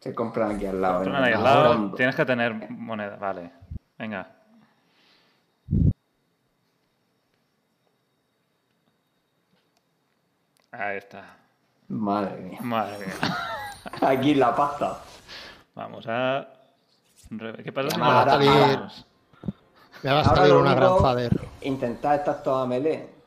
Se 0.00 0.14
compran 0.14 0.52
aquí 0.56 0.66
al 0.66 0.80
lado. 0.80 1.00
Ahí 1.14 1.32
el 1.32 1.34
al 1.38 1.44
lado. 1.44 1.94
Tienes 1.94 2.14
que 2.16 2.24
tener 2.24 2.70
moneda. 2.70 3.16
Vale. 3.16 3.50
Venga. 3.98 4.30
Ahí 10.72 10.98
está. 10.98 11.36
Madre 11.88 12.36
mía. 12.42 12.58
Madre 12.60 13.06
mía. 13.06 13.36
Aquí 14.08 14.34
la 14.34 14.54
pasta. 14.54 14.98
Vamos 15.74 16.04
a. 16.06 16.46
¿Qué 17.64 17.72
pasa 17.72 17.90
si 17.90 18.00
Ahora- 18.00 18.32
ahora-? 18.34 18.88
Me 20.02 20.12
va 20.12 20.20
a 20.20 20.24
salir 20.24 20.52
una 20.54 20.74
gran 20.74 20.98
fader. 20.98 21.40
Intentar 21.62 22.18
estar 22.20 22.42
toda 22.42 22.66
melee. 22.66 23.17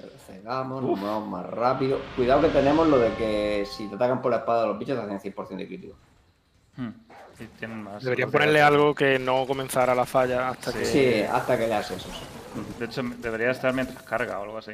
Ce- 0.00 0.32
Cegamos, 0.34 0.82
nos 0.82 0.98
movemos 0.98 1.28
más 1.28 1.46
rápido. 1.50 1.98
Cuidado 2.16 2.42
que 2.42 2.48
tenemos 2.48 2.86
lo 2.88 2.98
de 2.98 3.12
que 3.14 3.66
si 3.70 3.86
te 3.88 3.94
atacan 3.96 4.20
por 4.22 4.30
la 4.30 4.38
espada 4.38 4.66
los 4.66 4.78
bichos 4.78 4.96
te 4.98 5.02
hacen 5.14 5.32
100% 5.34 5.56
de 5.56 5.66
crítico. 5.66 5.94
Hmm. 6.76 6.90
Más 7.82 8.02
Deberían 8.04 8.30
ponerle 8.30 8.62
algo 8.62 8.94
que 8.94 9.18
no 9.18 9.44
comenzara 9.46 9.94
la 9.94 10.06
falla 10.06 10.50
hasta 10.50 10.72
que. 10.72 10.84
Sí, 10.84 11.22
hasta 11.22 11.58
que 11.58 11.66
le 11.66 11.74
haces 11.74 11.96
eso. 11.98 12.08
sí. 12.08 12.78
De 12.78 12.84
hecho, 12.84 13.02
debería 13.18 13.50
estar 13.50 13.72
mientras 13.72 14.02
carga 14.04 14.38
o 14.38 14.44
algo 14.44 14.58
así. 14.58 14.72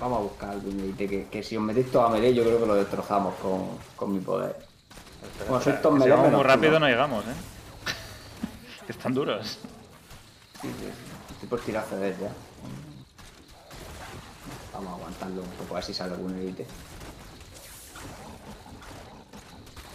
Vamos 0.00 0.18
a 0.18 0.22
buscar 0.22 0.50
algún 0.50 0.94
que, 0.96 1.28
que 1.30 1.42
si 1.42 1.56
os 1.56 1.62
metéis 1.62 1.90
toda 1.92 2.08
melee 2.08 2.34
yo 2.34 2.42
creo 2.42 2.58
que 2.58 2.66
lo 2.66 2.74
destrozamos 2.74 3.34
con, 3.36 3.68
con 3.94 4.12
mi 4.12 4.20
poder. 4.20 4.56
Todos 5.46 5.62
Que 5.62 5.70
si 5.72 6.10
vamos 6.10 6.32
muy 6.32 6.42
rápido 6.42 6.72
¿no? 6.72 6.80
no 6.80 6.88
llegamos, 6.88 7.24
¿eh? 7.26 7.34
que 8.86 8.92
están 8.92 9.14
duros. 9.14 9.60
Sí, 10.60 10.68
sí. 10.78 11.11
Estoy 11.42 11.58
por 11.58 11.66
tirar 11.66 11.84
CD 11.90 12.14
ya. 12.20 12.30
Vamos 14.72 14.92
a 14.92 14.94
aguantarlo 14.94 15.42
un 15.42 15.50
poco 15.50 15.74
a 15.74 15.78
ver 15.78 15.84
si 15.84 15.92
sale 15.92 16.14
algún 16.14 16.36
edite. 16.36 16.64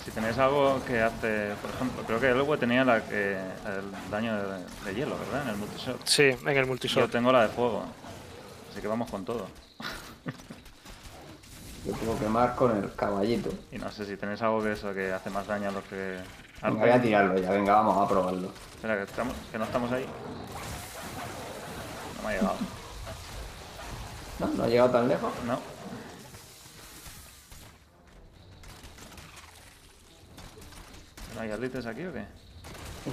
Si 0.04 0.12
tenéis 0.12 0.38
algo 0.40 0.82
que 0.86 1.02
hace, 1.02 1.54
por 1.62 1.70
ejemplo, 1.70 2.04
creo 2.06 2.20
que 2.20 2.30
Elwe 2.32 2.58
tenía 2.58 2.84
la 2.84 3.02
que, 3.02 3.38
el 3.38 4.12
daño 4.12 4.36
de, 4.36 4.60
de 4.86 4.96
hielo, 4.96 5.18
¿verdad? 5.20 5.44
En 5.44 5.50
el 5.50 5.56
multishot. 5.56 6.06
Sí, 6.06 6.24
en 6.24 6.48
el 6.50 6.56
Yo 6.56 6.68
multishot. 6.68 7.10
tengo 7.12 7.32
la 7.32 7.44
de 7.44 7.48
fuego. 7.48 7.84
Así 8.70 8.82
que 8.82 8.88
vamos 8.90 9.10
con 9.10 9.24
todo. 9.24 9.48
Yo 11.86 11.94
puedo 11.94 12.20
quemar 12.20 12.56
con 12.56 12.76
el 12.76 12.94
caballito. 12.94 13.52
Y 13.72 13.78
no 13.78 13.90
sé 13.90 14.06
si 14.06 14.18
tenéis 14.18 14.42
algo 14.42 14.62
que 14.62 14.74
eso 14.74 14.94
que 14.94 15.14
hace 15.14 15.30
más 15.30 15.48
daño 15.48 15.70
a 15.70 15.72
los 15.72 15.84
que. 15.86 16.18
Venga, 16.62 16.80
voy 16.82 16.90
a 16.90 17.02
tirarlo 17.02 17.40
ya, 17.40 17.52
venga, 17.52 17.76
vamos 17.76 18.06
a 18.06 18.10
probarlo. 18.10 18.52
Espera, 18.76 18.98
que, 18.98 19.04
estamos, 19.04 19.34
que 19.50 19.58
no 19.58 19.64
estamos 19.64 19.90
ahí. 19.94 20.06
No 22.28 22.32
ha 22.32 22.36
llegado. 22.36 22.56
No, 24.40 24.48
no 24.48 24.64
ha 24.64 24.68
llegado 24.68 24.90
tan 24.90 25.08
lejos. 25.08 25.32
No. 25.46 25.60
¿No 31.36 31.42
hay 31.42 31.52
alites 31.52 31.86
aquí 31.86 32.06
o 32.06 32.14
qué? 32.14 32.26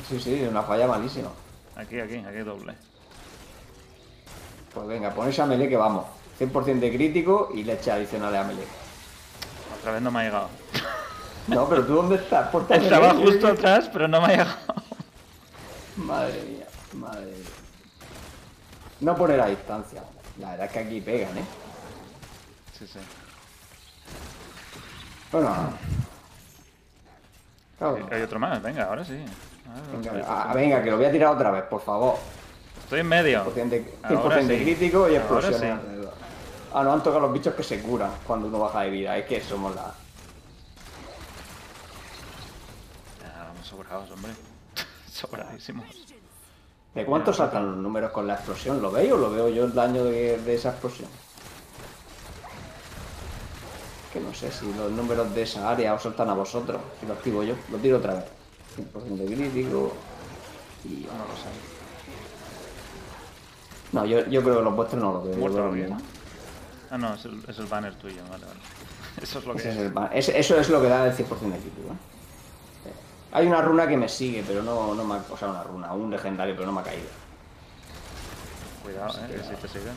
Sí, 0.09 0.19
sí, 0.19 0.43
una 0.43 0.62
falla 0.62 0.89
malísima. 0.89 1.28
Aquí, 1.77 2.01
aquí, 2.01 2.16
aquí 2.16 2.39
doble. 2.39 2.74
Pues 4.73 4.86
venga, 4.89 5.15
ponéis 5.15 5.39
a 5.39 5.47
melee 5.47 5.69
que 5.69 5.77
vamos. 5.77 6.07
100% 6.41 6.81
de 6.81 6.93
crítico 6.93 7.51
y 7.55 7.62
leche 7.62 7.93
adicional 7.93 8.35
a 8.35 8.43
melee. 8.43 8.66
Otra 9.78 9.93
vez 9.93 10.03
no 10.03 10.11
me 10.11 10.20
ha 10.20 10.24
llegado. 10.24 10.49
No, 11.47 11.69
pero 11.69 11.86
tú 11.86 11.95
dónde 11.95 12.16
estás? 12.16 12.53
Estaba 12.70 13.15
justo 13.15 13.47
atrás, 13.47 13.89
pero 13.93 14.09
no 14.09 14.20
me 14.20 14.27
ha 14.27 14.31
llegado. 14.31 14.57
Madre 15.97 16.43
mía, 16.43 16.66
madre 16.95 17.27
mía. 17.27 17.64
No 19.00 19.16
poner 19.16 19.40
a 19.40 19.46
distancia. 19.46 20.02
La 20.38 20.50
verdad 20.52 20.66
es 20.66 20.72
que 20.72 20.78
aquí 20.78 21.00
pegan, 21.00 21.38
¿eh? 21.38 21.44
Sí, 22.78 22.86
sí. 22.86 22.98
Bueno. 25.30 25.54
Claro. 27.78 28.08
Hay 28.10 28.22
otro 28.22 28.38
más, 28.38 28.62
venga, 28.62 28.84
ahora 28.84 29.04
sí. 29.04 29.24
Venga, 29.92 30.12
ah, 30.26 30.52
venga, 30.54 30.82
que 30.82 30.90
lo 30.90 30.96
voy 30.96 31.06
a 31.06 31.10
tirar 31.12 31.34
otra 31.34 31.50
vez, 31.50 31.64
por 31.64 31.80
favor. 31.80 32.16
Estoy 32.84 33.00
en 33.00 33.08
medio. 33.08 33.44
100% 33.46 33.68
de, 33.68 33.94
Ahora 34.02 34.40
100% 34.40 34.46
de 34.46 34.58
sí. 34.58 34.64
crítico 34.64 35.08
y 35.08 35.12
sí. 35.12 35.16
alrededor. 35.16 36.14
Ah, 36.72 36.82
no, 36.82 36.92
han 36.92 37.02
tocado 37.02 37.20
los 37.20 37.32
bichos 37.32 37.54
que 37.54 37.62
se 37.62 37.80
curan 37.80 38.10
cuando 38.26 38.48
uno 38.48 38.58
baja 38.58 38.82
de 38.82 38.90
vida. 38.90 39.16
Es 39.16 39.26
que 39.26 39.40
somos 39.40 39.74
la... 39.74 39.94
Ya, 43.22 43.44
vamos 43.44 43.66
sobrados, 43.66 44.10
hombre. 44.10 44.32
Sobradísimos. 45.10 46.03
¿De 46.94 47.04
cuánto 47.04 47.32
saltan 47.32 47.66
los 47.66 47.76
números 47.76 48.12
con 48.12 48.26
la 48.26 48.34
explosión? 48.34 48.80
¿Lo 48.80 48.90
veis 48.90 49.10
o 49.12 49.16
lo 49.16 49.30
veo 49.30 49.48
yo 49.48 49.64
el 49.64 49.74
daño 49.74 50.04
de, 50.04 50.38
de 50.38 50.54
esa 50.54 50.70
explosión? 50.70 51.08
Que 54.12 54.20
no 54.20 54.32
sé 54.32 54.52
si 54.52 54.72
los 54.74 54.92
números 54.92 55.34
de 55.34 55.42
esa 55.42 55.70
área 55.70 55.94
os 55.94 56.02
saltan 56.02 56.30
a 56.30 56.34
vosotros. 56.34 56.80
Si 57.00 57.06
lo 57.06 57.14
activo 57.14 57.42
yo, 57.42 57.56
lo 57.72 57.78
tiro 57.78 57.96
otra 57.98 58.14
vez. 58.14 58.24
100% 58.76 59.16
de 59.16 59.26
crítico. 59.26 59.92
Y 60.84 61.06
No 61.06 61.24
lo 61.26 61.34
sé. 61.34 61.48
No, 63.92 64.04
yo, 64.04 64.24
yo 64.26 64.42
creo 64.42 64.58
que 64.58 64.62
los 64.62 64.76
vuestros 64.76 65.02
no 65.02 65.12
los 65.14 65.24
veo. 65.24 65.36
Muerto 65.36 65.70
bien. 65.70 65.96
Ah, 66.90 66.98
no, 66.98 67.14
es 67.14 67.24
el, 67.24 67.42
es 67.48 67.58
el 67.58 67.66
banner 67.66 67.94
tuyo, 67.96 68.22
vale, 68.30 68.44
vale. 68.46 68.60
Eso 69.22 69.40
es 69.40 69.46
lo 69.46 69.54
que 69.54 69.68
es 69.68 70.28
el 70.28 70.36
eso 70.36 70.56
es 70.58 70.68
lo 70.70 70.80
que 70.82 70.88
da 70.88 71.06
el 71.06 71.12
100% 71.12 71.16
de 71.16 71.58
crítico. 71.58 71.92
¿eh? 71.92 72.14
Hay 73.35 73.47
una 73.47 73.61
runa 73.61 73.86
que 73.86 73.97
me 73.97 74.09
sigue, 74.09 74.43
pero 74.47 74.62
no, 74.62 74.94
no 74.94 75.05
me 75.05 75.16
ha... 75.16 75.24
O 75.28 75.36
sea, 75.36 75.48
una 75.48 75.62
runa, 75.62 75.93
un 75.93 76.11
legendario, 76.11 76.55
pero 76.55 76.66
no 76.66 76.73
me 76.73 76.81
ha 76.81 76.85
caído. 76.85 77.09
Cuidado, 78.82 79.12
eh, 79.28 79.43
si 79.48 79.56
te 79.56 79.69
siguen. 79.69 79.97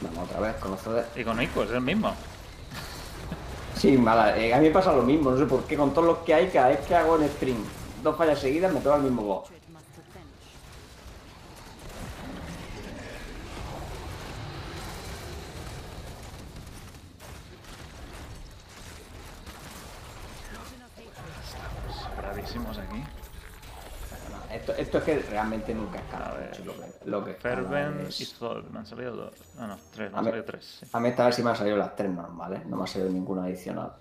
Vamos 0.00 0.28
otra 0.28 0.40
vez 0.40 0.56
con 0.56 0.70
los 0.72 0.80
CD. 0.80 1.04
Y 1.16 1.24
con 1.24 1.40
Ico, 1.40 1.62
es 1.62 1.70
el 1.70 1.80
mismo. 1.80 2.12
Sí, 3.76 3.96
mala. 3.98 4.36
eh, 4.38 4.54
a 4.54 4.58
mí 4.58 4.68
me 4.68 4.72
pasa 4.72 4.92
lo 4.92 5.02
mismo, 5.02 5.30
no 5.30 5.38
sé 5.38 5.44
por 5.44 5.64
qué. 5.64 5.76
Con 5.76 5.92
todos 5.92 6.06
los 6.06 6.18
que 6.18 6.34
hay, 6.34 6.48
cada 6.48 6.68
vez 6.68 6.80
que 6.86 6.94
hago 6.94 7.20
en 7.20 7.28
stream 7.28 7.58
dos 8.04 8.16
fallas 8.16 8.38
seguidas, 8.38 8.72
me 8.72 8.80
toca 8.80 8.96
el 8.96 9.02
mismo 9.02 9.22
boss. 9.22 9.48
Sobradísimos 22.02 22.78
aquí. 22.78 23.02
Esto, 24.54 24.72
esto 24.76 24.98
es 24.98 25.04
que 25.04 25.18
realmente 25.18 25.74
nunca 25.74 25.98
A 25.98 26.02
escala 26.02 26.32
ver. 26.34 26.48
mucho 26.50 26.64
lo 26.64 26.74
que, 26.74 27.10
lo 27.10 27.24
que 27.24 27.30
es- 28.08 28.20
y 28.20 28.26
Thor. 28.38 28.70
Me 28.70 28.78
han 28.78 28.86
salido 28.86 29.16
dos. 29.16 29.34
No, 29.56 29.66
no, 29.66 29.76
tres. 29.92 30.12
Me 30.12 30.18
han 30.18 30.24
salido 30.24 30.44
tres. 30.44 30.64
sí. 30.80 30.86
A 30.92 31.00
mí 31.00 31.08
esta 31.08 31.26
vez 31.26 31.34
sí 31.34 31.42
me 31.42 31.50
han 31.50 31.56
salido 31.56 31.76
las 31.76 31.96
tres 31.96 32.10
normales, 32.10 32.64
no 32.66 32.76
me 32.76 32.84
ha 32.84 32.86
salido 32.86 33.10
ninguna 33.10 33.44
adicional. 33.44 33.92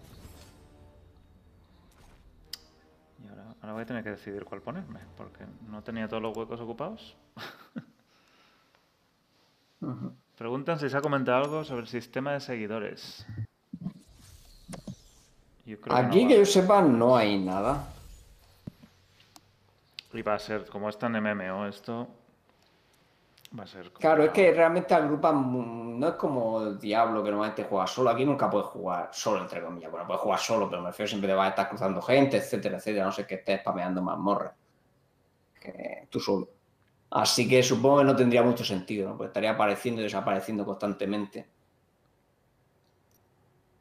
Y 3.23 3.27
ahora, 3.30 3.45
ahora 3.61 3.73
voy 3.73 3.81
a 3.81 3.85
tener 3.85 4.03
que 4.03 4.11
decidir 4.11 4.45
cuál 4.45 4.61
ponerme, 4.61 4.99
porque 5.17 5.43
no 5.69 5.81
tenía 5.81 6.07
todos 6.07 6.21
los 6.21 6.38
huecos 6.38 6.59
ocupados. 6.61 7.15
Preguntan 10.38 10.80
si 10.80 10.89
se 10.89 10.97
ha 10.97 11.01
comentado 11.01 11.43
algo 11.43 11.63
sobre 11.63 11.81
el 11.81 11.88
sistema 11.88 12.34
de 12.34 12.39
seguidores. 12.39 13.25
Yo 15.65 15.80
creo 15.80 15.95
Aquí 15.95 16.23
no 16.23 16.30
que 16.30 16.38
yo 16.39 16.45
sepa 16.45 16.81
no 16.81 17.15
hay 17.15 17.39
nada. 17.39 17.88
Y 20.14 20.22
va 20.22 20.35
a 20.35 20.40
ser, 20.40 20.65
como 20.69 20.88
está 20.90 21.07
en 21.07 21.18
MMO 21.18 21.65
esto, 21.68 22.07
Va 23.57 23.64
a 23.64 23.68
ser 23.68 23.90
Claro, 23.94 24.23
es 24.23 24.31
que 24.31 24.52
realmente 24.52 24.94
agrupan, 24.95 25.35
mu- 25.38 25.98
no 25.99 26.07
es 26.10 26.15
como 26.15 26.61
el 26.61 26.80
Diablo 26.80 27.23
que 27.23 27.30
normalmente 27.30 27.64
juega 27.69 27.85
solo, 27.88 28.10
aquí 28.10 28.26
nunca 28.26 28.49
puedes 28.49 28.68
jugar 28.68 29.10
solo, 29.14 29.41
entre 29.41 29.61
comillas. 29.64 29.91
Bueno, 29.91 30.06
puedes 30.07 30.22
jugar 30.22 30.40
solo, 30.40 30.69
pero 30.69 30.81
me 30.81 30.90
refiero 30.90 31.07
siempre 31.07 31.30
te 31.30 31.35
vas 31.35 31.45
a 31.48 31.49
estar 31.52 31.69
cruzando 31.69 32.02
gente, 32.02 32.38
etcétera, 32.38 32.77
etcétera, 32.77 33.06
no 33.06 33.11
sé 33.11 33.26
que 33.27 33.35
estés 33.35 33.61
spameando 33.61 34.02
mazmorras. 34.02 34.53
Que 35.61 36.07
tú 36.11 36.19
solo. 36.19 36.48
Así 37.11 37.48
que 37.49 37.64
supongo 37.64 37.99
que 37.99 38.06
no 38.06 38.15
tendría 38.15 38.44
mucho 38.44 38.65
sentido, 38.65 39.10
¿no? 39.10 39.18
Pues 39.18 39.30
estaría 39.30 39.52
apareciendo 39.52 40.02
y 40.02 40.06
desapareciendo 40.06 40.65
constantemente. 40.65 41.48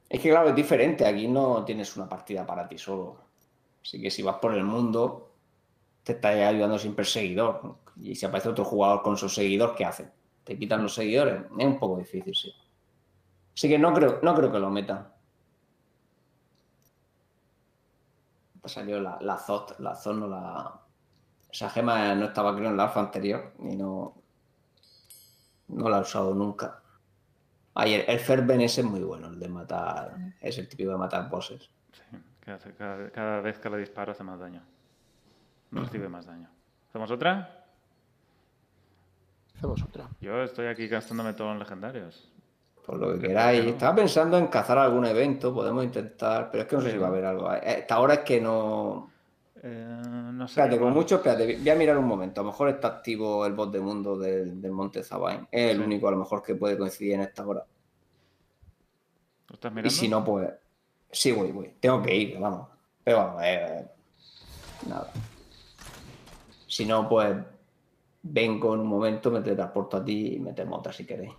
Es 0.09 0.21
que 0.21 0.31
claro, 0.31 0.51
es 0.51 0.55
diferente, 0.55 1.05
aquí 1.07 1.27
no 1.27 1.65
tienes 1.65 1.97
una 1.97 2.09
partida 2.09 2.47
para 2.47 2.69
ti 2.69 2.79
solo. 2.79 3.17
Así 3.83 4.01
que 4.01 4.11
si 4.11 4.23
vas 4.23 4.37
por 4.37 4.55
el 4.55 4.65
mundo, 4.65 5.32
te 6.03 6.13
está 6.13 6.29
ayudando 6.29 6.79
siempre 6.79 7.03
el 7.03 7.09
seguidor. 7.09 7.65
¿no? 7.65 7.79
Y 7.97 8.15
si 8.15 8.27
aparece 8.27 8.49
otro 8.49 8.65
jugador 8.65 9.03
con 9.03 9.17
su 9.17 9.29
seguidor, 9.29 9.75
¿qué 9.75 9.85
hace? 9.85 10.11
¿Te 10.45 10.59
quitan 10.59 10.83
los 10.83 10.95
seguidores? 10.95 11.43
Es 11.59 11.67
un 11.67 11.79
poco 11.79 11.99
difícil, 11.99 12.35
sí. 12.35 12.53
Así 13.55 13.69
que 13.69 13.79
no 13.79 13.93
creo, 13.93 14.19
no 14.23 14.35
creo 14.35 14.51
que 14.51 14.59
lo 14.59 14.71
metan. 14.71 15.09
Te 18.63 18.69
salió 18.69 19.01
la, 19.01 19.19
la 19.21 19.37
ZOT, 19.37 19.79
la 19.81 19.95
ZOT 19.95 20.17
no 20.17 20.27
la... 20.27 20.81
Esa 21.51 21.69
gema 21.69 22.15
no 22.15 22.27
estaba 22.27 22.57
creo 22.57 22.71
en 22.71 22.77
la 22.77 22.85
alfa 22.85 23.01
anterior 23.01 23.53
y 23.59 23.77
no... 23.77 24.15
No 25.69 25.89
la 25.89 25.99
he 25.99 26.01
usado 26.01 26.35
nunca. 26.35 26.83
Ay, 27.75 27.95
el, 27.95 28.19
Ferben 28.19 28.61
ese 28.61 28.81
es 28.83 28.87
muy 28.87 29.01
bueno, 29.01 29.29
el 29.29 29.39
de 29.39 29.49
matar... 29.49 30.17
Es 30.41 30.59
el 30.59 30.69
típico 30.69 30.91
de 30.91 30.97
matar 30.97 31.29
bosses. 31.29 31.71
Sí, 31.93 32.51
hace 32.51 32.75
cada, 32.75 33.11
cada 33.11 33.41
vez 33.41 33.59
que 33.59 33.71
le 33.71 33.79
disparo 33.79 34.13
hace 34.13 34.25
más 34.25 34.41
daño. 34.41 34.63
Recibe 35.73 36.09
más 36.09 36.27
daño. 36.27 36.49
¿Hacemos 36.91 37.11
otra? 37.11 37.65
Hacemos 39.57 39.83
otra. 39.83 40.09
Yo 40.21 40.43
estoy 40.43 40.67
aquí 40.67 40.87
gastándome 40.89 41.33
todos 41.35 41.51
los 41.53 41.61
legendarios. 41.61 42.29
Por 42.85 42.99
lo 42.99 43.07
que 43.13 43.19
¿Por 43.19 43.29
queráis. 43.29 43.65
no? 43.65 43.71
Estaba 43.71 43.95
pensando 43.95 44.37
en 44.39 44.49
cazar 44.49 44.77
algún 44.79 45.07
evento, 45.07 45.55
podemos 45.55 45.85
intentar, 45.85 46.51
pero 46.51 46.63
es 46.65 46.69
que 46.69 46.77
no 46.77 46.83
sé 46.83 46.91
si 46.93 46.99
va 46.99 47.07
a 47.07 47.11
haber 47.11 47.25
algo. 47.25 47.53
Eh, 47.55 47.79
Hasta 47.83 47.95
ahora 47.95 48.15
es 48.15 48.21
que 48.21 48.41
no. 48.41 49.11
Eh, 49.63 50.01
no 50.33 50.49
sé. 50.49 50.53
Espérate, 50.53 50.75
igual. 50.77 50.93
mucho, 50.93 51.17
espérate, 51.17 51.57
voy 51.59 51.71
a 51.71 51.75
mirar 51.77 51.97
un 51.97 52.07
momento. 52.07 52.41
A 52.41 52.45
lo 52.45 52.51
mejor 52.51 52.69
está 52.71 52.89
activo 52.89 53.47
el 53.47 53.53
bot 53.55 53.73
de 53.73 53.81
mundo 53.81 54.19
del, 54.19 54.61
del 54.61 54.73
Monte 54.73 55.05
Zabain. 55.05 55.47
Es 55.51 55.71
el 55.71 55.81
único, 55.81 56.09
a 56.09 56.11
lo 56.11 56.17
mejor, 56.17 56.43
que 56.43 56.57
puede 56.57 56.77
coincidir 56.77 57.15
en 57.15 57.21
esta 57.21 57.47
hora. 57.47 57.65
¿Lo 59.49 59.55
estás 59.55 59.71
Y 59.71 59.75
mirando? 59.75 59.91
si 59.91 60.09
no, 60.09 60.25
pues. 60.25 60.51
Sí, 61.11 61.31
voy, 61.31 61.53
voy. 61.53 61.73
Tengo 61.79 62.03
que 62.03 62.15
ir, 62.17 62.39
vamos. 62.41 62.69
Pero 63.05 63.19
vamos, 63.19 63.43
eh, 63.45 63.87
nada. 64.89 65.09
Si 66.73 66.87
no, 66.87 67.07
pues. 67.07 67.37
Vengo 68.23 68.73
en 68.75 68.81
un 68.81 68.87
momento, 68.87 69.31
me 69.31 69.41
teletransporto 69.41 69.99
a 69.99 70.05
ti 70.05 70.37
y 70.37 70.39
metemos 70.39 70.79
otra 70.79 70.91
si 70.93 71.05
queréis. 71.05 71.33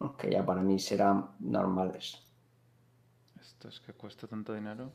Aunque 0.00 0.30
ya 0.30 0.44
para 0.44 0.60
mí 0.60 0.78
serán 0.78 1.30
normales. 1.38 2.20
Esto 3.40 3.68
es 3.68 3.80
que 3.80 3.94
cuesta 3.94 4.26
tanto 4.26 4.52
dinero. 4.52 4.90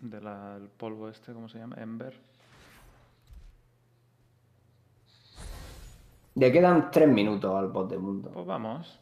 Del 0.00 0.68
polvo 0.76 1.08
este, 1.08 1.32
¿cómo 1.32 1.48
se 1.48 1.58
llama? 1.60 1.76
Ember. 1.78 2.20
Le 6.34 6.52
quedan 6.52 6.90
tres 6.90 7.08
minutos 7.08 7.54
al 7.54 7.68
bot 7.68 7.88
de 7.88 7.96
mundo. 7.98 8.30
Pues 8.32 8.44
vamos. 8.44 8.98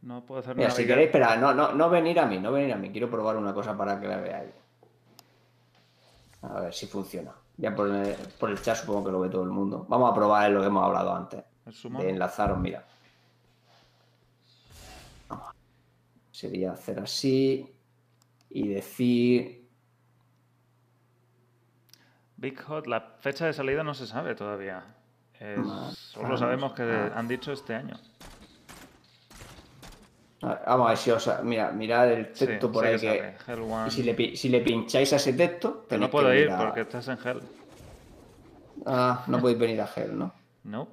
No 0.00 0.24
puedo 0.26 0.40
hacer 0.40 0.56
Mira, 0.56 0.68
nada. 0.68 0.80
si 0.80 0.86
queréis, 0.86 1.08
espera, 1.08 1.36
no, 1.36 1.54
no, 1.54 1.74
no 1.74 1.90
venir 1.90 2.18
a 2.18 2.26
mí, 2.26 2.40
no 2.40 2.50
venir 2.50 2.72
a 2.72 2.76
mí. 2.76 2.90
Quiero 2.90 3.08
probar 3.10 3.36
una 3.36 3.54
cosa 3.54 3.76
para 3.76 4.00
que 4.00 4.08
la 4.08 4.16
veáis. 4.16 4.61
A 6.42 6.60
ver 6.60 6.74
si 6.74 6.86
funciona. 6.86 7.32
Ya 7.56 7.74
por 7.74 7.88
el, 7.88 8.16
por 8.38 8.50
el 8.50 8.60
chat 8.60 8.76
supongo 8.76 9.04
que 9.04 9.12
lo 9.12 9.20
ve 9.20 9.28
todo 9.28 9.44
el 9.44 9.50
mundo. 9.50 9.86
Vamos 9.88 10.10
a 10.10 10.14
probar 10.14 10.50
lo 10.50 10.60
que 10.60 10.66
hemos 10.66 10.84
hablado 10.84 11.14
antes. 11.14 11.44
De 11.64 12.10
enlazaros, 12.10 12.58
mira. 12.58 12.84
Vamos. 15.28 15.54
Sería 16.30 16.72
hacer 16.72 16.98
así 17.00 17.72
y 18.50 18.68
decir... 18.68 19.62
Big 22.36 22.60
Hot, 22.64 22.88
la 22.88 23.00
fecha 23.20 23.46
de 23.46 23.52
salida 23.52 23.84
no 23.84 23.94
se 23.94 24.06
sabe 24.06 24.34
todavía. 24.34 24.96
Es- 25.38 25.64
solo 25.96 26.36
sabemos 26.36 26.72
que 26.72 26.82
han 26.82 27.28
dicho 27.28 27.52
este 27.52 27.74
año. 27.74 27.94
A 30.42 30.62
Vamos 30.66 30.86
a 30.86 30.90
ver 30.90 30.98
si 30.98 31.10
os... 31.10 31.30
Mira, 31.44 31.70
mirad 31.72 32.10
el 32.12 32.34
Sí, 32.34 32.46
texto 32.46 32.70
por 32.72 32.84
sí 32.84 33.06
ahí 33.06 33.34
que 33.46 33.52
One. 33.54 33.88
Y 33.88 33.90
si 33.90 34.02
le, 34.02 34.14
pi- 34.14 34.36
si 34.36 34.48
le 34.48 34.60
pincháis 34.60 35.12
a 35.12 35.16
ese 35.16 35.32
texto, 35.34 35.84
tenéis 35.88 36.08
no 36.08 36.10
puedo 36.10 36.30
que 36.30 36.40
ir 36.40 36.50
a- 36.50 36.58
porque 36.58 36.80
estás 36.82 37.08
en 37.08 37.18
Hell. 37.24 37.40
Ah, 38.86 39.24
no 39.28 39.38
podéis 39.40 39.58
venir 39.58 39.80
a 39.80 39.88
Hell, 39.94 40.18
¿no? 40.18 40.32
No. 40.64 40.88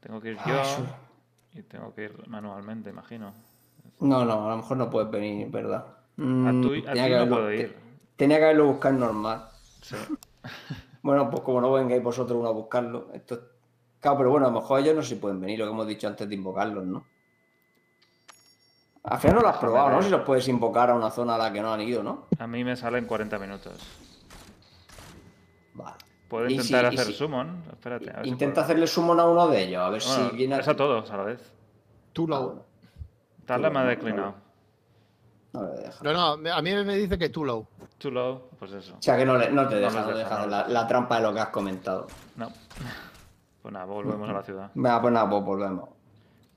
Tengo 0.00 0.20
que 0.20 0.30
ir 0.30 0.36
Ah, 0.40 0.48
yo. 0.48 0.60
eso- 0.62 0.86
Y 1.54 1.62
tengo 1.62 1.94
que 1.94 2.04
ir 2.04 2.28
manualmente, 2.28 2.90
imagino. 2.90 3.32
No, 4.00 4.24
no, 4.24 4.46
a 4.46 4.50
lo 4.50 4.56
mejor 4.56 4.76
no 4.76 4.90
puedes 4.90 5.10
venir, 5.10 5.48
¿verdad? 5.50 5.84
A 5.86 5.92
Mm, 6.16 6.62
tu, 6.62 6.68
a 6.74 6.92
tenía 6.92 7.04
que 7.04 7.10
no 7.10 7.16
haberlo- 7.22 7.34
puedo 7.36 7.52
ir. 7.52 7.76
Tenía 8.16 8.38
que 8.38 8.44
haberlo 8.44 8.66
buscado 8.66 8.94
normal. 8.98 9.48
Sí. 9.80 9.96
Bueno, 11.02 11.28
pues 11.30 11.42
como 11.42 11.60
no 11.60 11.72
vengáis 11.72 12.00
vosotros 12.00 12.38
uno 12.38 12.48
a 12.48 12.52
buscarlo, 12.52 13.08
esto 13.12 13.34
es- 13.34 13.40
Claro, 14.00 14.18
pero 14.18 14.30
bueno, 14.30 14.46
a 14.46 14.50
lo 14.50 14.60
mejor 14.60 14.80
ellos 14.80 14.94
no 14.96 15.02
si 15.02 15.14
pueden 15.16 15.40
venir, 15.40 15.58
lo 15.58 15.64
que 15.66 15.70
hemos 15.72 15.86
dicho 15.86 16.06
antes 16.08 16.28
de 16.28 16.34
invocarlos, 16.36 16.84
¿no? 16.84 17.04
Al 19.04 19.18
final 19.18 19.36
no 19.36 19.42
lo 19.42 19.48
has 19.48 19.56
probado, 19.58 19.90
¿no? 19.90 20.02
Si 20.02 20.10
los 20.10 20.20
puedes 20.22 20.46
invocar 20.48 20.90
a 20.90 20.94
una 20.94 21.10
zona 21.10 21.34
a 21.34 21.38
la 21.38 21.52
que 21.52 21.60
no 21.60 21.72
han 21.72 21.80
ido, 21.80 22.02
¿no? 22.02 22.26
A 22.38 22.46
mí 22.46 22.62
me 22.62 22.76
salen 22.76 23.04
40 23.06 23.38
minutos. 23.38 23.72
Vale. 25.74 25.96
Puedo 26.28 26.48
intentar 26.48 26.90
si- 26.90 26.96
hacer 26.98 27.06
si- 27.12 27.18
summon. 27.18 27.62
Espérate. 27.72 28.10
A 28.10 28.14
ver 28.14 28.24
si 28.24 28.30
Intenta 28.30 28.60
hacerle 28.62 28.86
summon 28.86 29.18
a 29.20 29.24
uno 29.24 29.48
de 29.48 29.62
ellos, 29.64 29.82
a 29.82 29.90
ver 29.90 30.02
Bueno, 30.06 30.30
si 30.30 30.36
viene 30.36 30.58
es 30.58 30.68
a 30.68 30.76
todos 30.76 31.10
a 31.10 31.16
la 31.16 31.24
vez. 31.24 31.52
Tú 32.12 32.24
Ah, 32.24 32.30
low. 32.30 32.62
Tal 33.44 33.60
me 33.72 33.78
ha 33.78 33.84
declinado. 33.84 34.34
No 35.52 35.64
le 35.64 35.72
deja. 35.82 36.02
No, 36.02 36.36
no, 36.36 36.52
a 36.54 36.62
mí 36.62 36.74
me 36.84 36.96
dice 36.96 37.18
que 37.18 37.28
tú 37.28 37.44
low. 37.44 37.66
Too 37.98 38.10
low, 38.10 38.48
pues 38.58 38.72
eso. 38.72 38.94
O 38.98 39.02
sea 39.02 39.16
que 39.18 39.24
no, 39.26 39.36
le- 39.36 39.50
no 39.50 39.68
te 39.68 39.74
deja, 39.76 40.00
no, 40.00 40.06
deja, 40.06 40.18
deja 40.18 40.38
no 40.40 40.46
la, 40.46 40.62
les 40.62 40.72
la 40.72 40.86
trampa 40.86 41.16
de 41.16 41.22
lo 41.22 41.34
que 41.34 41.40
has 41.40 41.48
comentado. 41.48 42.06
No. 42.36 42.48
Pues 43.62 43.72
nada, 43.72 43.84
volvemos 43.84 44.28
a 44.28 44.32
la 44.32 44.42
ciudad. 44.42 44.70
Venga, 44.74 45.00
pues 45.00 45.14
nada, 45.14 45.30
pues 45.30 45.44
volvemos. 45.44 45.88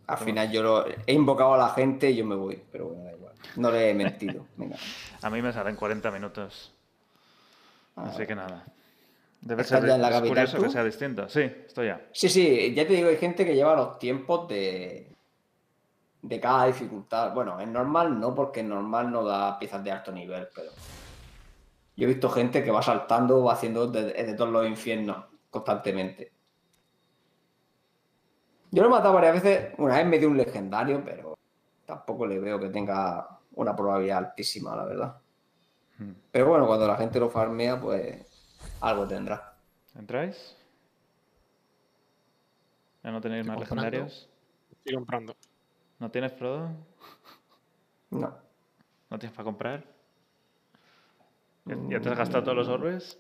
Al 0.08 0.18
final 0.18 0.52
yo 0.52 0.62
lo, 0.62 0.86
he 0.88 1.14
invocado 1.14 1.56
a 1.56 1.58
la 1.58 1.70
gente 1.70 2.12
y 2.12 2.16
yo 2.18 2.26
me 2.26 2.36
voy, 2.36 2.62
pero 2.72 2.88
bueno, 2.88 3.04
da 3.04 3.12
igual. 3.12 3.34
No 3.56 3.72
le 3.72 3.90
he 3.90 3.94
mentido. 3.94 4.46
Venga. 4.58 4.78
A 5.22 5.30
mí 5.30 5.42
me 5.42 5.52
salen 5.52 5.76
40 5.76 6.12
minutos. 6.12 6.74
A 7.96 8.06
Así 8.06 8.26
que 8.26 8.36
nada. 8.36 8.66
Debe 9.42 9.62
¿Estás 9.62 9.80
ser 9.80 9.90
ya 9.90 9.96
en 9.96 10.02
la 10.02 10.10
es 10.10 10.14
capital 10.16 10.30
curioso 10.30 10.58
tú? 10.58 10.64
que 10.64 10.70
sea 10.70 10.84
distinto. 10.84 11.30
Sí, 11.30 11.42
estoy 11.42 11.88
ya. 11.88 12.02
Sí, 12.12 12.30
sí, 12.30 12.74
ya 12.74 12.88
te 12.88 12.94
digo, 12.94 13.10
hay 13.10 13.18
gente 13.18 13.46
que 13.46 13.56
lleva 13.56 13.76
los 13.76 14.00
tiempos 14.00 14.48
de, 14.48 15.08
de 16.22 16.40
cada 16.40 16.66
dificultad. 16.66 17.34
Bueno, 17.34 17.60
en 17.60 17.72
normal 17.72 18.20
no, 18.20 18.34
porque 18.34 18.62
en 18.62 18.70
normal 18.70 19.12
no 19.12 19.24
da 19.24 19.58
piezas 19.60 19.84
de 19.84 19.92
alto 19.92 20.12
nivel, 20.12 20.48
pero 20.54 20.72
yo 21.96 22.06
he 22.06 22.08
visto 22.08 22.30
gente 22.30 22.64
que 22.64 22.72
va 22.72 22.82
saltando, 22.82 23.44
va 23.44 23.54
haciendo 23.54 23.88
de, 23.88 24.14
de 24.14 24.34
todos 24.34 24.52
los 24.52 24.68
infiernos 24.68 25.26
constantemente. 25.50 26.32
Yo 28.76 28.82
lo 28.82 28.90
he 28.90 28.92
matado 28.92 29.14
varias 29.14 29.42
veces, 29.42 29.74
una 29.78 29.96
vez 29.96 30.06
me 30.06 30.20
dio 30.20 30.28
un 30.28 30.36
legendario, 30.36 31.02
pero 31.06 31.38
tampoco 31.86 32.28
le 32.28 32.38
veo 32.40 32.60
que 32.60 32.68
tenga 32.68 33.40
una 33.54 33.74
probabilidad 33.74 34.18
altísima, 34.18 34.76
la 34.76 34.84
verdad. 34.84 35.22
Hmm. 35.98 36.12
Pero 36.30 36.50
bueno, 36.50 36.68
cuando 36.68 36.86
la 36.86 36.98
gente 36.98 37.18
lo 37.18 37.30
farmea, 37.30 37.80
pues 37.80 38.28
algo 38.82 39.08
tendrá. 39.08 39.56
¿Entráis? 39.98 40.58
¿Ya 43.02 43.12
no 43.12 43.22
tenéis 43.22 43.48
más 43.48 43.56
comprando. 43.56 43.82
legendarios? 43.86 44.30
Estoy 44.70 44.94
comprando. 44.96 45.38
¿No 46.00 46.12
tienes 46.12 46.34
Frodo? 46.34 46.70
No. 48.10 48.36
¿No 49.10 49.20
tienes 49.20 49.38
para 49.38 49.46
comprar? 49.46 49.86
¿Ya- 51.64 51.78
¿Ya 51.92 52.02
te 52.02 52.10
has 52.10 52.18
gastado 52.18 52.44
todos 52.44 52.58
los 52.58 52.68
orbes? 52.68 53.18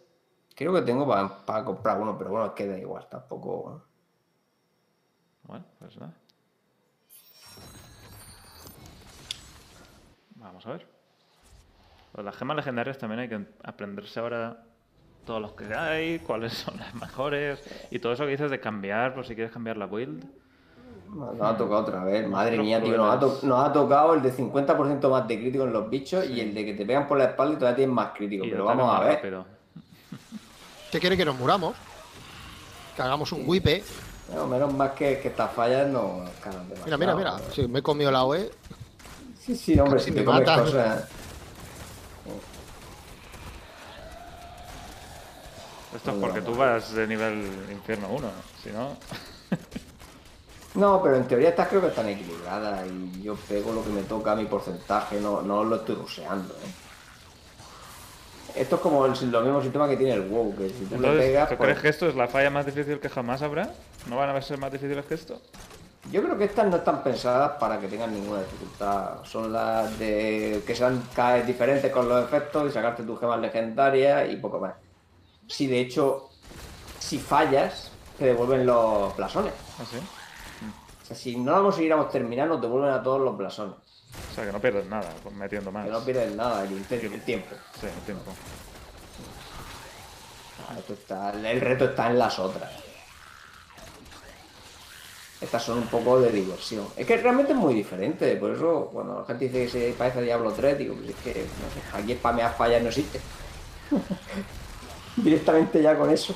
Creo 0.54 0.74
que 0.74 0.82
tengo 0.82 1.08
para, 1.08 1.64
comprar 1.64 2.02
uno, 2.02 2.18
pero 2.18 2.32
bueno, 2.32 2.48
es 2.48 2.52
que 2.52 2.68
da 2.68 2.78
igual, 2.78 3.08
tampoco. 3.08 3.95
Bueno, 5.48 5.66
pues 5.80 5.98
nada. 5.98 6.14
Vamos 10.36 10.66
a 10.66 10.72
ver. 10.72 10.88
De 12.16 12.24
las 12.24 12.36
gemas 12.36 12.56
legendarias 12.58 12.98
también 12.98 13.20
hay 13.22 13.30
que 13.30 13.46
aprenderse 13.64 14.20
ahora 14.20 14.64
todos 15.26 15.42
los 15.42 15.54
que 15.54 15.74
hay, 15.74 16.20
cuáles 16.20 16.54
son 16.54 16.78
las 16.80 16.94
mejores 16.96 17.60
y 17.92 18.00
todo 18.00 18.14
eso 18.14 18.24
que 18.26 18.32
dices 18.32 18.52
de 18.52 18.60
cambiar, 18.60 19.14
por 19.14 19.26
si 19.26 19.36
quieres 19.36 19.52
cambiar 19.52 19.78
la 19.78 19.86
build. 19.88 20.24
Nos 21.10 21.40
ha 21.42 21.56
tocado 21.58 21.82
otra 21.82 22.04
vez, 22.04 22.28
madre 22.28 22.58
mía, 22.58 22.82
tío. 22.82 22.98
Nos 22.98 23.14
ha, 23.16 23.20
to- 23.20 23.28
problemas. 23.28 23.44
nos 23.44 23.70
ha 23.70 23.74
tocado 23.74 24.14
el 24.16 24.22
de 24.22 24.34
50% 24.34 25.10
más 25.10 25.28
de 25.28 25.40
crítico 25.40 25.64
en 25.64 25.74
los 25.74 25.90
bichos 25.90 26.26
y 26.30 26.40
el 26.42 26.54
de 26.54 26.66
que 26.66 26.74
te 26.74 26.86
pegan 26.86 27.08
por 27.08 27.18
la 27.18 27.26
espalda 27.26 27.54
y 27.54 27.58
todavía 27.58 27.76
tienes 27.78 27.96
más 27.96 28.12
crítico. 28.16 28.46
Y 28.46 28.50
Pero 28.50 28.66
vamos 28.66 28.94
a 28.94 29.00
ver. 29.02 29.16
rápido. 29.16 29.46
¿Qué 30.92 31.00
quiere 31.00 31.16
que 31.18 31.26
nos 31.26 31.36
muramos? 31.38 31.76
Que 32.96 33.02
hagamos 33.02 33.32
un 33.32 33.44
whipe. 33.46 33.84
No, 34.34 34.48
menos 34.48 34.74
más 34.74 34.92
que, 34.92 35.20
que 35.20 35.28
estas 35.28 35.52
fallas 35.52 35.88
no 35.88 36.24
cagan 36.42 36.68
Mira, 36.84 36.98
mira, 36.98 37.16
mira. 37.16 37.38
Si 37.54 37.68
me 37.68 37.80
he 37.80 37.84
comido 37.84 38.12
la 38.12 38.24
OE. 38.24 38.52
Sí, 39.40 39.56
sí, 39.56 39.80
hombre, 39.80 40.00
si 40.00 40.12
me 40.12 40.22
te 40.22 40.26
comes 40.26 40.48
matan. 40.48 40.64
cosas. 40.66 41.08
Esto 45.96 46.12
es 46.12 46.18
porque 46.18 46.42
tú 46.42 46.56
vas 46.56 46.94
de 46.94 47.08
nivel 47.08 47.48
infierno 47.72 48.10
1, 48.10 48.28
si 48.64 48.70
no... 48.72 48.98
No, 50.76 51.02
pero 51.02 51.16
en 51.16 51.26
teoría 51.26 51.50
estas 51.50 51.70
creo 51.70 51.80
que 51.80 51.88
están 51.88 52.10
equilibradas 52.10 52.86
y 52.86 53.22
yo 53.22 53.36
pego 53.36 53.72
lo 53.72 53.82
que 53.82 53.92
me 53.92 54.04
toca 54.04 54.34
a 54.34 54.36
mi 54.36 54.44
porcentaje, 54.44 55.22
no, 55.22 55.42
no 55.42 55.64
lo 55.64 55.78
estoy 55.78 55.96
ruseando. 55.96 56.54
¿eh? 56.54 56.85
Esto 58.56 58.76
es 58.76 58.82
como 58.82 59.06
el, 59.06 59.14
lo 59.32 59.42
mismo 59.42 59.62
sistema 59.62 59.88
que 59.88 59.98
tiene 59.98 60.14
el 60.14 60.22
WoW, 60.22 60.56
que 60.56 60.70
si 60.70 60.86
tú 60.86 60.92
le 60.92 60.96
Entonces, 60.96 61.26
pegas... 61.26 61.50
¿tú 61.50 61.56
pues- 61.58 61.68
crees 61.68 61.82
que 61.82 61.90
esto 61.90 62.08
es 62.08 62.16
la 62.16 62.28
falla 62.28 62.50
más 62.50 62.66
difícil 62.66 63.00
que 63.00 63.10
jamás 63.10 63.42
habrá? 63.42 63.70
¿No 64.08 64.18
van 64.18 64.30
a 64.30 64.42
ser 64.42 64.58
más 64.58 64.72
difíciles 64.72 65.06
que 65.06 65.14
esto? 65.14 65.42
Yo 66.12 66.22
creo 66.24 66.38
que 66.38 66.46
estas 66.46 66.68
no 66.68 66.78
están 66.78 67.04
pensadas 67.04 67.54
para 67.60 67.80
que 67.80 67.88
tengan 67.88 68.14
ninguna 68.14 68.40
dificultad. 68.42 69.24
Son 69.24 69.52
las 69.52 69.98
de 69.98 70.64
que 70.66 70.76
sean 70.76 71.04
cada 71.16 71.36
vez 71.36 71.48
diferentes 71.48 71.92
con 71.92 72.08
los 72.08 72.24
efectos 72.24 72.70
y 72.70 72.72
sacarte 72.74 73.04
tus 73.04 73.20
gemas 73.20 73.40
legendarias 73.40 74.30
y 74.32 74.36
poco 74.36 74.60
más. 74.60 74.76
Si 75.48 75.66
de 75.68 75.80
hecho, 75.80 76.30
si 77.00 77.18
fallas, 77.18 77.92
te 78.20 78.26
devuelven 78.26 78.66
los 78.66 79.16
blasones. 79.18 79.54
¿Ah, 79.80 79.84
sí? 79.90 79.98
O 81.02 81.06
sea, 81.08 81.16
si 81.16 81.38
no 81.38 81.52
la 81.52 81.62
conseguiéramos 81.62 82.10
terminar, 82.10 82.48
nos 82.48 82.62
devuelven 82.62 82.92
a 82.92 83.02
todos 83.04 83.22
los 83.22 83.36
blasones. 83.36 83.76
O 84.32 84.36
sea, 84.36 84.46
que 84.46 84.52
no 84.52 84.60
pierdes 84.60 84.86
nada 84.88 85.10
metiendo 85.38 85.72
más. 85.72 85.86
Que 85.86 85.92
no 85.92 86.04
pierdes 86.04 86.36
nada, 86.36 86.64
el, 86.64 86.72
inte- 86.72 87.06
el 87.06 87.22
tiempo. 87.22 87.56
Sí, 87.80 87.86
el 87.88 88.02
tiempo. 88.06 88.32
Ah, 90.68 90.76
esto 90.80 90.94
está- 90.94 91.32
el 91.32 91.62
reto 91.62 91.86
está 91.86 92.08
en 92.10 92.20
las 92.20 92.38
otras. 92.40 92.72
Estas 95.42 95.64
son 95.64 95.80
un 95.80 95.88
poco 95.88 96.20
de 96.22 96.32
diversión. 96.32 96.88
Es 96.96 97.06
que 97.06 97.18
realmente 97.18 97.52
es 97.52 97.58
muy 97.58 97.74
diferente. 97.74 98.36
Por 98.38 98.52
eso, 98.52 98.90
cuando 98.92 99.20
la 99.20 99.26
gente 99.26 99.46
dice 99.46 99.66
que 99.66 99.70
se 99.70 99.94
parece 99.98 100.20
a 100.20 100.22
Diablo 100.22 100.52
3, 100.54 100.78
digo, 100.78 100.96
pues 100.96 101.10
es 101.10 101.16
que 101.18 101.30
no 101.34 101.70
sé, 101.70 101.98
aquí 102.04 102.14
spamear 102.16 102.56
fallas 102.58 102.82
no 102.82 102.88
existe. 102.90 103.20
Directamente 105.18 105.82
ya 105.82 105.98
con 105.98 106.10
eso. 106.10 106.36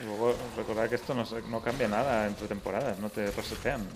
Y 0.00 0.04
luego 0.04 0.34
recordad 0.56 0.88
que 0.88 0.96
esto 0.96 1.14
no, 1.14 1.24
no 1.48 1.60
cambia 1.60 1.88
nada 1.88 2.26
entre 2.26 2.48
temporadas, 2.48 2.98
no 2.98 3.08
te 3.10 3.30
resetean. 3.30 3.86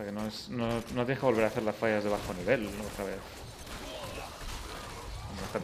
Sea 0.00 0.06
que 0.06 0.12
no, 0.12 0.26
es, 0.26 0.48
no, 0.48 0.66
no 0.66 1.04
tienes 1.04 1.18
que 1.18 1.26
volver 1.26 1.44
a 1.44 1.48
hacer 1.48 1.62
las 1.62 1.76
fallas 1.76 2.02
de 2.02 2.08
bajo 2.10 2.32
nivel 2.32 2.66
otra 2.66 3.04
vez. 3.04 3.20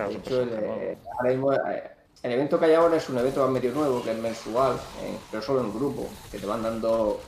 De 0.09 0.15
hecho, 0.15 0.43
el, 0.43 0.53
eh, 0.53 0.99
ahora 1.19 1.31
mismo, 1.31 1.53
eh, 1.53 1.91
el 2.23 2.33
evento 2.33 2.59
que 2.59 2.67
hay 2.67 2.75
ahora 2.75 2.97
es 2.97 3.09
un 3.09 3.19
evento 3.19 3.49
metido 3.49 3.75
nuevo, 3.75 4.03
que 4.03 4.11
es 4.13 4.19
mensual, 4.19 4.75
eh, 5.01 5.19
pero 5.31 5.43
solo 5.43 5.61
en 5.61 5.73
grupo, 5.73 6.09
que 6.31 6.39
te 6.39 6.47
van 6.47 6.63
dando 6.63 7.21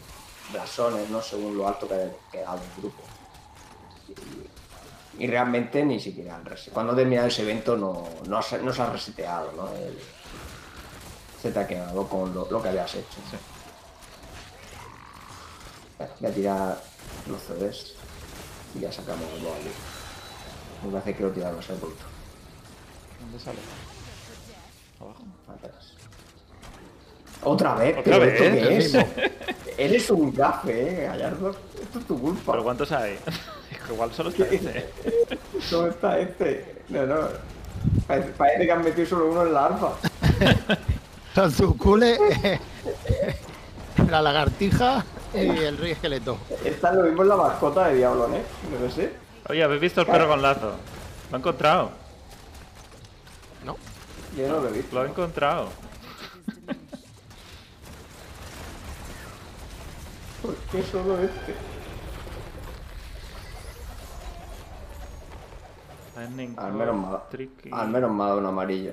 blasones, 0.52 1.08
¿no? 1.08 1.22
Según 1.22 1.56
lo 1.56 1.66
alto 1.66 1.88
que 1.88 1.94
haya 1.94 2.10
quedado 2.30 2.58
el 2.62 2.82
grupo. 2.82 3.02
Y, 5.16 5.24
y 5.24 5.26
realmente 5.26 5.84
ni 5.84 6.00
siquiera 6.00 6.36
han 6.36 6.44
Cuando 6.72 6.92
ha 6.92 6.96
terminado 6.96 7.28
ese 7.28 7.42
evento 7.42 7.76
no, 7.76 8.06
no, 8.26 8.42
se, 8.42 8.58
no 8.62 8.72
se 8.72 8.82
ha 8.82 8.90
reseteado, 8.90 9.52
¿no? 9.52 9.68
El- 9.76 9.98
se 11.40 11.52
te 11.52 11.58
ha 11.58 11.66
quedado 11.66 12.06
con 12.08 12.34
lo, 12.34 12.50
lo 12.50 12.62
que 12.62 12.68
habías 12.68 12.94
hecho. 12.96 13.20
Sí. 13.30 13.36
Voy 16.20 16.30
a 16.30 16.34
tirar 16.34 16.87
los 17.28 17.42
CDs 17.42 17.94
y 18.74 18.80
ya 18.80 18.92
sacamos 18.92 19.24
el 19.34 19.46
aquí. 19.46 19.70
Me 20.84 20.92
parece 20.92 21.14
que 21.14 21.22
lo 21.22 21.30
tiramos 21.30 21.68
al 21.70 21.76
bulto. 21.76 22.04
¿Dónde 23.20 23.38
sale? 23.38 23.58
Abajo. 25.00 25.22
Atrás. 25.52 25.92
Otra 27.42 27.74
vez, 27.74 27.96
¿Otra 27.98 28.02
pero 28.04 28.20
vez? 28.20 28.40
¿esto 28.40 28.68
qué 28.68 28.76
es? 28.78 29.78
Eres 29.78 30.10
un 30.10 30.34
gafe, 30.34 31.04
eh, 31.04 31.06
Gallardo. 31.06 31.54
Esto 31.80 31.98
es 32.00 32.06
tu 32.06 32.20
culpa. 32.20 32.52
¿Pero 32.52 32.64
cuántos 32.64 32.90
hay? 32.92 33.18
Igual 33.92 34.12
solo 34.12 34.30
está 34.30 34.44
este. 34.44 34.90
¿Dónde 35.70 35.90
está 35.90 36.18
este? 36.18 36.82
No, 36.88 37.06
no. 37.06 37.28
Parece, 38.06 38.28
parece 38.30 38.66
que 38.66 38.72
han 38.72 38.82
metido 38.82 39.06
solo 39.06 39.30
uno 39.30 39.46
en 39.46 39.54
la 39.54 39.66
alfa. 39.66 39.92
Son 41.34 41.52
Zucule, 41.52 42.18
la 44.10 44.20
lagartija 44.20 45.04
y 45.34 45.38
el 45.38 45.76
rey 45.76 45.92
esqueleto. 45.92 46.38
Esta 46.64 46.90
es 46.90 46.96
lo 46.96 47.02
mismo 47.04 47.22
en 47.22 47.28
la 47.28 47.36
mascota 47.36 47.88
de 47.88 47.96
Diablo, 47.96 48.32
¿eh? 48.34 48.42
No 48.72 48.78
lo 48.78 48.90
sé. 48.90 49.12
Oye, 49.48 49.62
¿habéis 49.62 49.80
visto 49.80 50.00
el 50.00 50.06
perro 50.06 50.28
con 50.28 50.42
lazo? 50.42 50.74
Lo 51.30 51.36
he 51.36 51.38
encontrado. 51.38 51.90
¿No? 53.64 53.76
Yo 54.36 54.48
no 54.48 54.60
lo 54.60 54.68
he 54.68 54.72
visto. 54.72 54.94
Lo 54.94 55.04
he 55.04 55.08
encontrado. 55.08 55.68
¿Por 60.42 60.54
qué 60.54 60.82
solo 60.82 61.18
este? 61.18 61.54
Al 66.16 66.30
menos 66.72 66.96
me 66.96 67.16
ha 67.16 67.28
tricky. 67.28 67.70
Al 67.72 67.88
menos 67.90 68.10
me 68.10 68.24
ha 68.24 68.26
dado 68.26 68.38
un 68.38 68.46
amarillo. 68.46 68.92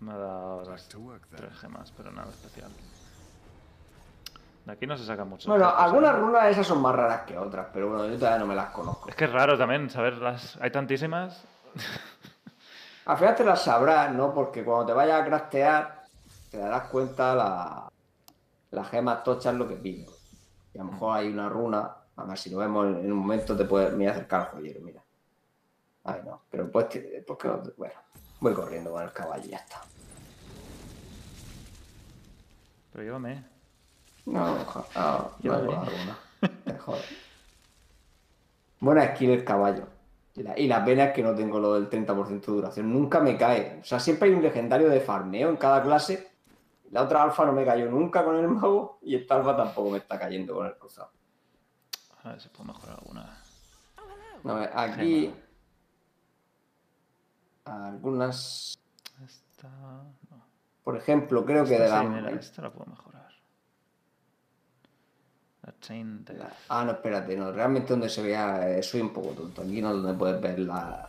Me 0.00 0.12
ha 0.12 0.16
dado 0.16 0.64
las 0.64 0.88
tres 0.88 1.58
gemas, 1.60 1.92
pero 1.96 2.10
nada 2.10 2.30
especial. 2.30 2.70
Aquí 4.70 4.86
no 4.86 4.96
se 4.96 5.04
saca 5.04 5.24
mucho. 5.24 5.48
Bueno, 5.48 5.68
algunas 5.68 6.16
runas 6.16 6.46
esas 6.46 6.66
son 6.66 6.80
más 6.80 6.94
raras 6.94 7.22
que 7.22 7.36
otras, 7.36 7.66
pero 7.72 7.88
bueno, 7.88 8.06
yo 8.06 8.16
todavía 8.16 8.38
no 8.38 8.46
me 8.46 8.54
las 8.54 8.70
conozco. 8.70 9.08
Es 9.08 9.14
que 9.16 9.24
es 9.24 9.32
raro 9.32 9.58
también 9.58 9.90
saberlas. 9.90 10.56
Hay 10.60 10.70
tantísimas. 10.70 11.42
Al 13.06 13.16
final 13.18 13.34
te 13.34 13.44
las 13.44 13.62
sabrás, 13.64 14.12
¿no? 14.12 14.32
Porque 14.32 14.64
cuando 14.64 14.86
te 14.86 14.92
vayas 14.92 15.22
a 15.22 15.24
craftear, 15.24 16.04
te 16.50 16.58
darás 16.58 16.88
cuenta 16.88 17.34
la, 17.34 17.88
las 18.70 18.88
gemas 18.88 19.24
tochas 19.24 19.54
lo 19.54 19.66
que 19.66 19.74
piden. 19.76 20.06
Y 20.74 20.78
a 20.78 20.84
lo 20.84 20.92
mejor 20.92 21.16
hay 21.18 21.28
una 21.32 21.48
runa, 21.48 21.90
además 22.16 22.38
si 22.40 22.50
lo 22.50 22.58
vemos 22.58 22.86
en, 22.86 23.10
un 23.10 23.18
momento 23.18 23.56
te 23.56 23.64
puedes 23.64 23.90
me 23.90 23.98
voy 23.98 24.06
a 24.06 24.10
acercar 24.12 24.42
al 24.42 24.46
joyero, 24.48 24.80
mira. 24.82 25.02
Ay 26.04 26.20
no, 26.24 26.42
pero 26.50 26.70
pues, 26.70 26.88
te- 26.88 27.24
pues 27.26 27.38
que 27.38 27.48
no 27.48 27.58
te- 27.58 27.72
bueno, 27.76 27.94
voy 28.38 28.54
corriendo 28.54 28.92
con 28.92 29.02
el 29.02 29.12
caballo 29.12 29.44
y 29.44 29.48
ya 29.48 29.56
está. 29.58 29.80
Pero 32.92 33.04
llévame. 33.04 33.49
No, 34.26 34.64
ja- 34.64 34.84
ah, 34.94 35.28
Yo 35.40 35.52
vale. 35.52 35.76
alguna. 35.76 36.18
Jodes. 36.78 37.04
Buena 38.80 39.14
skill 39.14 39.30
el 39.30 39.44
caballo. 39.44 39.86
Y 40.34 40.42
la, 40.42 40.58
y 40.58 40.66
la 40.68 40.84
pena 40.84 41.04
es 41.06 41.12
que 41.12 41.22
no 41.22 41.34
tengo 41.34 41.58
lo 41.58 41.74
del 41.74 41.90
30% 41.90 42.40
de 42.40 42.52
duración. 42.52 42.92
Nunca 42.92 43.20
me 43.20 43.36
cae. 43.36 43.80
O 43.80 43.84
sea, 43.84 43.98
siempre 44.00 44.28
hay 44.28 44.34
un 44.34 44.42
legendario 44.42 44.88
de 44.88 45.00
farmeo 45.00 45.50
en 45.50 45.56
cada 45.56 45.82
clase. 45.82 46.30
La 46.92 47.02
otra 47.02 47.22
alfa 47.22 47.44
no 47.44 47.52
me 47.52 47.64
cayó 47.64 47.90
nunca 47.90 48.24
con 48.24 48.36
el 48.36 48.48
mago 48.48 48.98
y 49.02 49.14
esta 49.16 49.36
alfa 49.36 49.56
tampoco 49.56 49.90
me 49.90 49.98
está 49.98 50.18
cayendo 50.18 50.54
con 50.54 50.66
el 50.66 50.74
cruzado. 50.76 51.10
A 52.22 52.30
ver 52.30 52.40
si 52.40 52.48
puedo 52.48 52.64
mejorar 52.72 52.98
alguna. 52.98 53.38
No, 54.44 54.54
aquí 54.74 55.34
algunas, 57.64 58.78
Esta. 59.24 59.68
No. 59.68 60.42
por 60.82 60.96
ejemplo, 60.96 61.44
creo 61.44 61.64
que 61.64 61.78
de 61.78 61.88
la, 61.88 62.00
sí, 62.00 62.06
mira, 62.06 62.30
esta 62.30 62.62
la 62.62 62.70
puedo 62.72 62.90
mejorar. 62.90 63.19
Ah, 66.68 66.84
no, 66.84 66.92
espérate, 66.92 67.36
no. 67.36 67.52
Realmente 67.52 67.92
donde 67.92 68.08
se 68.08 68.22
vea, 68.22 68.68
eh, 68.78 68.82
soy 68.82 69.00
un 69.00 69.12
poco 69.12 69.30
tonto. 69.30 69.62
Aquí 69.62 69.80
no 69.82 69.88
es 69.90 70.02
donde 70.02 70.14
puedes 70.18 70.40
ver 70.40 70.58
la- 70.60 71.08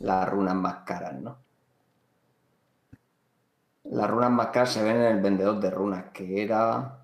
las 0.00 0.28
runas 0.28 0.54
más 0.54 0.76
caras, 0.84 1.14
¿no? 1.14 1.38
Las 3.84 4.10
runas 4.10 4.30
más 4.30 4.48
caras 4.48 4.72
se 4.72 4.82
ven 4.82 4.96
en 4.96 5.02
el 5.16 5.20
vendedor 5.22 5.60
de 5.60 5.70
runas, 5.70 6.04
que 6.12 6.42
era. 6.42 6.98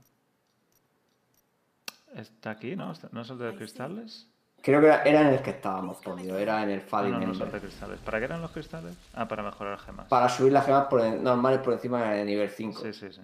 Está 2.15 2.51
aquí, 2.51 2.77
¿no? 2.77 2.93
¿No 3.13 3.21
es 3.23 3.31
el 3.31 3.39
de 3.39 3.55
cristales? 3.57 4.29
Creo 4.61 4.81
que 4.81 4.87
era, 4.87 5.03
era 5.03 5.21
en 5.23 5.27
el 5.29 5.43
que 5.43 5.51
estábamos, 5.51 5.97
por 5.99 6.17
Dios, 6.21 6.39
era 6.39 6.63
en 6.63 6.71
el 6.71 6.81
Ah, 6.81 6.85
Fadi 6.87 7.11
no, 7.11 7.21
no 7.21 7.33
el 7.33 7.51
de 7.53 7.61
cristales. 7.61 7.99
¿Para 8.01 8.19
qué 8.19 8.25
eran 8.27 8.43
los 8.43 8.51
cristales? 8.51 8.97
Ah, 9.15 9.27
para 9.27 9.43
mejorar 9.43 9.79
gemas. 9.79 10.07
Para 10.09 10.29
subir 10.29 10.53
las 10.53 10.65
gemas 10.67 10.87
por 10.87 11.03
normales 11.05 11.61
por 11.61 11.73
encima 11.73 12.11
de 12.13 12.25
nivel 12.25 12.51
5. 12.51 12.81
Sí, 12.83 12.93
sí, 12.93 13.13
sí. 13.13 13.23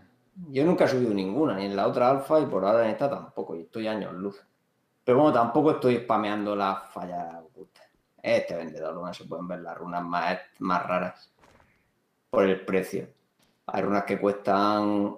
Yo 0.51 0.65
nunca 0.65 0.85
he 0.85 0.89
subido 0.89 1.12
ninguna, 1.12 1.56
ni 1.56 1.66
en 1.66 1.77
la 1.77 1.86
otra 1.86 2.09
alfa 2.09 2.40
y 2.40 2.47
por 2.47 2.65
ahora 2.65 2.85
en 2.85 2.90
esta 2.90 3.10
tampoco, 3.10 3.56
y 3.56 3.62
estoy 3.62 3.89
años 3.89 4.12
luz. 4.15 4.40
Pero 5.05 5.19
bueno, 5.19 5.32
tampoco 5.32 5.73
estoy 5.73 5.97
spameando 5.97 6.55
las 6.55 6.89
fallas. 6.90 7.43
Este 8.23 8.56
vendedor, 8.56 8.94
donde 8.94 9.15
se 9.15 9.24
pueden 9.24 9.47
ver 9.47 9.60
las 9.60 9.77
runas 9.77 10.02
más, 10.02 10.39
más 10.59 10.86
raras 10.86 11.32
por 12.31 12.44
el 12.44 12.65
precio. 12.65 13.09
Hay 13.66 13.82
runas 13.82 14.05
que 14.05 14.19
cuestan 14.19 15.16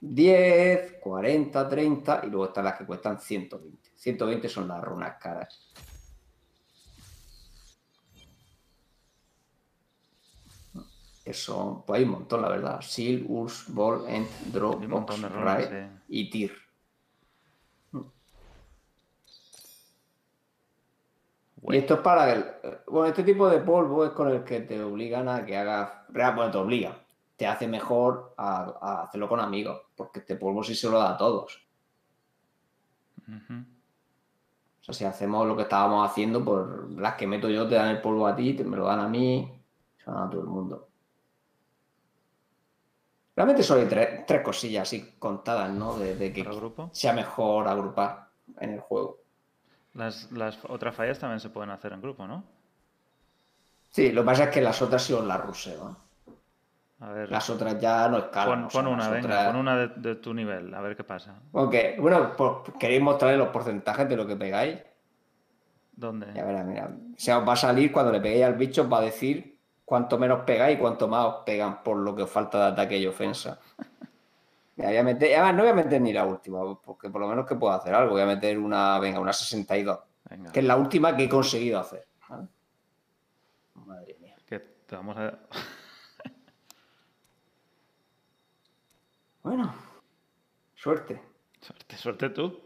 10, 0.00 0.98
40, 1.00 1.68
30 1.68 2.20
y 2.24 2.26
luego 2.30 2.46
están 2.46 2.64
las 2.64 2.78
que 2.78 2.84
cuestan 2.84 3.18
120. 3.18 3.90
120 3.94 4.48
son 4.48 4.68
las 4.68 4.82
runas 4.84 5.16
caras. 5.18 5.72
Que 11.26 11.34
son, 11.34 11.82
pues 11.82 11.98
hay 11.98 12.04
un 12.04 12.12
montón, 12.12 12.40
la 12.40 12.48
verdad. 12.48 12.80
Seal, 12.80 13.24
Urs, 13.28 13.64
Ball, 13.74 14.04
End, 14.08 14.28
Draw, 14.52 14.74
Hay 14.80 14.86
Box, 14.86 14.88
montón 14.88 15.22
de 15.22 15.28
y 16.08 16.30
Tir. 16.30 16.52
Y 21.68 21.76
esto 21.78 21.94
es 21.94 22.00
para 22.00 22.32
el. 22.32 22.44
Bueno, 22.86 23.06
este 23.08 23.24
tipo 23.24 23.48
de 23.48 23.58
polvo 23.58 24.04
es 24.04 24.12
con 24.12 24.28
el 24.28 24.44
que 24.44 24.60
te 24.60 24.80
obligan 24.80 25.28
a 25.28 25.44
que 25.44 25.56
hagas. 25.56 25.90
Bueno, 26.10 26.48
te 26.52 26.58
obliga. 26.58 26.96
Te 27.36 27.44
hace 27.44 27.66
mejor 27.66 28.32
a, 28.36 28.78
a 28.80 29.02
hacerlo 29.02 29.28
con 29.28 29.40
amigos. 29.40 29.80
Porque 29.96 30.20
este 30.20 30.36
polvo 30.36 30.62
sí 30.62 30.76
se 30.76 30.88
lo 30.88 30.96
da 31.00 31.14
a 31.14 31.16
todos. 31.16 31.60
O 34.80 34.82
sea, 34.84 34.94
si 34.94 35.04
hacemos 35.04 35.44
lo 35.44 35.56
que 35.56 35.62
estábamos 35.62 36.08
haciendo, 36.08 36.44
por 36.44 36.88
las 36.92 37.14
que 37.16 37.26
meto 37.26 37.48
yo 37.50 37.66
te 37.66 37.74
dan 37.74 37.88
el 37.88 38.00
polvo 38.00 38.28
a 38.28 38.36
ti, 38.36 38.54
te- 38.54 38.62
me 38.62 38.76
lo 38.76 38.86
dan 38.86 39.00
a 39.00 39.08
mí, 39.08 39.60
se 39.98 40.08
lo 40.08 40.16
dan 40.16 40.28
a 40.28 40.30
todo 40.30 40.42
el 40.42 40.46
mundo. 40.46 40.85
Realmente 43.36 43.62
solo 43.62 43.82
hay 43.82 43.86
tres, 43.86 44.26
tres 44.26 44.40
cosillas 44.42 44.82
así 44.88 45.14
contadas, 45.18 45.70
¿no? 45.70 45.98
De, 45.98 46.16
de 46.16 46.32
que 46.32 46.44
sea 46.92 47.12
mejor 47.12 47.68
agrupar 47.68 48.28
en 48.58 48.70
el 48.70 48.80
juego. 48.80 49.18
Las, 49.94 50.32
las 50.32 50.58
otras 50.68 50.94
fallas 50.94 51.18
también 51.18 51.40
se 51.40 51.50
pueden 51.50 51.70
hacer 51.70 51.92
en 51.92 52.00
grupo, 52.00 52.26
¿no? 52.26 52.42
Sí, 53.90 54.10
lo 54.12 54.22
que 54.22 54.26
pasa 54.26 54.44
es 54.44 54.50
que 54.50 54.60
las 54.60 54.80
otras 54.82 55.02
sí 55.02 55.12
os 55.12 55.24
las 55.24 55.40
ruseo. 55.40 55.84
¿no? 55.84 57.06
A 57.06 57.12
ver, 57.12 57.30
Las 57.30 57.48
otras 57.50 57.78
ya 57.78 58.08
no 58.08 58.18
escalan. 58.18 58.60
pon, 58.60 58.64
o 58.64 58.70
sea, 58.70 58.82
pon 58.82 58.92
una, 58.92 59.08
venga, 59.10 59.28
otras- 59.28 59.46
pon 59.48 59.56
una 59.56 59.76
de, 59.76 59.88
de 59.96 60.14
tu 60.16 60.32
nivel, 60.32 60.72
a 60.74 60.80
ver 60.80 60.96
qué 60.96 61.04
pasa. 61.04 61.34
Ok, 61.52 61.74
bueno, 61.98 62.32
pues, 62.36 62.52
¿queréis 62.78 63.02
mostrarle 63.02 63.36
los 63.38 63.48
porcentajes 63.48 64.08
de 64.08 64.16
lo 64.16 64.26
que 64.26 64.36
pegáis? 64.36 64.78
¿Dónde? 65.92 66.26
Ya 66.34 66.44
verás, 66.44 66.64
mira. 66.66 66.86
O 66.86 67.18
sea, 67.18 67.38
os 67.38 67.48
va 67.48 67.52
a 67.54 67.56
salir 67.56 67.92
cuando 67.92 68.12
le 68.12 68.20
peguéis 68.20 68.44
al 68.44 68.54
bicho, 68.54 68.82
os 68.82 68.92
va 68.92 68.98
a 68.98 69.02
decir 69.02 69.55
cuánto 69.86 70.18
menos 70.18 70.42
pegáis 70.42 70.76
y 70.76 70.80
cuánto 70.80 71.08
más 71.08 71.24
os 71.26 71.34
pegan 71.44 71.82
por 71.82 71.96
lo 71.96 72.14
que 72.14 72.24
os 72.24 72.30
falta 72.30 72.58
de 72.58 72.72
ataque 72.72 72.98
y 72.98 73.06
ofensa. 73.06 73.58
Mira, 74.76 74.90
voy 74.90 74.98
a 74.98 75.02
meter, 75.04 75.32
además, 75.32 75.54
no 75.54 75.62
voy 75.62 75.70
a 75.70 75.74
meter 75.74 76.00
ni 76.02 76.12
la 76.12 76.26
última, 76.26 76.78
porque 76.82 77.08
por 77.08 77.22
lo 77.22 77.28
menos 77.28 77.46
que 77.46 77.54
puedo 77.54 77.72
hacer 77.72 77.94
algo. 77.94 78.12
Voy 78.12 78.20
a 78.20 78.26
meter 78.26 78.58
una, 78.58 78.98
venga, 78.98 79.20
una 79.20 79.32
62, 79.32 79.98
Venga, 80.28 80.52
que 80.52 80.60
es 80.60 80.66
la 80.66 80.76
última 80.76 81.16
que 81.16 81.24
he 81.24 81.28
conseguido 81.28 81.78
hacer. 81.78 82.06
¿vale? 82.28 82.48
Madre 83.74 84.16
mía. 84.20 84.36
que 84.44 84.58
te 84.58 84.96
vamos 84.96 85.16
a... 85.16 85.38
Bueno, 89.42 89.72
suerte. 90.74 91.22
Suerte, 91.60 91.96
suerte 91.96 92.30
tú. 92.30 92.65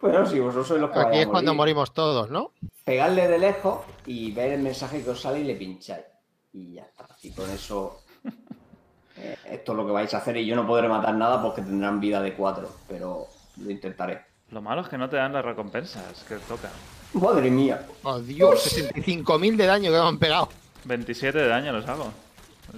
Bueno, 0.00 0.24
si 0.26 0.38
vosotros 0.38 0.68
sois 0.68 0.80
los 0.80 0.90
que 0.90 0.98
Aquí 0.98 1.08
vais 1.08 1.18
a 1.18 1.22
es 1.22 1.26
cuando 1.28 1.52
morir. 1.54 1.74
morimos 1.74 1.92
todos, 1.92 2.30
¿no? 2.30 2.52
pegarle 2.84 3.28
de 3.28 3.38
lejos 3.38 3.80
y 4.06 4.30
ver 4.32 4.52
el 4.52 4.62
mensaje 4.62 5.02
que 5.02 5.10
os 5.10 5.20
sale 5.20 5.40
y 5.40 5.44
le 5.44 5.54
pincháis. 5.56 6.04
Y 6.52 6.74
ya 6.74 6.82
está. 6.84 7.06
Y 7.22 7.30
con 7.32 7.50
eso, 7.50 8.00
eh, 9.16 9.36
esto 9.50 9.72
es 9.72 9.76
lo 9.78 9.84
que 9.86 9.92
vais 9.92 10.12
a 10.14 10.18
hacer. 10.18 10.36
Y 10.38 10.46
yo 10.46 10.56
no 10.56 10.66
podré 10.66 10.88
matar 10.88 11.14
nada 11.14 11.42
porque 11.42 11.60
tendrán 11.62 12.00
vida 12.00 12.22
de 12.22 12.32
4, 12.34 12.68
pero 12.88 13.26
lo 13.58 13.70
intentaré. 13.70 14.22
Lo 14.50 14.62
malo 14.62 14.80
es 14.80 14.88
que 14.88 14.96
no 14.96 15.08
te 15.08 15.16
dan 15.16 15.34
las 15.34 15.44
recompensas 15.44 16.24
que 16.26 16.36
tocan. 16.36 16.70
Madre 17.12 17.50
mía. 17.50 17.86
Oh, 18.04 18.18
Dios, 18.20 18.74
65.000 18.74 19.56
de 19.56 19.66
daño 19.66 19.90
que 19.90 19.98
me 19.98 20.06
han 20.06 20.18
pegado. 20.18 20.48
27 20.84 21.36
de 21.36 21.48
daño 21.48 21.72
los 21.72 21.86
hago. 21.86 22.10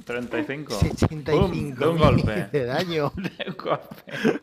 35. 0.04 0.80
65.000 0.80 1.74
de 1.78 1.86
un 1.88 1.98
golpe. 1.98 2.48
de 2.52 2.64
daño. 2.64 3.12
De 3.16 3.30
un 3.48 3.56
golpe. 3.56 4.40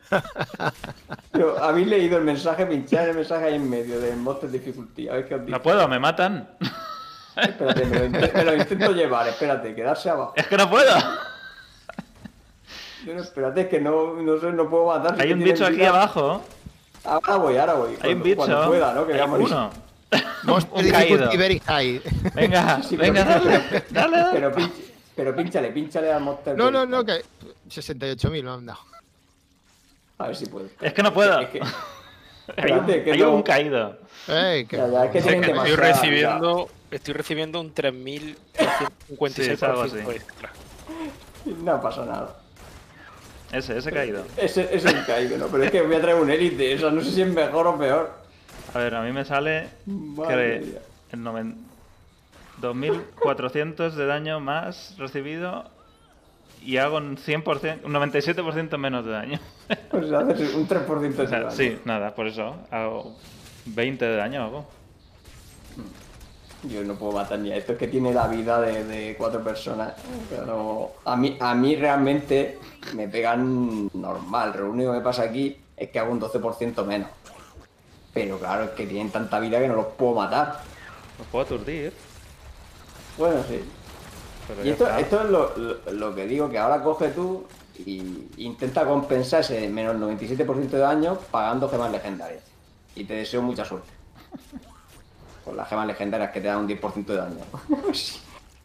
Pero, 1.32 1.62
¿Habéis 1.62 1.86
leído 1.88 2.18
el 2.18 2.24
mensaje? 2.24 2.66
Pinchad 2.66 3.08
el 3.08 3.16
mensaje 3.16 3.46
ahí 3.46 3.54
en 3.54 3.68
medio 3.68 4.00
de 4.00 4.14
Monster 4.16 4.50
Difficulty. 4.50 5.08
A 5.08 5.14
ver 5.14 5.28
qué 5.28 5.34
os 5.34 5.40
dice. 5.42 5.52
No 5.52 5.62
puedo, 5.62 5.86
me 5.88 5.98
matan. 5.98 6.48
Espérate, 7.36 7.84
me 7.86 7.98
lo, 7.98 8.04
inte- 8.06 8.32
me 8.34 8.44
lo 8.44 8.54
intento 8.56 8.92
llevar. 8.92 9.28
Espérate, 9.28 9.74
quedarse 9.74 10.10
abajo. 10.10 10.32
Es 10.36 10.46
que 10.46 10.56
no 10.56 10.68
puedo. 10.68 10.92
Yo 13.06 13.14
no, 13.14 13.22
espérate, 13.22 13.68
que 13.68 13.80
no, 13.80 14.14
no 14.14 14.40
sé, 14.40 14.50
no 14.52 14.68
puedo 14.68 14.86
matar. 14.86 15.20
Hay 15.20 15.32
un 15.32 15.38
bicho 15.42 15.64
aquí 15.64 15.76
vida. 15.76 15.88
abajo. 15.90 16.42
Ahora 17.04 17.36
voy, 17.36 17.56
ahora 17.56 17.74
voy. 17.74 17.96
Hay 18.02 18.12
un 18.14 18.22
bicho. 18.22 18.36
Cuando 18.38 18.66
pueda, 18.66 18.92
¿no? 18.92 19.06
Que 19.06 19.12
voy 19.12 19.20
a 19.20 19.24
Hay 19.24 19.30
morir. 19.30 19.46
uno. 19.46 19.70
Monster 20.44 20.84
Un 20.84 20.90
caído. 20.90 21.16
Difficulty 21.30 21.36
very 21.36 21.58
high. 21.60 22.02
Venga, 22.34 22.82
Sí, 22.82 22.96
venga, 22.96 23.24
dale. 23.90 24.22
Pero, 24.32 24.52
pero 25.18 25.34
pínchale, 25.34 25.70
pínchale 25.72 26.12
al 26.12 26.22
Monster. 26.22 26.56
No, 26.56 26.70
no, 26.70 26.86
no, 26.86 27.04
que 27.04 27.22
68.000 27.68 28.42
me 28.44 28.50
han 28.50 28.66
dado. 28.66 28.78
A 30.18 30.28
ver 30.28 30.36
si 30.36 30.46
puedo. 30.46 30.68
Es 30.80 30.92
que 30.92 31.02
no 31.02 31.12
puedo. 31.12 31.40
Es 31.40 31.48
que- 31.48 31.60
Hay 32.56 32.72
un, 32.72 32.78
espérate, 32.78 33.02
que 33.04 33.12
hay 33.12 33.18
no- 33.18 33.34
un 33.34 33.42
caído. 33.42 33.98
Ey, 34.28 34.64
que- 34.66 34.76
es 34.76 35.10
que 35.10 35.20
tienen 35.20 35.42
estoy 35.44 35.52
demasiada 35.54 35.76
recibiendo, 35.76 36.68
estoy 36.92 37.14
recibiendo 37.14 37.60
un 37.60 37.74
3.356 37.74 39.90
Sí, 39.90 39.98
extra. 40.10 40.50
No 41.62 41.80
pasa 41.82 42.04
nada. 42.04 42.36
Ese, 43.52 43.76
ese 43.78 43.90
caído. 43.90 44.24
Ese 44.36 44.68
ese 44.74 44.88
es 44.88 44.94
caído, 45.06 45.36
¿no? 45.36 45.48
Pero 45.48 45.64
es 45.64 45.70
que 45.72 45.82
voy 45.82 45.96
a 45.96 46.00
traer 46.00 46.16
un 46.16 46.30
élite. 46.30 46.76
O 46.76 46.78
sea, 46.78 46.90
no 46.90 47.02
sé 47.02 47.10
si 47.10 47.22
es 47.22 47.28
mejor 47.28 47.66
o 47.66 47.76
peor. 47.76 48.12
A 48.72 48.78
ver, 48.78 48.94
a 48.94 49.02
mí 49.02 49.10
me 49.12 49.24
sale 49.24 49.68
Madre 49.86 50.60
mía. 50.60 50.78
que 51.10 51.16
el 51.16 51.22
noven- 51.22 51.67
2400 52.60 53.96
de 53.96 54.06
daño 54.06 54.40
más 54.40 54.94
recibido 54.98 55.64
y 56.62 56.76
hago 56.78 56.96
un 56.96 57.16
100%, 57.16 57.84
un 57.84 57.92
97% 57.92 58.76
menos 58.78 59.04
de 59.04 59.10
daño. 59.12 59.38
Pues 59.90 60.10
haces 60.12 60.54
un 60.54 60.66
3% 60.66 60.98
de 61.00 61.22
O 61.22 61.28
sea, 61.28 61.38
daño. 61.40 61.50
sí, 61.50 61.78
nada, 61.84 62.14
por 62.14 62.26
eso 62.26 62.56
hago 62.70 63.16
20 63.66 64.04
de 64.04 64.16
daño 64.16 64.42
hago. 64.44 64.66
Yo 66.64 66.82
no 66.82 66.94
puedo 66.94 67.12
matar 67.12 67.38
ni 67.38 67.52
a 67.52 67.56
esto. 67.56 67.72
Es 67.72 67.78
que 67.78 67.86
tiene 67.86 68.12
la 68.12 68.26
vida 68.26 68.60
de, 68.60 68.84
de 68.84 69.14
cuatro 69.16 69.44
personas. 69.44 69.92
Pero 70.28 70.92
a 71.04 71.16
mí, 71.16 71.36
a 71.38 71.54
mí 71.54 71.76
realmente 71.76 72.58
me 72.96 73.06
pegan 73.08 73.88
normal. 73.94 74.54
Lo 74.58 74.70
único 74.70 74.90
que 74.92 74.98
me 74.98 75.04
pasa 75.04 75.22
aquí 75.22 75.56
es 75.76 75.90
que 75.90 75.98
hago 76.00 76.10
un 76.10 76.20
12% 76.20 76.84
menos. 76.84 77.08
Pero 78.12 78.38
claro, 78.38 78.64
es 78.64 78.70
que 78.70 78.86
tienen 78.86 79.10
tanta 79.12 79.38
vida 79.38 79.60
que 79.60 79.68
no 79.68 79.76
los 79.76 79.86
puedo 79.86 80.14
matar. 80.14 80.60
Los 81.18 81.26
puedo 81.28 81.44
aturdir, 81.44 81.92
Bueno, 83.18 83.42
sí. 83.48 83.60
pero 84.46 84.64
Y 84.64 84.70
esto, 84.70 84.88
es 84.96 85.30
lo, 85.30 85.56
lo- 85.56 85.92
lo 85.92 86.14
que 86.14 86.26
digo, 86.26 86.48
que 86.48 86.58
ahora 86.58 86.82
coge 86.82 87.08
tú 87.10 87.44
y 87.84 88.28
intenta 88.38 88.84
compensar 88.86 89.40
ese 89.40 89.68
menos 89.68 89.96
97% 89.96 90.68
de 90.68 90.78
daño 90.78 91.16
pagando 91.30 91.68
gemas 91.68 91.90
legendarias. 91.92 92.42
Y 92.94 93.04
te 93.04 93.14
deseo 93.14 93.42
mucha 93.42 93.64
suerte. 93.64 93.88
Con 95.44 95.56
las 95.56 95.68
gemas 95.68 95.86
legendarias 95.86 96.30
que 96.30 96.40
te 96.40 96.48
dan 96.48 96.58
un 96.58 96.68
10% 96.68 97.06
de 97.06 97.16
daño. 97.16 97.36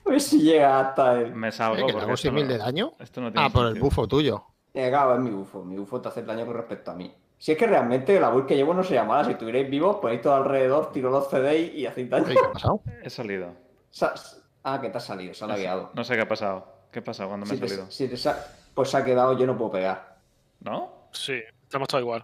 a 0.06 0.10
ver 0.10 0.22
si- 0.22 0.42
llega 0.42 0.80
hasta 0.80 1.20
el... 1.20 1.34
Me 1.34 1.50
eh, 1.50 1.52
salgo 1.52 1.76
que 1.76 1.82
le 1.82 1.94
porque 1.94 2.04
hago 2.06 2.14
esto 2.14 2.30
6.000 2.32 2.42
no- 2.44 2.48
de 2.54 2.58
daño. 2.58 2.94
Esto 3.00 3.22
no 3.22 3.32
tiene 3.32 3.48
Ah, 3.48 3.50
por 3.50 3.66
el 3.68 3.80
bufo 3.80 4.08
tuyo. 4.08 4.44
Llegaba, 4.74 5.16
es 5.16 5.20
mi 5.22 5.30
bufo. 5.30 5.64
Mi 5.64 5.78
bufo 5.78 6.02
te 6.02 6.10
hace 6.10 6.24
daño 6.24 6.46
con 6.46 6.56
respecto 6.56 6.92
a 6.92 6.96
mí. 6.96 7.14
Si 7.38 7.52
es 7.52 7.58
que 7.58 7.68
realmente 7.68 8.20
la 8.20 8.30
build 8.30 8.48
que 8.48 8.56
llevo 8.56 8.74
no 8.74 8.84
sería 8.84 9.04
mala. 9.04 9.24
Si 9.26 9.32
estuvierais 9.32 9.70
vivos, 9.70 9.98
ponéis 9.98 10.22
todo 10.22 10.34
alrededor, 10.36 10.92
tiro 10.92 11.10
los 11.12 11.30
CDs 11.30 11.74
y 11.76 11.86
hacéis 11.86 12.10
daño. 12.10 12.26
¿Qué 12.26 12.36
ha 12.40 12.52
pasado? 12.52 12.82
He 13.04 13.10
salido. 13.10 13.50
Sa- 13.92 14.14
Ah, 14.64 14.80
que 14.82 14.90
te 14.90 14.98
has 14.98 15.04
salido, 15.06 15.34
se 15.34 15.44
ha 15.44 15.48
lagueado. 15.48 15.92
No 15.94 16.04
sé 16.04 16.16
qué 16.16 16.22
ha 16.22 16.28
pasado. 16.28 16.66
¿Qué 16.92 17.00
ha 17.00 17.04
pasado 17.04 17.30
cuando 17.30 17.46
me 17.46 17.52
Si 17.52 17.58
he 17.58 17.60
te, 17.62 17.68
salido? 17.68 17.92
si 17.92 18.08
te 18.08 18.18
sa- 18.18 18.48
pues 18.74 18.90
se 18.90 18.98
ha 18.98 19.04
quedado, 19.04 19.38
yo 19.38 19.46
no 19.46 19.58
puedo 19.58 19.72
pegar. 19.72 20.18
¿No? 20.62 20.92
Sí, 21.12 21.42
estamos 21.64 21.88
todos 21.88 22.02
igual. 22.02 22.24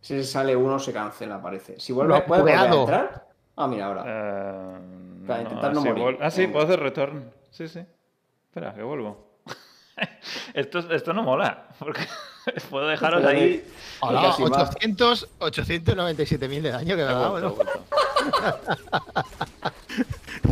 Si 0.00 0.14
se 0.14 0.24
sale 0.24 0.54
uno, 0.56 0.78
se 0.78 0.92
cancela, 0.92 1.42
parece. 1.42 1.78
Si 1.80 1.92
vuelve, 1.92 2.14
Lo 2.18 2.24
¿puedes 2.26 2.44
volver 2.44 2.58
a 2.58 2.74
entrar? 2.74 3.26
Ah, 3.56 3.66
mira, 3.66 3.86
ahora. 3.86 4.04
Eh, 4.06 4.78
Para 5.26 5.42
intentar 5.42 5.74
no 5.74 5.82
morir. 5.82 6.18
Ah, 6.22 6.30
sí, 6.30 6.46
puedo 6.46 6.64
hacer 6.64 6.80
return. 6.80 7.30
Sí, 7.50 7.68
sí. 7.68 7.80
Espera, 8.48 8.72
que 8.74 8.82
vuelvo. 8.82 9.30
esto, 10.54 10.78
esto 10.78 11.12
no 11.12 11.22
mola, 11.22 11.68
porque 11.78 12.02
puedo 12.70 12.86
dejaros 12.86 13.24
ahí. 13.24 13.66
Hola, 14.00 14.22
casi 14.22 14.42
más. 14.44 14.70
800, 14.70 15.28
897.000 15.40 16.62
de 16.62 16.70
daño 16.70 16.96
que 16.96 17.02
me 17.04 17.10
ha 17.10 17.12
dado, 17.12 17.56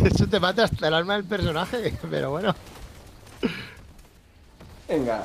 Eso 0.04 0.26
te 0.26 0.40
mata 0.40 0.64
hasta 0.64 0.88
el 0.88 0.94
alma 0.94 1.14
del 1.14 1.24
personaje, 1.24 1.94
pero 2.10 2.30
bueno. 2.30 2.54
Venga, 4.88 5.22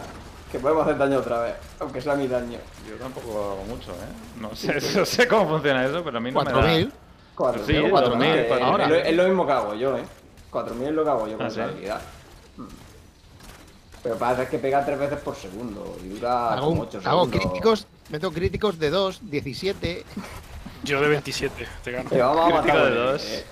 que 0.51 0.59
podemos 0.59 0.83
hacer 0.83 0.97
daño 0.97 1.19
otra 1.19 1.39
vez, 1.41 1.55
aunque 1.79 2.01
sea 2.01 2.15
mi 2.15 2.27
daño. 2.27 2.57
Yo 2.87 2.95
tampoco 2.95 3.29
hago 3.53 3.63
mucho, 3.65 3.91
¿eh? 3.91 3.95
No 4.41 4.55
sé, 4.55 4.73
no 4.97 5.05
sé 5.05 5.27
cómo 5.27 5.47
funciona 5.49 5.85
eso, 5.85 6.03
pero 6.03 6.17
a 6.17 6.21
mí 6.21 6.31
no 6.31 6.43
me 6.43 6.51
da... 6.51 6.61
4.000. 6.61 6.91
4.000, 7.35 7.65
Sí, 7.65 7.73
4.000, 7.73 7.91
4.000, 7.91 8.25
eh, 8.35 8.49
4.000. 8.51 8.81
Es, 8.83 8.89
lo, 8.89 8.95
es 8.95 9.15
lo 9.15 9.23
mismo 9.25 9.45
que 9.45 9.51
hago 9.53 9.73
yo, 9.75 9.97
¿eh? 9.97 10.03
4.000 10.51 10.83
es 10.87 10.91
lo 10.91 11.03
que 11.03 11.09
hago 11.09 11.27
yo 11.27 11.37
con 11.37 11.45
Ah, 11.47 11.49
¿sí? 11.49 11.59
habilidad. 11.61 12.01
Mm. 12.57 12.63
Pero 14.03 14.17
pasa 14.17 14.43
es 14.43 14.49
que 14.49 14.59
pega 14.59 14.85
tres 14.85 14.99
veces 14.99 15.17
por 15.19 15.35
segundo 15.35 15.97
y 16.03 16.09
dura 16.09 16.53
Hago, 16.53 16.67
como 16.67 16.81
8 16.83 16.99
hago 17.05 17.23
segundos. 17.23 17.41
críticos, 17.41 17.87
meto 18.09 18.31
críticos 18.33 18.77
de 18.77 18.89
2, 18.89 19.19
17. 19.31 20.05
Yo 20.83 20.99
de 21.01 21.07
27, 21.07 21.67
te 21.83 21.91
gano. 21.93 22.09
Pero 22.09 22.35
vamos 22.35 22.53
a 22.53 22.61
Crítico 22.61 22.67
matar 22.67 22.75
de 22.75 22.81
con 22.81 22.91
él, 22.91 23.11
dos. 23.13 23.23
eh. 23.25 23.45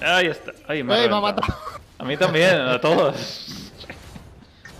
Ahí 0.00 0.26
está. 0.26 0.52
Ay, 0.68 0.82
me, 0.82 0.94
ha 0.94 1.02
¡Ey, 1.02 1.08
me 1.08 1.16
ha 1.16 1.20
reventado. 1.20 1.22
matado! 1.22 1.54
A 1.98 2.04
mí 2.04 2.16
también, 2.16 2.60
a 2.60 2.80
todos. 2.80 3.72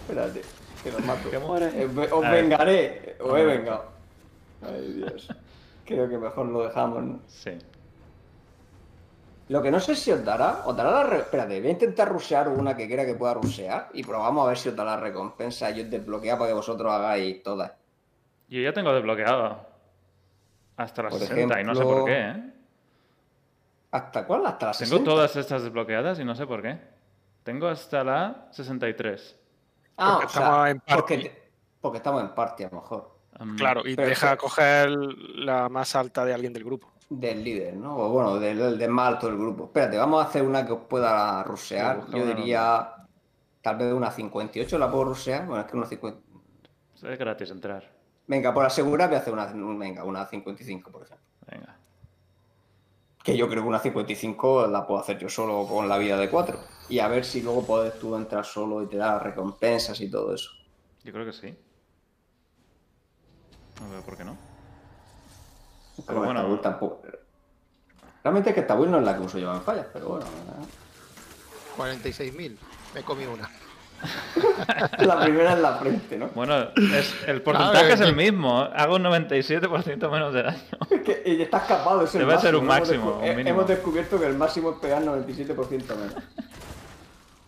Espérate, 0.03 0.43
que 0.82 0.93
los 0.93 1.05
mato. 1.05 1.31
Que 1.31 1.39
muere. 1.39 1.66
Eh, 1.74 1.89
os 2.12 2.24
A 2.24 2.31
ver. 2.31 2.43
vengaré, 2.43 3.16
os 3.20 3.39
he 3.39 3.45
vengado. 3.45 3.85
Ay, 4.62 4.93
Dios. 4.95 5.28
Creo 5.86 6.09
que 6.09 6.19
mejor 6.19 6.47
lo 6.47 6.65
dejamos, 6.66 7.03
¿no? 7.03 7.20
Sí. 7.28 7.51
Lo 9.49 9.61
que 9.62 9.70
no 9.70 9.78
sé 9.78 9.95
si 9.95 10.11
os 10.11 10.24
dará, 10.24 10.62
os 10.65 10.74
dará 10.74 10.91
la... 10.91 11.03
re- 11.05 11.19
Espérate, 11.19 11.61
voy 11.61 11.69
a 11.69 11.73
intentar 11.73 12.09
rusear 12.09 12.49
una 12.49 12.74
que 12.74 12.86
quiera 12.86 13.05
que 13.05 13.15
pueda 13.15 13.35
rusear 13.35 13.91
y 13.93 14.03
probamos 14.03 14.47
a 14.47 14.49
ver 14.49 14.57
si 14.59 14.70
os 14.70 14.77
da 14.77 14.85
la 14.85 14.97
recompensa 14.97 15.70
y 15.70 15.82
os 15.82 15.91
desbloquea 15.91 16.39
para 16.39 16.49
que 16.49 16.55
vosotros 16.55 16.91
hagáis 16.91 17.43
todas. 17.43 17.73
Yo 18.49 18.61
ya 18.62 18.73
tengo 18.73 18.93
desbloqueado. 18.95 19.61
Hasta 20.78 21.03
las 21.03 21.12
Por 21.12 21.20
60 21.20 21.61
y 21.61 21.65
no 21.65 21.74
sé 21.74 21.82
por 21.82 22.05
qué, 22.07 22.20
¿eh? 22.20 22.51
¿Hasta 23.95 24.27
cuál? 24.27 24.45
¿Hasta 24.45 24.66
las 24.66 24.79
Tengo 24.79 24.91
60? 24.97 25.11
todas 25.11 25.37
estas 25.37 25.62
desbloqueadas 25.62 26.19
y 26.19 26.25
no 26.25 26.35
sé 26.35 26.47
por 26.49 26.62
qué. 26.62 26.81
Tengo 27.45 27.69
hasta 27.69 28.03
la 28.03 28.49
63. 28.51 29.37
Ah, 29.97 30.15
Porque 30.15 30.27
o 30.27 30.29
sea, 30.31 30.43
estamos 30.43 30.69
en 30.71 30.81
party. 30.81 31.31
Porque, 31.81 31.97
estamos 31.99 32.23
en 32.23 32.29
party, 32.35 32.65
a 32.65 32.69
lo 32.71 32.81
mejor. 32.81 33.15
Claro, 33.57 33.83
y 33.87 33.95
Pero 33.95 34.09
deja 34.09 34.33
que- 34.33 34.37
coger 34.39 34.89
la 34.91 35.69
más 35.69 35.95
alta 35.95 36.25
de 36.25 36.35
alguien 36.35 36.53
del 36.53 36.65
grupo. 36.65 36.93
Del 37.09 37.45
líder, 37.45 37.77
¿no? 37.77 37.97
O 37.97 38.09
bueno, 38.09 38.41
del, 38.41 38.79
del, 38.79 38.91
más 38.91 39.09
alto 39.15 39.29
del 39.29 39.37
grupo. 39.39 39.66
Espérate, 39.66 39.97
vamos 39.97 40.25
a 40.25 40.29
hacer 40.29 40.43
una 40.43 40.66
que 40.66 40.73
os 40.73 40.81
pueda 40.89 41.45
rusear. 41.45 42.01
Yo 42.11 42.27
diría. 42.27 42.91
Tal 43.62 43.77
vez 43.77 43.93
una 43.93 44.11
58 44.11 44.77
la 44.77 44.91
puedo 44.91 45.05
rusear. 45.05 45.47
Bueno, 45.47 45.62
es 45.65 45.71
que 45.71 45.77
una 45.77 45.87
50. 45.87 46.21
Es 47.03 47.19
gratis 47.19 47.51
entrar. 47.51 47.89
Venga, 48.27 48.53
por 48.53 48.65
asegurar 48.65 49.09
voy 49.09 49.16
a 49.16 49.21
hacer 49.21 49.33
una, 49.33 49.47
venga, 49.79 50.03
una 50.03 50.27
55, 50.27 50.91
por 50.91 51.03
ejemplo. 51.03 51.25
Venga. 51.51 51.77
Que 53.25 53.37
yo 53.37 53.49
creo 53.49 53.63
que 53.63 53.69
una 53.69 53.79
55 53.81 54.67
la 54.69 54.87
puedo 54.87 55.01
hacer 55.01 55.19
yo 55.19 55.29
solo 55.29 55.67
con 55.67 55.89
la 55.89 55.99
vida 55.99 56.17
de 56.17 56.29
4. 56.31 56.61
Y 56.91 56.99
a 57.01 57.09
ver 57.09 57.25
si 57.25 57.41
luego 57.41 57.65
puedes 57.65 57.99
tú 57.99 58.15
entrar 58.15 58.45
solo 58.45 58.83
y 58.83 58.87
te 58.87 58.99
da 58.99 59.19
recompensas 59.19 60.01
y 60.01 60.11
todo 60.11 60.33
eso. 60.35 60.51
Yo 61.03 61.13
creo 61.13 61.25
que 61.25 61.33
sí. 61.33 61.59
No 63.81 63.91
veo 63.91 64.03
por 64.03 64.17
qué 64.17 64.25
no. 64.25 64.37
Pero 66.07 66.19
bueno. 66.21 66.41
esta 66.41 66.49
build 66.49 66.61
tampoco- 66.63 67.03
Realmente 68.23 68.51
es 68.51 68.55
que 68.55 68.61
esta 68.61 68.75
build 68.75 68.91
no 68.93 68.99
es 68.99 69.05
la 69.05 69.17
que 69.17 69.23
uso 69.23 69.39
yo 69.39 69.53
en 69.55 69.63
fallas, 69.63 69.87
pero 69.93 70.09
bueno. 70.11 70.27
¿verdad? 70.47 70.69
46.000. 71.77 72.57
Me 72.95 73.03
comí 73.03 73.25
una. 73.27 73.51
La 74.99 75.21
primera 75.21 75.53
es 75.55 75.59
la 75.61 75.75
frente, 75.77 76.17
¿no? 76.19 76.29
Bueno, 76.35 76.69
es, 76.77 77.15
el 77.27 77.43
porcentaje 77.43 77.89
es 77.89 77.95
es 77.95 78.01
el 78.01 78.15
que- 78.17 78.23
mismo. 78.31 78.59
Hago 78.75 78.97
un 78.97 79.03
97% 79.05 80.11
menos 80.11 80.33
de 80.35 80.43
daño. 80.43 80.59
Es 80.91 81.01
que 81.03 81.23
y 81.27 81.43
está 81.43 81.59
escapado, 81.59 82.03
es 82.05 82.15
el 82.15 82.21
Debe 82.27 82.39
ser 82.41 82.57
un 82.57 82.67
máximo, 82.67 83.15
descu- 83.15 83.19
un 83.19 83.25
he- 83.25 83.37
mínimo. 83.37 83.51
Hemos 83.59 83.69
descubierto 83.69 84.19
que 84.21 84.27
el 84.27 84.35
máximo 84.35 84.71
es 84.71 84.77
pegar 84.79 85.03
97% 85.03 85.97
menos. 85.97 86.15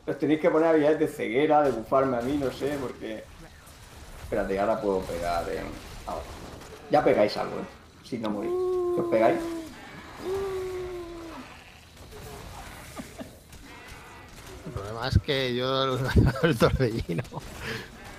Os 0.06 0.18
tenéis 0.18 0.40
que 0.40 0.50
poner 0.50 0.68
habilidades 0.68 0.98
de 1.00 1.08
ceguera, 1.08 1.62
de 1.62 1.70
bufarme 1.72 2.16
a 2.16 2.20
mí, 2.20 2.36
no 2.38 2.50
sé, 2.52 2.76
porque... 2.80 3.24
Espérate, 4.22 4.58
ahora 4.60 4.80
puedo 4.80 5.00
pegar 5.00 5.44
en... 5.50 5.64
Ahora. 6.06 6.22
Ya 6.90 7.02
pegáis 7.02 7.36
algo, 7.36 7.56
¿eh? 7.56 7.64
Si 8.04 8.18
no 8.18 8.30
morís. 8.30 8.50
Si 8.94 9.00
os 9.00 9.06
pegáis... 9.10 9.38
problema 14.86 15.08
es 15.08 15.18
que 15.18 15.54
yo 15.54 15.98
el 16.42 16.58
torbellino. 16.58 17.22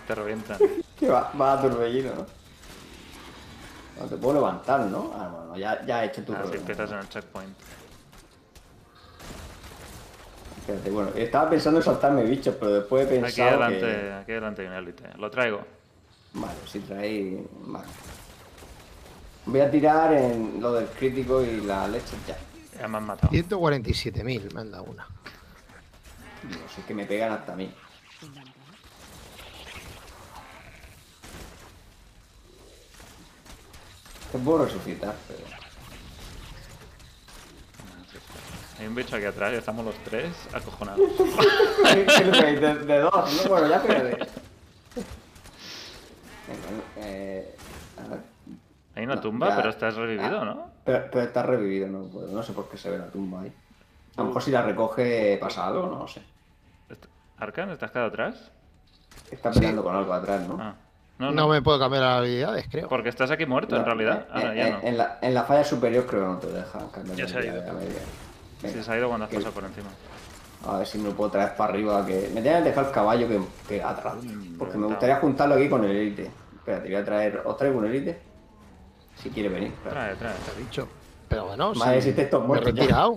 Te 0.07 0.15
revientan. 0.15 0.57
Que 0.97 1.09
va, 1.09 1.31
va 1.39 1.53
a 1.53 1.61
torbellino, 1.61 2.11
¿no? 2.15 2.25
No 3.99 4.05
te 4.07 4.15
puedo 4.17 4.35
levantar, 4.35 4.81
¿no? 4.81 5.11
Ah, 5.15 5.27
bueno, 5.27 5.57
ya, 5.57 5.83
ya 5.85 6.03
he 6.03 6.07
hecho 6.07 6.23
tu 6.23 6.33
Así 6.33 6.43
rollo. 6.43 6.55
empiezas 6.55 6.91
en 6.91 6.97
el 6.99 7.09
checkpoint. 7.09 7.57
Espérate, 10.59 10.89
bueno, 10.91 11.11
estaba 11.15 11.49
pensando 11.49 11.79
en 11.79 11.85
saltarme 11.85 12.23
bichos, 12.23 12.55
pero 12.59 12.73
después 12.73 13.03
he 13.03 13.13
Aquí 13.13 13.21
pensado 13.21 13.49
adelante, 13.49 13.79
que... 13.79 14.13
aquí 14.13 14.31
adelante 14.33 14.61
hay 14.61 14.67
un 14.67 14.73
élite. 14.73 15.03
Lo 15.17 15.31
traigo. 15.31 15.61
Vale, 16.33 16.53
si 16.67 16.79
traéis... 16.79 17.39
Vale. 17.65 17.87
Voy 19.45 19.61
a 19.61 19.71
tirar 19.71 20.13
en 20.13 20.59
lo 20.61 20.73
del 20.73 20.87
crítico 20.87 21.41
y 21.41 21.61
la 21.61 21.87
leche 21.87 22.17
ya. 22.27 22.37
Ya 22.79 22.87
me 22.87 22.97
han 22.97 23.05
matado. 23.05 23.31
147.000 23.31 24.53
me 24.53 24.61
han 24.61 24.71
dado 24.71 24.83
una. 24.83 25.07
No 26.43 26.69
sé, 26.69 26.81
que 26.87 26.93
me 26.93 27.05
pegan 27.05 27.31
hasta 27.33 27.53
a 27.53 27.55
mí. 27.55 27.71
Te 34.31 34.37
puedo 34.39 34.65
resucitar, 34.65 35.15
pero... 35.27 35.39
Hay 38.79 38.85
un 38.85 38.93
bicho 38.93 39.15
aquí 39.15 39.25
atrás 39.25 39.53
y 39.53 39.55
estamos 39.55 39.83
los 39.85 39.95
tres 40.03 40.31
acojonados. 40.53 40.99
De, 41.17 42.05
de 42.85 42.99
dos, 42.99 43.43
¿no? 43.43 43.49
Bueno, 43.49 43.67
ya. 43.69 43.79
Venga, 43.79 44.13
eh... 46.97 47.55
a 47.97 48.07
ver. 48.09 48.19
Hay 48.95 49.03
una 49.05 49.15
No, 49.15 49.21
tumba, 49.21 49.49
ya- 49.49 49.55
pero 49.55 49.69
estás 49.69 49.95
revivido, 49.95 50.41
Ah. 50.41 50.45
¿no? 50.45 50.71
Pero, 50.85 51.05
pero 51.11 51.23
está 51.25 51.41
revivido, 51.43 51.87
no 51.87 52.03
puedo. 52.03 52.27
No 52.27 52.43
sé 52.43 52.53
por 52.53 52.69
qué 52.69 52.77
se 52.77 52.91
ve 52.91 52.99
la 52.99 53.07
tumba 53.09 53.41
ahí. 53.41 53.51
A 54.17 54.21
lo 54.21 54.27
mejor 54.27 54.41
si 54.41 54.51
la 54.51 54.61
recoge 54.63 55.37
pasa 55.39 55.67
algo, 55.67 55.85
no 55.87 55.99
lo 55.99 56.07
sé. 56.07 56.21
¿Arcan, 57.37 57.69
estás 57.69 57.91
quedado 57.91 58.07
atrás? 58.09 58.51
Está 59.29 59.51
peleando 59.51 59.83
con 59.83 59.95
algo 59.95 60.11
atrás, 60.13 60.47
¿no? 60.47 60.57
Ah. 60.59 60.73
No, 61.19 61.27
No 61.31 61.43
no. 61.43 61.47
me 61.49 61.61
puedo 61.61 61.79
cambiar 61.79 62.03
las 62.03 62.17
habilidades, 62.19 62.67
creo. 62.69 62.87
Porque 62.87 63.09
estás 63.09 63.29
aquí 63.31 63.45
muerto, 63.45 63.75
en 63.75 63.85
realidad. 63.85 64.25
en- 64.29 64.35
Ahora 64.35 64.51
en, 64.51 64.57
ya 64.57 64.69
no. 64.77 64.87
en 64.87 64.97
la, 64.97 65.17
en 65.21 65.33
la 65.33 65.43
falla 65.43 65.63
superior 65.63 66.05
creo 66.05 66.21
que 66.21 66.27
no 66.27 66.37
te 66.37 66.47
dejan 66.47 66.87
cambiar 66.89 67.17
Ya 67.17 67.27
se 67.27 67.37
ha 67.37 67.45
ido. 67.45 67.53
venga, 68.61 68.83
se 68.83 68.91
ha 68.91 68.97
ido 68.97 69.07
cuando 69.07 69.25
has 69.25 69.29
que- 69.31 69.37
pasado 69.37 69.53
por 69.53 69.63
encima. 69.63 69.89
A 70.67 70.77
ver 70.79 70.87
si 70.87 70.97
me 70.97 71.09
lo 71.09 71.15
puedo 71.15 71.31
traer 71.31 71.55
para 71.55 71.73
arriba. 71.73 72.05
que 72.05 72.29
Me 72.33 72.41
tienen 72.41 72.63
que 72.63 72.69
dejar 72.69 72.85
el 72.85 72.91
caballo 72.91 73.27
que, 73.27 73.39
que 73.67 73.83
atrás. 73.83 74.15
Porque 74.57 74.77
me 74.77 74.87
gustaría 74.87 75.17
juntarlo 75.17 75.55
aquí 75.55 75.69
con 75.69 75.83
el 75.85 75.91
elite. 75.91 76.31
Espera, 76.55 76.81
te 76.81 76.87
voy 76.89 76.95
a 76.97 77.05
traer. 77.05 77.41
¿Os 77.45 77.57
traigo 77.57 77.77
un 77.79 77.85
elite? 77.85 78.19
Si 79.15 79.29
quiere 79.29 79.49
venir. 79.49 79.69
espera. 79.69 79.91
Trae, 79.91 80.15
trae. 80.15 80.33
Dicho. 80.57 80.87
Pero 81.29 81.45
bueno, 81.45 81.73
Madre, 81.75 82.01
si 82.01 82.13
te 82.13 82.23
estos 82.23 82.47
me 82.47 82.57
he 82.59 82.73
ya. 82.73 83.07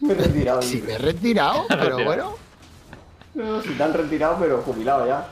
Me 0.00 0.12
he 0.12 0.16
retirado. 0.16 0.62
Si 0.62 0.76
dice. 0.80 0.86
me 0.86 0.92
he 0.94 0.98
retirado, 0.98 1.66
pero 1.68 1.80
Retirado. 1.96 2.04
bueno. 2.04 2.34
No, 3.34 3.62
si 3.62 3.70
te 3.74 3.82
han 3.82 3.92
retirado, 3.92 4.36
pero 4.38 4.62
jubilado 4.62 5.06
ya. 5.06 5.28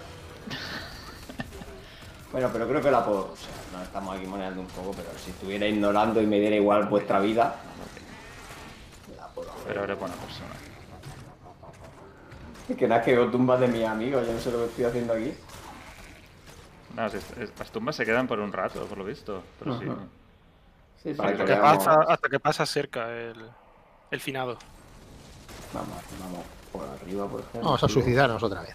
Bueno, 2.32 2.50
pero 2.52 2.68
creo 2.68 2.80
que 2.82 2.90
la 2.90 3.04
puedo. 3.04 3.32
O 3.32 3.36
sea, 3.36 3.78
nos 3.78 3.82
estamos 3.86 4.16
aquí 4.16 4.26
moneando 4.26 4.60
un 4.60 4.66
poco, 4.68 4.92
pero 4.92 5.08
si 5.22 5.30
estuviera 5.30 5.66
ignorando 5.66 6.20
y 6.20 6.26
me 6.26 6.40
diera 6.40 6.56
igual 6.56 6.84
vuestra 6.86 7.20
vida. 7.20 7.56
La 9.16 9.28
puedo 9.28 9.50
hacer. 9.52 9.62
Pero 9.68 9.84
eres 9.84 9.98
buena 9.98 10.14
persona. 10.16 10.50
Es 12.68 12.76
que 12.76 12.88
nada, 12.88 13.02
que 13.02 13.12
veo 13.14 13.30
tumbas 13.30 13.60
de 13.60 13.68
mis 13.68 13.84
amigos, 13.84 14.26
yo 14.26 14.32
no 14.32 14.40
sé 14.40 14.50
lo 14.50 14.58
que 14.58 14.64
estoy 14.66 14.84
haciendo 14.86 15.12
aquí. 15.12 15.32
No, 16.96 17.08
si 17.10 17.18
es- 17.18 17.30
es- 17.38 17.52
las 17.58 17.70
tumbas 17.70 17.94
se 17.96 18.04
quedan 18.04 18.26
por 18.26 18.38
un 18.40 18.52
rato, 18.52 18.84
por 18.86 18.98
lo 18.98 19.04
visto. 19.04 19.42
Pero 19.58 19.78
sí. 19.78 19.86
Ajá. 21.04 21.12
Sí, 21.12 21.14
para 21.14 21.30
Hasta 21.30 21.44
que 21.44 21.56
pasa, 21.56 22.00
hasta 22.08 22.28
que 22.28 22.40
pasa 22.40 22.66
cerca 22.66 23.10
el, 23.12 23.44
el 24.10 24.20
finado. 24.20 24.56
Vamos, 25.72 25.88
vamos 26.20 26.44
por 26.72 26.86
arriba, 26.88 27.26
por 27.26 27.40
ejemplo. 27.40 27.60
Vamos 27.62 27.84
a 27.84 27.88
suicidarnos 27.88 28.42
otra 28.42 28.62
vez. 28.62 28.74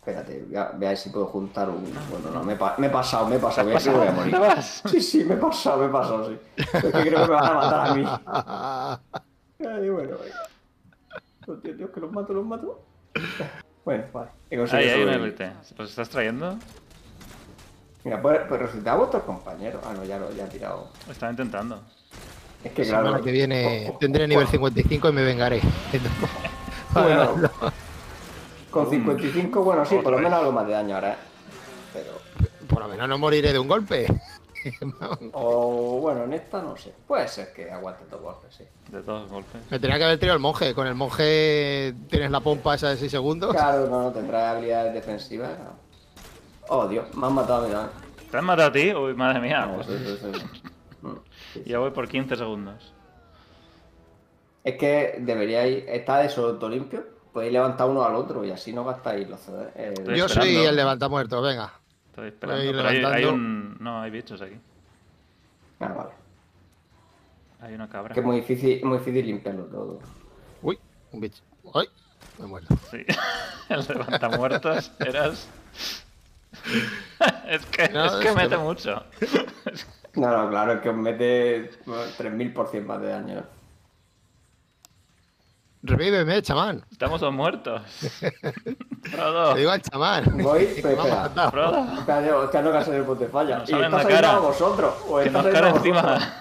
Espérate, 0.00 0.42
voy 0.46 0.56
a, 0.56 0.70
voy 0.72 0.84
a 0.86 0.88
ver 0.90 0.96
si 0.98 1.10
puedo 1.10 1.26
juntar 1.26 1.68
un. 1.70 1.82
Bueno, 2.10 2.30
no, 2.32 2.42
me, 2.42 2.54
he 2.54 2.56
pa- 2.56 2.74
me 2.78 2.86
he 2.88 2.90
pasado, 2.90 3.26
me 3.26 3.36
he 3.36 3.38
pasado. 3.38 3.68
¿Te 3.70 3.76
has 3.76 3.86
voy 3.86 3.94
a- 3.94 4.06
pasado? 4.06 4.22
voy 4.22 4.36
a 4.38 4.40
morir. 4.40 4.62
Sí, 4.90 5.00
sí, 5.00 5.24
me 5.24 5.34
he 5.34 5.38
pasado, 5.38 5.78
me 5.78 5.86
he 5.86 5.88
pasado, 5.90 6.28
sí. 6.28 6.38
Es 6.56 6.70
que 6.82 6.90
creo 6.90 7.02
que 7.02 7.10
me 7.10 7.26
van 7.26 7.44
a 7.46 7.54
matar 7.54 7.90
a 7.90 7.94
mí. 7.94 8.04
Ay, 9.66 9.88
bueno. 9.90 10.16
Oh, 11.46 11.54
Dios, 11.56 11.76
Dios, 11.76 11.90
que 11.90 12.00
los 12.00 12.12
mato, 12.12 12.32
los 12.32 12.44
mato. 12.46 12.82
Bueno, 13.84 14.04
vale. 14.12 14.30
He 14.50 14.56
conseguido 14.56 14.90
Ahí 14.92 14.94
hay 15.00 15.02
un 15.06 15.12
sobrevivir. 15.12 15.42
élite. 15.42 15.74
¿Los 15.76 15.90
estás 15.90 16.08
trayendo? 16.08 16.58
Mira, 18.04 18.20
pues, 18.20 18.40
pues 18.48 18.60
resucitar 18.60 18.94
a 18.94 18.98
vuestros 18.98 19.22
compañeros. 19.24 19.82
Ah, 19.84 19.94
no, 19.96 20.04
ya 20.04 20.18
lo 20.18 20.30
ya 20.32 20.44
he 20.44 20.48
tirado. 20.48 20.88
Estaba 21.10 21.32
intentando. 21.32 21.80
Es 22.62 22.72
que 22.72 22.82
La 22.84 22.88
claro. 22.90 23.06
semana 23.06 23.24
que 23.24 23.32
viene 23.32 23.86
Oh, 23.90 23.94
oh, 23.94 23.98
tendré 23.98 24.28
nivel 24.28 24.44
oh, 24.46 24.50
55 24.50 25.08
y 25.08 25.12
me 25.12 25.22
vengaré. 25.24 25.60
Bueno, 26.94 27.34
con 28.70 28.88
55, 28.88 29.64
bueno, 29.64 29.84
sí, 29.84 29.96
por 29.96 30.12
lo 30.12 30.18
menos 30.18 30.32
algo 30.32 30.52
más 30.52 30.64
de 30.64 30.74
daño 30.74 30.94
ahora, 30.94 31.14
¿eh? 31.14 31.16
Pero. 31.92 32.12
Por 32.68 32.78
lo 32.82 32.88
menos 32.88 33.08
no 33.08 33.18
moriré 33.18 33.52
de 33.52 33.58
un 33.58 33.66
golpe. 33.66 34.06
O 35.32 35.98
bueno, 36.00 36.24
en 36.24 36.32
esta 36.32 36.62
no 36.62 36.74
sé. 36.76 36.94
Puede 37.06 37.28
ser 37.28 37.52
que 37.52 37.70
aguante 37.70 38.04
dos 38.10 38.22
golpes, 38.22 38.54
sí. 38.54 38.64
De 38.90 39.02
dos 39.02 39.28
golpes. 39.28 39.60
Me 39.70 39.78
tenía 39.78 39.98
que 39.98 40.04
haber 40.04 40.18
tirado 40.18 40.36
el 40.36 40.40
monje. 40.40 40.72
Con 40.72 40.86
el 40.86 40.94
monje 40.94 41.92
tienes 42.08 42.30
la 42.30 42.40
pompa 42.40 42.74
esa 42.76 42.88
de 42.88 42.96
6 42.96 43.10
segundos. 43.10 43.52
Claro, 43.52 43.88
no, 43.90 44.04
no 44.04 44.12
tendrá 44.12 44.52
habilidades 44.52 44.94
defensivas. 44.94 45.50
no. 45.58 45.83
Oh, 46.68 46.88
Dios, 46.88 47.14
me 47.14 47.26
han 47.26 47.34
matado 47.34 47.64
a 47.64 47.66
mí 47.68 47.72
también. 47.72 48.30
¿Te 48.30 48.36
han 48.38 48.44
matado 48.44 48.68
a 48.68 48.72
ti? 48.72 48.94
Uy, 48.94 49.14
madre 49.14 49.40
mía. 49.40 49.66
No, 49.66 49.76
pues 49.76 49.86
sí, 49.86 49.98
sí, 49.98 50.18
sí. 50.32 50.60
Mm, 51.04 51.16
sí, 51.52 51.60
sí. 51.64 51.70
ya 51.70 51.78
voy 51.80 51.90
por 51.90 52.08
15 52.08 52.34
segundos. 52.34 52.94
Es 54.64 54.76
que 54.78 55.16
deberíais. 55.20 55.84
Está 55.86 56.18
de 56.20 56.28
todo 56.30 56.70
limpio. 56.70 57.04
Podéis 57.30 57.52
levantar 57.52 57.90
uno 57.90 58.02
al 58.02 58.14
otro 58.14 58.42
y 58.42 58.50
así 58.50 58.72
no 58.72 58.84
gastáis 58.84 59.28
los 59.28 59.38
CD. 59.40 59.68
eh, 59.74 59.92
Yo 60.16 60.28
soy 60.30 60.56
el 60.56 60.74
levantamuerto, 60.74 61.42
venga. 61.42 61.74
Estoy 62.06 62.28
esperando. 62.28 62.62
Voy 62.64 62.72
Pero 62.72 63.08
hay, 63.08 63.24
un. 63.26 63.76
No, 63.80 64.00
hay 64.00 64.10
bichos 64.10 64.40
aquí. 64.40 64.56
Ah, 65.80 65.88
vale. 65.88 66.10
Hay 67.60 67.74
una 67.74 67.88
cabra. 67.88 68.14
Que 68.14 68.20
es 68.20 68.26
muy 68.26 68.36
difícil, 68.36 68.82
muy 68.84 68.98
difícil 68.98 69.26
limpiarlo 69.26 69.64
todo. 69.64 69.98
Uy, 70.62 70.78
un 71.12 71.20
bicho. 71.20 71.42
Uy, 71.64 71.88
me 72.38 72.44
he 72.44 72.48
muerto. 72.48 72.74
Sí. 72.90 73.04
El 73.68 73.84
levantamuertos 73.86 74.92
eras. 75.00 75.48
Es 77.48 77.66
que, 77.66 77.88
No, 77.90 78.04
es 78.06 78.12
que 78.12 78.28
es 78.28 78.34
que 78.34 78.42
mete 78.42 78.56
mucho. 78.56 79.02
No, 80.14 80.30
no, 80.30 80.50
claro, 80.50 80.74
es 80.74 80.80
que 80.80 80.88
os 80.90 80.96
mete 80.96 81.70
bueno, 81.86 82.02
3000% 82.18 82.84
más 82.84 83.00
de 83.00 83.08
daño. 83.08 83.44
Revíveme, 85.82 86.40
chamán. 86.40 86.82
Estamos 86.90 87.20
todos 87.20 87.34
muertos. 87.34 87.82
Frodo. 89.02 89.54
digo 89.54 89.70
al 89.70 89.82
chamán. 89.82 90.24
Voy, 90.38 90.66
que 90.66 90.80
pero 90.82 91.02
espera. 91.04 91.50
Frodo. 91.50 91.80
Hostia, 91.80 92.62
no 92.62 92.72
que 92.72 92.90
el 92.96 93.02
bote 93.02 93.28
falla. 93.28 93.58
Nos 93.58 93.68
Y 93.68 93.72
sale 93.72 93.86
en 93.86 93.92
está 93.92 93.96
la 93.98 94.02
saliendo 94.02 94.26
cara. 94.28 94.36
a 94.36 94.40
vosotros. 94.40 94.94
O 95.08 95.18
Que 95.18 95.26
está 95.26 95.42
nos 95.42 95.52
saliendo 95.52 95.60
cae 95.60 95.68
a 95.68 95.72
vosotros. 95.72 96.16
encima. 96.16 96.34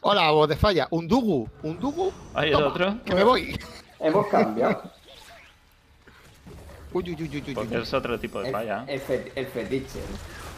Hola, 0.00 0.30
voz 0.32 0.48
de 0.48 0.56
falla. 0.56 0.88
Un 0.90 1.06
dugu. 1.06 1.48
Un 1.62 1.78
dugu. 1.78 2.12
Ahí 2.34 2.48
el 2.48 2.56
otro. 2.56 2.96
Que 3.04 3.14
me 3.14 3.22
voy. 3.22 3.58
Hemos 4.00 4.26
cambiado. 4.28 4.82
Uy, 6.98 7.10
uy, 7.10 7.22
uy, 7.22 7.28
uy, 7.36 7.44
uy, 7.48 7.54
Porque 7.54 7.76
uy. 7.76 7.82
es 7.82 7.94
otro 7.94 8.18
tipo 8.18 8.40
de 8.40 8.48
El, 8.48 8.52
falla. 8.52 8.84
el 8.88 9.00
fe- 9.00 9.32
el 9.36 9.46
fetiche. 9.46 10.00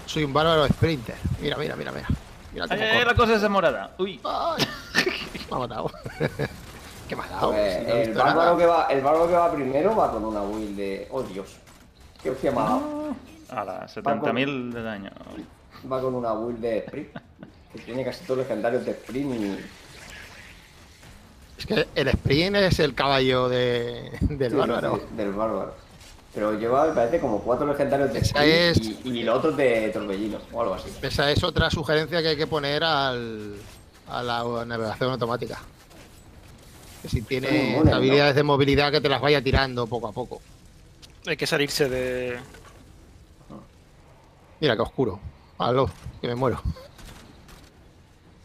Soy 0.07 0.25
un 0.25 0.33
bárbaro 0.33 0.67
sprinter. 0.69 1.17
Mira, 1.41 1.57
mira, 1.59 1.77
mira, 1.77 1.93
mira. 1.93 2.07
Mira 2.53 2.65
¡Ay, 2.69 2.79
cómo 2.79 2.91
ay, 2.91 2.97
ay, 2.99 3.05
la 3.05 3.15
cosa 3.15 3.35
es 3.35 3.43
de 3.43 3.49
morada! 3.49 3.95
¡Uy! 3.99 4.19
Ay, 4.25 4.65
Me 5.51 5.57
ha 5.57 5.59
matado. 5.59 5.91
¿Qué 7.09 7.17
me 7.17 7.23
ha 7.25 7.29
dado? 7.29 7.51
Pues, 7.51 7.75
Si 7.79 7.85
no 7.85 7.89
he 7.95 8.03
el, 8.05 8.15
bárbaro 8.15 8.57
que 8.57 8.67
va, 8.67 8.87
el 8.87 9.01
bárbaro 9.03 9.27
que 9.29 9.35
va 9.35 9.53
primero 9.53 9.95
va 9.97 10.11
con 10.13 10.25
una 10.25 10.41
build 10.43 10.77
de. 10.77 11.09
¡Oh, 11.11 11.23
Dios! 11.23 11.57
¿Qué 12.23 12.31
hostia 12.31 12.51
me 12.53 12.61
ha 12.61 12.65
dado? 12.65 13.17
A 13.51 13.65
las 13.65 13.97
70.000 13.97 14.73
de 14.73 14.83
daño. 14.83 15.11
Va 15.93 16.01
con 16.01 16.15
una 16.15 16.33
build 16.33 16.59
de 16.61 16.79
sprint. 16.79 17.17
Que 17.73 17.79
tiene 17.81 18.05
casi 18.05 18.25
todos 18.25 18.39
los 18.39 18.47
legendarios 18.49 18.85
de 18.85 18.93
sprint 18.93 19.35
y. 19.35 19.59
Es 21.59 21.67
que 21.67 21.87
el 21.95 22.09
sprint 22.09 22.57
es 22.57 22.79
el 22.81 22.95
caballo 22.95 23.49
de, 23.49 24.11
del 24.23 24.51
Sí, 24.51 24.57
bárbaro. 24.57 24.97
sí, 24.97 25.03
del 25.17 25.33
bárbaro. 25.33 25.75
Pero 26.35 26.57
lleva, 26.59 26.87
me 26.87 26.93
parece, 26.95 27.19
como 27.21 27.41
cuatro 27.41 27.67
legendarios 27.67 28.13
de 28.13 28.21
Esa 28.21 28.45
es- 28.45 28.79
y, 28.79 29.01
y 29.05 29.23
los 29.25 29.39
otros 29.39 29.57
de 29.57 29.91
torbellino 29.91 30.39
o 30.53 30.63
algo 30.63 30.75
así. 30.75 30.89
Esa 31.03 31.31
es 31.31 31.43
otra 31.43 31.71
sugerencia 31.71 32.23
que 32.23 32.29
hay 32.29 32.37
que 32.37 32.47
poner 32.47 32.85
al, 32.85 33.57
a 34.09 34.23
la 34.23 34.65
navegación 34.65 35.11
automática. 35.11 35.61
Que 37.03 37.09
si 37.09 37.23
tiene 37.23 37.71
inmunes, 37.71 37.91
¿no? 37.91 37.97
habilidades 37.97 38.35
de 38.37 38.43
movilidad 38.45 38.93
que 38.93 39.01
te 39.01 39.09
las 39.09 39.21
vaya 39.21 39.43
tirando 39.43 39.87
poco 39.89 40.07
a 40.09 40.13
poco. 40.13 40.41
Hay 41.27 41.37
que 41.37 41.47
salirse 41.47 41.89
de. 41.89 42.39
Mira 44.61 44.77
qué 44.77 44.83
oscuro. 44.83 45.19
Aló, 45.59 45.91
que 46.21 46.29
me 46.29 46.35
muero. 46.35 46.63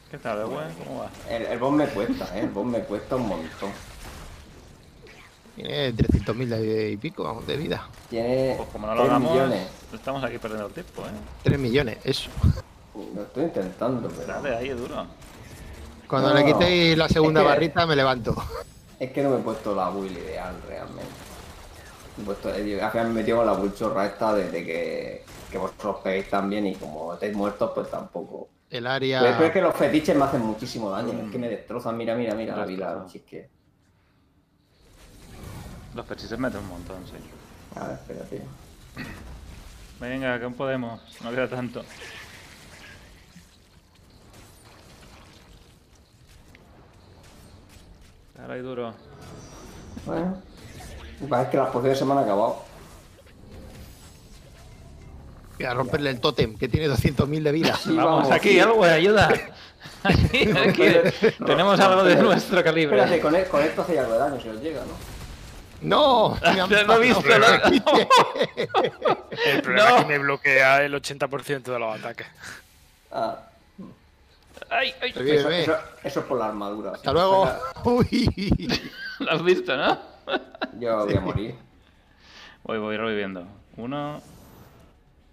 ¿Qué 0.10 0.18
tal, 0.18 0.46
güey? 0.48 0.66
¿Cómo 0.86 1.02
va? 1.02 1.10
El, 1.30 1.44
el 1.44 1.60
boss 1.60 1.74
me 1.74 1.86
cuesta, 1.88 2.26
¿eh? 2.38 2.42
El 2.42 2.50
boss 2.50 2.66
me 2.66 2.80
cuesta 2.80 3.16
un 3.18 3.28
montón. 3.28 3.72
Tiene 5.56 5.94
300.000 5.94 6.48
de 6.50 6.90
y 6.92 6.98
pico 6.98 7.24
vamos, 7.24 7.48
de 7.48 7.56
vida. 7.58 7.88
Tiene 8.10 8.56
Pues 8.58 8.70
como 8.70 8.88
no 8.88 8.94
lo 8.96 9.02
3 9.02 9.10
hagamos, 9.12 9.32
millones. 9.32 9.68
estamos 9.94 10.24
aquí 10.24 10.38
perdiendo 10.38 10.68
el 10.68 10.74
tiempo, 10.74 11.02
¿eh? 11.04 11.12
3 11.44 11.60
millones, 11.60 11.98
eso. 12.04 12.30
Lo 13.16 13.22
estoy 13.24 13.44
intentando, 13.46 14.10
pero. 14.10 14.28
Dale, 14.34 14.56
ahí, 14.56 14.70
duro. 14.70 15.06
Cuando 16.08 16.30
No, 16.30 16.36
le 16.36 16.46
quitéis 16.46 16.98
la 16.98 17.08
segunda 17.10 17.42
es 17.42 17.46
que- 17.46 17.50
barrita 17.54 17.86
me 17.88 17.96
levanto. 17.96 18.36
Es 19.00 19.12
que 19.12 19.24
no 19.24 19.30
me 19.32 19.38
he 19.38 19.40
puesto 19.40 19.74
la 19.76 19.90
build 19.90 20.12
ideal 20.18 20.56
realmente. 20.68 21.04
Me 22.18 22.24
he 22.24 22.26
puesto, 22.26 22.54
eh, 22.54 22.82
al 22.82 22.92
final 22.92 23.08
me 23.08 23.12
he 23.12 23.16
metido 23.16 23.38
con 23.38 23.46
la 23.48 23.54
build 23.54 23.76
chorra 23.76 24.06
esta 24.06 24.34
desde 24.34 24.64
que, 24.66 25.26
que 25.52 25.58
vosotros 25.58 25.98
peguéis 26.04 26.30
también 26.30 26.66
y 26.68 26.76
como 26.76 27.14
estáis 27.14 27.36
muertos, 27.36 27.72
pues 27.76 27.90
tampoco. 27.90 28.48
El 28.70 28.88
área. 28.88 29.20
Pero 29.22 29.46
es 29.46 29.52
que 29.52 29.62
los 29.62 29.74
fetiches 29.76 30.16
me 30.16 30.24
hacen 30.26 30.42
muchísimo 30.42 30.90
daño, 30.92 31.14
es 31.26 31.32
que 31.32 31.38
me 31.38 31.50
destrozan, 31.50 31.98
mira, 31.98 32.16
mira, 32.16 32.36
mira 32.36 32.56
la 32.56 32.66
vida. 32.66 33.06
Si 33.10 33.18
es 33.20 33.24
que. 33.26 33.50
Los 35.96 36.06
pechises 36.06 36.38
meten 36.38 36.60
un 36.60 36.68
montón, 36.70 36.98
sí. 37.08 37.14
A 37.80 37.88
ver, 37.88 37.94
espérate. 37.98 38.42
Venga, 40.00 40.38
que 40.38 40.44
aún 40.46 40.54
podemos. 40.54 41.02
No 41.24 41.32
queda 41.32 41.48
tanto. 41.48 41.84
Dale 48.38 48.54
ahí 48.54 48.62
duro. 48.62 48.94
Bueno. 50.06 50.42
Parece 51.30 51.52
que 51.52 51.58
las 51.58 51.70
pociones 51.70 51.98
se 51.98 52.06
me 52.06 52.12
han 52.12 52.20
acabado. 52.20 52.64
Voy 55.58 55.66
a 55.66 55.74
romperle 55.74 56.10
el 56.10 56.20
tótem, 56.20 56.58
que 56.58 56.68
tiene 56.68 56.90
200.000 56.90 57.42
de 57.44 57.52
vida. 57.54 57.76
Sí, 57.82 57.96
vamos, 57.96 58.30
aquí, 58.30 58.60
algo, 58.60 58.84
ayuda. 58.84 59.30
Aquí, 60.04 60.52
aquí. 60.52 60.84
Tenemos 61.48 61.80
algo 61.80 62.04
de 62.04 62.16
nuestro 62.18 62.64
calibre. 62.64 62.96
Espérate, 63.00 63.22
con, 63.22 63.36
e- 63.36 63.46
con 63.46 63.64
esto 63.64 63.82
hace 63.82 63.98
algo 64.00 64.14
de 64.14 64.20
daño 64.20 64.40
si 64.40 64.50
os 64.50 64.62
llega, 64.62 64.82
¿no? 64.82 65.15
¡No! 65.82 66.38
Me 66.42 66.62
han 66.62 66.70
No 66.88 66.94
he 66.96 67.00
visto 67.00 67.22
nada. 67.40 67.62
El 69.46 69.62
problema 69.62 69.90
No. 69.90 69.96
es 69.98 70.02
que 70.04 70.08
me 70.10 70.18
bloquea 70.20 70.84
el 70.84 70.94
80% 70.94 71.64
de 71.64 71.80
los 71.80 72.00
ataques. 72.00 72.28
Ah, 73.12 73.40
Ay, 74.70 74.94
eso, 75.02 75.20
ve. 75.50 75.62
eso- 75.64 75.78
eso 76.04 76.20
es 76.22 76.26
por 76.26 76.40
la 76.40 76.48
armadura. 76.48 76.92
Hasta 76.94 77.12
luego. 77.14 77.48
Uy. 77.84 78.72
Lo 79.20 79.32
has 79.32 79.44
visto, 79.44 79.76
¿no? 79.78 80.00
Yo 80.80 81.06
voy 81.06 81.16
a 81.16 81.22
morir. 81.22 81.56
Voy, 82.64 82.80
voy 82.80 82.98
reviviendo. 82.98 83.46
Uno 83.78 84.22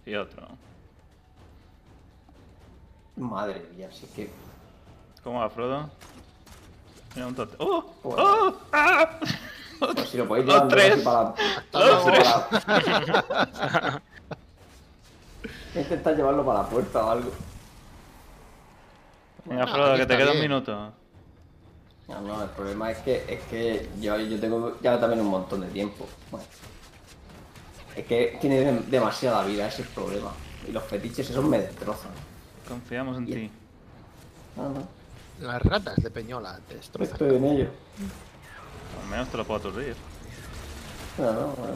y 0.04 0.14
otro. 0.16 0.46
Madre 3.16 3.64
mía, 3.76 3.88
sí 3.92 4.06
que. 4.14 4.30
¿Cómo 5.22 5.40
va, 5.40 5.48
Frodo? 5.50 5.88
Mira 7.14 7.26
un 7.28 7.34
tote. 7.34 7.54
¡Oh! 7.58 7.94
¡Oh! 8.02 8.54
¡Ah! 8.72 9.18
Pues 9.94 10.08
si 10.08 10.16
lo 10.18 10.28
podéis 10.28 10.46
Los 10.46 10.54
llevar 10.54 10.68
tres. 10.68 10.92
así 10.94 11.02
para. 11.02 11.34
Los 11.72 12.02
para- 12.04 14.02
llevarlo 16.16 16.44
para 16.44 16.62
la 16.62 16.68
puerta 16.68 17.04
o 17.06 17.10
algo. 17.10 17.30
Venga, 19.44 19.64
Ah, 19.64 19.66
Frodo, 19.66 19.96
que 19.96 20.06
te 20.06 20.16
queda 20.16 20.32
un 20.32 20.40
minuto. 20.40 20.92
No, 22.08 22.20
no, 22.20 22.42
el 22.42 22.50
problema 22.50 22.90
es 22.90 22.98
que, 22.98 23.24
es 23.28 23.40
que 23.44 23.88
yo, 24.00 24.16
yo 24.18 24.38
tengo 24.38 24.76
ya 24.82 25.00
también 25.00 25.20
un 25.20 25.28
montón 25.28 25.60
de 25.62 25.68
tiempo. 25.68 26.06
Bueno. 26.30 26.44
Es 27.96 28.06
que 28.06 28.38
tiene 28.40 28.64
dem- 28.64 28.84
demasiada 28.84 29.44
vida, 29.44 29.66
ese 29.66 29.82
es 29.82 29.88
el 29.88 29.94
problema. 29.94 30.30
Y 30.68 30.72
los 30.72 30.82
fetiches 30.84 31.28
esos 31.30 31.44
me 31.44 31.58
destrozan. 31.58 32.10
Confiamos 32.68 33.16
en 33.18 33.26
ti. 33.26 33.50
No, 34.56 35.46
Las 35.46 35.62
ratas 35.62 35.96
de 35.96 36.10
Peñola 36.10 36.58
te 36.68 36.74
destrozan. 36.76 37.12
estoy 37.12 37.36
en 37.36 37.44
ello. 37.44 37.66
Al 39.00 39.08
menos 39.10 39.28
te 39.28 39.36
lo 39.36 39.44
puedo 39.44 39.60
aturdir. 39.60 39.94
No, 41.18 41.32
no, 41.32 41.46
bueno. 41.48 41.74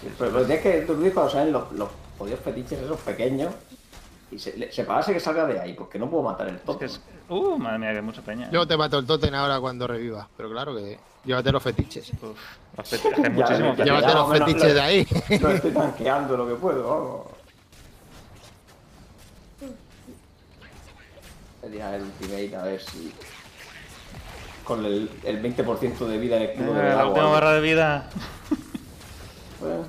Sí, 0.00 0.08
pero, 0.18 0.30
pero 0.30 0.44
tienes 0.46 0.62
que 0.62 0.82
dormir 0.84 1.14
cuando 1.14 1.32
salen 1.32 1.52
los, 1.52 1.72
los 1.72 1.88
jodidos 2.18 2.40
fetiches 2.40 2.78
esos 2.80 3.00
pequeños. 3.00 3.52
Y 4.30 4.38
se, 4.40 4.72
separarse 4.72 5.12
que 5.12 5.20
salga 5.20 5.46
de 5.46 5.60
ahí, 5.60 5.72
porque 5.74 5.98
no 6.00 6.10
puedo 6.10 6.24
matar 6.24 6.48
el 6.48 6.56
Es 6.56 6.62
top. 6.64 6.78
que 6.80 6.84
es... 6.86 7.00
Uh, 7.28 7.56
madre 7.58 7.78
mía, 7.78 7.92
que 7.92 8.02
mucha 8.02 8.22
peña. 8.22 8.50
Yo 8.50 8.66
te 8.66 8.76
mato 8.76 8.98
el 8.98 9.06
tótem 9.06 9.32
ahora 9.34 9.60
cuando 9.60 9.86
reviva. 9.86 10.28
Pero 10.36 10.50
claro 10.50 10.74
que 10.74 10.98
llévate 11.24 11.52
los 11.52 11.62
fetiches. 11.62 12.10
Uf, 12.20 12.38
los 12.76 12.88
fetiches, 12.88 13.24
hay 13.24 13.30
muchísimos 13.30 13.76
fetiches. 13.76 13.84
Llévate 14.00 14.14
los 14.14 14.32
fetiches 14.38 14.68
lo- 14.68 14.74
de 14.74 14.80
ahí. 14.80 15.06
No 15.40 15.48
estoy 15.50 15.70
tanqueando 15.70 16.36
lo 16.36 16.48
que 16.48 16.54
puedo, 16.56 16.88
vamos. 16.88 17.26
Voy 21.62 21.68
a 21.68 21.72
tirar 21.72 21.94
el 21.94 22.02
ultimate 22.02 22.56
a 22.56 22.62
ver 22.62 22.80
si. 22.82 23.12
Con 24.66 24.84
el, 24.84 25.08
el 25.24 25.42
20% 25.42 25.98
de 26.06 26.18
vida 26.18 26.36
en 26.36 26.42
el 26.42 26.50
escudo 26.50 26.72
Venga, 26.72 26.82
de 26.82 26.88
la 26.88 27.00
agua. 27.02 27.12
última 27.12 27.30
barra 27.30 27.52
de 27.52 27.60
vida. 27.60 28.08
Bueno, 29.60 29.84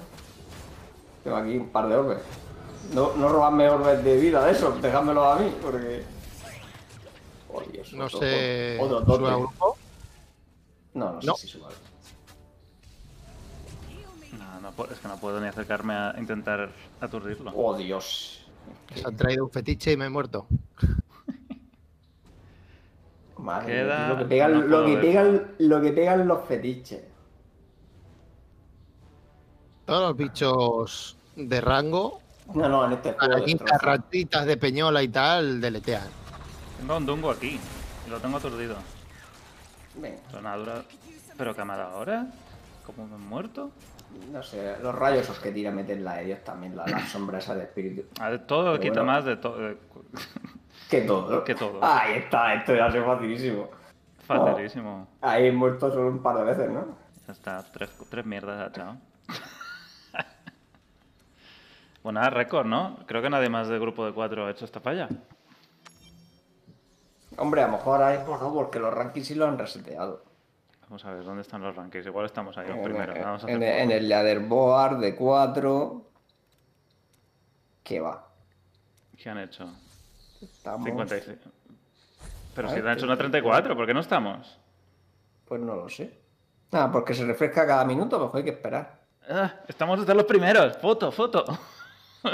tengo 1.26 1.36
aquí 1.36 1.58
un 1.58 1.68
par 1.70 1.90
de 1.90 1.96
orbes. 1.98 2.20
No, 2.94 3.14
no 3.18 3.28
robadme 3.28 3.68
orbes 3.70 4.02
de 4.02 4.16
vida 4.18 4.46
de 4.46 4.54
esos, 4.54 4.82
dejádmelos 4.82 5.26
a 5.28 5.40
mí, 5.42 5.54
porque. 5.62 6.04
Oh, 7.54 7.62
Dios, 7.70 7.92
No 7.94 8.06
otro- 8.06 8.20
sé. 8.20 8.78
Otro 8.80 9.00
¿sube 9.00 9.14
a 9.14 9.18
totem. 9.18 9.40
grupo? 9.40 9.78
No, 10.94 11.12
no 11.14 11.22
sé 11.22 11.28
No. 11.28 11.36
si 11.36 11.48
suba. 11.50 11.68
No, 14.40 14.62
no 14.62 14.72
puedo- 14.72 14.94
es 14.94 15.00
que 15.00 15.08
no 15.10 15.18
puedo 15.18 15.42
ni 15.42 15.48
acercarme 15.48 15.94
a 15.94 16.16
intentar 16.18 16.70
aturdirlo. 17.02 17.52
Oh, 17.54 17.76
Dios. 17.76 18.46
Se 18.96 19.06
han 19.06 19.18
traído 19.18 19.44
un 19.44 19.52
fetiche 19.52 19.92
y 19.92 19.98
me 19.98 20.06
he 20.06 20.10
muerto. 20.10 20.48
Madre 23.40 23.74
Queda- 23.74 24.10
lo 24.10 24.18
que 24.18 24.26
pegan, 24.26 24.52
no 24.54 24.66
lo 24.68 24.86
que 24.86 24.98
pegan, 24.98 25.48
lo 25.60 25.82
que 25.82 25.92
pegan 25.94 26.28
los 26.28 26.46
fetiches. 26.46 27.02
Todos 29.86 30.02
los 30.10 30.18
bichos 30.18 31.18
de 31.36 31.62
rango, 31.62 32.20
No, 32.54 32.68
no, 32.68 32.86
en 32.86 32.94
este 32.94 33.14
juego 33.14 33.46
destrozan. 33.46 33.80
ratitas 33.82 34.46
de 34.46 34.58
Peñola 34.58 35.02
y 35.04 35.08
tal, 35.10 35.62
deletean. 35.62 36.08
Tengo 36.80 36.98
un 36.98 37.06
dungo 37.06 37.32
aquí. 37.32 37.60
Y 38.06 38.10
lo 38.10 38.20
tengo 38.20 38.38
aturdido. 38.38 38.76
Venga, 39.96 40.18
Sonadura. 40.32 40.84
¿Pero 41.38 41.56
qué 41.56 41.64
me 41.66 41.74
ha 41.74 41.78
dado 41.78 41.96
ahora? 41.98 42.28
¿Cómo 42.86 43.08
me 43.08 43.16
he 43.16 43.20
muerto? 43.20 43.72
no 44.32 44.42
sé, 44.42 44.78
los 44.82 44.96
rayos 44.96 45.24
esos 45.24 45.38
que 45.38 45.52
tira 45.52 45.70
meten 45.70 46.04
la 46.04 46.22
ellos 46.22 46.40
también, 46.44 46.76
la, 46.76 46.88
la 46.88 47.06
sombra 47.08 47.38
esa 47.40 47.54
de 47.56 47.64
espíritu. 47.64 48.04
Ah, 48.20 48.36
todo, 48.48 48.72
Pero 48.72 48.80
quita 48.80 49.02
bueno. 49.02 49.12
más 49.12 49.26
de 49.26 49.36
todo. 49.38 49.58
Que 50.90 51.02
todo. 51.02 51.44
Que 51.44 51.56
todo. 51.56 51.80
Ahí 51.84 52.16
está, 52.20 52.54
esto 52.54 52.76
ya 52.76 52.88
es 52.88 53.06
facilísimo. 53.06 53.70
Facilísimo. 54.26 55.08
Ahí 55.22 55.48
he 55.48 55.52
muerto 55.52 55.90
solo 55.92 56.08
un 56.08 56.22
par 56.22 56.38
de 56.38 56.44
veces, 56.44 56.70
¿no? 56.70 56.86
Ya 57.26 57.34
está, 57.34 57.64
tres, 57.74 57.90
tres 58.10 58.26
mierdas, 58.26 58.72
chao. 58.74 58.96
Bueno, 62.04 62.22
nada, 62.22 62.30
récord, 62.30 62.66
¿no? 62.66 63.00
Creo 63.06 63.22
que 63.22 63.30
nadie 63.30 63.50
más 63.50 63.68
del 63.68 63.82
grupo 63.82 64.06
de 64.06 64.14
cuatro 64.14 64.46
ha 64.46 64.52
hecho 64.52 64.64
esta 64.64 64.80
falla. 64.80 65.10
Hombre, 67.38 67.62
a 67.64 67.68
lo 67.68 67.74
mejor 67.74 68.02
ahora 68.02 68.18
mismo 68.18 68.38
no, 68.38 68.54
porque 68.54 68.80
los 68.80 68.94
rankings 68.94 69.28
sí 69.28 69.36
lo 69.36 69.46
han 69.46 69.58
reseteado. 69.58 70.24
Vamos 70.84 71.04
a 71.04 71.12
ver, 71.12 71.26
¿dónde 71.26 71.42
están 71.42 71.62
los 71.62 71.76
rankings? 71.76 72.06
Igual 72.06 72.26
estamos 72.28 72.58
ahí 72.58 72.68
los 72.68 72.78
En, 72.78 72.84
primeros. 72.84 73.20
Vamos 73.20 73.44
a 73.44 73.52
en- 73.52 73.62
en 73.62 73.92
el 73.92 74.08
leaderboard 74.08 75.00
de 75.00 75.16
4. 75.16 76.02
¿Qué 77.84 78.00
va? 78.00 78.26
¿Qué 79.18 79.30
han 79.30 79.40
hecho? 79.40 79.70
Estamos. 80.42 80.86
56. 80.86 81.38
Pero 82.56 82.70
si 82.70 82.80
hecho 82.80 83.06
una 83.06 83.18
34, 83.18 83.76
¿por 83.76 83.86
qué 83.86 83.94
no 83.94 84.00
estamos? 84.00 84.58
Pues 85.46 85.62
no 85.62 85.76
lo 85.76 85.90
sé. 85.90 86.20
Ah, 86.72 86.90
porque 86.92 87.14
se 87.14 87.26
refresca 87.26 87.66
cada 87.68 87.86
minuto, 87.86 88.20
mejor 88.20 88.38
hay 88.38 88.44
que 88.44 88.50
esperar. 88.50 89.00
Ah, 89.30 89.54
estamos 89.68 90.00
desde 90.00 90.14
los 90.16 90.26
primeros. 90.26 90.78
Foto, 90.78 91.12
foto. 91.12 91.46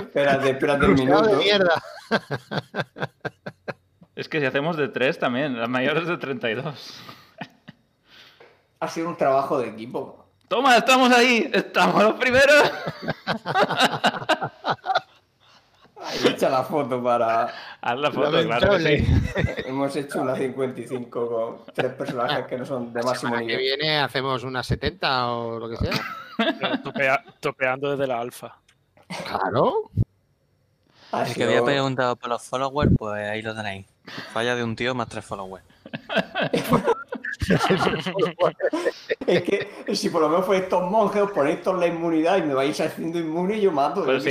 espérate, 0.00 0.50
espérate 0.50 0.86
un 0.86 0.94
Cruzado 0.96 1.22
de 1.22 1.28
minuto. 1.32 1.36
mierda. 1.42 1.82
Es 4.14 4.28
que 4.28 4.40
si 4.40 4.46
hacemos 4.46 4.76
de 4.76 4.88
tres 4.88 5.18
también, 5.18 5.58
las 5.58 5.68
mayores 5.68 6.06
de 6.06 6.18
32. 6.18 7.00
Ha 8.80 8.88
sido 8.88 9.08
un 9.08 9.16
trabajo 9.16 9.58
de 9.58 9.68
equipo. 9.68 10.26
Toma, 10.48 10.76
estamos 10.76 11.10
ahí. 11.10 11.50
Estamos 11.52 12.02
los 12.02 12.14
primeros. 12.14 12.70
Echa 16.26 16.48
la 16.48 16.62
foto 16.62 17.02
para. 17.02 17.52
Haz 17.80 17.98
la 17.98 18.10
foto, 18.10 18.42
claro 18.42 18.78
que 18.78 19.04
sí. 19.04 19.06
Hemos 19.66 19.94
hecho 19.96 20.20
una 20.22 20.34
55 20.36 21.28
con 21.28 21.74
tres 21.74 21.92
personajes 21.94 22.46
que 22.46 22.58
no 22.58 22.64
son 22.66 22.92
de 22.92 23.00
La 23.00 23.06
máximo 23.06 23.30
semana 23.30 23.40
que 23.46 23.56
nivel. 23.56 23.78
viene 23.78 23.98
hacemos 23.98 24.44
una 24.44 24.62
70 24.62 25.32
o 25.32 25.58
lo 25.58 25.68
que 25.68 25.76
sea. 25.76 25.92
Topea- 26.82 27.22
topeando 27.40 27.90
desde 27.92 28.06
la 28.06 28.20
alfa. 28.20 28.56
Claro. 29.26 29.90
Ha 31.12 31.24
El 31.26 31.34
que 31.34 31.44
había 31.44 31.62
preguntado 31.64 32.16
por 32.16 32.30
los 32.30 32.42
followers, 32.42 32.90
pues 32.98 33.28
ahí 33.28 33.42
lo 33.42 33.54
tenéis. 33.54 33.86
Falla 34.32 34.54
de 34.56 34.64
un 34.64 34.74
tío 34.76 34.94
más 34.94 35.08
tres 35.08 35.24
followers. 35.24 35.64
Es 39.26 39.42
que 39.42 39.94
si 39.94 40.08
por 40.10 40.20
lo 40.22 40.28
menos 40.28 40.44
fuerais 40.46 40.64
estos 40.64 40.90
monjes, 40.90 41.22
os 41.22 41.30
ponéis 41.30 41.62
toda 41.62 41.78
la 41.78 41.86
inmunidad 41.86 42.38
y 42.38 42.42
me 42.42 42.54
vais 42.54 42.78
haciendo 42.80 43.18
inmune 43.18 43.56
y 43.58 43.60
yo 43.62 43.72
mato. 43.72 44.04
Pero 44.04 44.18
yo 44.18 44.24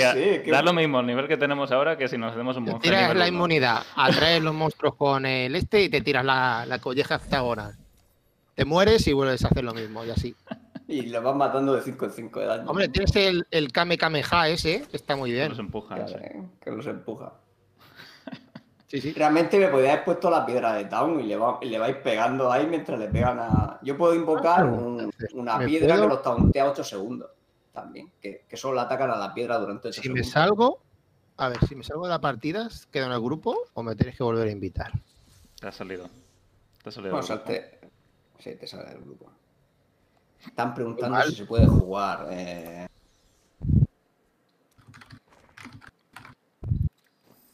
que- 0.43 0.51
da 0.51 0.61
lo 0.61 0.73
mismo 0.73 0.99
el 0.99 1.05
nivel 1.07 1.27
que 1.27 1.37
tenemos 1.37 1.71
ahora 1.71 1.97
que 1.97 2.07
si 2.07 2.17
nos 2.17 2.33
hacemos 2.33 2.57
un 2.57 2.65
Te 2.65 2.71
monje. 2.71 2.83
tiras 2.87 3.07
la 3.15 3.25
uno. 3.25 3.27
inmunidad, 3.27 3.83
atraes 3.95 4.41
los 4.43 4.53
monstruos 4.53 4.95
con 4.95 5.25
el 5.25 5.55
este 5.55 5.83
y 5.83 5.89
te 5.89 6.01
tiras 6.01 6.25
la, 6.25 6.65
la 6.67 6.79
colleja 6.79 7.15
hexagonal. 7.15 7.75
Te 8.55 8.65
mueres 8.65 9.07
y 9.07 9.13
vuelves 9.13 9.43
a 9.45 9.47
hacer 9.47 9.63
lo 9.63 9.73
mismo 9.73 10.03
y 10.05 10.09
así. 10.11 10.35
Y 10.87 11.03
le 11.03 11.19
vas 11.19 11.35
matando 11.35 11.73
de 11.73 11.81
5 11.81 12.05
en 12.05 12.11
5 12.11 12.39
de 12.41 12.45
daño. 12.47 12.69
Hombre, 12.69 12.89
tienes 12.89 13.15
el, 13.15 13.45
el 13.49 13.71
Kame 13.71 13.97
Kameha 13.97 14.49
ese, 14.49 14.83
que 14.91 14.97
está 14.97 15.15
muy 15.15 15.31
bien. 15.31 15.47
Nos 15.49 15.59
empuja. 15.59 15.95
Claro, 15.95 16.09
sí. 16.09 16.15
eh, 16.21 16.41
que 16.61 16.69
los 16.71 16.85
empuja. 16.85 17.31
Sí, 18.91 18.99
sí. 18.99 19.13
Realmente 19.13 19.57
me 19.57 19.69
podía 19.69 19.93
haber 19.93 20.03
puesto 20.03 20.29
la 20.29 20.45
piedra 20.45 20.73
de 20.73 20.83
Town 20.83 21.17
y 21.21 21.23
le, 21.23 21.37
va- 21.37 21.59
y 21.61 21.67
le 21.69 21.79
vais 21.79 21.95
pegando 21.95 22.51
ahí 22.51 22.67
mientras 22.67 22.99
le 22.99 23.07
pegan 23.07 23.39
a. 23.39 23.79
Yo 23.81 23.95
puedo 23.97 24.13
invocar 24.13 24.65
un- 24.65 25.09
una 25.33 25.57
¿Me 25.59 25.65
piedra 25.65 25.95
puedo? 25.95 26.01
que 26.09 26.13
los 26.15 26.21
tauntea 26.21 26.69
8 26.69 26.83
segundos. 26.83 27.29
También. 27.71 28.11
Que, 28.21 28.43
que 28.49 28.57
solo 28.57 28.75
le 28.75 28.81
atacan 28.81 29.09
a 29.11 29.15
la 29.15 29.33
piedra 29.33 29.57
durante 29.59 29.87
8 29.87 30.01
Si 30.01 30.09
me 30.09 30.15
segundos. 30.23 30.31
salgo, 30.33 30.79
a 31.37 31.47
ver, 31.47 31.65
si 31.69 31.75
me 31.75 31.85
salgo 31.85 32.03
de 32.03 32.09
la 32.09 32.19
partida, 32.19 32.67
¿quedo 32.91 33.05
en 33.05 33.13
el 33.13 33.21
grupo 33.21 33.57
o 33.73 33.81
me 33.81 33.95
tienes 33.95 34.17
que 34.17 34.23
volver 34.23 34.49
a 34.49 34.51
invitar? 34.51 34.91
Te 35.57 35.69
ha 35.69 35.71
salido. 35.71 36.09
Te 36.83 36.89
ha 36.89 36.91
salido. 36.91 37.13
Bueno, 37.13 37.25
salte- 37.25 37.79
Sí, 38.39 38.55
te 38.55 38.67
sale 38.67 38.89
del 38.89 39.01
grupo. 39.03 39.31
Están 40.45 40.73
preguntando 40.73 41.21
si 41.21 41.35
se 41.35 41.45
puede 41.45 41.65
jugar. 41.67 42.27
eh, 42.31 42.87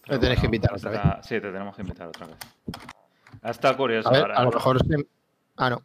Me 0.10 0.20
tenéis 0.20 0.40
que 0.40 0.46
invitar 0.46 0.74
otra 0.74 0.92
vez. 0.92 1.26
Sí, 1.26 1.36
te 1.36 1.52
tenemos 1.52 1.76
que 1.76 1.82
invitar 1.82 2.08
otra 2.08 2.28
vez. 2.28 2.38
Ha 3.42 3.50
estado 3.52 3.78
curioso 3.78 4.10
A 4.10 4.12
ver, 4.12 4.22
ahora. 4.22 4.36
a 4.38 4.44
lo 4.44 4.52
mejor 4.52 4.80
se... 4.86 5.08
Ah, 5.58 5.70
no. 5.70 5.82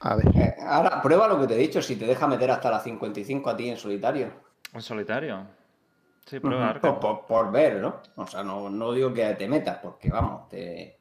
A 0.00 0.16
ver. 0.16 0.26
eh, 0.36 0.56
ahora, 0.60 1.00
prueba 1.02 1.26
lo 1.28 1.40
que 1.40 1.46
te 1.46 1.54
he 1.54 1.58
dicho, 1.58 1.80
si 1.80 1.96
te 1.96 2.04
deja 2.06 2.26
meter 2.26 2.50
hasta 2.50 2.70
la 2.70 2.80
55 2.80 3.48
a 3.50 3.56
ti 3.56 3.68
en 3.70 3.76
solitario. 3.76 4.30
¿En 4.72 4.82
solitario? 4.82 5.46
Sí, 6.26 6.40
prueba 6.40 6.74
por, 6.80 7.00
por- 7.00 7.26
por 7.26 7.52
ver, 7.52 7.76
¿no? 7.80 8.00
O 8.16 8.26
sea, 8.26 8.42
no, 8.42 8.68
no 8.70 8.92
digo 8.92 9.12
que 9.12 9.34
te 9.34 9.48
metas, 9.48 9.78
porque 9.78 10.10
vamos, 10.10 10.48
te... 10.48 10.98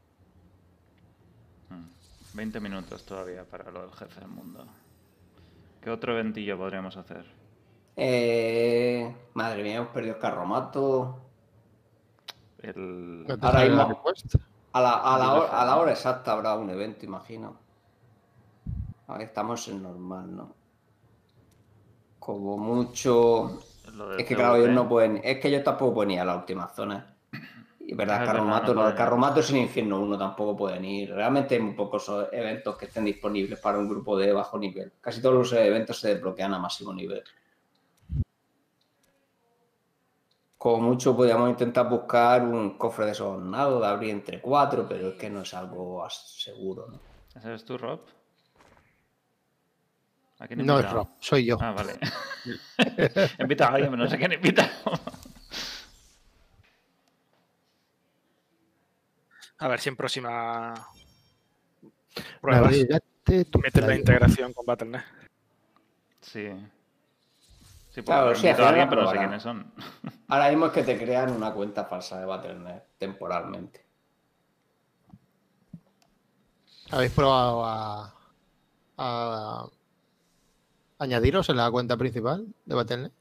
Mm, 1.70 1.88
20 2.34 2.60
minutos 2.60 3.06
todavía 3.06 3.44
para 3.45 3.72
lo 3.72 3.82
del 3.82 3.91
jefe 3.94 4.20
del 4.20 4.30
mundo. 4.30 4.66
¿Qué 5.82 5.90
otro 5.90 6.14
eventillo 6.14 6.58
podríamos 6.58 6.95
hacer? 6.98 7.26
Eh, 7.95 9.15
madre 9.34 9.64
mía, 9.64 9.76
hemos 9.76 9.90
perdido 9.90 10.15
el 10.15 10.22
carromato. 10.22 11.20
El... 12.60 13.28
¿No 13.28 13.38
te 13.38 13.45
Ahora 13.45 13.60
sale 13.60 13.70
la? 13.76 13.98
A 14.76 14.82
la, 14.82 14.94
a, 14.94 15.18
la 15.20 15.34
hora, 15.34 15.41
lo 15.44 15.48
sé. 15.48 15.56
a 15.56 15.65
la 15.65 15.78
hora 15.78 15.91
exacta 15.91 16.32
habrá 16.32 16.56
un 16.56 16.70
evento, 16.70 17.06
imagino. 17.06 17.56
A 19.07 19.14
ver, 19.14 19.28
estamos 19.28 19.68
en 19.68 19.84
normal, 19.84 20.36
¿no? 20.36 20.56
Como 22.18 22.57
mucho. 22.57 23.60
Es 24.18 24.26
que 24.26 24.36
claro, 24.36 24.56
ellos 24.56 24.70
no 24.70 24.88
pueden. 24.88 25.22
Es 25.24 25.40
que 25.40 25.49
ellos 25.49 25.64
tampoco 25.64 25.95
pueden 25.95 26.11
ir 26.11 26.20
a 26.22 26.26
la 26.26 26.36
última 26.36 26.68
zona. 26.70 27.15
Y 27.86 27.94
verdad, 27.94 28.26
Carromato 28.26 28.74
no 28.74 28.82
no, 28.82 28.90
el. 28.90 28.95
Carromato 28.95 29.44
sin 29.44 29.57
infierno 29.57 29.99
1 29.99 30.18
tampoco 30.18 30.56
pueden 30.56 30.86
ir. 30.86 31.14
Realmente 31.14 31.56
hay 31.56 31.61
muy 31.61 31.76
pocos 31.76 32.10
eventos 32.32 32.78
que 32.78 32.86
estén 32.86 33.06
disponibles 33.06 33.60
para 33.60 33.78
un 33.78 33.90
grupo 33.90 34.18
de 34.18 34.32
bajo 34.32 34.57
nivel. 34.57 34.94
Casi 35.02 35.22
todos 35.22 35.36
los 35.36 35.53
eventos 35.53 35.99
se 35.99 36.15
desbloquean 36.15 36.53
a 36.53 36.60
máximo 36.60 36.94
nivel. 36.94 37.22
Como 40.64 40.80
mucho 40.80 41.14
podríamos 41.14 41.49
intentar 41.49 41.90
buscar 41.90 42.41
un 42.41 42.77
cofre 42.77 43.07
de 43.07 43.14
sobornado 43.14 43.81
de 43.81 43.85
abrir 43.85 44.11
entre 44.11 44.40
cuatro, 44.40 44.88
pero 44.88 45.10
es 45.10 45.15
que 45.15 45.30
no 45.30 45.41
es 45.41 45.53
algo 45.53 46.07
seguro, 46.10 46.88
¿no? 46.88 47.02
¿Ese 47.35 47.49
eres 47.49 47.65
tú, 47.65 47.77
Rob? 47.77 47.99
¿A 50.40 50.48
quién 50.48 50.65
No 50.65 50.80
es? 50.80 50.90
Rob, 50.90 51.10
soy 51.19 51.44
yo. 51.44 51.57
Ah, 51.60 51.73
vale. 51.73 51.99
He 53.38 53.41
invitado 53.41 53.72
a 53.72 53.73
alguien, 53.73 53.91
pero 53.91 54.03
no 54.06 54.10
sé 54.10 54.18
quién 54.18 54.31
he 54.31 54.35
invitado. 54.35 54.69
A 59.57 59.68
ver 59.68 59.81
si 59.81 59.90
en 59.90 59.98
próxima 59.98 60.73
pruebas 62.40 62.73
metes 63.61 63.85
la 63.85 63.95
integración 63.95 64.53
con 64.53 64.65
Battle.net. 64.65 65.02
Sí. 66.22 66.48
Sí, 67.94 68.02
Claro, 68.02 68.34
sí, 68.36 68.48
invitado 68.48 68.65
a 68.65 68.70
al 68.70 68.74
alguien, 68.76 68.86
final 68.86 68.90
pero 68.90 69.02
no 69.03 69.07
sé 69.07 69.14
probará. 69.14 69.28
quiénes 69.28 69.44
son. 69.44 69.74
Ahora 70.30 70.49
mismo 70.49 70.65
es 70.68 70.72
que 70.74 70.84
te 70.84 70.98
crean 70.98 71.32
una 71.32 71.53
cuenta 71.53 71.86
falsa 71.86 72.20
de 72.20 72.26
Battle.net 72.26 72.84
temporalmente. 72.98 73.86
¿Habéis 76.91 77.11
probado 77.11 77.65
a, 77.65 78.14
a 78.98 79.68
añadiros 80.99 81.49
en 81.49 81.57
la 81.57 81.70
cuenta 81.72 81.98
principal 81.98 82.48
de 82.65 82.76
Battle.net? 82.76 83.11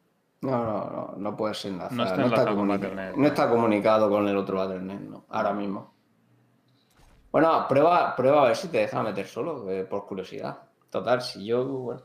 No, 0.42 0.50
no, 0.64 0.90
no, 0.90 1.14
no 1.16 1.36
puedes 1.36 1.64
enlazar. 1.64 1.92
No 1.92 1.98
No 1.98 2.04
está 2.04 2.14
está, 2.14 2.24
enlazado 2.24 2.56
con 2.56 2.68
comunica- 2.68 2.88
Battle.net. 2.88 3.16
no 3.16 3.26
está 3.28 3.48
comunicado 3.48 4.10
con 4.10 4.28
el 4.28 4.36
otro 4.36 4.56
Battle.net, 4.58 5.00
no, 5.00 5.24
ahora 5.28 5.52
mismo. 5.52 5.92
Bueno, 7.30 7.66
prueba, 7.68 8.14
prueba 8.14 8.42
a 8.42 8.46
ver 8.48 8.56
si 8.56 8.68
te 8.68 8.78
deja 8.78 9.02
meter 9.02 9.26
solo, 9.26 9.68
eh, 9.70 9.84
por 9.84 10.06
curiosidad. 10.06 10.58
Total, 10.90 11.22
si 11.22 11.46
yo, 11.46 11.64
bueno, 11.66 12.02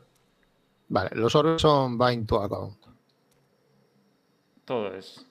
Vale, 0.90 1.10
los 1.14 1.36
orbes 1.36 1.62
son 1.62 1.98
bind 1.98 2.28
to 2.28 2.42
account. 2.42 2.78
Todo 4.66 4.94
es. 4.94 5.26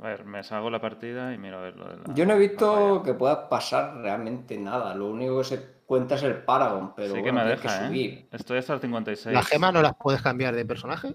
A 0.00 0.08
ver, 0.08 0.24
me 0.24 0.42
salgo 0.42 0.70
la 0.70 0.80
partida 0.80 1.32
y 1.32 1.38
miro 1.38 1.58
a 1.58 1.60
ver 1.60 1.76
lo 1.76 1.88
de 1.88 1.96
la. 1.96 2.14
yo 2.14 2.26
no 2.26 2.34
he 2.34 2.38
visto 2.38 3.02
que 3.04 3.14
pueda 3.14 3.48
pasar 3.48 3.96
realmente 3.98 4.56
nada. 4.58 4.94
Lo 4.94 5.08
único 5.08 5.38
que 5.38 5.44
se 5.44 5.66
cuenta 5.86 6.14
es 6.14 6.22
el 6.22 6.42
Paragon, 6.42 6.92
pero 6.96 7.14
sí 7.14 7.22
que 7.22 7.30
bueno, 7.30 7.44
me 7.44 7.50
deja, 7.50 7.62
que 7.62 7.84
¿eh? 7.84 7.88
subir. 7.88 8.28
Estoy 8.32 8.58
hasta 8.58 8.74
el 8.74 8.80
56. 8.80 9.34
¿Las 9.34 9.46
gemas 9.46 9.72
no 9.72 9.82
las 9.82 9.94
puedes 9.94 10.22
cambiar 10.22 10.56
de 10.56 10.64
personajes? 10.64 11.14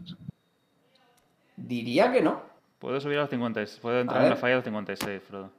Diría 1.55 2.11
que 2.11 2.21
no. 2.21 2.41
Puedo 2.79 2.99
subir 3.01 3.17
al 3.17 3.27
56. 3.27 3.79
Puedo 3.81 3.99
entrar 3.99 4.23
en 4.23 4.29
la 4.29 4.35
falla 4.35 4.55
del 4.55 4.63
56, 4.63 5.21
Frodo. 5.23 5.49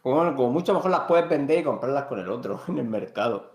Como, 0.00 0.36
como 0.36 0.50
mucho 0.50 0.74
mejor 0.74 0.90
las 0.90 1.00
puedes 1.00 1.28
vender 1.28 1.58
y 1.58 1.64
comprarlas 1.64 2.04
con 2.04 2.20
el 2.20 2.28
otro 2.28 2.60
en 2.68 2.78
el 2.78 2.84
mercado. 2.84 3.53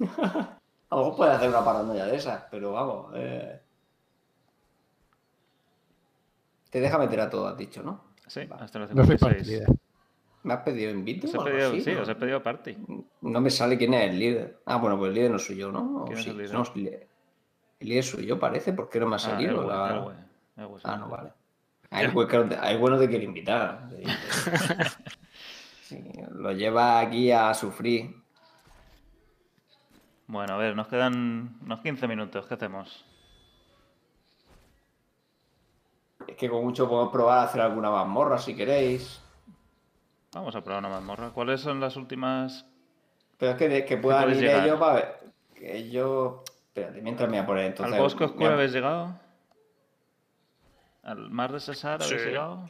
A 0.00 0.58
lo 0.90 0.96
mejor 0.98 1.16
puedes 1.16 1.34
hacer 1.34 1.48
una 1.48 1.64
paranoia 1.64 2.06
de 2.06 2.16
esas, 2.16 2.44
pero 2.50 2.72
vamos. 2.72 3.12
eh. 3.14 3.60
Te 6.70 6.80
deja 6.80 6.98
meter 6.98 7.20
a 7.20 7.30
todo, 7.30 7.48
has 7.48 7.56
dicho, 7.56 7.82
¿no? 7.82 8.04
Sí, 8.26 8.40
hasta 8.50 8.78
soy 8.80 8.88
56. 8.88 9.20
partidario. 9.20 9.76
¿Me 10.42 10.54
has 10.54 10.60
pedido 10.62 10.90
invite? 10.90 11.26
Os 11.26 11.34
o 11.34 11.36
he 11.36 11.40
algo 11.40 11.50
pedido, 11.50 11.68
así, 11.70 11.80
sí, 11.82 11.92
no? 11.92 12.02
os 12.02 12.08
he 12.08 12.14
pedido 12.14 12.42
party. 12.42 12.76
No 13.22 13.40
me 13.40 13.50
sale 13.50 13.76
quién 13.78 13.94
es 13.94 14.10
el 14.10 14.18
líder. 14.18 14.60
Ah, 14.66 14.76
bueno, 14.76 14.98
pues 14.98 15.08
el 15.08 15.14
líder 15.14 15.30
no 15.30 15.38
soy 15.38 15.56
yo, 15.56 15.72
¿no? 15.72 16.02
¿O 16.02 16.04
¿Quién 16.04 16.18
es 16.18 16.24
sí? 16.24 16.30
el 16.30 16.38
líder? 16.38 16.54
No, 16.54 16.62
el 16.74 17.88
líder 17.88 18.04
soy 18.04 18.26
yo, 18.26 18.38
parece. 18.38 18.72
¿Por 18.72 18.88
qué 18.88 19.00
no 19.00 19.06
me 19.06 19.14
ha 19.14 19.16
Ah, 19.16 19.20
salido? 19.20 19.66
La-. 19.66 20.14
Ah, 20.84 20.96
no, 20.96 21.08
vale. 21.08 21.32
Hay 21.90 22.08
pues 22.08 22.28
hay 22.60 22.76
bueno 22.78 22.98
te 22.98 23.08
quiere 23.08 23.24
invitar. 23.24 23.88
Sí, 25.82 26.02
lo 26.32 26.50
lleva 26.50 26.98
aquí 26.98 27.30
a 27.30 27.54
sufrir. 27.54 28.12
Bueno, 30.28 30.54
a 30.54 30.56
ver, 30.56 30.74
nos 30.74 30.88
quedan 30.88 31.56
unos 31.62 31.80
15 31.80 32.08
minutos. 32.08 32.46
¿Qué 32.46 32.54
hacemos? 32.54 33.04
Es 36.26 36.36
que 36.36 36.48
con 36.48 36.64
mucho 36.64 36.88
podemos 36.88 37.12
probar 37.12 37.38
a 37.38 37.42
hacer 37.44 37.60
alguna 37.60 37.90
mazmorra 37.90 38.38
si 38.38 38.56
queréis. 38.56 39.22
Vamos 40.32 40.54
a 40.56 40.62
probar 40.62 40.80
una 40.80 40.88
mazmorra. 40.88 41.30
¿Cuáles 41.30 41.60
son 41.60 41.80
las 41.80 41.96
últimas? 41.96 42.66
Pero 43.38 43.52
es 43.52 43.58
que, 43.58 43.84
que 43.84 43.96
puedan 43.96 44.24
puedes 44.24 44.38
ir 44.38 44.44
llegar? 44.48 44.64
ellos 44.66 44.78
para 44.80 44.94
ver. 44.94 45.18
Que 45.54 45.76
ellos. 45.76 46.40
Espérate, 46.68 47.00
mientras 47.00 47.28
me 47.30 47.36
voy 47.38 47.44
a 47.44 47.46
poner 47.46 47.64
entonces. 47.66 47.94
¿Al 47.94 48.00
bosque 48.00 48.24
oscuro 48.24 48.52
habéis 48.52 48.72
llegado? 48.72 49.14
¿Al 51.04 51.30
mar 51.30 51.52
de 51.52 51.60
Cesar 51.60 52.02
habéis 52.02 52.20
Sí. 52.22 52.28
llegado? 52.28 52.68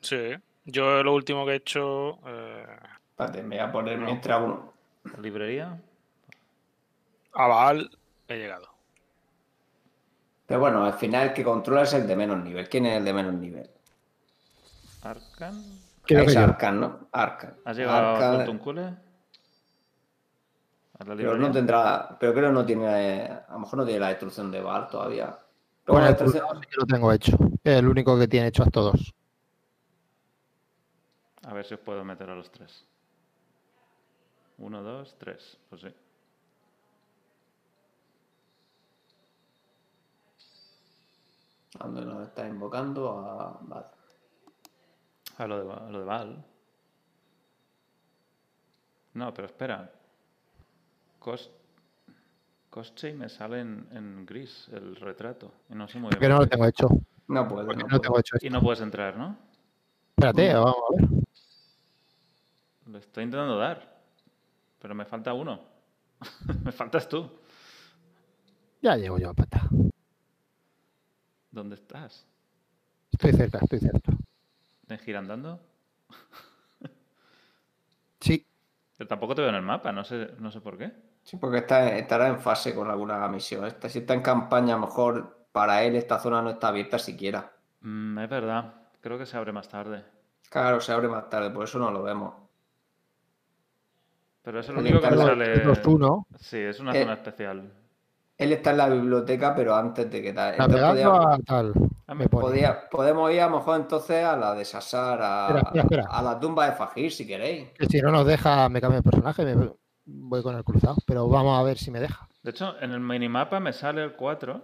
Sí. 0.00 0.34
Yo 0.64 1.02
lo 1.04 1.14
último 1.14 1.46
que 1.46 1.52
he 1.52 1.56
hecho. 1.56 2.18
eh, 2.26 2.66
Espérate, 3.10 3.42
me 3.42 3.56
voy 3.56 3.64
a 3.64 3.72
poner 3.72 3.98
mientras 3.98 4.42
uno. 4.42 4.72
La 5.04 5.18
librería. 7.38 7.44
Aval, 7.44 7.98
he 8.28 8.36
llegado. 8.36 8.68
Pero 10.46 10.60
bueno, 10.60 10.84
al 10.84 10.94
final 10.94 11.28
el 11.28 11.34
que 11.34 11.44
controla 11.44 11.82
es 11.82 11.92
el 11.92 12.06
de 12.06 12.16
menos 12.16 12.42
nivel. 12.42 12.68
¿Quién 12.68 12.86
es 12.86 12.96
el 12.96 13.04
de 13.04 13.12
menos 13.12 13.34
nivel? 13.34 13.70
Arcan. 15.02 15.62
Creo 16.02 16.22
es 16.22 16.32
que. 16.32 16.38
Arcan, 16.38 16.80
¿no? 16.80 17.08
Arcan. 17.12 17.56
¿Has 17.64 17.76
llegado 17.76 17.98
Arcan, 18.16 18.40
a? 18.40 19.02
¿A 21.00 21.04
la 21.04 21.14
pero 21.16 21.36
no 21.36 21.52
tendrá. 21.52 22.16
Pero 22.18 22.32
creo 22.32 22.48
que 22.48 22.52
no 22.54 22.64
tiene. 22.66 22.86
A 22.88 23.52
lo 23.52 23.58
mejor 23.60 23.78
no 23.78 23.84
tiene 23.84 24.00
la 24.00 24.08
destrucción 24.08 24.50
de 24.50 24.60
Val 24.60 24.88
todavía. 24.88 25.26
Pero 25.84 25.98
Bueno, 25.98 26.06
bueno, 26.06 26.06
el 26.06 26.12
la 26.12 26.18
destrucción- 26.24 26.60
sí 26.62 26.66
que 26.68 26.76
lo 26.76 26.86
tengo 26.86 27.12
hecho. 27.12 27.38
Es 27.62 27.76
el 27.78 27.86
único 27.86 28.18
que 28.18 28.26
tiene 28.26 28.48
hecho 28.48 28.62
a 28.62 28.70
todos. 28.70 29.14
A 31.44 31.52
ver 31.52 31.64
si 31.64 31.74
os 31.74 31.80
puedo 31.80 32.02
meter 32.04 32.28
a 32.30 32.34
los 32.34 32.50
tres. 32.50 32.84
Uno, 34.58 34.82
dos, 34.82 35.14
tres. 35.18 35.56
Pues 35.68 35.82
sí. 35.82 35.88
¿A 41.78 41.84
dónde 41.84 42.04
nos 42.04 42.28
está 42.28 42.48
invocando? 42.48 43.10
A... 43.10 43.58
Vale. 43.62 43.86
A 45.36 45.46
lo 45.46 45.64
de, 45.64 45.72
a 45.72 45.90
lo 45.90 45.98
de 46.00 46.04
Val. 46.04 46.44
No, 49.14 49.32
pero 49.34 49.46
espera. 49.46 49.92
Cos... 51.18 51.50
Cosche 52.70 53.14
me 53.14 53.28
sale 53.28 53.60
en, 53.60 53.88
en 53.92 54.26
gris 54.26 54.68
el 54.72 54.96
retrato. 54.96 55.52
Y 55.70 55.74
no 55.74 55.88
sé 55.88 55.98
muy 55.98 56.10
bien. 56.10 56.20
Que 56.20 56.28
no 56.28 56.38
lo 56.38 56.46
tengo 56.46 56.66
hecho. 56.66 56.88
No 57.28 57.48
Porque 57.48 57.76
no 57.76 57.88
no 57.88 58.00
tengo 58.00 58.18
hecho 58.18 58.36
Y 58.40 58.50
no 58.50 58.60
puedes 58.60 58.80
entrar, 58.80 59.16
¿no? 59.16 59.36
Espérate, 60.16 60.54
vamos 60.54 60.74
a 60.76 60.96
ver. 60.96 61.08
Le 62.86 62.98
estoy 62.98 63.24
intentando 63.24 63.58
dar. 63.58 63.98
Pero 64.80 64.94
me 64.94 65.04
falta 65.04 65.32
uno. 65.32 65.60
me 66.64 66.72
faltas 66.72 67.08
tú. 67.08 67.28
Ya 68.80 68.96
llego 68.96 69.18
yo 69.18 69.30
a 69.30 69.34
pata. 69.34 69.68
¿Dónde 71.50 71.74
estás? 71.74 72.26
Estoy 73.12 73.32
cerca, 73.32 73.58
estoy 73.58 73.80
cerca. 73.80 74.12
¿Tienes 74.86 75.04
que 75.04 75.10
ir 75.12 75.16
andando? 75.16 75.60
Sí, 78.20 78.46
Pero 78.96 79.08
tampoco 79.08 79.34
te 79.34 79.40
veo 79.40 79.48
en 79.50 79.56
el 79.56 79.62
mapa, 79.62 79.92
no 79.92 80.04
sé, 80.04 80.34
no 80.38 80.50
sé 80.50 80.60
por 80.60 80.76
qué. 80.78 80.92
Sí, 81.22 81.36
porque 81.36 81.58
está, 81.58 81.96
estará 81.96 82.26
en 82.28 82.40
fase 82.40 82.74
con 82.74 82.90
alguna 82.90 83.28
misión. 83.28 83.64
Esta, 83.66 83.88
si 83.88 84.00
está 84.00 84.14
en 84.14 84.22
campaña, 84.22 84.74
a 84.74 84.78
lo 84.78 84.86
mejor 84.86 85.46
para 85.52 85.84
él 85.84 85.94
esta 85.96 86.18
zona 86.18 86.42
no 86.42 86.50
está 86.50 86.68
abierta 86.68 86.98
siquiera. 86.98 87.52
Mm, 87.80 88.18
es 88.20 88.28
verdad. 88.30 88.74
Creo 89.00 89.18
que 89.18 89.26
se 89.26 89.36
abre 89.36 89.50
más 89.52 89.68
tarde. 89.68 90.04
Claro, 90.50 90.78
se 90.82 90.92
abre 90.92 91.08
más 91.08 91.30
tarde, 91.30 91.50
por 91.50 91.64
eso 91.64 91.78
no 91.78 91.90
lo 91.90 92.02
vemos. 92.02 92.34
Pero 94.42 94.60
es 94.60 94.68
el 94.68 94.76
El 94.76 94.80
único 94.80 95.00
que 95.00 95.16
sale. 95.16 95.64
los 95.64 95.84
uno. 95.86 96.26
Sí, 96.40 96.58
es 96.58 96.80
una 96.80 96.94
Eh, 96.94 97.00
zona 97.00 97.14
especial. 97.14 97.70
Él 98.38 98.52
está 98.52 98.70
en 98.70 98.76
la 98.76 98.88
biblioteca, 98.88 99.52
pero 99.54 99.74
antes 99.74 100.08
de 100.10 100.22
que 100.22 100.32
tal. 100.32 100.52
Entonces 100.54 100.80
Navegando 100.80 101.12
podía- 101.18 101.34
a 101.34 101.38
tal. 101.40 101.72
Ah, 102.06 102.14
Me 102.14 102.28
pone. 102.28 102.40
podía- 102.46 102.88
podemos 102.88 103.30
ir 103.32 103.40
a 103.42 103.48
lo 103.50 103.56
mejor 103.58 103.80
entonces 103.80 104.24
a 104.24 104.36
la 104.36 104.54
de 104.54 104.64
Sassar, 104.64 105.20
a, 105.20 105.46
Espera, 105.48 105.60
espera, 105.60 105.82
espera. 105.82 106.04
a 106.08 106.22
la 106.22 106.38
tumba 106.40 106.66
de 106.66 106.72
Fajir, 106.76 107.12
si 107.12 107.26
queréis. 107.26 107.70
Que 107.72 107.86
si 107.86 108.00
no 108.00 108.10
nos 108.12 108.24
deja, 108.26 108.68
me 108.68 108.80
cambio 108.80 109.00
de 109.02 109.10
personaje, 109.10 109.44
me 109.44 109.70
voy 110.06 110.42
con 110.42 110.56
el 110.56 110.62
cruzado. 110.64 110.96
Pero 111.06 111.28
vamos 111.28 111.58
a 111.58 111.62
ver 111.64 111.76
si 111.78 111.90
me 111.90 111.98
deja. 112.00 112.28
De 112.42 112.50
hecho, 112.52 112.80
en 112.80 112.92
el 112.92 113.00
minimapa 113.00 113.58
me 113.60 113.72
sale 113.72 114.02
el 114.04 114.14
4, 114.14 114.62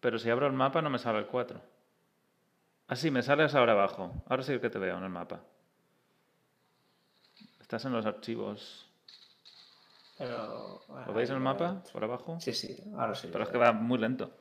pero 0.00 0.18
si 0.18 0.28
abro 0.30 0.46
el 0.46 0.52
mapa 0.52 0.82
no 0.82 0.90
me 0.90 0.98
sale 0.98 1.18
el 1.20 1.26
4. 1.26 1.60
Ah, 2.86 2.96
sí, 2.96 3.10
me 3.10 3.22
sales 3.22 3.54
ahora 3.54 3.72
abajo. 3.72 4.12
Ahora 4.28 4.42
sí 4.42 4.58
que 4.60 4.70
te 4.70 4.78
veo 4.78 4.96
en 4.98 5.04
el 5.04 5.10
mapa. 5.10 5.40
Estás 7.60 7.84
en 7.86 7.92
los 7.92 8.06
archivos. 8.06 8.87
Pero, 10.18 10.80
¿Lo 11.06 11.12
veis 11.12 11.30
en 11.30 11.36
el 11.36 11.42
mapa? 11.42 11.82
Por 11.92 12.02
abajo. 12.02 12.38
Sí, 12.40 12.52
sí, 12.52 12.76
ahora 12.96 13.14
sí. 13.14 13.28
Pero 13.30 13.44
es 13.44 13.50
que 13.50 13.58
va 13.58 13.72
muy 13.72 13.98
lento. 13.98 14.32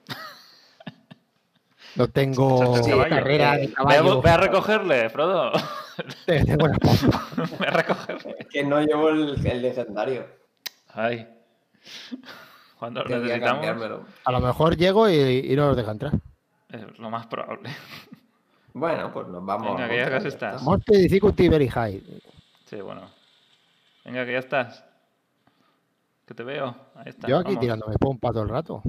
No 1.96 2.08
tengo 2.08 2.76
carrera 3.10 3.58
de 3.58 3.72
caballo. 3.72 4.22
ve 4.22 4.30
a 4.30 4.38
recogerle, 4.38 5.10
Frodo. 5.10 5.52
Tengo 6.26 6.68
la 6.68 6.78
pompa. 6.78 7.28
ve 7.60 7.68
a 7.68 7.72
recogerle. 7.72 8.36
Es 8.40 8.48
que 8.48 8.64
no 8.64 8.82
llevo 8.82 9.10
el, 9.10 9.46
el 9.46 9.62
legendario. 9.62 10.28
Ay. 10.90 11.28
Cuando 12.78 13.04
lo 13.04 13.20
necesitamos. 13.20 14.02
A 14.26 14.32
lo 14.32 14.40
mejor 14.40 14.78
llego 14.78 15.10
y, 15.10 15.16
y 15.52 15.56
no 15.56 15.68
nos 15.68 15.78
deja 15.78 15.92
entrar. 15.92 16.14
es 16.72 17.00
lo 17.00 17.10
más 17.10 17.26
probable. 17.28 17.70
Bueno, 18.74 19.12
pues 19.12 19.28
nos 19.28 19.44
vamos. 19.44 19.72
Venga, 19.72 19.86
a 19.86 19.90
que 19.90 19.98
ya 19.98 20.10
casi 20.10 20.28
estás. 20.28 20.62
Monte 20.62 20.98
difficulty 20.98 21.50
very 21.50 21.68
high. 21.68 22.04
Sí, 22.66 22.76
bueno. 22.76 23.10
Venga, 24.06 24.24
que 24.24 24.34
ya 24.34 24.40
estás. 24.40 24.84
Que 26.28 26.34
te 26.34 26.44
veo. 26.44 26.76
Ahí 26.96 27.06
está. 27.08 27.28
Yo 27.28 27.38
aquí 27.38 27.52
vamos. 27.52 27.62
tirándome 27.62 27.96
pompa 27.98 28.32
todo 28.32 28.44
el 28.44 28.50
rato. 28.50 28.84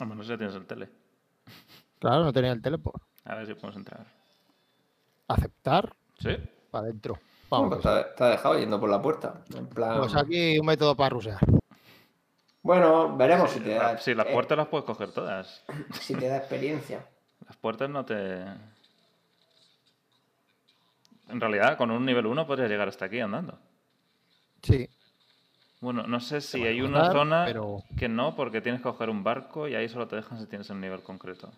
No 0.00 0.22
sé 0.24 0.32
si 0.32 0.36
tienes 0.36 0.56
el 0.56 0.66
tele. 0.66 0.88
Claro, 2.00 2.24
no 2.24 2.32
tenía 2.32 2.50
el 2.50 2.60
teleport. 2.60 3.00
A 3.24 3.36
ver 3.36 3.46
si 3.46 3.54
podemos 3.54 3.76
entrar. 3.76 4.04
Aceptar 5.28 5.94
¿Sí? 6.18 6.30
para 6.72 6.86
adentro. 6.86 7.14
Bueno, 7.48 7.68
Vamos. 7.68 7.82
pues 7.82 8.06
te, 8.06 8.14
te 8.16 8.24
ha 8.24 8.28
dejado 8.28 8.58
yendo 8.58 8.80
por 8.80 8.90
la 8.90 9.00
puerta. 9.00 9.44
En 9.54 9.68
plan. 9.68 10.00
Pues 10.00 10.16
aquí 10.16 10.58
un 10.58 10.66
método 10.66 10.96
para 10.96 11.10
rusear. 11.10 11.38
Bueno, 12.62 13.16
veremos 13.16 13.50
si 13.50 13.60
te 13.60 13.74
da. 13.74 13.96
Sí, 13.98 14.14
las 14.14 14.26
eh, 14.26 14.32
puertas 14.32 14.58
las 14.58 14.66
puedes 14.66 14.84
coger 14.84 15.12
todas. 15.12 15.62
si 16.00 16.14
te 16.14 16.28
da 16.28 16.38
experiencia. 16.38 17.06
Las 17.46 17.56
puertas 17.56 17.88
no 17.90 18.04
te... 18.04 18.44
En 21.32 21.40
realidad, 21.40 21.76
con 21.78 21.90
un 21.90 22.04
nivel 22.04 22.26
1 22.26 22.46
podrías 22.46 22.68
llegar 22.70 22.88
hasta 22.88 23.06
aquí 23.06 23.18
andando. 23.20 23.58
Sí. 24.62 24.86
Bueno, 25.80 26.06
no 26.06 26.20
sé 26.20 26.40
si 26.40 26.62
hay 26.64 26.80
una 26.82 27.10
zona 27.10 27.44
pero- 27.46 27.82
que 27.98 28.08
no, 28.08 28.36
porque 28.36 28.60
tienes 28.60 28.80
que 28.80 28.84
coger 28.88 29.08
un 29.10 29.24
barco 29.24 29.66
y 29.66 29.74
ahí 29.74 29.88
solo 29.88 30.06
te 30.06 30.16
dejan 30.16 30.38
si 30.38 30.46
tienes 30.46 30.68
un 30.70 30.80
nivel 30.80 31.02
concreto. 31.02 31.50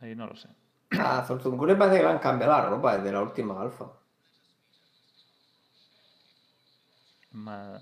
Ahí 0.00 0.14
no 0.14 0.26
lo 0.26 0.36
sé. 0.36 0.48
A 0.98 1.22
Zorzuncule 1.24 1.74
parece 1.76 1.98
que 1.98 2.02
le 2.04 2.08
han 2.10 2.18
cambiado 2.18 2.52
la 2.52 2.66
ropa 2.66 2.96
desde 2.96 3.12
la 3.12 3.22
última 3.22 3.60
alfa. 3.60 3.86
Ma- 7.32 7.80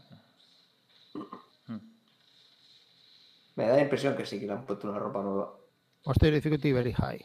Me 3.56 3.66
da 3.66 3.74
la 3.76 3.82
impresión 3.82 4.16
que 4.16 4.24
sí 4.24 4.38
que 4.40 4.46
le 4.46 4.52
han 4.52 4.64
puesto 4.64 4.88
una 4.88 4.98
ropa 4.98 5.20
nueva. 5.22 5.52
Monster 6.06 6.32
difficulty 6.32 6.72
very 6.72 6.92
high. 6.92 7.24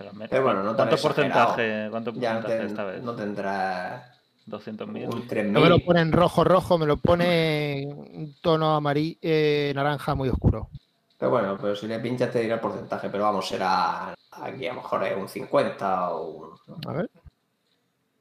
Pero, 0.00 0.14
me- 0.14 0.28
Pero 0.28 0.42
bueno, 0.44 0.62
no 0.62 0.74
¿Cuánto 0.74 0.96
porcentaje, 0.96 1.88
cuánto 1.90 2.12
Ya 2.14 2.40
no, 2.40 2.46
ten- 2.46 2.62
esta 2.62 2.84
vez? 2.84 3.02
no 3.02 3.14
tendrá 3.14 4.10
¿200.000? 4.46 5.06
un 5.12 5.28
3000. 5.28 5.52
No 5.52 5.60
me 5.60 5.68
lo 5.68 5.78
pone 5.80 6.00
en 6.00 6.10
rojo, 6.10 6.42
rojo, 6.42 6.78
me 6.78 6.86
lo 6.86 6.96
pone 6.96 7.82
en 7.82 7.92
un 7.92 8.34
tono 8.40 8.74
amarillo, 8.74 9.18
eh, 9.20 9.72
naranja 9.74 10.14
muy 10.14 10.30
oscuro. 10.30 10.70
Pero 11.18 11.32
bueno, 11.32 11.58
pero 11.60 11.76
si 11.76 11.86
le 11.86 11.98
pinchas 12.00 12.32
te 12.32 12.40
dirá 12.40 12.54
el 12.54 12.60
porcentaje. 12.62 13.10
Pero 13.10 13.24
vamos, 13.24 13.46
será 13.46 14.14
aquí 14.30 14.66
a 14.68 14.72
lo 14.72 14.80
mejor 14.80 15.04
es 15.04 15.18
un 15.18 15.28
50 15.28 16.10
o 16.12 16.28
un... 16.30 16.88
A 16.88 16.92
ver. 16.94 17.10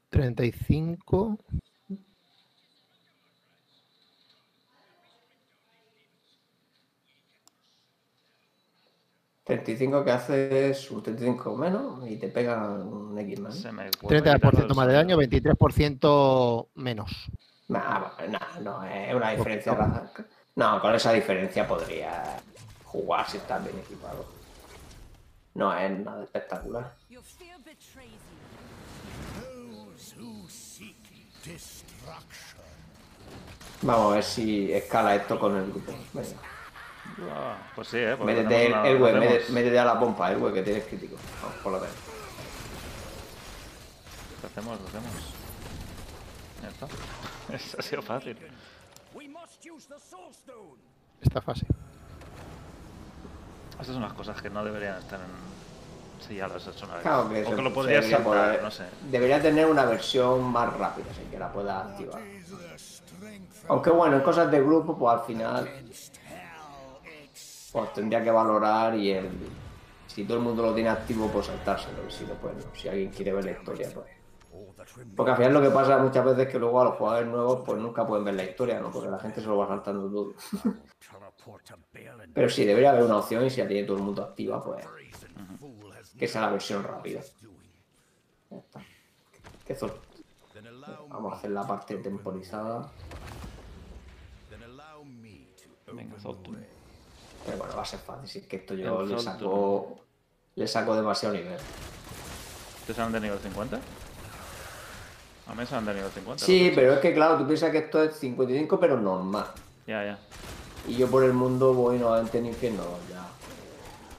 35. 0.10 1.38
35 9.60 10.04
que 10.06 10.12
haces 10.12 10.92
un 10.92 11.02
35 11.02 11.56
menos 11.58 12.08
y 12.08 12.18
te 12.18 12.28
pegan 12.28 12.84
un 12.88 13.18
X 13.18 13.40
más. 13.40 13.56
Se 13.56 13.72
me 13.72 13.90
vuelve 14.00 14.30
a 14.30 14.36
quitar 14.36 14.54
30% 14.54 14.70
el 14.70 14.76
más 14.76 14.88
de 14.88 14.94
daño, 14.94 15.16
sonido. 15.16 15.32
23% 15.56 16.68
menos. 16.76 17.12
Nah, 17.68 18.10
nah, 18.30 18.60
no, 18.62 18.84
es 18.84 19.16
una 19.16 19.32
diferencia. 19.32 19.74
ra- 19.74 20.12
No, 20.56 20.80
con 20.80 20.94
esa 20.94 21.12
diferencia 21.14 21.68
podría 21.68 22.38
jugar 22.84 23.28
si 23.28 23.38
estás 23.38 23.64
bien 23.64 23.80
equipado. 23.80 24.24
No 25.56 25.76
es 25.76 26.00
nada 26.00 26.24
espectacular. 26.24 26.94
Vamos 33.82 34.12
a 34.12 34.16
ver 34.16 34.24
si 34.24 34.72
escala 34.74 35.16
esto 35.16 35.40
con 35.40 35.56
el 35.58 35.72
grupo. 35.72 35.94
Venga. 36.14 36.28
Ah, 37.34 37.58
pues 37.76 37.88
sí, 37.88 37.98
¿eh? 37.98 38.16
porque 38.18 38.34
Métete, 38.34 38.68
el 38.68 38.98
güey, 38.98 39.12
hacemos- 39.14 39.30
métete, 39.30 39.52
métete 39.54 39.80
a 39.80 39.86
la 39.86 40.00
pompa, 40.00 40.32
el 40.32 40.38
güey, 40.40 40.54
que 40.54 40.62
tienes 40.64 40.86
crítico. 40.86 41.16
Vamos, 41.42 41.58
por 41.64 41.72
lo 41.74 41.80
menos. 41.80 41.96
Lo 44.42 44.48
hacemos, 44.48 44.80
lo 44.82 44.88
hacemos. 44.88 45.12
Ya 46.62 46.70
está. 46.70 46.88
Eso 47.56 47.78
ha 47.80 47.82
sido 47.82 48.02
fácil. 48.02 48.38
Esta 51.22 51.42
fase. 51.42 51.66
Estas 53.72 53.88
son 53.88 54.02
las 54.02 54.14
cosas 54.14 54.42
que 54.42 54.50
no 54.50 54.64
deberían 54.64 54.98
estar 54.98 55.20
en... 55.20 55.50
Si 56.28 56.36
ya 56.36 56.48
las 56.48 56.68
has 56.68 56.76
hecho 56.76 56.86
una 56.86 56.96
vez. 56.96 57.04
Claro 57.04 57.30
que 57.30 57.44
o 57.46 57.50
se- 57.50 57.56
que 57.56 57.62
lo 57.62 57.74
podrías 57.74 58.04
debería 58.06 58.18
saltar, 58.26 58.48
poder- 58.50 58.64
no 58.64 58.72
sé. 58.72 58.84
Debería 59.10 59.42
tener 59.42 59.66
una 59.68 59.86
versión 59.86 60.44
más 60.44 60.72
rápida, 60.78 61.06
así 61.12 61.22
que 61.32 61.40
la 61.40 61.52
puedas 61.52 61.86
activar. 61.88 62.22
Aunque 63.70 63.90
bueno, 63.90 64.18
en 64.18 64.22
cosas 64.24 64.50
de 64.52 64.60
grupo, 64.62 64.98
pues 64.98 65.14
al 65.20 65.26
final. 65.26 65.70
Pues 67.72 67.94
tendría 67.94 68.24
que 68.24 68.32
valorar 68.32 68.96
y 68.96 69.12
el, 69.12 69.30
si 70.08 70.24
todo 70.26 70.38
el 70.38 70.44
mundo 70.44 70.64
lo 70.64 70.74
tiene 70.74 70.90
activo, 70.90 71.28
pues 71.28 71.46
saltárselo. 71.48 72.10
Si 72.10 72.26
no, 72.26 72.34
pues. 72.36 72.54
Si 72.74 72.88
alguien 72.88 73.12
quiere 73.12 73.34
ver 73.34 73.46
la 73.46 73.52
historia, 73.52 73.90
pues. 73.94 74.08
Porque 75.16 75.32
al 75.32 75.38
final 75.38 75.54
lo 75.54 75.62
que 75.62 75.70
pasa 75.70 75.98
muchas 76.00 76.26
veces 76.26 76.48
es 76.48 76.52
que 76.52 76.60
luego 76.60 76.82
a 76.82 76.86
los 76.86 76.96
jugadores 76.96 77.28
nuevos 77.30 77.62
pues 77.66 77.80
nunca 77.80 78.06
pueden 78.08 78.26
ver 78.26 78.34
la 78.34 78.44
historia, 78.44 78.80
¿no? 78.80 78.90
Porque 78.92 79.10
la 79.10 79.20
gente 79.20 79.42
se 79.42 79.48
lo 79.48 79.58
va 79.58 79.68
saltando 79.68 80.10
todo. 80.10 80.34
Pero 82.34 82.50
sí, 82.50 82.66
debería 82.66 82.90
haber 82.92 83.04
una 83.04 83.18
opción 83.18 83.46
y 83.46 83.50
si 83.50 83.62
la 83.62 83.68
tiene 83.68 83.86
todo 83.88 83.98
el 83.98 84.04
mundo 84.04 84.24
activa, 84.24 84.64
pues 84.64 84.84
que 86.18 86.28
sea 86.28 86.42
la 86.42 86.50
versión 86.52 86.84
rápida. 86.84 87.22
Ya 88.50 88.58
está. 88.58 88.82
Eso- 89.68 90.00
Vamos 91.10 91.34
a 91.34 91.36
hacer 91.38 91.52
la 91.52 91.68
parte 91.68 91.96
temporizada. 91.98 92.90
Venga, 95.94 96.20
Zoltun. 96.20 96.56
Pero 97.50 97.60
bueno, 97.60 97.76
va 97.76 97.82
a 97.82 97.86
ser 97.86 98.00
fácil. 98.00 98.28
Si 98.28 98.40
es 98.40 98.48
que 98.48 98.58
esto 98.58 98.76
yo 98.76 99.02
le 99.02 99.20
saco. 99.20 100.00
Le 100.56 100.68
saco 100.68 100.96
demasiado 100.96 101.36
nivel. 101.36 101.58
¿Te 102.86 102.94
salen 102.94 103.12
de 103.14 103.22
nivel 103.22 103.40
50? 103.40 103.76
A 103.78 105.52
mí 105.52 105.58
me 105.58 105.66
salen 105.66 105.86
de 105.86 105.94
nivel 105.96 106.12
50. 106.12 106.46
Sí, 106.46 106.72
pero 106.76 106.94
es 106.94 107.00
que 107.00 107.14
claro, 107.14 107.38
tú 107.38 107.48
piensas 107.48 107.72
que 107.72 107.80
esto 107.80 108.04
es 108.04 108.16
55, 108.16 108.80
pero 108.80 109.00
normal. 109.00 109.48
Ya, 109.88 110.04
ya. 110.04 110.20
Y 110.88 110.98
yo 110.98 111.10
por 111.10 111.24
el 111.24 111.34
mundo 111.34 111.74
voy 111.74 111.98
nuevamente 111.98 112.38
en 112.38 112.48
infierno 112.48 112.84
2 112.84 112.92
ya. 113.10 113.28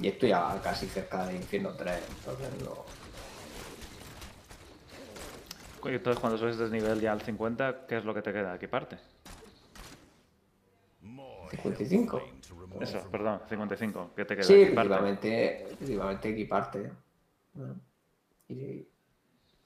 Y 0.00 0.08
estoy 0.08 0.30
ya 0.30 0.60
casi 0.62 0.86
cerca 0.86 1.26
de 1.26 1.36
infierno 1.36 1.70
3. 1.70 2.00
Entonces 2.18 2.48
no. 2.64 2.84
Entonces, 5.88 6.20
cuando 6.20 6.38
subes 6.38 6.58
de 6.58 6.68
nivel 6.68 7.00
ya 7.00 7.12
al 7.12 7.22
50, 7.22 7.86
¿qué 7.86 7.98
es 7.98 8.04
lo 8.04 8.12
que 8.12 8.22
te 8.22 8.32
queda? 8.32 8.54
¿Equiparte? 8.54 8.98
55. 11.50 12.22
Eso, 12.80 13.00
perdón, 13.10 13.40
55. 13.48 14.10
¿Qué 14.16 14.24
te 14.24 14.34
queda? 14.36 14.44
Sí, 14.44 14.54
Equiparte. 14.54 14.80
efectivamente, 14.94 15.64
efectivamente 15.72 16.28
equiparte. 16.30 16.92
Y, 18.48 18.54
y- 18.54 18.86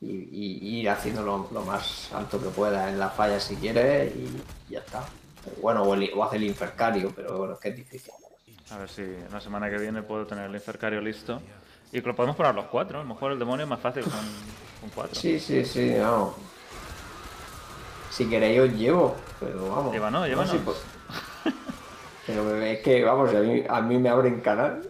y 0.01 0.81
ir 0.81 0.89
haciendo 0.90 1.22
lo, 1.22 1.48
lo 1.52 1.62
más 1.62 2.12
alto 2.12 2.40
que 2.40 2.48
pueda 2.48 2.89
en 2.90 2.98
la 2.98 3.09
falla 3.10 3.39
si 3.40 3.56
quieres 3.56 4.14
y 4.14 4.43
ya 4.72 4.81
está. 4.81 5.05
Bueno, 5.62 5.82
o, 5.82 5.94
el, 5.94 6.10
o 6.14 6.24
hacer 6.24 6.39
el 6.39 6.44
infercario, 6.48 7.12
pero 7.14 7.39
bueno, 7.39 7.55
es 7.55 7.60
que 7.60 7.68
es 7.70 7.76
difícil. 7.76 8.12
A 8.70 8.78
ver 8.78 8.89
si 8.89 9.02
la 9.31 9.40
semana 9.40 9.68
que 9.70 9.78
viene 9.78 10.02
puedo 10.02 10.26
tener 10.26 10.47
el 10.48 10.55
infercario 10.55 11.01
listo. 11.01 11.40
Y 11.93 12.01
que 12.01 12.06
lo 12.09 12.16
podemos 12.16 12.35
poner 12.36 12.55
los 12.55 12.64
cuatro. 12.66 12.98
A 13.01 13.02
lo 13.05 13.09
mejor 13.09 13.32
el 13.32 13.39
demonio 13.39 13.64
es 13.64 13.70
más 13.70 13.78
fácil 13.81 14.02
con, 14.02 14.12
con 14.81 14.90
cuatro. 14.94 15.14
Sí, 15.14 15.39
sí, 15.39 15.64
sí, 15.64 15.94
vamos. 15.98 16.35
Si 18.10 18.28
queréis 18.28 18.60
os 18.60 18.72
llevo, 18.72 19.14
pero 19.39 19.68
vamos. 19.70 19.93
Llévanos, 19.93 20.26
llévanos. 20.26 20.52
sí, 20.56 20.60
pues- 20.64 20.82
Pero 22.26 22.56
es 22.62 22.78
que, 22.80 23.05
vamos, 23.05 23.34
a 23.34 23.40
mí, 23.40 23.62
a 23.68 23.80
mí 23.80 23.98
me 23.98 24.09
abren 24.09 24.40
canal. 24.40 24.82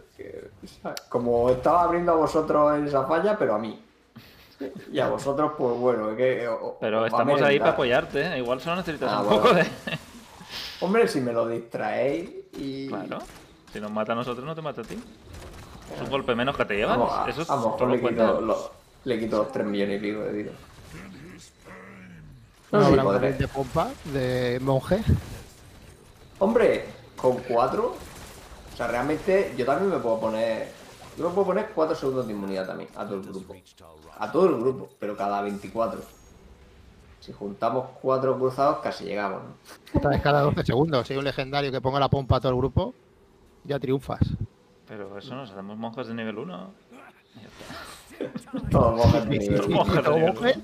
como 1.08 1.50
estaba 1.50 1.82
abriendo 1.82 2.12
a 2.12 2.16
vosotros 2.16 2.76
en 2.78 2.86
esa 2.86 3.04
falla, 3.06 3.36
pero 3.38 3.54
a 3.54 3.58
mí. 3.58 3.80
Y 4.92 5.00
a 5.00 5.08
vosotros, 5.08 5.52
pues 5.58 5.76
bueno, 5.76 6.10
es 6.12 6.16
que. 6.16 6.48
o- 6.48 6.78
Pero 6.80 7.04
estamos 7.06 7.42
ahí 7.42 7.58
para 7.58 7.72
apoyarte. 7.72 8.22
¿eh? 8.34 8.38
Igual 8.38 8.60
solo 8.60 8.76
necesitas 8.76 9.10
Ah, 9.12 9.20
un 9.20 9.26
bueno. 9.26 9.42
poco 9.42 9.54
de... 9.54 9.66
Hombre, 10.80 11.08
si 11.08 11.20
me 11.20 11.32
lo 11.32 11.48
distraéis 11.48 12.30
y. 12.56 12.86
Claro. 12.88 13.18
Si 13.72 13.80
nos 13.80 13.90
mata 13.90 14.12
a 14.12 14.14
nosotros, 14.14 14.46
no 14.46 14.54
te 14.54 14.62
mata 14.62 14.82
a 14.82 14.84
ti. 14.84 14.94
Es 15.94 16.00
un 16.00 16.08
golpe 16.08 16.34
menos 16.36 16.56
que 16.56 16.64
te 16.64 16.76
llevas. 16.76 16.96
Vamos, 16.96 17.12
a, 17.12 17.28
Eso 17.28 17.42
es 17.42 17.50
a 17.50 17.56
lo 17.56 17.62
mejor 17.70 17.90
le 17.90 18.00
quito, 18.00 18.40
lo- 18.40 18.70
le 19.04 19.18
quito 19.18 19.38
los 19.38 19.52
3 19.52 19.66
millones 19.66 19.98
y 20.00 20.06
pico 20.06 20.20
de 20.20 20.32
vida. 20.32 20.52
¿No 22.70 22.80
No, 22.80 23.18
sí, 23.20 23.26
de 23.38 23.48
pompa 23.48 23.88
de 24.04 24.58
monje? 24.62 25.02
Hombre, 26.38 26.84
con 27.24 27.38
4. 27.38 27.82
O 27.86 28.76
sea, 28.76 28.86
realmente 28.86 29.54
yo 29.56 29.64
también 29.64 29.90
me 29.90 29.98
puedo 29.98 30.20
poner. 30.20 30.68
Yo 31.16 31.26
me 31.28 31.34
puedo 31.34 31.46
poner 31.46 31.70
4 31.74 31.96
segundos 31.96 32.26
de 32.26 32.34
inmunidad 32.34 32.66
también 32.66 32.90
a 32.94 33.06
todo 33.06 33.14
el 33.14 33.22
grupo. 33.22 33.54
A 34.18 34.30
todo 34.30 34.46
el 34.46 34.60
grupo, 34.60 34.90
pero 34.98 35.16
cada 35.16 35.40
24. 35.40 36.02
Si 37.20 37.32
juntamos 37.32 37.86
4 38.02 38.38
cruzados, 38.38 38.80
casi 38.80 39.04
llegamos. 39.04 39.40
¿no? 39.42 39.54
Esta 39.94 40.08
vez 40.10 40.20
cada 40.20 40.42
12 40.42 40.64
segundos. 40.64 41.06
Si 41.06 41.14
hay 41.14 41.18
un 41.18 41.24
legendario 41.24 41.72
que 41.72 41.80
ponga 41.80 41.98
la 41.98 42.10
pompa 42.10 42.36
a 42.36 42.40
todo 42.40 42.52
el 42.52 42.58
grupo, 42.58 42.92
ya 43.64 43.78
triunfas. 43.78 44.20
Pero 44.86 45.16
eso 45.16 45.34
nos 45.34 45.50
hacemos 45.50 45.78
monjes 45.78 46.06
de 46.08 46.14
nivel 46.14 46.36
1. 46.36 46.70
Todos 48.70 48.96
monjes 48.96 49.24
de 49.24 49.38
nivel. 49.38 49.56
Todos 49.56 49.68
monjes 49.70 49.96
de 49.96 50.02
Todo 50.02 50.16
nivel 50.16 50.34
monje, 50.34 50.60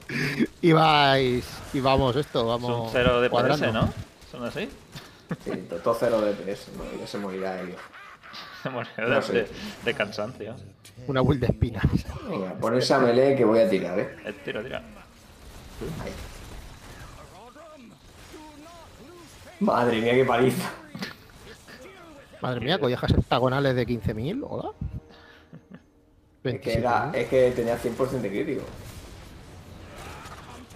Y 0.61 0.73
vais. 0.73 1.47
Y 1.73 1.81
vamos, 1.81 2.16
esto, 2.16 2.41
Es 2.41 2.47
vamos. 2.47 2.87
un 2.89 2.93
0 2.93 3.20
de. 3.23 3.31
PS, 3.31 3.73
¿no? 3.73 3.89
¿Son 4.31 4.45
así? 4.45 4.69
Sí, 5.44 5.51
todo 5.82 5.97
0 5.98 6.20
de 6.23 6.32
PS, 6.35 6.69
¿no? 6.77 6.85
ya 7.01 7.07
se 7.07 7.19
morirá 7.19 7.61
ellos. 7.61 7.77
Bueno, 8.65 8.89
No 8.98 9.09
de, 9.16 9.23
sé. 9.23 9.32
de- 9.32 9.48
de 9.85 9.94
cansancio. 9.94 10.55
Una 11.07 11.23
build 11.23 11.40
de 11.40 11.47
espinas. 11.47 11.85
Venga, 12.28 12.52
ponerse 12.55 12.93
a 12.93 12.98
melee 12.98 13.35
que 13.35 13.44
voy 13.44 13.59
a 13.61 13.69
tirar, 13.70 13.98
¿eh? 13.98 14.16
Eh, 14.27 14.35
tira, 14.44 14.62
tira. 14.62 14.78
Ahí. 16.05 16.12
Madre 19.61 20.01
mía, 20.01 20.15
qué 20.15 20.24
paliza. 20.24 20.70
Madre 22.40 22.61
mía, 22.61 22.78
collejas 22.78 23.11
hexagonales 23.12 23.74
de 23.74 23.86
15.000, 23.86 24.43
¿hola? 24.48 24.70
Es 26.44 26.61
que, 26.61 26.73
era, 26.74 27.11
es 27.15 27.28
que 27.28 27.51
tenía 27.52 27.77
100% 27.78 28.20
de 28.23 28.28
crítico. 28.31 28.62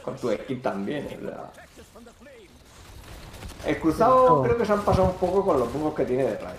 Con 0.03 0.17
tu 0.17 0.31
skin 0.31 0.61
también, 0.61 1.07
verdad. 1.23 1.51
El 3.67 3.79
cruzado 3.81 4.43
creo 4.43 4.57
que 4.59 4.67
se 4.67 4.73
han 4.73 4.83
pasado 4.83 5.09
un 5.09 5.15
poco 5.17 5.45
con 5.45 5.59
los 5.59 5.73
buffos 5.73 5.95
que 5.95 6.05
tiene 6.05 6.25
de 6.25 6.37
Raid. 6.39 6.57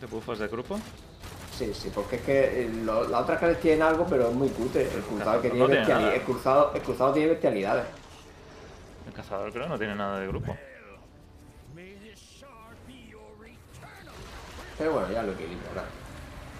¿De 0.00 0.06
buffos 0.06 0.38
de 0.38 0.48
grupo? 0.48 0.78
Sí, 1.56 1.72
sí, 1.74 1.90
porque 1.94 2.16
es 2.16 2.22
que 2.22 2.62
eh, 2.62 2.68
lo- 2.84 3.08
las 3.08 3.22
otras 3.22 3.38
clases 3.38 3.60
tienen 3.60 3.82
algo, 3.82 4.06
pero 4.08 4.28
es 4.28 4.34
muy 4.34 4.48
cutre. 4.50 4.82
El 4.82 5.02
cruzado 5.02 5.40
que 5.42 5.48
No 5.50 5.66
tiene. 5.66 6.14
El 6.14 6.22
cruzado, 6.22 6.72
el 6.74 6.82
cruzado 6.82 7.12
tiene 7.12 7.30
bestialidades. 7.30 7.84
El 9.06 9.12
cazador 9.12 9.52
creo 9.52 9.66
no 9.68 9.78
tiene 9.78 9.94
nada 9.94 10.20
de 10.20 10.26
grupo. 10.28 10.56
Pero 14.76 14.92
bueno, 14.92 15.10
ya 15.10 15.22
lo 15.24 15.32
equilibro, 15.32 15.66
claro. 15.72 15.88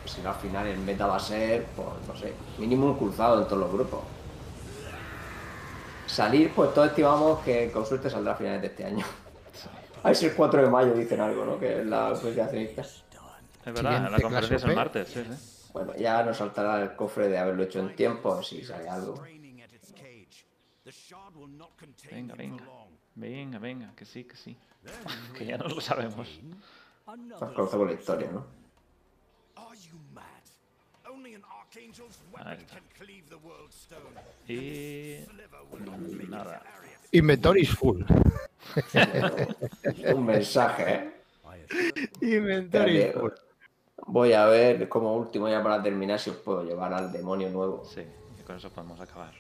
Si 0.06 0.20
no, 0.22 0.30
al 0.30 0.34
final 0.36 0.66
el 0.66 0.78
meta 0.78 1.06
va 1.06 1.16
a 1.16 1.20
ser, 1.20 1.64
pues 1.76 1.86
no 2.08 2.16
sé, 2.16 2.32
mínimo 2.58 2.86
un 2.86 2.96
cruzado 2.98 3.38
en 3.40 3.44
todos 3.44 3.58
los 3.60 3.72
grupos. 3.72 4.00
Salir, 6.08 6.50
pues 6.54 6.72
todos 6.72 6.88
estimamos 6.88 7.40
que 7.40 7.70
con 7.70 7.84
suerte 7.84 8.08
saldrá 8.08 8.32
a 8.32 8.36
finales 8.36 8.62
de 8.62 8.66
este 8.68 8.84
año. 8.84 9.04
A 10.02 10.08
ver 10.08 10.16
si 10.16 10.26
el 10.26 10.34
4 10.34 10.62
de 10.62 10.70
mayo 10.70 10.94
dicen 10.94 11.20
algo, 11.20 11.44
¿no? 11.44 11.58
Que 11.58 11.80
es 11.80 11.86
la 11.86 12.10
conferencia 12.10 12.44
accionista. 12.44 12.82
Es 12.82 13.04
verdad, 13.64 14.10
la 14.10 14.20
conferencia 14.20 14.56
es 14.56 14.64
el 14.64 14.74
martes, 14.74 15.08
sí, 15.08 15.24
sí. 15.24 15.70
Bueno, 15.72 15.94
ya 15.96 16.22
nos 16.22 16.36
saltará 16.36 16.82
el 16.82 16.96
cofre 16.96 17.28
de 17.28 17.36
haberlo 17.36 17.64
hecho 17.64 17.80
en 17.80 17.94
tiempo, 17.94 18.42
si 18.42 18.64
sale 18.64 18.88
algo. 18.88 19.22
Venga, 22.10 22.34
venga. 22.36 22.64
Venga, 23.14 23.58
venga, 23.58 23.92
que 23.94 24.04
sí, 24.04 24.24
que 24.24 24.36
sí. 24.36 24.56
que 25.36 25.44
ya 25.44 25.58
no 25.58 25.68
lo 25.68 25.80
sabemos. 25.80 26.40
Nos 27.06 27.52
conocemos 27.52 27.86
la 27.86 27.92
historia, 27.92 28.30
¿no? 28.32 28.57
Ahí 32.44 32.56
está. 32.56 32.78
Y... 34.52 35.26
Nada. 36.28 36.62
Inventory 37.12 37.66
full. 37.66 38.02
Un 40.14 40.26
mensaje, 40.26 40.94
¿eh? 40.94 41.12
Inventory 42.20 42.98
Espérate, 42.98 43.18
full. 43.18 43.32
Voy 44.06 44.32
a 44.32 44.46
ver 44.46 44.88
como 44.88 45.14
último 45.14 45.48
ya 45.48 45.62
para 45.62 45.82
terminar 45.82 46.18
si 46.18 46.30
os 46.30 46.36
puedo 46.36 46.64
llevar 46.64 46.92
al 46.94 47.12
demonio 47.12 47.50
nuevo. 47.50 47.84
Sí, 47.84 48.02
y 48.38 48.42
con 48.42 48.56
eso 48.56 48.70
podemos 48.70 49.00
acabar. 49.00 49.34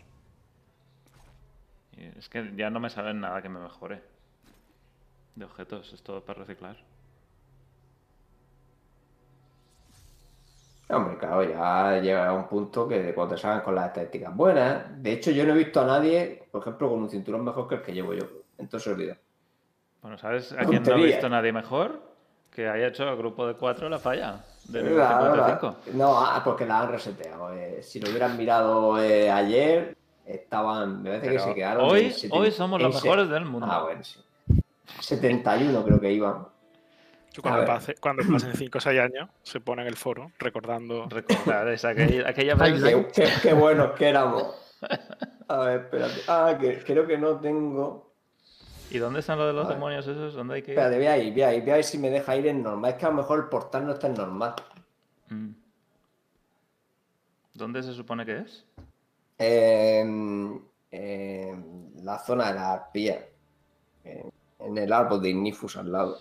Y 1.96 2.04
es 2.18 2.28
que 2.28 2.52
ya 2.56 2.68
no 2.70 2.80
me 2.80 2.90
sale 2.90 3.14
nada 3.14 3.40
que 3.40 3.48
me 3.48 3.60
mejore. 3.60 4.02
De 5.34 5.44
objetos, 5.44 5.92
es 5.92 6.02
todo 6.02 6.22
para 6.22 6.40
reciclar. 6.40 6.76
Hombre, 10.90 11.18
claro, 11.18 11.42
ya 11.44 12.00
llega 12.00 12.28
a 12.28 12.32
un 12.32 12.48
punto 12.48 12.88
que 12.88 13.12
cuando 13.14 13.34
te 13.34 13.40
salgan 13.40 13.60
con 13.60 13.74
las 13.74 13.88
estadísticas 13.88 14.34
buenas. 14.34 15.02
De 15.02 15.12
hecho, 15.12 15.30
yo 15.30 15.44
no 15.44 15.52
he 15.52 15.58
visto 15.58 15.80
a 15.82 15.86
nadie, 15.86 16.44
por 16.50 16.62
ejemplo, 16.62 16.88
con 16.88 17.00
un 17.00 17.10
cinturón 17.10 17.44
mejor 17.44 17.68
que 17.68 17.74
el 17.76 17.82
que 17.82 17.92
llevo 17.92 18.14
yo. 18.14 18.24
Entonces 18.56 18.90
olvido. 18.92 19.14
Bueno, 20.00 20.16
¿sabes 20.16 20.52
a 20.52 20.64
quién 20.64 20.82
no 20.82 20.94
ha 20.94 20.96
visto 20.96 21.28
nadie 21.28 21.52
mejor? 21.52 22.00
Que 22.50 22.68
haya 22.68 22.86
hecho 22.88 23.06
el 23.08 23.16
grupo 23.16 23.46
de 23.46 23.54
4 23.54 23.88
la 23.90 23.98
falla. 23.98 24.40
De 24.68 24.82
Claro, 24.82 25.34
55. 25.34 25.76
No, 25.94 26.18
ah, 26.18 26.40
porque 26.42 26.64
la 26.66 26.80
han 26.80 26.90
reseteado. 26.90 27.52
eh. 27.52 27.82
Si 27.82 28.00
lo 28.00 28.08
hubieran 28.08 28.36
mirado 28.38 28.98
eh, 29.00 29.30
ayer, 29.30 29.96
estaban. 30.24 31.02
Me 31.02 31.10
parece 31.10 31.32
que 31.32 31.38
se 31.38 31.54
quedaron. 31.54 31.84
hoy- 31.84 32.14
hoy 32.30 32.50
somos 32.50 32.80
los 32.80 32.94
mejores 32.94 33.28
del 33.28 33.44
mundo. 33.44 33.66
Ah, 33.70 33.82
bueno, 33.82 34.02
sí. 34.02 34.20
71 35.00 35.84
creo 35.84 36.00
que 36.00 36.12
iban. 36.12 36.46
Cuando, 37.42 37.60
ver. 37.60 37.66
pase- 37.68 37.94
cuando 38.00 38.22
pasen 38.30 38.54
5 38.54 38.78
o 38.78 38.80
6 38.80 39.00
años, 39.00 39.28
se 39.42 39.60
pone 39.60 39.82
en 39.82 39.88
el 39.88 39.96
foro 39.96 40.32
recordando. 40.38 41.06
Recordar 41.10 41.68
esa, 41.68 41.90
aquella, 41.90 42.28
aquella 42.28 42.56
Ay, 42.58 42.72
vez. 42.72 42.82
Qué, 42.82 43.22
qué- 43.24 43.32
qué 43.42 43.52
buenos 43.52 43.92
que 43.92 44.08
éramos. 44.08 44.54
A 45.48 45.58
ver, 45.58 45.80
espérate. 45.80 46.20
Ah, 46.28 46.56
que 46.60 46.82
creo 46.84 47.06
que 47.06 47.16
no 47.18 47.36
tengo. 47.40 48.06
¿Y 48.90 48.98
dónde 48.98 49.20
están 49.20 49.38
los 49.38 49.46
de 49.48 49.52
los 49.54 49.68
demonios 49.68 50.06
esos? 50.06 50.34
¿Dónde 50.34 50.54
hay 50.56 50.62
que 50.62 50.72
ir? 50.72 50.78
Espérate, 50.78 50.96
voy 50.96 51.06
a 51.06 51.18
ir, 51.18 51.32
voy 51.32 51.42
a 51.42 51.54
ir, 51.54 51.62
voy 51.62 51.70
a 51.70 51.74
ver 51.76 51.84
si 51.84 51.98
me 51.98 52.10
deja 52.10 52.36
ir 52.36 52.46
en 52.46 52.62
normal. 52.62 52.90
Es 52.92 52.96
que 52.98 53.06
a 53.06 53.10
lo 53.10 53.14
mejor 53.16 53.38
el 53.40 53.44
portal 53.46 53.86
no 53.86 53.92
está 53.92 54.06
en 54.06 54.14
normal. 54.14 54.54
Mm. 55.28 55.50
¿Dónde 57.54 57.82
se 57.82 57.92
supone 57.92 58.24
que 58.24 58.38
es? 58.38 58.64
En, 59.38 60.62
en 60.90 61.92
la 62.02 62.18
zona 62.18 62.48
de 62.48 62.54
la 62.54 62.72
arpía. 62.74 63.26
En, 64.04 64.30
en 64.60 64.78
el 64.78 64.92
árbol 64.92 65.20
de 65.22 65.30
Ignifus 65.30 65.76
al 65.76 65.90
lado. 65.92 66.18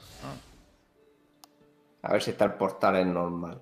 A 2.07 2.13
ver 2.13 2.21
si 2.23 2.31
está 2.31 2.45
el 2.45 2.53
portal 2.53 2.95
en 2.95 3.13
normal. 3.13 3.61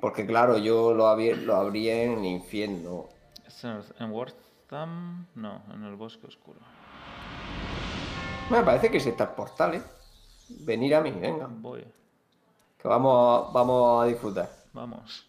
Porque 0.00 0.26
claro, 0.26 0.58
yo 0.58 0.92
lo, 0.92 1.06
abrí, 1.06 1.32
lo 1.34 1.54
abrí 1.54 1.88
en 1.88 2.24
infierno. 2.24 3.06
¿Es 3.46 3.62
en, 3.64 4.10
Wortham? 4.10 5.26
No, 5.36 5.62
en 5.72 5.84
el 5.84 5.94
bosque 5.94 6.26
oscuro. 6.26 6.58
Me 8.50 8.62
parece 8.64 8.90
que 8.90 8.98
sí 8.98 9.10
está 9.10 9.24
el 9.24 9.30
portal, 9.30 9.74
¿eh? 9.76 9.82
Venir 10.64 10.96
a 10.96 11.00
mí, 11.00 11.12
venga. 11.12 11.46
Voy. 11.48 11.84
Que 12.76 12.88
vamos, 12.88 13.48
a- 13.48 13.52
vamos 13.52 14.02
a 14.02 14.06
disfrutar. 14.08 14.50
Vamos. 14.72 15.28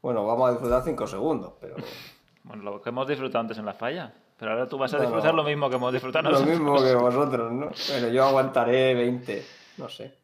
Bueno, 0.00 0.24
vamos 0.24 0.48
a 0.48 0.52
disfrutar 0.52 0.84
cinco 0.84 1.06
segundos, 1.08 1.54
pero 1.60 1.74
Bueno, 2.44 2.62
lo 2.62 2.80
que 2.80 2.90
hemos 2.90 3.08
disfrutado 3.08 3.40
antes 3.40 3.58
en 3.58 3.66
la 3.66 3.74
falla. 3.74 4.14
Pero 4.38 4.52
ahora 4.52 4.68
tú 4.68 4.78
vas 4.78 4.92
a 4.94 4.98
disfrutar 5.00 5.32
no. 5.34 5.42
lo 5.42 5.48
mismo 5.48 5.68
que 5.68 5.76
hemos 5.76 5.92
disfrutado 5.92 6.30
lo 6.30 6.30
nosotros. 6.38 6.56
mismo 6.60 6.76
que 6.80 6.94
vosotros, 6.94 7.52
¿no? 7.52 7.70
Bueno, 7.88 8.08
yo 8.08 8.24
aguantaré 8.24 8.94
20, 8.94 9.44
no 9.78 9.88
sé. 9.88 10.14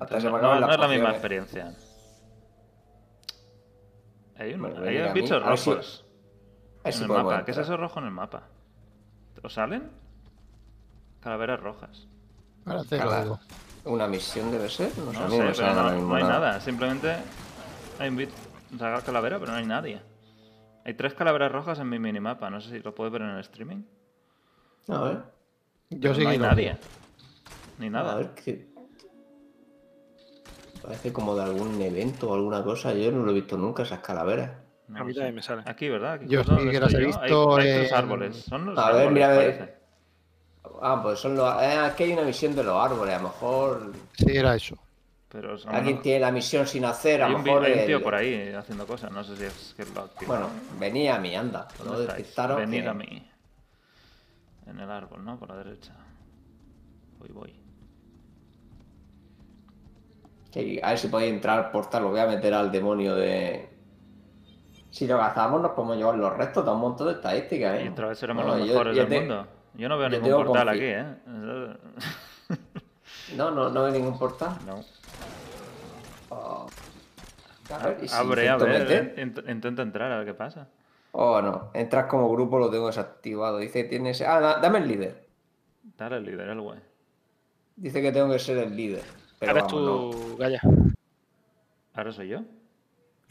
Entonces, 0.00 0.30
no, 0.30 0.36
es 0.54 0.60
la 0.60 0.66
misma 0.66 0.76
pociones. 0.86 1.10
experiencia. 1.12 1.74
Hay, 4.38 4.54
un, 4.54 4.60
Bueno, 4.60 4.82
hay 4.84 4.98
a 4.98 5.12
bichos 5.12 5.42
a 5.42 5.56
si- 5.56 5.70
rojos 5.70 6.04
A 6.84 6.88
en 6.88 6.92
si 6.92 7.02
el 7.02 7.08
mapa. 7.08 7.44
¿Qué 7.44 7.50
es 7.52 7.56
eso 7.58 7.76
rojo 7.76 7.98
en 8.00 8.06
el 8.06 8.10
mapa? 8.10 8.42
¿Os 9.42 9.52
salen? 9.54 9.90
Calaveras 11.20 11.60
rojas. 11.60 12.06
Ahora 12.66 12.84
te 12.84 12.98
lo 12.98 13.04
Cala- 13.04 13.22
digo. 13.22 13.40
¿Una 13.84 14.06
misión 14.08 14.50
debe 14.50 14.68
ser? 14.68 14.90
No, 14.98 15.12
sé, 15.12 15.18
a 15.18 15.22
No 15.28 15.52
pero 15.56 16.00
no, 16.00 16.14
hay 16.16 16.24
nada. 16.24 16.60
Simplemente 16.60 17.16
hay 17.98 18.08
un 18.08 18.16
bit 18.16 18.30
calavera, 19.04 19.38
pero 19.38 19.52
no 19.52 19.58
hay 19.58 19.66
nadie. 19.66 20.00
Hay 20.84 20.94
tres 20.94 21.14
calaveras 21.14 21.50
rojas 21.52 21.78
en 21.78 21.88
mi 21.88 21.98
minimapa. 21.98 22.50
No 22.50 22.60
sé 22.60 22.70
si 22.70 22.80
lo 22.80 22.94
puedes 22.94 23.12
ver 23.12 23.22
en 23.22 23.30
el 23.30 23.40
streaming. 23.40 23.82
A 24.88 25.00
ver, 25.02 25.22
Yo 25.90 26.14
sí 26.14 26.22
no 26.24 26.30
hay 26.30 26.38
nadie. 26.38 26.76
Ni 27.78 27.86
a 27.86 27.90
nada. 27.90 28.14
ver 28.16 28.30
qué... 28.34 28.68
Parece 30.86 31.12
como 31.12 31.34
de 31.34 31.42
algún 31.42 31.80
evento 31.82 32.30
o 32.30 32.34
alguna 32.34 32.62
cosa. 32.62 32.94
Yo 32.94 33.10
no 33.10 33.24
lo 33.24 33.32
he 33.32 33.34
visto 33.34 33.56
nunca, 33.58 33.82
esas 33.82 33.98
calaveras. 34.00 34.52
No 34.88 35.00
A 35.00 35.04
mí 35.04 35.12
también 35.12 35.34
me 35.34 35.42
sale. 35.42 35.62
Aquí, 35.66 35.88
¿verdad? 35.88 36.12
Aquí 36.14 36.26
Yo 36.28 36.44
sí 36.44 36.50
que 36.70 36.78
las 36.80 36.94
he 36.94 36.98
hay- 36.98 37.06
visto 37.06 37.56
Hay, 37.56 37.62
tres 37.64 37.90
en- 37.90 37.96
árboles. 37.96 38.36
Son 38.36 38.66
los 38.66 38.78
A 38.78 38.92
ver, 38.92 39.10
mira, 39.10 39.26
a 39.26 39.36
ver. 39.36 39.56
parece. 39.58 39.76
Ah, 40.80 41.00
pues 41.02 41.18
son 41.18 41.34
los... 41.36 41.62
eh, 41.62 41.76
aquí 41.78 42.04
hay 42.04 42.12
una 42.12 42.22
misión 42.22 42.54
de 42.54 42.62
los 42.62 42.76
árboles. 42.76 43.14
A 43.14 43.18
lo 43.18 43.24
mejor 43.24 43.92
Sí, 44.12 44.26
era 44.36 44.54
eso. 44.54 44.76
Pero 45.28 45.58
son- 45.58 45.74
alguien 45.74 46.00
tiene 46.02 46.20
la 46.20 46.30
misión 46.30 46.66
sin 46.68 46.84
hacer. 46.84 47.20
A 47.22 47.28
lo 47.28 47.38
mejor 47.40 47.64
hay 47.64 47.80
un 47.80 47.86
tío 47.86 47.96
el- 47.96 48.02
por 48.02 48.14
ahí 48.14 48.52
haciendo 48.52 48.86
cosas. 48.86 49.10
No 49.10 49.24
sé 49.24 49.36
si 49.36 49.44
es 49.44 49.74
que 49.76 49.84
lo 49.92 50.02
activa. 50.02 50.28
Bueno, 50.36 50.50
venía 50.78 51.16
a 51.16 51.18
mí, 51.18 51.34
anda. 51.34 51.66
¿Dónde 51.78 51.92
No 51.92 51.98
detectaron 51.98 52.58
Venid 52.58 52.82
que- 52.82 52.88
a 52.88 52.94
mí. 52.94 53.28
En 54.66 54.78
el 54.80 54.90
árbol, 54.90 55.24
¿no? 55.24 55.36
Por 55.38 55.48
la 55.48 55.56
derecha. 55.56 55.94
Voy, 57.18 57.30
voy. 57.32 57.65
Que 60.52 60.80
a 60.82 60.90
ver 60.90 60.98
si 60.98 61.08
podéis 61.08 61.32
entrar 61.34 61.58
al 61.58 61.70
portal. 61.70 62.02
Lo 62.04 62.10
voy 62.10 62.20
a 62.20 62.26
meter 62.26 62.54
al 62.54 62.70
demonio 62.72 63.14
de... 63.14 63.68
Si 64.90 65.06
lo 65.06 65.18
gastamos 65.18 65.60
nos 65.60 65.72
podemos 65.72 65.96
llevar 65.98 66.16
los 66.16 66.34
restos 66.36 66.64
de 66.64 66.70
un 66.70 66.80
montón 66.80 67.08
de 67.08 67.14
estadísticas, 67.14 67.78
¿eh? 67.80 67.84
Y 67.84 67.88
otra 67.88 68.08
vez 68.08 68.18
seremos 68.18 68.44
Bueno, 68.44 68.58
los 68.58 68.66
yo- 68.66 68.72
mejores 68.74 68.96
yo 68.96 69.02
del 69.02 69.10
te- 69.10 69.18
mundo. 69.20 69.46
Yo 69.74 69.88
no 69.90 69.98
veo 69.98 70.08
yo 70.08 70.20
ningún 70.20 70.44
portal 70.46 70.68
aquí, 70.70 70.80
¿eh? 70.84 71.04
No, 73.36 73.50
no, 73.50 73.68
no 73.68 73.84
hay 73.84 73.92
ningún 73.92 74.18
portal. 74.18 74.56
No. 74.66 74.82
Oh. 76.30 76.66
A 77.70 77.86
ver, 77.88 77.98
¿y 78.02 78.08
si 78.08 78.14
Abre, 78.14 78.48
a 78.48 78.52
intento 78.54 78.72
ver. 78.72 78.82
meter? 78.82 79.14
eh, 79.16 79.26
int- 79.26 79.50
Intenta 79.50 79.82
entrar 79.82 80.12
a 80.12 80.18
ver 80.18 80.26
qué 80.26 80.34
pasa. 80.34 80.68
Oh, 81.12 81.42
no. 81.42 81.70
Entras 81.74 82.06
como 82.06 82.30
grupo, 82.30 82.58
lo 82.58 82.70
tengo 82.70 82.86
desactivado. 82.86 83.58
Dice 83.58 83.82
que 83.82 83.88
tienes. 83.90 84.20
Ah, 84.22 84.40
da- 84.40 84.60
dame 84.60 84.78
el 84.78 84.88
líder. 84.88 85.26
Dale 85.98 86.16
el 86.18 86.24
líder, 86.24 86.48
el 86.48 86.60
güey. 86.60 86.78
Dice 87.76 88.00
que 88.00 88.12
tengo 88.12 88.30
que 88.32 88.38
ser 88.38 88.58
el 88.58 88.74
líder. 88.76 89.02
Pero 89.38 89.54
vamos, 89.54 89.72
no. 89.72 89.78
tú, 90.10 90.36
Gaya. 90.38 90.60
¿Ahora 91.94 92.12
soy 92.12 92.28
yo? 92.28 92.40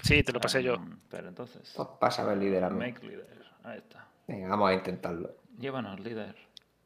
Sí, 0.03 0.23
te 0.23 0.31
lo 0.31 0.39
pasé 0.39 0.61
yo. 0.63 0.77
Mm, 0.77 0.99
Pero 1.09 1.27
entonces. 1.29 1.73
Pues 1.99 2.37
líder 2.37 2.63
a 2.63 2.69
mí. 2.69 2.79
Make 2.79 3.05
leader. 3.05 3.45
Ahí 3.63 3.77
está. 3.77 4.05
Venga, 4.27 4.49
vamos 4.49 4.69
a 4.69 4.73
intentarlo. 4.73 5.31
Llévanos, 5.57 5.99
líder. 5.99 6.35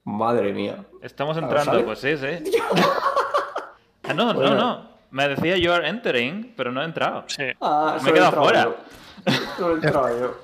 Madre 0.06 0.54
mía. 0.54 0.86
Estamos 1.02 1.36
Ah, 1.38 1.42
entrando, 1.42 1.86
pues 1.86 2.00
sí, 2.00 2.16
sí. 2.18 2.28
Ah, 4.04 4.14
no, 4.14 4.34
Bueno. 4.34 4.50
no, 4.52 4.56
no. 4.56 4.90
Me 5.12 5.28
decía 5.28 5.58
you 5.58 5.72
are 5.72 5.88
entering, 5.88 6.54
pero 6.56 6.72
no 6.72 6.82
he 6.82 6.86
entrado. 6.86 7.26
Sí. 7.28 7.44
Ah, 7.62 7.98
Me 8.04 8.10
he 8.10 8.14
quedado 8.14 8.42
fuera. 8.44 8.64
yo. 8.64 8.76
Solo 9.58 9.76
entraba 9.76 10.12
yo. 10.12 10.36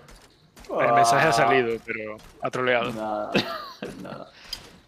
El 0.81 0.93
mensaje 0.93 1.27
Ah, 1.27 1.29
ha 1.29 1.33
salido, 1.33 1.77
pero 1.85 2.17
ha 2.41 2.49
troleado. 2.51 2.91
Nada. 2.93 3.31
Nada. 4.03 4.27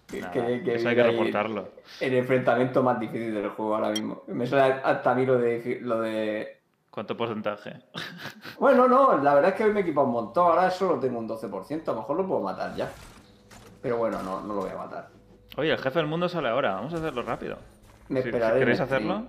Que- 0.07 0.21
Nada, 0.21 0.31
que- 0.34 0.63
que 0.63 0.75
eso 0.75 0.88
hay 0.89 0.95
que 0.95 1.03
reportarlo. 1.03 1.69
El 1.99 2.13
enfrentamiento 2.13 2.81
más 2.81 2.97
difícil 2.99 3.34
del 3.34 3.49
juego 3.49 3.75
ahora 3.75 3.89
mismo. 3.89 4.23
Me 4.27 4.47
sale 4.47 4.75
hasta 4.84 5.11
a 5.11 5.15
mí 5.15 5.25
lo 5.25 5.38
de, 5.38 5.79
lo 5.81 5.99
de 6.01 6.61
¿Cuánto 6.89 7.15
porcentaje? 7.15 7.81
Bueno, 8.59 8.88
no, 8.88 9.17
la 9.21 9.35
verdad 9.35 9.51
es 9.51 9.55
que 9.57 9.65
hoy 9.65 9.71
me 9.73 9.81
he 9.81 9.84
equipado 9.84 10.07
un 10.07 10.13
montón. 10.13 10.47
Ahora 10.49 10.71
solo 10.71 10.97
tengo 10.99 11.19
un 11.19 11.27
12%. 11.27 11.91
A 11.91 11.93
lo 11.93 12.01
mejor 12.01 12.17
lo 12.17 12.25
puedo 12.27 12.41
matar 12.41 12.73
ya. 12.75 12.89
Pero 13.81 13.97
bueno, 13.97 14.23
no, 14.23 14.41
no 14.41 14.53
lo 14.55 14.61
voy 14.61 14.71
a 14.71 14.77
matar. 14.77 15.09
Oye, 15.57 15.71
el 15.71 15.77
jefe 15.77 15.99
del 15.99 16.07
mundo 16.07 16.27
sale 16.27 16.47
ahora. 16.49 16.73
Vamos 16.75 16.93
a 16.93 16.97
hacerlo 16.97 17.21
rápido. 17.21 17.57
Me 18.09 18.21
Si- 18.21 18.29
esperaré. 18.29 18.59
¿Queréis 18.59 18.79
hacerlo? 18.79 19.25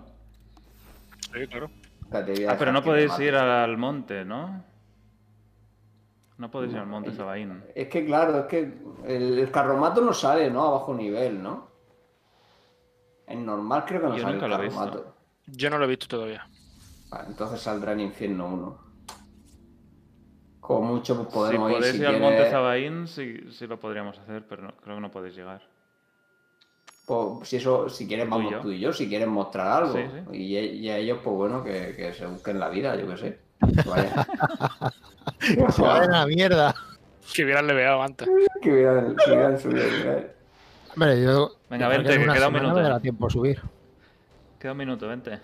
Sí, 1.35 1.47
claro. 1.49 1.71
Ah, 2.11 2.57
pero 2.59 2.73
no 2.73 2.83
podéis 2.83 3.19
ir 3.19 3.35
al 3.35 3.77
monte, 3.77 4.25
¿no? 4.25 4.65
No 6.39 6.51
podéis 6.51 6.73
ir 6.73 6.79
al 6.79 6.87
monte 6.87 7.11
Zabaín. 7.13 7.63
Es 7.75 7.89
que 7.89 8.07
claro, 8.07 8.39
es 8.41 8.47
que 8.47 8.59
el, 9.05 9.39
el 9.41 9.51
carromato 9.51 10.01
no 10.01 10.13
sale, 10.15 10.51
¿no? 10.51 10.65
A 10.65 10.71
bajo 10.71 10.95
nivel, 10.95 11.43
¿no? 11.43 11.69
En 13.27 13.45
normal 13.45 13.85
creo 13.87 14.01
que 14.01 14.07
no 14.07 14.17
Yo 14.17 14.23
sale 14.23 14.35
nunca 14.35 14.47
el 14.47 14.53
lo 14.53 14.59
he 14.59 14.63
visto. 14.67 14.79
carromato. 14.79 15.15
Yo 15.47 15.71
no 15.71 15.79
lo 15.79 15.85
he 15.85 15.89
visto 15.89 16.07
todavía. 16.07 16.47
Vale, 17.11 17.29
entonces 17.29 17.61
saldrá 17.61 17.93
en 17.93 18.01
infierno 18.01 18.47
1. 18.47 18.79
Como 20.61 20.83
mucho 20.95 21.15
pues 21.17 21.29
Si 21.29 21.35
podemos 21.35 21.73
podéis 21.73 21.95
ir 21.95 22.01
ir 22.03 22.07
si 22.09 22.15
al 22.15 22.21
monte 22.21 22.37
quieres- 22.37 22.53
Zabaín, 22.53 23.07
sí, 23.09 23.41
sí 23.51 23.67
lo 23.67 23.81
podríamos 23.81 24.19
hacer, 24.19 24.47
pero 24.47 24.63
no- 24.63 24.73
creo 24.77 24.97
que 24.97 25.01
no 25.01 25.11
podéis 25.11 25.35
llegar. 25.35 25.63
pues, 27.07 27.49
si 27.49 27.57
eso, 27.57 27.89
si 27.89 28.07
quieres 28.07 28.27
Tú 28.27 28.35
y 28.35 28.37
vamos 28.37 28.53
yo. 28.53 28.61
tú 28.61 28.71
y 28.71 28.79
yo, 28.81 28.93
si 28.93 29.09
quieres 29.09 29.27
mostrar 29.29 29.67
algo. 29.83 29.95
Sí, 29.95 30.03
sí. 30.31 30.37
Y, 30.37 30.57
y 30.59 30.91
a 30.91 30.99
ellos, 30.99 31.19
pues 31.25 31.35
bueno, 31.37 31.65
que, 31.65 31.95
que 31.97 32.13
se 32.13 32.27
busquen 32.27 32.61
la 32.61 32.69
vida, 32.69 32.95
yo 32.97 33.09
qué 33.09 33.17
sé. 33.17 33.39
Vaya. 33.89 34.27
Se 35.73 35.83
va 35.83 36.01
de 36.01 36.09
la 36.09 36.27
mierda. 36.27 36.75
Que 37.35 37.45
hubieran 37.45 37.67
leveado 37.67 38.03
antes. 38.03 38.29
que 38.63 38.73
hubieran, 38.73 39.15
que 39.17 39.31
hubieran 39.31 39.59
subido. 39.61 39.85
Hombre, 40.95 41.23
yo. 41.23 41.51
Venga, 41.71 41.89
vente, 41.89 42.15
en 42.15 42.27
que 42.27 42.33
queda 42.33 42.49
un 42.49 42.55
minuto. 42.55 42.75
Me 42.75 42.83
dará 42.83 43.01
tiempo 43.01 43.27
a 43.27 43.31
subir. 43.31 43.61
Queda 44.59 44.73
un 44.73 44.79
minuto, 44.79 45.07
vente. 45.07 45.39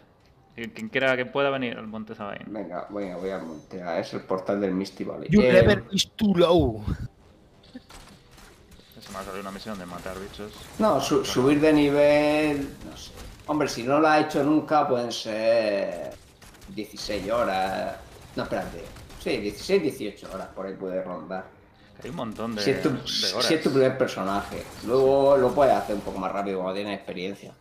Quien 0.54 0.88
quiera 0.88 1.16
que 1.16 1.26
pueda 1.26 1.50
venir 1.50 1.76
al 1.76 1.86
monte 1.88 2.14
Zabaín. 2.14 2.44
Venga, 2.46 2.86
venga, 2.90 3.16
voy 3.16 3.30
a 3.30 3.38
montar. 3.38 3.98
Es 4.00 4.14
el 4.14 4.22
portal 4.22 4.60
del 4.60 4.72
Misty 4.72 5.04
Valley. 5.04 5.28
Your 5.30 5.44
Eh, 5.44 5.52
level 5.52 5.84
is 5.90 6.08
too 6.16 6.32
low. 6.34 6.82
Se 9.00 9.10
me 9.12 9.18
ha 9.18 9.22
salido 9.22 9.40
una 9.42 9.50
misión 9.50 9.78
de 9.78 9.84
matar 9.86 10.18
bichos. 10.18 10.52
No, 10.78 11.00
su- 11.00 11.24
subir 11.24 11.60
de 11.60 11.72
nivel. 11.72 12.68
No 12.88 12.96
sé. 12.96 13.10
Hombre, 13.46 13.68
si 13.68 13.82
no 13.82 14.00
lo 14.00 14.08
has 14.08 14.24
hecho 14.26 14.42
nunca, 14.42 14.88
pueden 14.88 15.12
ser 15.12 16.12
16 16.68 17.30
horas. 17.30 17.96
No, 18.36 18.44
espérate. 18.44 18.82
Sí, 19.24 19.38
16, 19.38 19.82
18 19.82 20.34
horas 20.34 20.48
por 20.48 20.66
ahí 20.66 20.74
puede 20.74 21.02
rondar. 21.02 21.46
Hay 22.02 22.10
un 22.10 22.16
montón 22.16 22.54
de, 22.54 22.62
si, 22.62 22.72
es 22.72 22.82
tu, 22.82 22.90
de 22.90 23.32
horas. 23.32 23.46
si 23.46 23.54
es 23.54 23.62
tu 23.62 23.70
primer 23.70 23.96
personaje. 23.96 24.62
Luego 24.86 25.38
lo 25.38 25.54
puedes 25.54 25.72
hacer 25.72 25.96
un 25.96 26.02
poco 26.02 26.18
más 26.18 26.30
rápido 26.30 26.58
cuando 26.58 26.74
tienes 26.74 26.94
experiencia. 26.94 27.54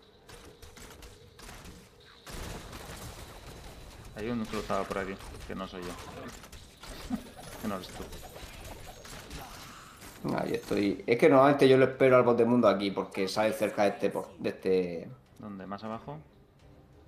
Hay 4.18 4.30
un 4.30 4.44
cruzado 4.44 4.84
por 4.84 4.98
aquí, 4.98 5.14
que 5.48 5.56
no 5.56 5.66
soy 5.66 5.84
yo. 5.84 7.16
que 7.62 7.68
no 7.70 7.76
eres 7.76 7.88
tú. 7.88 8.04
Ahí 10.36 10.56
estoy. 10.56 11.02
Es 11.08 11.18
que 11.18 11.30
normalmente 11.30 11.70
yo 11.70 11.78
lo 11.78 11.86
espero 11.86 12.18
al 12.18 12.24
bote 12.24 12.44
mundo 12.44 12.68
aquí 12.68 12.92
porque 12.92 13.30
sale 13.30 13.54
cerca 13.54 13.84
de 13.84 13.90
este, 13.90 14.12
de 14.38 14.50
este. 14.50 15.10
¿Dónde? 15.40 15.66
¿Más 15.66 15.82
abajo? 15.86 16.20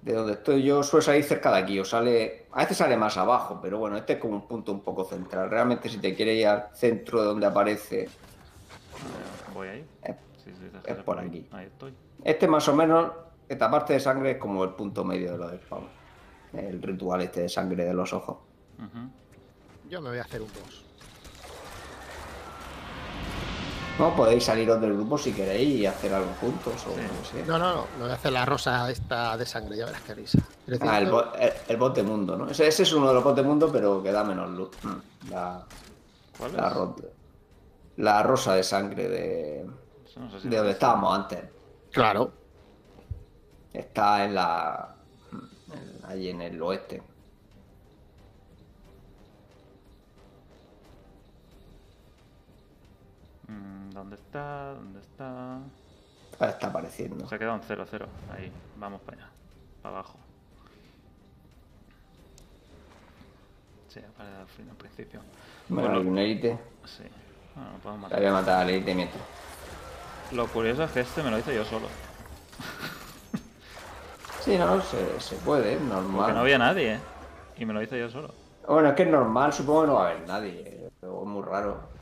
De 0.06 0.14
donde 0.14 0.34
estoy 0.34 0.62
yo 0.64 0.84
suele 0.84 1.04
salir 1.04 1.24
cerca 1.24 1.52
de 1.52 1.58
aquí, 1.58 1.80
o 1.80 1.84
sale. 1.84 2.46
A 2.52 2.60
veces 2.62 2.78
sale 2.78 2.96
más 2.96 3.18
abajo, 3.18 3.60
pero 3.62 3.80
bueno, 3.80 3.98
este 3.98 4.14
es 4.14 4.20
como 4.20 4.36
un 4.36 4.48
punto 4.48 4.72
un 4.72 4.82
poco 4.82 5.04
central. 5.04 5.50
Realmente 5.50 5.90
si 5.90 5.98
te 5.98 6.14
quieres 6.14 6.38
ir 6.38 6.48
al 6.48 6.70
centro 6.76 7.22
de 7.22 7.26
donde 7.28 7.46
aparece. 7.48 8.04
Eh, 8.04 8.10
Voy 9.54 9.68
ahí. 9.68 9.86
Es- 10.04 10.16
Sí, 10.44 10.52
sí, 10.60 10.66
es 10.68 10.74
déjate 10.74 11.02
por 11.04 11.18
aquí. 11.20 11.48
Ahí 11.52 11.66
estoy. 11.66 11.92
Este 12.24 12.48
más 12.48 12.68
o 12.68 12.76
menos, 12.76 13.12
esta 13.50 13.72
parte 13.72 13.94
de 13.94 14.00
sangre 14.00 14.32
es 14.32 14.38
como 14.38 14.64
el 14.64 14.70
punto 14.72 15.04
medio 15.04 15.32
de 15.32 15.38
lo 15.40 15.48
del 15.48 15.60
spawn. 15.60 15.88
El 16.54 16.80
ritual 16.84 17.22
este 17.24 17.42
de 17.42 17.50
sangre 17.50 17.84
de 17.84 17.94
los 17.96 18.14
ojos. 18.14 18.38
Yo 19.90 20.02
me 20.02 20.10
voy 20.10 20.20
a 20.20 20.22
hacer 20.22 20.42
un 20.44 20.48
boss. 20.50 20.85
No, 23.98 24.14
podéis 24.14 24.44
saliros 24.44 24.82
del 24.82 24.94
grupo 24.94 25.18
si 25.18 25.32
queréis 25.32 25.80
y 25.80 25.86
hacer 25.86 26.14
algo 26.14 26.30
juntos 26.42 26.74
o 26.86 26.94
Sí. 26.96 27.02
no 27.02 27.26
sé. 27.26 27.46
No, 27.46 27.58
no, 27.58 27.74
no. 27.76 27.88
Me 27.98 28.04
voy 28.04 28.12
a 28.12 28.16
hacer 28.16 28.34
la 28.34 28.46
rosa 28.46 28.90
esta 28.92 29.38
de 29.38 29.46
sangre, 29.46 29.78
ya 29.78 29.86
verás 29.86 30.02
qué 30.02 30.14
risa. 30.16 30.40
Ah, 30.82 31.00
el, 31.00 31.10
bo- 31.10 31.34
el, 31.36 31.54
el 31.70 31.78
bot 31.78 31.96
de 31.96 32.04
mundo, 32.04 32.36
¿no? 32.36 32.50
Ese, 32.50 32.68
ese 32.68 32.84
es 32.84 32.92
uno 32.92 33.08
de 33.08 33.14
los 33.14 33.24
bots 33.24 33.38
de 33.38 33.44
mundo, 33.44 33.70
pero 33.72 34.04
que 34.04 34.12
da 34.12 34.24
menos 34.26 34.50
luz. 34.52 34.70
Mm, 34.84 35.30
La, 35.32 35.64
¿Cuál 36.38 36.58
la, 36.58 36.68
es? 36.68 36.74
ro- 36.74 36.96
la 37.98 38.24
rosa 38.24 38.56
de 38.56 38.64
sangre 38.64 39.08
de, 39.08 39.66
Eso 40.06 40.20
no 40.20 40.30
sé 40.30 40.42
si 40.42 40.50
de 40.50 40.56
lo 40.56 40.58
donde 40.58 40.74
estábamos 40.74 41.16
antes. 41.18 41.40
Claro. 41.92 42.32
Está 43.72 44.26
en 44.26 44.36
la. 44.36 44.96
en- 45.72 46.06
Allí 46.06 46.30
en 46.30 46.42
el 46.42 46.62
oeste. 46.62 47.02
¿Dónde 53.48 54.16
está? 54.16 54.74
¿Dónde 54.74 55.00
está? 55.00 55.56
Ah, 56.40 56.48
Está 56.50 56.68
apareciendo. 56.68 57.28
Se 57.28 57.36
ha 57.36 57.40
quedado 57.40 57.56
en 57.56 57.62
0-0. 57.62 58.06
Ahí, 58.36 58.52
vamos 58.78 59.02
para 59.02 59.18
allá. 59.18 59.30
Para 59.82 59.96
abajo. 59.96 60.18
Sí, 63.88 64.02
para 64.18 64.42
al 64.42 64.48
fin, 64.48 64.68
al 64.70 64.76
principio. 64.76 65.22
Bueno, 65.70 65.90
Bueno, 65.90 66.02
hay 66.02 66.08
un 66.08 66.18
élite. 66.18 66.60
sí. 66.86 67.04
Bueno, 67.56 67.70
podemos 67.82 68.02
La 68.12 68.18
matar. 68.18 68.20
voy 68.20 68.28
a 68.28 68.32
matar 68.34 68.62
al 68.64 68.70
élite 68.70 68.96
mientras. 68.96 69.24
Lo 70.34 70.48
curioso 70.48 70.84
es 70.84 70.92
que 70.92 71.00
este 71.02 71.24
me 71.24 71.32
lo 71.32 71.40
hice 71.40 71.56
yo 71.56 71.64
solo. 71.64 71.88
Sí, 74.42 74.58
no, 74.58 74.82
se, 74.82 75.20
se 75.22 75.36
puede, 75.38 75.74
es 75.74 75.78
Porque 75.80 75.94
normal. 75.94 76.34
no 76.34 76.42
había 76.42 76.58
nadie, 76.58 76.96
¿eh? 76.96 77.00
Y 77.58 77.66
me 77.66 77.74
lo 77.74 77.82
hice 77.82 77.98
yo 77.98 78.10
solo. 78.10 78.34
Bueno, 78.68 78.90
es 78.90 78.96
que 78.96 79.04
es 79.04 79.10
normal, 79.10 79.54
supongo 79.54 79.82
que 79.82 79.88
no 79.88 79.94
va 79.96 80.08
a 80.08 80.12
haber 80.12 80.28
nadie. 80.28 80.90
Pero 81.00 81.22
es 81.22 81.28
muy 81.28 81.44
raro. 81.44 81.95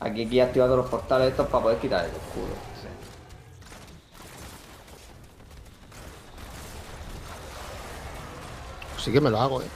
Aquí, 0.00 0.24
aquí 0.24 0.38
he 0.38 0.42
activado 0.42 0.76
los 0.76 0.88
portales 0.88 1.30
estos 1.30 1.46
para 1.48 1.62
poder 1.62 1.78
quitar 1.78 2.06
el 2.06 2.10
escudo. 2.10 2.54
Sí. 2.80 2.88
Sí 9.04 9.12
que 9.12 9.20
me 9.20 9.30
lo 9.30 9.38
hago, 9.38 9.60
¿eh? 9.60 9.66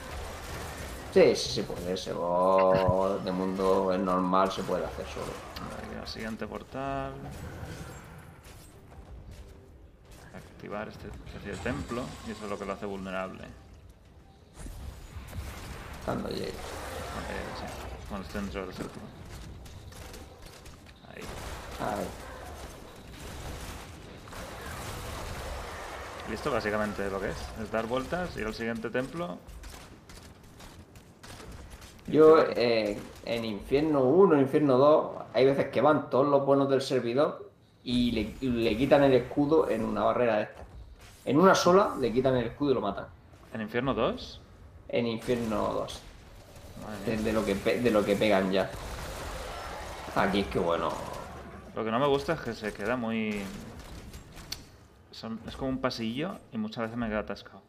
Sí, 1.13 1.37
sí 1.37 1.51
se 1.51 1.63
puede. 1.63 1.93
Ese 1.93 2.11
de 2.11 3.33
mundo 3.33 3.93
es 3.93 4.01
normal, 4.01 4.51
se 4.51 4.63
puede 4.63 4.85
hacer 4.87 5.07
solo. 5.07 5.33
Al 6.01 6.09
siguiente 6.09 6.47
portal. 6.47 7.13
Activar 10.35 10.89
este 10.89 11.07
especie 11.07 11.53
de 11.53 11.59
templo. 11.59 12.03
Y 12.27 12.33
eso 12.33 12.45
es 12.45 12.51
lo 12.51 12.59
que 12.59 12.65
lo 12.65 12.73
hace 12.73 12.87
vulnerable. 12.87 13.45
Cuando 16.05 16.31
llegue. 16.31 16.49
Eh, 16.49 16.53
sí, 17.59 17.65
cuando 18.09 18.27
esté 18.27 18.41
dentro 18.41 18.67
del 18.67 18.75
círculo. 18.75 19.24
Ahí. 21.81 21.99
Ahí. 21.99 22.07
Y 26.31 26.35
esto 26.35 26.51
básicamente 26.51 27.09
lo 27.11 27.21
que 27.21 27.31
es. 27.31 27.37
Es 27.63 27.71
dar 27.71 27.87
vueltas, 27.87 28.37
ir 28.37 28.47
al 28.47 28.55
siguiente 28.55 28.91
templo. 28.91 29.39
Yo 32.07 32.45
eh, 32.55 32.99
en 33.25 33.45
Infierno 33.45 34.03
1, 34.03 34.35
en 34.35 34.41
Infierno 34.41 34.79
2, 34.79 35.11
hay 35.33 35.47
veces 35.47 35.69
que 35.69 35.81
van 35.81 36.11
todos 36.11 36.27
los 36.27 36.45
buenos 36.45 36.69
del 36.69 36.81
servidor 36.83 37.51
y 37.83 38.11
le, 38.13 38.35
y 38.41 38.49
le 38.49 38.77
quitan 38.77 39.03
el 39.05 39.15
escudo 39.15 39.69
en 39.69 39.85
una 39.85 40.05
barrera 40.05 40.43
esta. 40.43 40.63
En 41.25 41.39
una 41.39 41.55
sola 41.55 41.95
le 41.99 42.13
quitan 42.13 42.37
el 42.37 42.47
escudo 42.47 42.73
y 42.73 42.75
lo 42.75 42.81
matan. 42.81 43.07
¿En 43.53 43.61
Infierno 43.63 43.95
2? 43.95 44.41
En 44.89 45.07
Infierno 45.07 45.73
2. 45.73 46.03
Madre 46.83 47.05
De, 47.05 47.17
mía. 47.17 47.23
de 47.23 47.33
lo 47.33 47.45
que 47.45 47.55
de 47.55 47.91
lo 47.91 48.05
que 48.05 48.17
pegan 48.17 48.51
ya. 48.51 48.71
Aquí 50.15 50.41
es 50.41 50.47
que 50.49 50.59
bueno. 50.59 51.14
Lo 51.75 51.85
que 51.85 51.91
no 51.91 51.99
me 51.99 52.07
gusta 52.07 52.35
es 52.35 52.41
que 52.41 52.55
se 52.55 52.73
queda 52.73 52.97
muy... 52.97 53.43
son- 55.11 55.41
es 55.47 55.57
como 55.57 55.71
un 55.71 55.79
pasillo 55.81 56.39
y 56.53 56.59
muchas 56.59 56.83
veces 56.85 56.97
me 56.97 57.09
queda 57.09 57.21
atascado. 57.21 57.63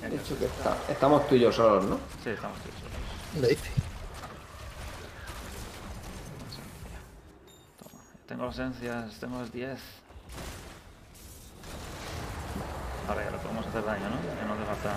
De 0.00 0.16
hecho 0.16 0.38
que 0.38 0.46
está- 0.46 0.76
estamos 0.88 1.28
tú 1.28 1.34
y 1.34 1.40
yo 1.40 1.52
solos, 1.52 1.84
¿no? 1.84 1.96
Sí, 2.24 2.30
estamos 2.30 2.58
todos 2.60 2.74
solos. 2.80 3.42
Me 3.42 3.48
dice. 3.48 3.70
Toma. 7.78 8.02
Tengo 8.26 8.44
ausencias, 8.44 9.14
tengo 9.20 9.38
las 9.40 9.52
10. 9.52 9.78
Ahora 13.08 13.24
ya 13.24 13.30
lo 13.30 13.38
podemos 13.38 13.66
hacer 13.66 13.84
daño, 13.84 14.04
¿no? 14.08 14.16
Ya 14.16 14.46
no 14.46 14.54
hace 14.54 14.64
falta 14.64 14.94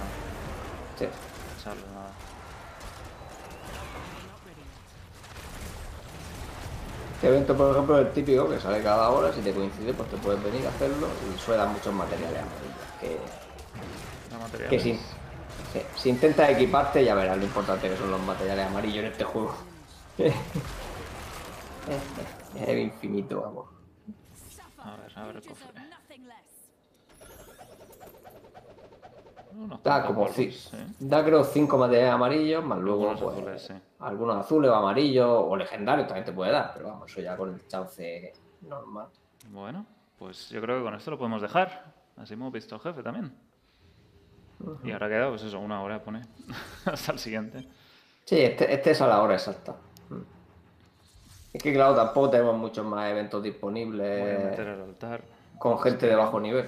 Sí. 0.99 1.05
Nada. 1.69 2.11
Este 7.15 7.27
evento, 7.27 7.55
por 7.55 7.71
ejemplo, 7.71 7.99
es 7.99 8.07
el 8.07 8.13
típico 8.13 8.49
que 8.49 8.59
sale 8.59 8.83
cada 8.83 9.09
hora. 9.09 9.31
Si 9.31 9.39
te 9.39 9.53
coincide, 9.53 9.93
pues 9.93 10.09
te 10.09 10.17
puedes 10.17 10.43
venir 10.43 10.65
a 10.65 10.69
hacerlo 10.69 11.07
y 11.33 11.39
suele 11.39 11.59
dar 11.59 11.69
muchos 11.69 11.93
materiales 11.93 12.41
amarillos. 12.41 12.73
Que, 12.99 13.17
materiales. 14.37 14.83
si, 14.83 14.99
si 15.95 16.09
intentas 16.09 16.49
equiparte, 16.49 17.05
ya 17.05 17.15
verás 17.15 17.37
lo 17.37 17.45
importante 17.45 17.89
que 17.89 17.95
son 17.95 18.11
los 18.11 18.19
materiales 18.21 18.67
amarillos 18.67 19.05
en 19.05 19.11
este 19.11 19.23
juego. 19.23 19.55
es 20.17 20.33
el 22.67 22.79
infinito, 22.79 23.41
vamos. 23.41 23.69
A 24.79 24.97
ver, 24.97 25.13
a 25.15 25.27
ver 25.27 25.37
el 25.37 25.47
cofre. 25.47 25.92
Unos 29.55 29.83
Da 29.83 30.05
como 30.05 30.25
polvos, 30.25 30.35
sí. 30.35 30.77
da 30.99 31.23
creo 31.23 31.43
5 31.43 31.77
materiales 31.77 32.13
amarillos, 32.13 32.63
más 32.65 32.79
luego 32.79 33.09
Algunos 33.11 33.21
pues, 33.21 33.63
azules, 33.69 33.81
algunos 33.99 34.37
azules 34.37 34.71
o 34.71 34.75
amarillos 34.75 35.29
o 35.29 35.55
legendarios 35.55 36.07
también 36.07 36.25
te 36.25 36.31
puede 36.31 36.51
dar, 36.51 36.71
pero 36.73 36.87
vamos, 36.89 37.11
eso 37.11 37.21
ya 37.21 37.37
con 37.37 37.53
el 37.53 37.67
chance 37.67 38.33
normal. 38.61 39.07
Bueno, 39.49 39.85
pues 40.17 40.49
yo 40.49 40.59
creo 40.61 40.77
que 40.79 40.83
con 40.83 40.95
esto 40.95 41.11
lo 41.11 41.17
podemos 41.17 41.41
dejar. 41.41 41.93
Así 42.17 42.33
hemos 42.33 42.51
visto 42.51 42.75
al 42.75 42.81
jefe 42.81 43.03
también. 43.03 43.33
Y 44.83 44.91
ahora 44.91 45.09
queda, 45.09 45.29
pues 45.29 45.43
eso, 45.43 45.59
una 45.59 45.81
hora 45.81 46.01
pone. 46.01 46.21
Hasta 46.85 47.11
el 47.11 47.19
siguiente. 47.19 47.67
Sí, 48.25 48.39
este, 48.39 48.73
este 48.73 48.91
es 48.91 49.01
a 49.01 49.07
la 49.07 49.21
hora 49.21 49.33
exacta. 49.33 49.75
Mm. 50.09 50.21
Es 51.53 51.61
que 51.61 51.73
claro, 51.73 51.95
tampoco 51.95 52.29
tenemos 52.29 52.57
muchos 52.57 52.85
más 52.85 53.11
eventos 53.11 53.41
Voy 53.41 53.49
a 53.49 53.51
disponibles 53.51 54.45
meter 54.45 54.67
el 54.67 54.81
altar. 54.81 55.23
con 55.59 55.77
gente 55.79 56.07
de 56.07 56.15
bajo 56.15 56.39
nivel. 56.39 56.67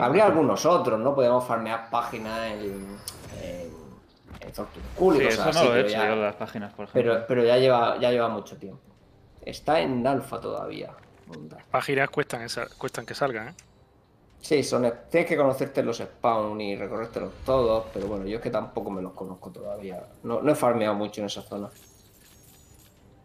Habría 0.00 0.26
algunos 0.26 0.64
otros, 0.64 0.98
¿no? 0.98 1.14
Podemos 1.14 1.44
farmear 1.46 1.90
páginas 1.90 2.52
en, 2.52 2.96
en, 3.42 3.70
en 4.40 4.52
Fortune 4.54 4.84
School 4.94 5.16
y 5.16 5.18
Sí, 5.18 5.24
cosas 5.24 5.38
eso 5.38 5.44
no 5.44 5.50
así, 5.60 5.68
lo 5.68 5.74
he 5.74 5.76
pero 5.76 5.88
hecho 5.88 5.98
ya- 5.98 6.08
yo 6.08 6.16
las 6.16 6.34
páginas, 6.36 6.72
por 6.74 6.84
ejemplo. 6.88 7.12
pero, 7.12 7.26
pero 7.26 7.44
ya 7.44 7.58
lleva, 7.58 7.98
ya 7.98 8.10
lleva 8.10 8.28
mucho 8.28 8.56
tiempo. 8.56 8.80
Está 9.42 9.80
en 9.80 10.06
alfa 10.06 10.40
todavía. 10.40 10.94
Onda. 11.28 11.58
Páginas 11.70 12.08
cuestan, 12.10 12.42
esa- 12.42 12.68
cuestan 12.78 13.04
que 13.04 13.14
salgan, 13.14 13.48
¿eh? 13.48 13.54
Sí, 14.40 14.62
son, 14.62 14.90
tienes 15.10 15.28
que 15.28 15.36
conocerte 15.36 15.82
los 15.82 15.98
spawn 15.98 16.60
y 16.60 16.76
recorrértelos 16.76 17.32
todos, 17.46 17.84
pero 17.94 18.06
bueno, 18.06 18.26
yo 18.26 18.36
es 18.36 18.42
que 18.42 18.50
tampoco 18.50 18.90
me 18.90 19.00
los 19.00 19.12
conozco 19.12 19.50
todavía. 19.50 20.02
No, 20.22 20.42
no 20.42 20.52
he 20.52 20.54
farmeado 20.54 20.94
mucho 20.94 21.20
en 21.22 21.26
esa 21.28 21.40
zona. 21.42 21.70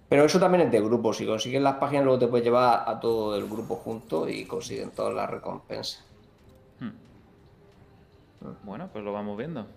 Pero 0.07 0.23
eso 0.25 0.39
también 0.39 0.67
es 0.67 0.71
de 0.71 0.81
grupo. 0.81 1.13
Si 1.13 1.25
consigues 1.25 1.61
las 1.61 1.75
páginas, 1.75 2.05
luego 2.05 2.19
te 2.19 2.27
puedes 2.27 2.43
llevar 2.45 2.83
a 2.87 2.99
todo 2.99 3.35
el 3.35 3.45
grupo 3.47 3.75
junto 3.75 4.27
y 4.29 4.45
consiguen 4.45 4.91
todas 4.91 5.13
las 5.13 5.29
recompensas. 5.29 6.03
Hmm. 8.41 8.51
Bueno, 8.63 8.89
pues 8.91 9.03
lo 9.03 9.13
vamos 9.13 9.37
viendo. 9.37 9.67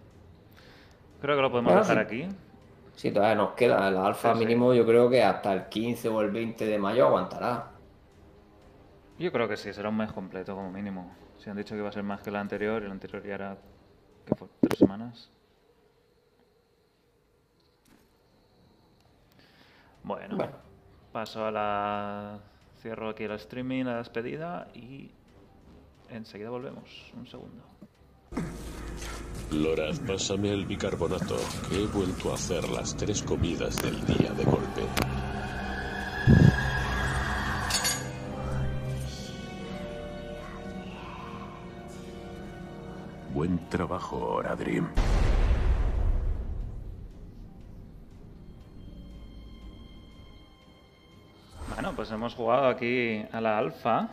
Creo 1.20 1.36
que 1.36 1.42
lo 1.42 1.50
podemos 1.50 1.72
Bueno, 1.72 1.86
dejar 1.86 2.08
sí. 2.08 2.22
aquí. 2.24 2.36
Si 2.96 3.10
todavía 3.10 3.36
nos 3.36 3.52
queda 3.54 3.88
el 3.88 3.96
alfa 3.96 4.32
Sí, 4.34 4.38
sí. 4.40 4.44
mínimo, 4.44 4.74
yo 4.74 4.84
creo 4.84 5.08
que 5.08 5.22
hasta 5.22 5.52
el 5.52 5.68
15 5.68 6.08
o 6.08 6.20
el 6.20 6.30
20 6.30 6.64
de 6.66 6.78
mayo 6.78 7.06
aguantará. 7.06 7.70
Yo 9.18 9.32
creo 9.32 9.48
que 9.48 9.56
sí, 9.56 9.72
será 9.72 9.88
un 9.88 9.96
mes 9.96 10.12
completo 10.12 10.54
como 10.54 10.70
mínimo. 10.70 11.10
Si 11.38 11.48
han 11.48 11.56
dicho 11.56 11.74
que 11.74 11.80
va 11.80 11.88
a 11.88 11.92
ser 11.92 12.02
más 12.02 12.20
que 12.22 12.30
el 12.30 12.36
anterior, 12.36 12.82
y 12.82 12.86
el 12.86 12.92
anterior 12.92 13.22
ya 13.24 13.34
era. 13.34 13.56
¿Qué 14.26 14.34
fue? 14.34 14.48
¿Tres 14.60 14.78
semanas? 14.78 15.30
Bueno, 20.04 20.36
Bueno. 20.36 20.52
paso 21.12 21.46
a 21.46 21.50
la. 21.50 22.38
Cierro 22.80 23.10
aquí 23.10 23.24
el 23.24 23.32
streaming, 23.32 23.84
la 23.84 23.98
despedida 23.98 24.68
y. 24.74 25.12
Enseguida 26.10 26.50
volvemos. 26.50 27.12
Un 27.16 27.26
segundo. 27.26 27.62
Loraz, 29.50 29.98
pásame 30.00 30.50
el 30.50 30.64
bicarbonato, 30.64 31.36
que 31.68 31.82
he 31.82 31.86
vuelto 31.86 32.30
a 32.30 32.34
hacer 32.34 32.68
las 32.70 32.96
tres 32.96 33.22
comidas 33.22 33.76
del 33.82 34.04
día 34.06 34.32
de 34.32 34.44
golpe. 34.44 34.82
Buen 43.34 43.68
trabajo, 43.68 44.16
Oradrim. 44.16 44.86
Bueno, 51.74 51.92
pues 51.96 52.10
hemos 52.10 52.34
jugado 52.34 52.68
aquí 52.68 53.24
a 53.32 53.40
la 53.40 53.58
alfa. 53.58 54.08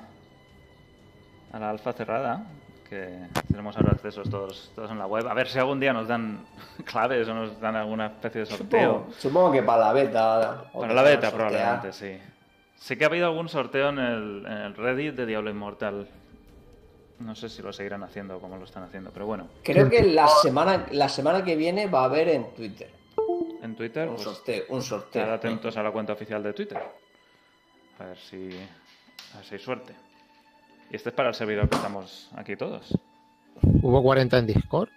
A 1.51 1.59
la 1.59 1.69
alfa 1.69 1.93
cerrada. 1.93 2.45
Que 2.89 3.27
tenemos 3.47 3.77
ahora 3.77 3.91
accesos 3.91 4.29
todos, 4.29 4.71
todos 4.75 4.89
en 4.89 4.97
la 4.97 5.05
web. 5.05 5.27
A 5.27 5.33
ver 5.33 5.47
si 5.47 5.59
algún 5.59 5.79
día 5.79 5.93
nos 5.93 6.07
dan 6.07 6.45
claves 6.85 7.27
o 7.27 7.33
nos 7.33 7.59
dan 7.61 7.75
alguna 7.75 8.07
especie 8.07 8.41
de 8.41 8.45
sorteo. 8.47 8.93
Supongo, 8.93 9.13
supongo 9.19 9.51
que 9.51 9.63
para 9.63 9.85
la 9.85 9.93
beta. 9.93 10.63
Para 10.73 10.93
la 10.93 11.03
beta, 11.03 11.31
probablemente, 11.31 11.93
sí. 11.93 12.17
Sí 12.75 12.95
que 12.95 13.03
ha 13.03 13.07
habido 13.07 13.27
algún 13.27 13.49
sorteo 13.49 13.89
en 13.89 13.99
el, 13.99 14.45
en 14.45 14.57
el 14.57 14.75
Reddit 14.75 15.13
de 15.13 15.25
Diablo 15.25 15.49
Inmortal. 15.49 16.07
No 17.19 17.35
sé 17.35 17.49
si 17.49 17.61
lo 17.61 17.73
seguirán 17.73 18.03
haciendo 18.03 18.37
o 18.37 18.39
cómo 18.39 18.55
lo 18.55 18.63
están 18.63 18.83
haciendo, 18.83 19.11
pero 19.11 19.25
bueno. 19.25 19.49
Creo 19.63 19.89
que 19.89 20.01
la 20.03 20.27
semana, 20.27 20.85
la 20.91 21.09
semana 21.09 21.43
que 21.43 21.57
viene 21.57 21.87
va 21.87 22.01
a 22.01 22.05
haber 22.05 22.29
en 22.29 22.53
Twitter 22.53 22.89
En 23.61 23.75
Twitter, 23.75 24.07
un 24.07 24.15
pues, 24.15 24.23
sorteo. 24.23 24.63
Un 24.69 24.81
sorteo. 24.81 25.21
estar 25.21 25.35
atentos 25.35 25.75
a 25.75 25.83
la 25.83 25.91
cuenta 25.91 26.13
oficial 26.13 26.41
de 26.41 26.53
Twitter. 26.53 26.81
A 27.99 28.05
ver 28.05 28.17
si, 28.17 28.49
a 29.33 29.37
ver 29.37 29.45
si 29.45 29.55
hay 29.55 29.59
suerte. 29.59 30.08
Y 30.91 30.95
este 30.95 31.09
es 31.09 31.15
para 31.15 31.29
el 31.29 31.35
servidor 31.35 31.69
que 31.69 31.75
estamos 31.75 32.29
aquí 32.35 32.55
todos. 32.55 32.97
Hubo 33.81 34.01
40 34.01 34.37
en 34.39 34.47
Discord, 34.47 34.89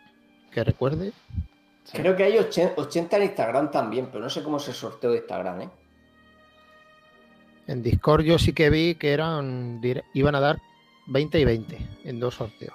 que 0.50 0.64
recuerde. 0.64 1.12
Sí. 1.84 1.98
Creo 1.98 2.16
que 2.16 2.24
hay 2.24 2.38
80, 2.38 2.80
80 2.80 3.16
en 3.16 3.22
Instagram 3.24 3.70
también, 3.70 4.06
pero 4.06 4.22
no 4.24 4.30
sé 4.30 4.42
cómo 4.42 4.56
es 4.58 4.68
el 4.68 4.74
sorteo 4.74 5.10
de 5.10 5.18
Instagram, 5.18 5.60
¿eh? 5.62 5.68
En 7.66 7.82
Discord 7.82 8.22
yo 8.24 8.38
sí 8.38 8.52
que 8.52 8.70
vi 8.70 8.94
que 8.96 9.12
eran 9.12 9.80
iban 10.14 10.34
a 10.34 10.40
dar 10.40 10.58
20 11.06 11.38
y 11.40 11.44
20 11.44 11.78
en 12.04 12.20
dos 12.20 12.34
sorteos. 12.36 12.74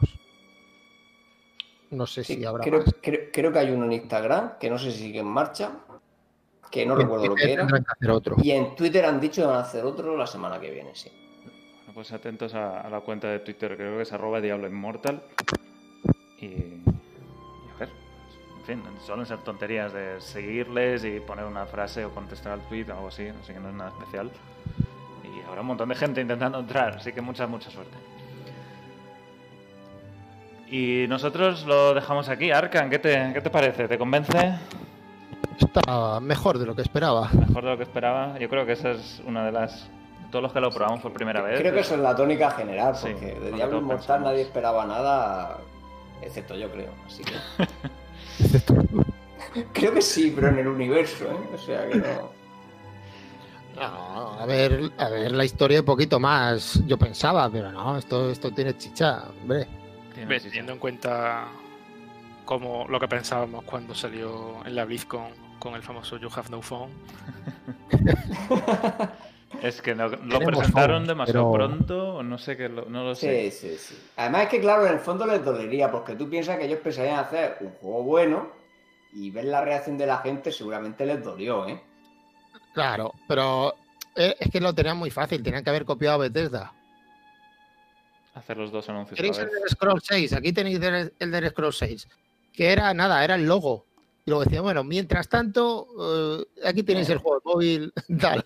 No 1.90 2.06
sé 2.06 2.24
Sí, 2.24 2.36
si 2.36 2.46
habrá 2.46 2.64
creo, 2.64 2.80
más. 2.82 2.96
creo, 3.02 3.20
creo 3.32 3.52
que 3.52 3.60
hay 3.60 3.72
uno 3.72 3.86
en 3.86 3.94
Instagram, 3.94 4.58
que 4.60 4.70
no 4.70 4.78
sé 4.78 4.92
si 4.92 5.00
sigue 5.00 5.20
en 5.20 5.28
marcha, 5.28 5.72
que 6.70 6.86
no 6.86 6.94
En 6.94 7.02
recuerdo 7.02 7.28
lo 7.28 7.36
que 7.36 7.54
era. 7.54 7.62
tendrán 7.62 7.84
que 7.84 7.92
hacer 7.92 8.12
otro. 8.12 8.36
Y 8.42 8.52
en 8.52 8.76
Twitter 8.76 9.06
han 9.06 9.20
dicho 9.22 9.42
que 9.42 9.48
van 9.48 9.58
a 9.58 9.62
hacer 9.62 9.86
otro 9.86 10.18
la 10.18 10.28
semana 10.28 10.60
que 10.60 10.70
viene, 10.72 10.92
sí. 10.94 11.10
Pues 11.98 12.14
atentos 12.14 12.54
a, 12.54 12.82
a 12.82 12.92
la 12.92 13.00
cuenta 13.00 13.28
de 13.28 13.40
Twitter, 13.40 13.76
creo 13.76 13.98
que 13.98 14.04
es 14.04 14.14
arroba 14.14 14.40
Diablo 14.40 14.68
Inmortal. 14.68 15.20
Y, 16.40 16.46
y 16.46 16.84
a 17.76 17.80
ver, 17.80 17.90
en 18.60 18.66
fin, 18.68 18.84
suelen 19.04 19.26
ser 19.26 19.40
tonterías 19.40 19.94
de 19.94 20.22
seguirles 20.22 21.04
y 21.04 21.20
poner 21.20 21.46
una 21.46 21.66
frase 21.66 22.06
o 22.06 22.12
contestar 22.12 22.54
al 22.54 22.62
tweet 22.68 22.86
o 22.92 22.94
algo 22.94 23.08
así, 23.08 23.30
así 23.30 23.52
que 23.52 23.60
no 23.60 23.70
es 23.70 23.74
nada 23.74 23.90
especial. 23.90 24.30
Y 25.24 25.42
habrá 25.48 25.62
un 25.62 25.68
montón 25.70 25.90
de 25.90 25.96
gente 25.96 26.22
intentando 26.22 26.60
entrar, 26.60 26.98
así 26.98 27.12
que 27.14 27.22
mucha, 27.22 27.48
mucha 27.48 27.72
suerte. 27.72 27.98
Y 30.70 31.08
nosotros 31.10 31.66
lo 31.66 31.96
dejamos 31.96 32.30
aquí. 32.30 32.52
Arkan, 32.52 32.92
¿qué 32.92 33.00
te, 33.00 33.32
qué 33.34 33.42
te 33.42 33.50
parece? 33.50 33.88
¿Te 33.88 33.98
convence? 33.98 34.54
Está 35.60 36.20
mejor 36.20 36.60
de 36.60 36.68
lo 36.68 36.76
que 36.76 36.84
esperaba. 36.84 37.32
Mejor 37.34 37.64
de 37.64 37.72
lo 37.72 37.78
que 37.78 37.84
esperaba. 37.86 38.38
Yo 38.38 38.48
creo 38.50 38.68
que 38.68 38.74
esa 38.74 38.92
es 38.92 39.20
una 39.26 39.44
de 39.44 39.52
las... 39.52 39.90
Todos 40.32 40.44
los 40.44 40.54
que 40.54 40.60
lo 40.60 40.70
probamos 40.70 41.02
por 41.02 41.14
primera 41.14 41.42
vez. 41.42 41.60
Creo 41.60 41.74
que 41.74 41.80
eso 41.80 41.96
es 41.96 42.02
la 42.02 42.16
tónica 42.16 42.52
general, 42.52 42.96
porque 43.02 43.40
de 43.40 43.52
Diablo 43.52 43.78
Inmortal 43.78 44.24
nadie 44.24 44.42
esperaba 44.42 44.86
nada, 44.86 45.60
excepto 46.22 46.56
yo 46.56 46.70
creo. 46.70 46.92
Así 47.06 47.24
que 47.24 47.34
creo 49.74 49.94
que 49.94 50.02
sí, 50.02 50.34
pero 50.36 50.50
en 50.50 50.60
el 50.60 50.68
universo, 50.68 51.26
¿eh? 51.26 51.50
O 51.54 51.58
sea 51.58 51.88
que 51.88 51.96
no. 51.96 52.38
No, 53.76 54.40
a 54.40 54.46
ver, 54.46 54.92
a 54.98 55.10
ver 55.10 55.32
la 55.32 55.46
historia 55.46 55.80
un 55.82 55.86
poquito 55.86 56.20
más, 56.20 56.82
yo 56.88 56.98
pensaba, 56.98 57.48
pero 57.50 57.72
no, 57.72 57.98
esto, 57.98 58.32
esto 58.32 58.52
tiene 58.52 58.76
chicha, 58.76 59.24
hombre. 59.42 59.68
Tiene 60.14 60.28
Ves, 60.28 60.42
chicha. 60.42 60.52
Teniendo 60.52 60.74
en 60.74 60.80
cuenta 60.80 61.46
como 62.44 62.88
lo 62.88 63.00
que 63.00 63.08
pensábamos 63.08 63.64
cuando 63.66 63.94
salió 63.94 64.66
en 64.66 64.76
la 64.76 64.84
BlizzCon 64.86 65.30
con 65.60 65.76
el 65.76 65.84
famoso 65.84 66.18
You 66.18 66.30
Have 66.36 66.50
No 66.50 66.62
Phone. 66.62 66.90
Es 69.62 69.82
que 69.82 69.96
no- 69.96 70.10
lo 70.10 70.40
presentaron 70.40 71.08
demasiado 71.08 71.52
pero- 71.52 71.68
pronto, 71.70 72.16
o 72.18 72.24
no 72.24 72.38
sé 72.38 72.58
qué, 72.58 72.68
no 72.70 73.04
lo 73.04 73.16
sé. 73.16 73.50
Sí, 73.52 73.70
sí, 73.70 73.78
sí. 73.78 73.98
Además 74.18 74.44
es 74.44 74.50
que, 74.50 74.60
claro, 74.60 74.86
en 74.86 74.94
el 74.94 75.00
fondo 75.00 75.26
les 75.26 75.44
dolería, 75.44 75.90
porque 75.90 76.16
tú 76.16 76.30
piensas 76.30 76.58
que 76.58 76.66
ellos 76.66 76.80
pensarían 76.84 77.20
hacer 77.20 77.58
un 77.62 77.72
juego 77.72 78.04
bueno 78.04 78.50
y 79.14 79.32
ver 79.32 79.46
la 79.46 79.62
reacción 79.64 79.98
de 79.98 80.06
la 80.06 80.18
gente 80.18 80.52
seguramente 80.52 81.06
les 81.06 81.24
dolió, 81.24 81.68
¿eh? 81.68 81.82
Claro, 82.74 83.14
pero 83.28 83.74
eh, 84.16 84.36
es 84.40 84.52
que 84.52 84.60
lo 84.60 84.74
tenían 84.76 84.98
muy 84.98 85.10
fácil, 85.10 85.42
tenían 85.42 85.64
que 85.64 85.70
haber 85.70 85.86
copiado 85.86 86.16
a 86.16 86.20
Bethesda. 86.28 86.74
Hacer 88.36 88.58
los 88.58 88.72
dos 88.72 88.88
anuncios 88.90 89.14
a 89.14 89.16
¿Queréis 89.16 89.38
la 89.38 89.44
el 89.44 89.50
vez. 89.50 89.62
de 89.64 89.70
Scroll 89.70 90.02
6? 90.04 90.34
Aquí 90.34 90.54
tenéis 90.54 90.80
el 90.82 91.14
el 91.18 91.32
de 91.32 91.50
Scroll 91.50 91.74
6. 91.74 92.08
Que 92.54 92.72
era 92.72 92.94
nada, 92.94 93.24
era 93.24 93.36
el 93.36 93.48
logo. 93.48 93.86
Y 94.26 94.30
luego 94.30 94.44
decía, 94.44 94.62
bueno, 94.62 94.84
mientras 94.84 95.28
tanto, 95.30 95.88
eh, 96.00 96.46
aquí 96.68 96.84
tenéis 96.84 97.10
el 97.10 97.18
juego 97.20 97.42
móvil, 97.46 97.92
tal. 98.20 98.46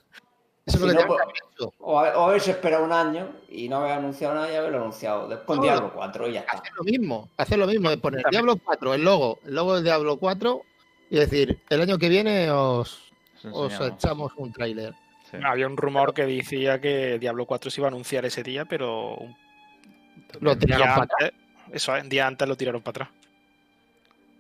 Eso 0.76 0.86
es 0.86 0.92
Si 0.92 0.98
lo 0.98 1.02
que 1.04 1.08
no, 1.08 1.16
pues-. 1.16 1.70
O, 1.80 2.00
haber- 2.00 2.16
o 2.16 2.24
haberse 2.26 2.52
esperado 2.52 2.84
un 2.84 2.92
año 2.92 3.30
y 3.50 3.68
no 3.70 3.78
haber 3.78 3.94
anunciado 3.94 4.36
nada 4.36 4.52
y 4.52 4.56
haberlo 4.56 4.78
anunciado 4.80 5.28
después 5.28 5.58
No, 5.58 5.64
Diablo 5.64 5.92
4 5.94 6.28
y 6.30 6.34
ya 6.34 6.40
está. 6.42 6.54
Hacer 6.54 6.72
lo 6.76 6.84
mismo, 6.84 7.30
hacer 7.38 7.60
lo 7.60 7.68
mismo, 7.68 7.90
de 7.90 7.98
poner 7.98 8.24
Diablo 8.30 8.56
4, 8.64 8.94
el 8.94 9.04
logo, 9.04 9.40
el 9.46 9.56
logo 9.56 9.76
de 9.76 9.84
Diablo 9.84 10.18
4, 10.18 10.62
y 11.10 11.16
decir, 11.18 11.62
el 11.70 11.82
año 11.82 11.98
que 11.98 12.10
viene 12.10 12.50
os, 12.52 13.12
echamos 13.44 14.32
un 14.38 14.52
tráiler. 14.54 14.94
Sí. 15.30 15.38
Había 15.44 15.68
un 15.68 15.78
rumor 15.78 16.14
que 16.14 16.26
decía 16.26 16.80
que 16.82 17.18
Diablo 17.20 17.46
4 17.46 17.70
se 17.72 17.82
iba 17.82 17.88
a 17.88 17.92
anunciar 17.92 18.26
ese 18.26 18.44
día, 18.44 18.66
pero 18.66 19.16
un 19.16 19.36
Lo 20.40 20.58
tiraron 20.58 20.86
día 20.88 20.96
para 20.96 21.04
atrás. 21.04 21.32
antes, 21.32 21.76
eso 21.76 21.96
es, 21.96 22.04
un 22.04 22.10
día 22.10 22.28
antes 22.28 22.48
lo 22.48 22.56
tiraron 22.58 22.82
para 22.82 23.06
atrás. 23.06 23.10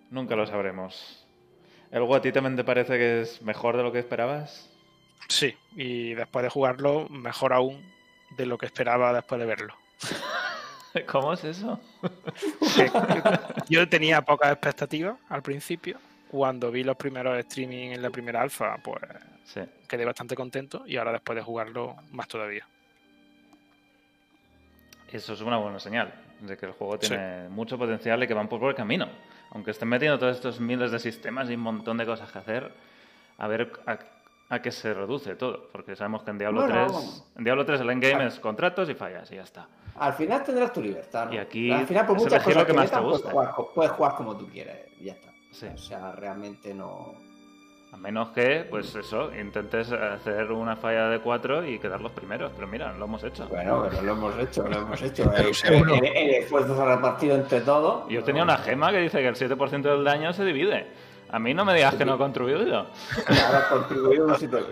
Nunca 0.09 0.35
lo 0.35 0.45
sabremos. 0.45 1.25
¿El 1.91 2.09
a 2.13 2.21
ti 2.21 2.31
también 2.31 2.55
te 2.55 2.63
parece 2.63 2.97
que 2.97 3.21
es 3.21 3.41
mejor 3.41 3.75
de 3.75 3.83
lo 3.83 3.91
que 3.91 3.99
esperabas? 3.99 4.69
Sí, 5.31 5.55
y 5.77 6.13
después 6.13 6.43
de 6.43 6.49
jugarlo, 6.49 7.07
mejor 7.07 7.53
aún 7.53 7.81
de 8.31 8.45
lo 8.45 8.57
que 8.57 8.65
esperaba 8.65 9.13
después 9.13 9.39
de 9.39 9.47
verlo. 9.47 9.73
¿Cómo 11.07 11.31
es 11.31 11.45
eso? 11.45 11.79
Yo 13.69 13.87
tenía 13.87 14.21
pocas 14.23 14.51
expectativas 14.51 15.15
al 15.29 15.41
principio. 15.41 15.97
Cuando 16.29 16.69
vi 16.69 16.83
los 16.83 16.97
primeros 16.97 17.37
streaming 17.39 17.91
en 17.91 18.01
la 18.01 18.09
primera 18.09 18.41
alfa, 18.41 18.75
pues 18.83 19.01
Sí. 19.45 19.61
quedé 19.87 20.03
bastante 20.03 20.35
contento 20.35 20.83
y 20.85 20.97
ahora 20.97 21.13
después 21.13 21.37
de 21.37 21.43
jugarlo, 21.43 21.95
más 22.11 22.27
todavía. 22.27 22.67
Eso 25.13 25.33
es 25.33 25.39
una 25.41 25.57
buena 25.57 25.79
señal, 25.79 26.13
de 26.41 26.57
que 26.57 26.65
el 26.65 26.73
juego 26.73 26.97
Sí. 26.99 27.07
tiene 27.07 27.47
mucho 27.47 27.77
potencial 27.77 28.21
y 28.21 28.27
que 28.27 28.33
van 28.33 28.49
por 28.49 28.59
buen 28.59 28.75
camino. 28.75 29.07
Aunque 29.51 29.71
estén 29.71 29.87
metiendo 29.87 30.19
todos 30.19 30.35
estos 30.35 30.59
miles 30.59 30.91
de 30.91 30.99
sistemas 30.99 31.49
y 31.49 31.53
un 31.55 31.61
montón 31.61 31.97
de 31.97 32.05
cosas 32.05 32.29
que 32.33 32.37
hacer, 32.39 32.71
a 33.37 33.47
ver 33.47 33.71
a, 33.87 33.97
a 34.51 34.61
qué 34.61 34.69
se 34.71 34.93
reduce 34.93 35.35
todo. 35.35 35.67
Porque 35.71 35.95
sabemos 35.95 36.23
que 36.23 36.29
en 36.31 36.37
Diablo 36.37 36.61
Bueno. 36.61 36.87
3, 36.87 37.23
en 37.37 37.43
Diablo 37.43 37.65
3 37.65 37.81
el 37.81 37.89
endgame 37.89 38.27
es 38.27 38.39
contratos 38.39 38.89
y 38.89 38.93
fallas 38.93 39.31
y 39.31 39.35
ya 39.35 39.43
está. 39.43 39.67
Al 39.97 40.13
final 40.13 40.43
tendrás 40.43 40.71
tu 40.73 40.81
libertad, 40.81 41.27
¿no? 41.27 41.33
Y 41.33 41.37
aquí 41.37 41.71
Al 41.71 41.87
final, 41.87 42.05
por 42.05 42.17
es 42.17 42.23
muchas 42.23 42.45
elegir 42.45 42.55
lo 42.55 42.61
cosas 42.61 42.65
que 42.67 42.71
que, 42.71 42.77
más 42.77 42.89
te 42.89 42.95
metan, 42.97 43.09
puedes 43.09 43.25
jugar, 43.31 43.55
puedes 43.73 43.91
jugar 43.93 44.15
como 44.15 44.37
tú 44.37 44.47
quieras 44.49 44.77
ya 44.99 45.13
está. 45.13 45.31
Sí. 45.51 45.67
O 45.73 45.77
sea, 45.77 46.11
realmente 46.11 46.73
no... 46.73 47.13
A 47.93 47.97
menos 47.97 48.29
que, 48.29 48.65
pues 48.69 48.95
eso, 48.95 49.35
intentes 49.35 49.91
hacer 49.91 50.49
una 50.53 50.77
falla 50.77 51.09
de 51.09 51.19
4 51.19 51.65
y 51.67 51.77
quedar 51.77 51.99
los 51.99 52.13
primeros. 52.13 52.49
Pero 52.55 52.65
mira, 52.65 52.93
lo 52.93 53.03
hemos 53.03 53.21
hecho. 53.25 53.45
Bueno, 53.49 53.85
pero 53.89 54.01
lo 54.03 54.11
hemos 54.13 54.37
hecho, 54.39 54.65
lo 54.65 54.77
hemos 54.79 55.01
hecho. 55.01 55.29
Pero 55.35 55.49
El, 55.49 55.53
seguro. 55.55 55.95
el- 55.95 56.05
el 56.05 56.29
esfuerzo 56.35 56.73
se 56.73 56.81
ha 56.81 56.95
repartido 56.95 57.35
entre 57.35 57.59
todos. 57.59 58.07
Yo 58.07 58.23
tenía 58.23 58.43
una 58.43 58.57
gema 58.59 58.91
que 58.91 58.99
dice 58.99 59.17
que 59.19 59.27
el 59.27 59.35
7% 59.35 59.81
del 59.81 60.05
daño 60.05 60.31
se 60.31 60.45
divide. 60.45 60.87
A 61.33 61.39
mí 61.39 61.53
no 61.53 61.63
me 61.63 61.73
digas 61.73 61.95
que 61.95 62.03
no 62.03 62.15
he 62.15 62.17
contribuido. 62.17 62.87
Claro, 63.25 64.37
sitio- 64.37 64.65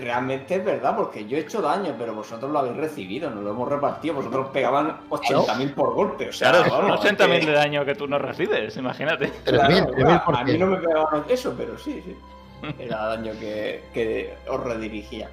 Realmente 0.00 0.54
es 0.56 0.64
verdad, 0.64 0.94
porque 0.96 1.26
yo 1.26 1.36
he 1.36 1.40
hecho 1.40 1.60
daño, 1.60 1.94
pero 1.98 2.14
vosotros 2.14 2.50
lo 2.52 2.58
habéis 2.60 2.76
recibido, 2.76 3.30
nos 3.30 3.42
lo 3.42 3.50
hemos 3.50 3.68
repartido. 3.68 4.14
Vosotros 4.14 4.48
pegaban 4.52 5.00
80.000 5.10 5.74
por 5.74 5.92
golpe. 5.94 6.28
O 6.28 6.32
sea, 6.32 6.52
Claro, 6.52 6.70
vamos, 6.70 7.00
80.000 7.00 7.40
que- 7.40 7.46
de 7.46 7.52
daño 7.52 7.84
que 7.84 7.94
tú 7.96 8.06
no 8.06 8.18
recibes, 8.18 8.76
imagínate. 8.76 9.30
Claro, 9.44 9.68
3.000, 9.74 9.86
3.000 9.96 10.24
por 10.24 10.36
a 10.36 10.44
mí 10.44 10.56
no 10.58 10.66
me 10.68 10.76
pegaban 10.76 11.24
eso, 11.28 11.52
pero 11.56 11.76
sí, 11.78 12.00
sí. 12.04 12.16
Era 12.78 13.06
daño 13.06 13.32
que, 13.40 13.84
que 13.92 14.34
os 14.48 14.60
redirigía. 14.62 15.28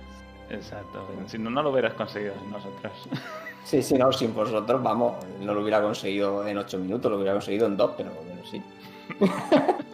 Exacto. 0.50 1.08
Si 1.28 1.38
no, 1.38 1.50
no 1.50 1.62
lo 1.64 1.70
hubieras 1.70 1.94
conseguido 1.94 2.34
sin 2.40 2.52
nosotros. 2.52 2.92
Sí, 3.64 3.84
sí, 3.84 3.94
no, 3.94 4.12
sin 4.12 4.34
vosotros, 4.34 4.82
vamos, 4.82 5.24
no 5.40 5.54
lo 5.54 5.62
hubiera 5.62 5.80
conseguido 5.84 6.46
en 6.48 6.58
8 6.58 6.80
minutos, 6.80 7.12
lo 7.12 7.18
hubiera 7.18 7.34
conseguido 7.34 7.68
en 7.68 7.78
2, 7.78 7.92
pero 7.96 8.10
bueno, 8.10 8.42
sí. 8.50 8.60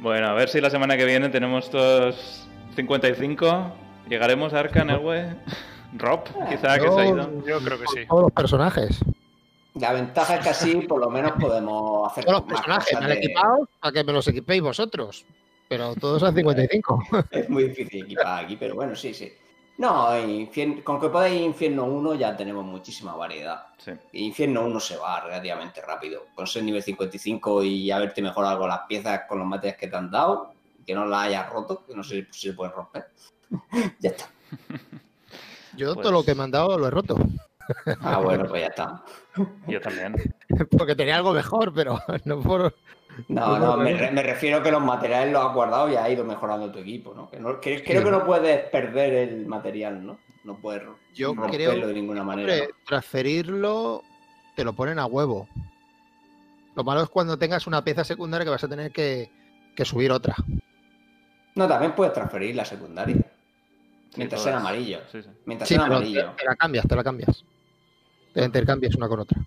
Bueno, 0.00 0.28
a 0.28 0.34
ver 0.34 0.48
si 0.50 0.60
la 0.60 0.68
semana 0.70 0.96
que 0.98 1.04
viene 1.06 1.28
tenemos 1.30 1.70
todos 1.70 2.46
55. 2.76 3.72
¿Llegaremos 4.08 4.52
a 4.52 4.60
Arcan, 4.60 4.90
Elwe? 4.90 5.34
Rob, 5.96 6.24
quizá 6.48 6.78
que 6.78 6.90
se 6.90 7.00
ha 7.00 7.06
ido. 7.06 7.30
Yo 7.46 7.58
creo 7.60 7.78
que 7.78 7.86
sí. 7.86 8.06
Todos 8.06 8.22
los 8.24 8.32
personajes. 8.32 8.98
La 9.74 9.92
ventaja 9.92 10.36
es 10.36 10.40
que 10.42 10.48
así 10.50 10.74
por 10.82 11.00
lo 11.00 11.08
menos 11.10 11.32
podemos 11.40 12.10
hacer 12.12 12.24
Todos 12.26 12.40
los 12.40 12.46
más 12.48 12.60
personajes 12.60 13.00
mal 13.00 13.08
de- 13.08 13.14
equipados 13.14 13.68
para 13.80 13.92
que 13.92 14.04
me 14.04 14.12
los 14.12 14.28
equipéis 14.28 14.62
vosotros. 14.62 15.24
Pero 15.68 15.94
todos 15.94 16.22
a 16.22 16.32
55. 16.32 17.02
Es 17.30 17.48
muy 17.48 17.64
difícil 17.64 18.04
equipar 18.04 18.44
aquí, 18.44 18.56
pero 18.56 18.74
bueno, 18.74 18.94
sí, 18.94 19.14
sí. 19.14 19.32
No, 19.76 20.16
infien- 20.18 20.82
con 20.84 21.00
que 21.00 21.08
podáis 21.08 21.40
Infierno 21.40 21.84
1 21.84 22.14
ya 22.14 22.36
tenemos 22.36 22.64
muchísima 22.64 23.14
variedad. 23.16 23.66
Sí. 23.78 23.92
Infierno 24.12 24.64
1 24.66 24.78
se 24.80 24.96
va 24.96 25.20
relativamente 25.20 25.80
rápido. 25.80 26.26
Con 26.34 26.46
ser 26.46 26.62
nivel 26.62 26.82
55 26.82 27.64
y 27.64 27.90
haberte 27.90 28.22
mejorado 28.22 28.60
con 28.60 28.68
las 28.68 28.82
piezas, 28.88 29.22
con 29.28 29.38
los 29.40 29.46
materiales 29.48 29.80
que 29.80 29.88
te 29.88 29.96
han 29.96 30.10
dado, 30.10 30.52
que 30.86 30.94
no 30.94 31.04
las 31.06 31.22
hayas 31.26 31.50
roto, 31.50 31.84
que 31.86 31.94
no 31.94 32.04
sé 32.04 32.26
si 32.30 32.48
se 32.48 32.52
pueden 32.54 32.72
romper. 32.74 33.08
ya 33.98 34.10
está. 34.10 34.28
Yo 35.76 35.94
Pues- 35.94 36.02
todo 36.04 36.12
lo 36.12 36.24
que 36.24 36.34
me 36.36 36.44
han 36.44 36.50
dado 36.52 36.78
lo 36.78 36.86
he 36.86 36.90
roto. 36.90 37.16
Ah, 38.02 38.18
bueno, 38.18 38.44
pues 38.46 38.60
ya 38.62 38.68
está. 38.68 39.02
Yo 39.66 39.80
también. 39.80 40.14
Porque 40.78 40.94
tenía 40.94 41.16
algo 41.16 41.32
mejor, 41.32 41.72
pero 41.74 41.98
no 42.24 42.40
por. 42.40 42.74
No, 43.28 43.58
no, 43.58 43.76
me, 43.76 43.94
re- 43.94 44.10
me 44.10 44.22
refiero 44.22 44.62
que 44.62 44.70
los 44.70 44.82
materiales 44.82 45.32
los 45.32 45.44
has 45.44 45.54
guardado 45.54 45.90
y 45.90 45.96
has 45.96 46.08
ido 46.10 46.24
mejorando 46.24 46.70
tu 46.72 46.78
equipo, 46.78 47.14
¿no? 47.14 47.30
Que 47.30 47.38
no- 47.40 47.60
que- 47.60 47.82
creo 47.82 48.02
que 48.04 48.10
no 48.10 48.24
puedes 48.24 48.68
perder 48.70 49.14
el 49.14 49.46
material, 49.46 50.04
¿no? 50.04 50.18
No 50.44 50.56
puedes 50.56 50.82
Yo 51.14 51.34
romperlo 51.34 51.72
creo- 51.72 51.86
de 51.86 51.94
ninguna 51.94 52.22
manera. 52.22 52.52
Hombre, 52.52 52.70
transferirlo 52.86 54.02
te 54.56 54.64
lo 54.64 54.72
ponen 54.72 54.98
a 54.98 55.06
huevo. 55.06 55.48
Lo 56.76 56.84
malo 56.84 57.02
es 57.02 57.08
cuando 57.08 57.38
tengas 57.38 57.66
una 57.66 57.82
pieza 57.84 58.04
secundaria 58.04 58.44
que 58.44 58.50
vas 58.50 58.64
a 58.64 58.68
tener 58.68 58.90
que, 58.92 59.30
que 59.76 59.84
subir 59.84 60.10
otra. 60.12 60.34
No, 61.54 61.68
también 61.68 61.94
puedes 61.94 62.12
transferir 62.12 62.54
la 62.56 62.64
secundaria. 62.64 63.14
Sí, 63.14 64.16
Mientras 64.16 64.42
sea 64.42 64.52
en 64.52 64.58
amarillo. 64.58 64.98
Sí, 65.10 65.22
sí. 65.22 65.28
Mientras 65.46 65.68
Sí, 65.68 65.74
sea 65.76 65.84
amarillo. 65.84 66.30
te, 66.32 66.42
te 66.42 66.44
la 66.46 66.56
cambias, 66.56 66.86
te 66.86 66.96
la 66.96 67.04
cambias. 67.04 67.44
Te 68.32 68.40
la 68.40 68.46
intercambias 68.46 68.94
una 68.96 69.08
con 69.08 69.20
otra. 69.20 69.40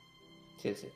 Sí, 0.58 0.74
sí. 0.76 0.88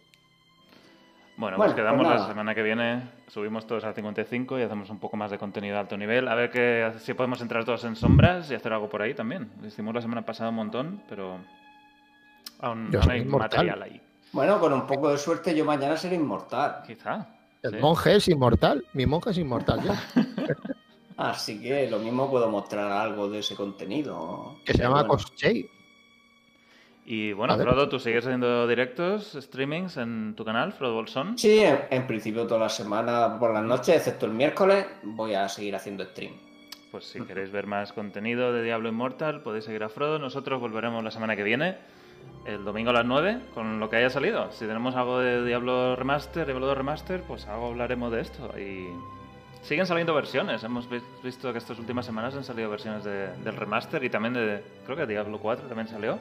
Bueno, 1.41 1.57
Bueno, 1.57 1.73
pues 1.73 1.75
quedamos 1.75 2.05
pues 2.05 2.19
la 2.19 2.27
semana 2.27 2.53
que 2.53 2.61
viene, 2.61 3.01
subimos 3.27 3.65
todos 3.65 3.83
al 3.83 3.95
55 3.95 4.59
y 4.59 4.61
hacemos 4.61 4.91
un 4.91 4.99
poco 4.99 5.17
más 5.17 5.31
de 5.31 5.39
contenido 5.39 5.73
de 5.73 5.79
alto 5.79 5.97
nivel. 5.97 6.27
A 6.27 6.35
ver 6.35 6.51
que, 6.51 6.91
si 6.99 7.15
podemos 7.15 7.41
entrar 7.41 7.65
todos 7.65 7.83
en 7.83 7.95
sombras 7.95 8.51
y 8.51 8.53
hacer 8.53 8.71
algo 8.71 8.87
por 8.87 9.01
ahí 9.01 9.15
también. 9.15 9.49
Lo 9.59 9.67
hicimos 9.67 9.95
la 9.95 10.03
semana 10.03 10.23
pasada 10.23 10.51
un 10.51 10.57
montón, 10.57 11.01
pero 11.09 11.39
aún, 12.59 12.95
aún 12.95 13.09
hay 13.09 13.21
inmortal. 13.21 13.49
material 13.49 13.81
ahí. 13.81 13.99
Bueno, 14.31 14.59
con 14.59 14.71
un 14.71 14.85
poco 14.85 15.09
de 15.09 15.17
suerte 15.17 15.55
yo 15.55 15.65
mañana 15.65 15.97
seré 15.97 16.15
inmortal. 16.15 16.83
Quizá. 16.85 17.27
El 17.63 17.71
sí. 17.71 17.77
monje 17.77 18.15
es 18.17 18.27
inmortal. 18.27 18.85
Mi 18.93 19.07
monje 19.07 19.31
es 19.31 19.39
inmortal 19.39 19.81
ya. 19.81 19.99
Así 21.17 21.59
que 21.59 21.89
lo 21.89 21.97
mismo 21.97 22.29
puedo 22.29 22.49
mostrar 22.49 22.91
algo 22.91 23.27
de 23.31 23.39
ese 23.39 23.55
contenido. 23.55 24.57
Que 24.63 24.73
se 24.73 24.83
llama 24.83 25.01
bueno. 25.01 25.23
Y 27.05 27.33
bueno. 27.33 27.57
Frodo, 27.57 27.89
¿tú 27.89 27.99
sigues 27.99 28.25
haciendo 28.25 28.67
directos, 28.67 29.35
streamings 29.39 29.97
en 29.97 30.35
tu 30.35 30.45
canal, 30.45 30.71
Frodo 30.71 30.93
Bolsón? 30.95 31.37
Sí, 31.37 31.59
en, 31.59 31.79
en 31.89 32.05
principio 32.07 32.45
toda 32.45 32.59
la 32.61 32.69
semana 32.69 33.37
por 33.39 33.53
las 33.53 33.63
noches, 33.63 33.95
excepto 33.95 34.27
el 34.27 34.33
miércoles, 34.33 34.85
voy 35.03 35.33
a 35.33 35.49
seguir 35.49 35.75
haciendo 35.75 36.05
stream. 36.05 36.33
Pues 36.91 37.05
si 37.05 37.21
queréis 37.21 37.51
ver 37.51 37.67
más 37.67 37.93
contenido 37.93 38.51
de 38.53 38.63
Diablo 38.63 38.89
Immortal, 38.89 39.41
podéis 39.41 39.65
seguir 39.65 39.83
a 39.83 39.89
Frodo. 39.89 40.19
Nosotros 40.19 40.59
volveremos 40.59 41.03
la 41.03 41.09
semana 41.11 41.35
que 41.35 41.43
viene, 41.43 41.77
el 42.45 42.63
domingo 42.65 42.89
a 42.91 42.93
las 42.93 43.05
9, 43.05 43.39
con 43.53 43.79
lo 43.79 43.89
que 43.89 43.95
haya 43.95 44.09
salido. 44.09 44.51
Si 44.51 44.65
tenemos 44.67 44.95
algo 44.95 45.19
de 45.19 45.43
Diablo 45.45 45.95
Remaster, 45.95 46.45
Diablo 46.45 46.67
2 46.67 46.77
Remaster, 46.77 47.21
pues 47.23 47.47
algo 47.47 47.67
hablaremos 47.67 48.11
de 48.11 48.21
esto. 48.21 48.51
Y 48.59 48.89
siguen 49.63 49.85
saliendo 49.85 50.13
versiones. 50.13 50.63
Hemos 50.65 50.89
vi- 50.89 51.01
visto 51.23 51.51
que 51.53 51.59
estas 51.59 51.79
últimas 51.79 52.05
semanas 52.05 52.35
han 52.35 52.43
salido 52.43 52.69
versiones 52.69 53.03
de- 53.05 53.31
del 53.37 53.55
remaster 53.55 54.03
y 54.03 54.09
también 54.09 54.33
de, 54.33 54.61
creo 54.85 54.97
que 54.97 55.07
Diablo 55.07 55.39
4 55.39 55.67
también 55.67 55.87
salió 55.87 56.19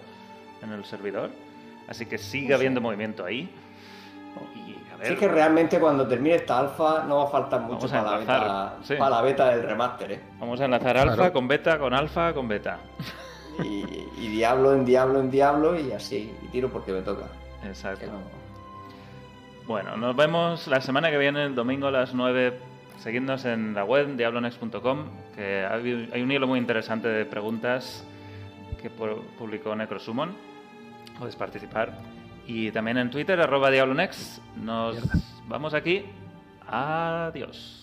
en 0.63 0.73
el 0.73 0.85
servidor. 0.85 1.31
Así 1.89 2.07
que 2.07 2.19
sigue 2.19 2.55
habiendo 2.55 2.81
movimiento 2.81 3.25
ahí. 3.25 3.51
Y 4.55 4.77
a 4.93 4.97
ver, 4.97 5.07
Así 5.09 5.17
que 5.17 5.27
realmente 5.29 5.81
cuando 5.81 6.07
termine 6.07 6.37
esta 6.37 6.59
alfa 6.61 7.05
no 7.09 7.17
va 7.19 7.25
a 7.25 7.27
faltar 7.29 7.61
mucho 7.63 7.87
a 7.87 7.91
para 7.91 8.03
la, 8.13 8.19
beta, 8.19 8.77
sí. 8.83 8.95
para 8.97 9.11
la 9.11 9.23
beta 9.23 9.49
del 9.51 9.63
remaster, 9.65 10.13
¿eh? 10.13 10.21
vamos 10.39 10.61
a 10.61 10.67
enlazar 10.67 10.93
Claro. 10.95 11.11
alfa 11.13 11.33
con 11.33 11.49
beta, 11.49 11.79
con 11.79 11.93
alfa, 11.95 12.33
con 12.33 12.47
beta. 12.47 12.79
Y, 13.65 13.85
y 14.19 14.29
diablo 14.29 14.73
en 14.73 14.85
diablo 14.85 15.19
en 15.21 15.31
diablo 15.31 15.79
y 15.79 15.91
así. 15.93 16.33
Y 16.43 16.47
tiro 16.49 16.69
porque 16.71 16.93
me 16.93 17.03
toca. 17.03 17.27
Exacto. 17.65 18.07
No- 18.07 19.67
Bueno, 19.67 19.97
nos 19.97 20.15
vemos 20.17 20.67
la 20.69 20.81
semana 20.81 21.11
que 21.11 21.19
viene, 21.19 21.45
el 21.45 21.55
domingo 21.55 21.89
a 21.89 21.91
las 21.91 22.15
9. 22.15 22.59
Seguidnos 22.99 23.45
en 23.47 23.75
la 23.75 23.85
web 23.85 24.15
diablonex.com, 24.17 25.05
que 25.35 25.65
hay 26.13 26.23
un 26.23 26.31
hilo 26.31 26.47
muy 26.47 26.59
interesante 26.59 27.09
de 27.09 27.25
preguntas 27.25 28.05
que 28.81 28.91
pu- 28.91 29.21
publicó 29.39 29.75
Necrosummon. 29.75 30.35
Podéis 31.21 31.37
participar. 31.37 31.93
Y 32.47 32.73
también 32.73 32.97
en 32.97 33.11
Twitter, 33.11 33.39
arroba 33.41 33.71
diablonex. 33.71 34.41
Nos 34.57 34.95
Mierda. 34.97 35.21
vamos 35.47 35.75
aquí. 35.75 36.07
Adiós. 36.67 37.80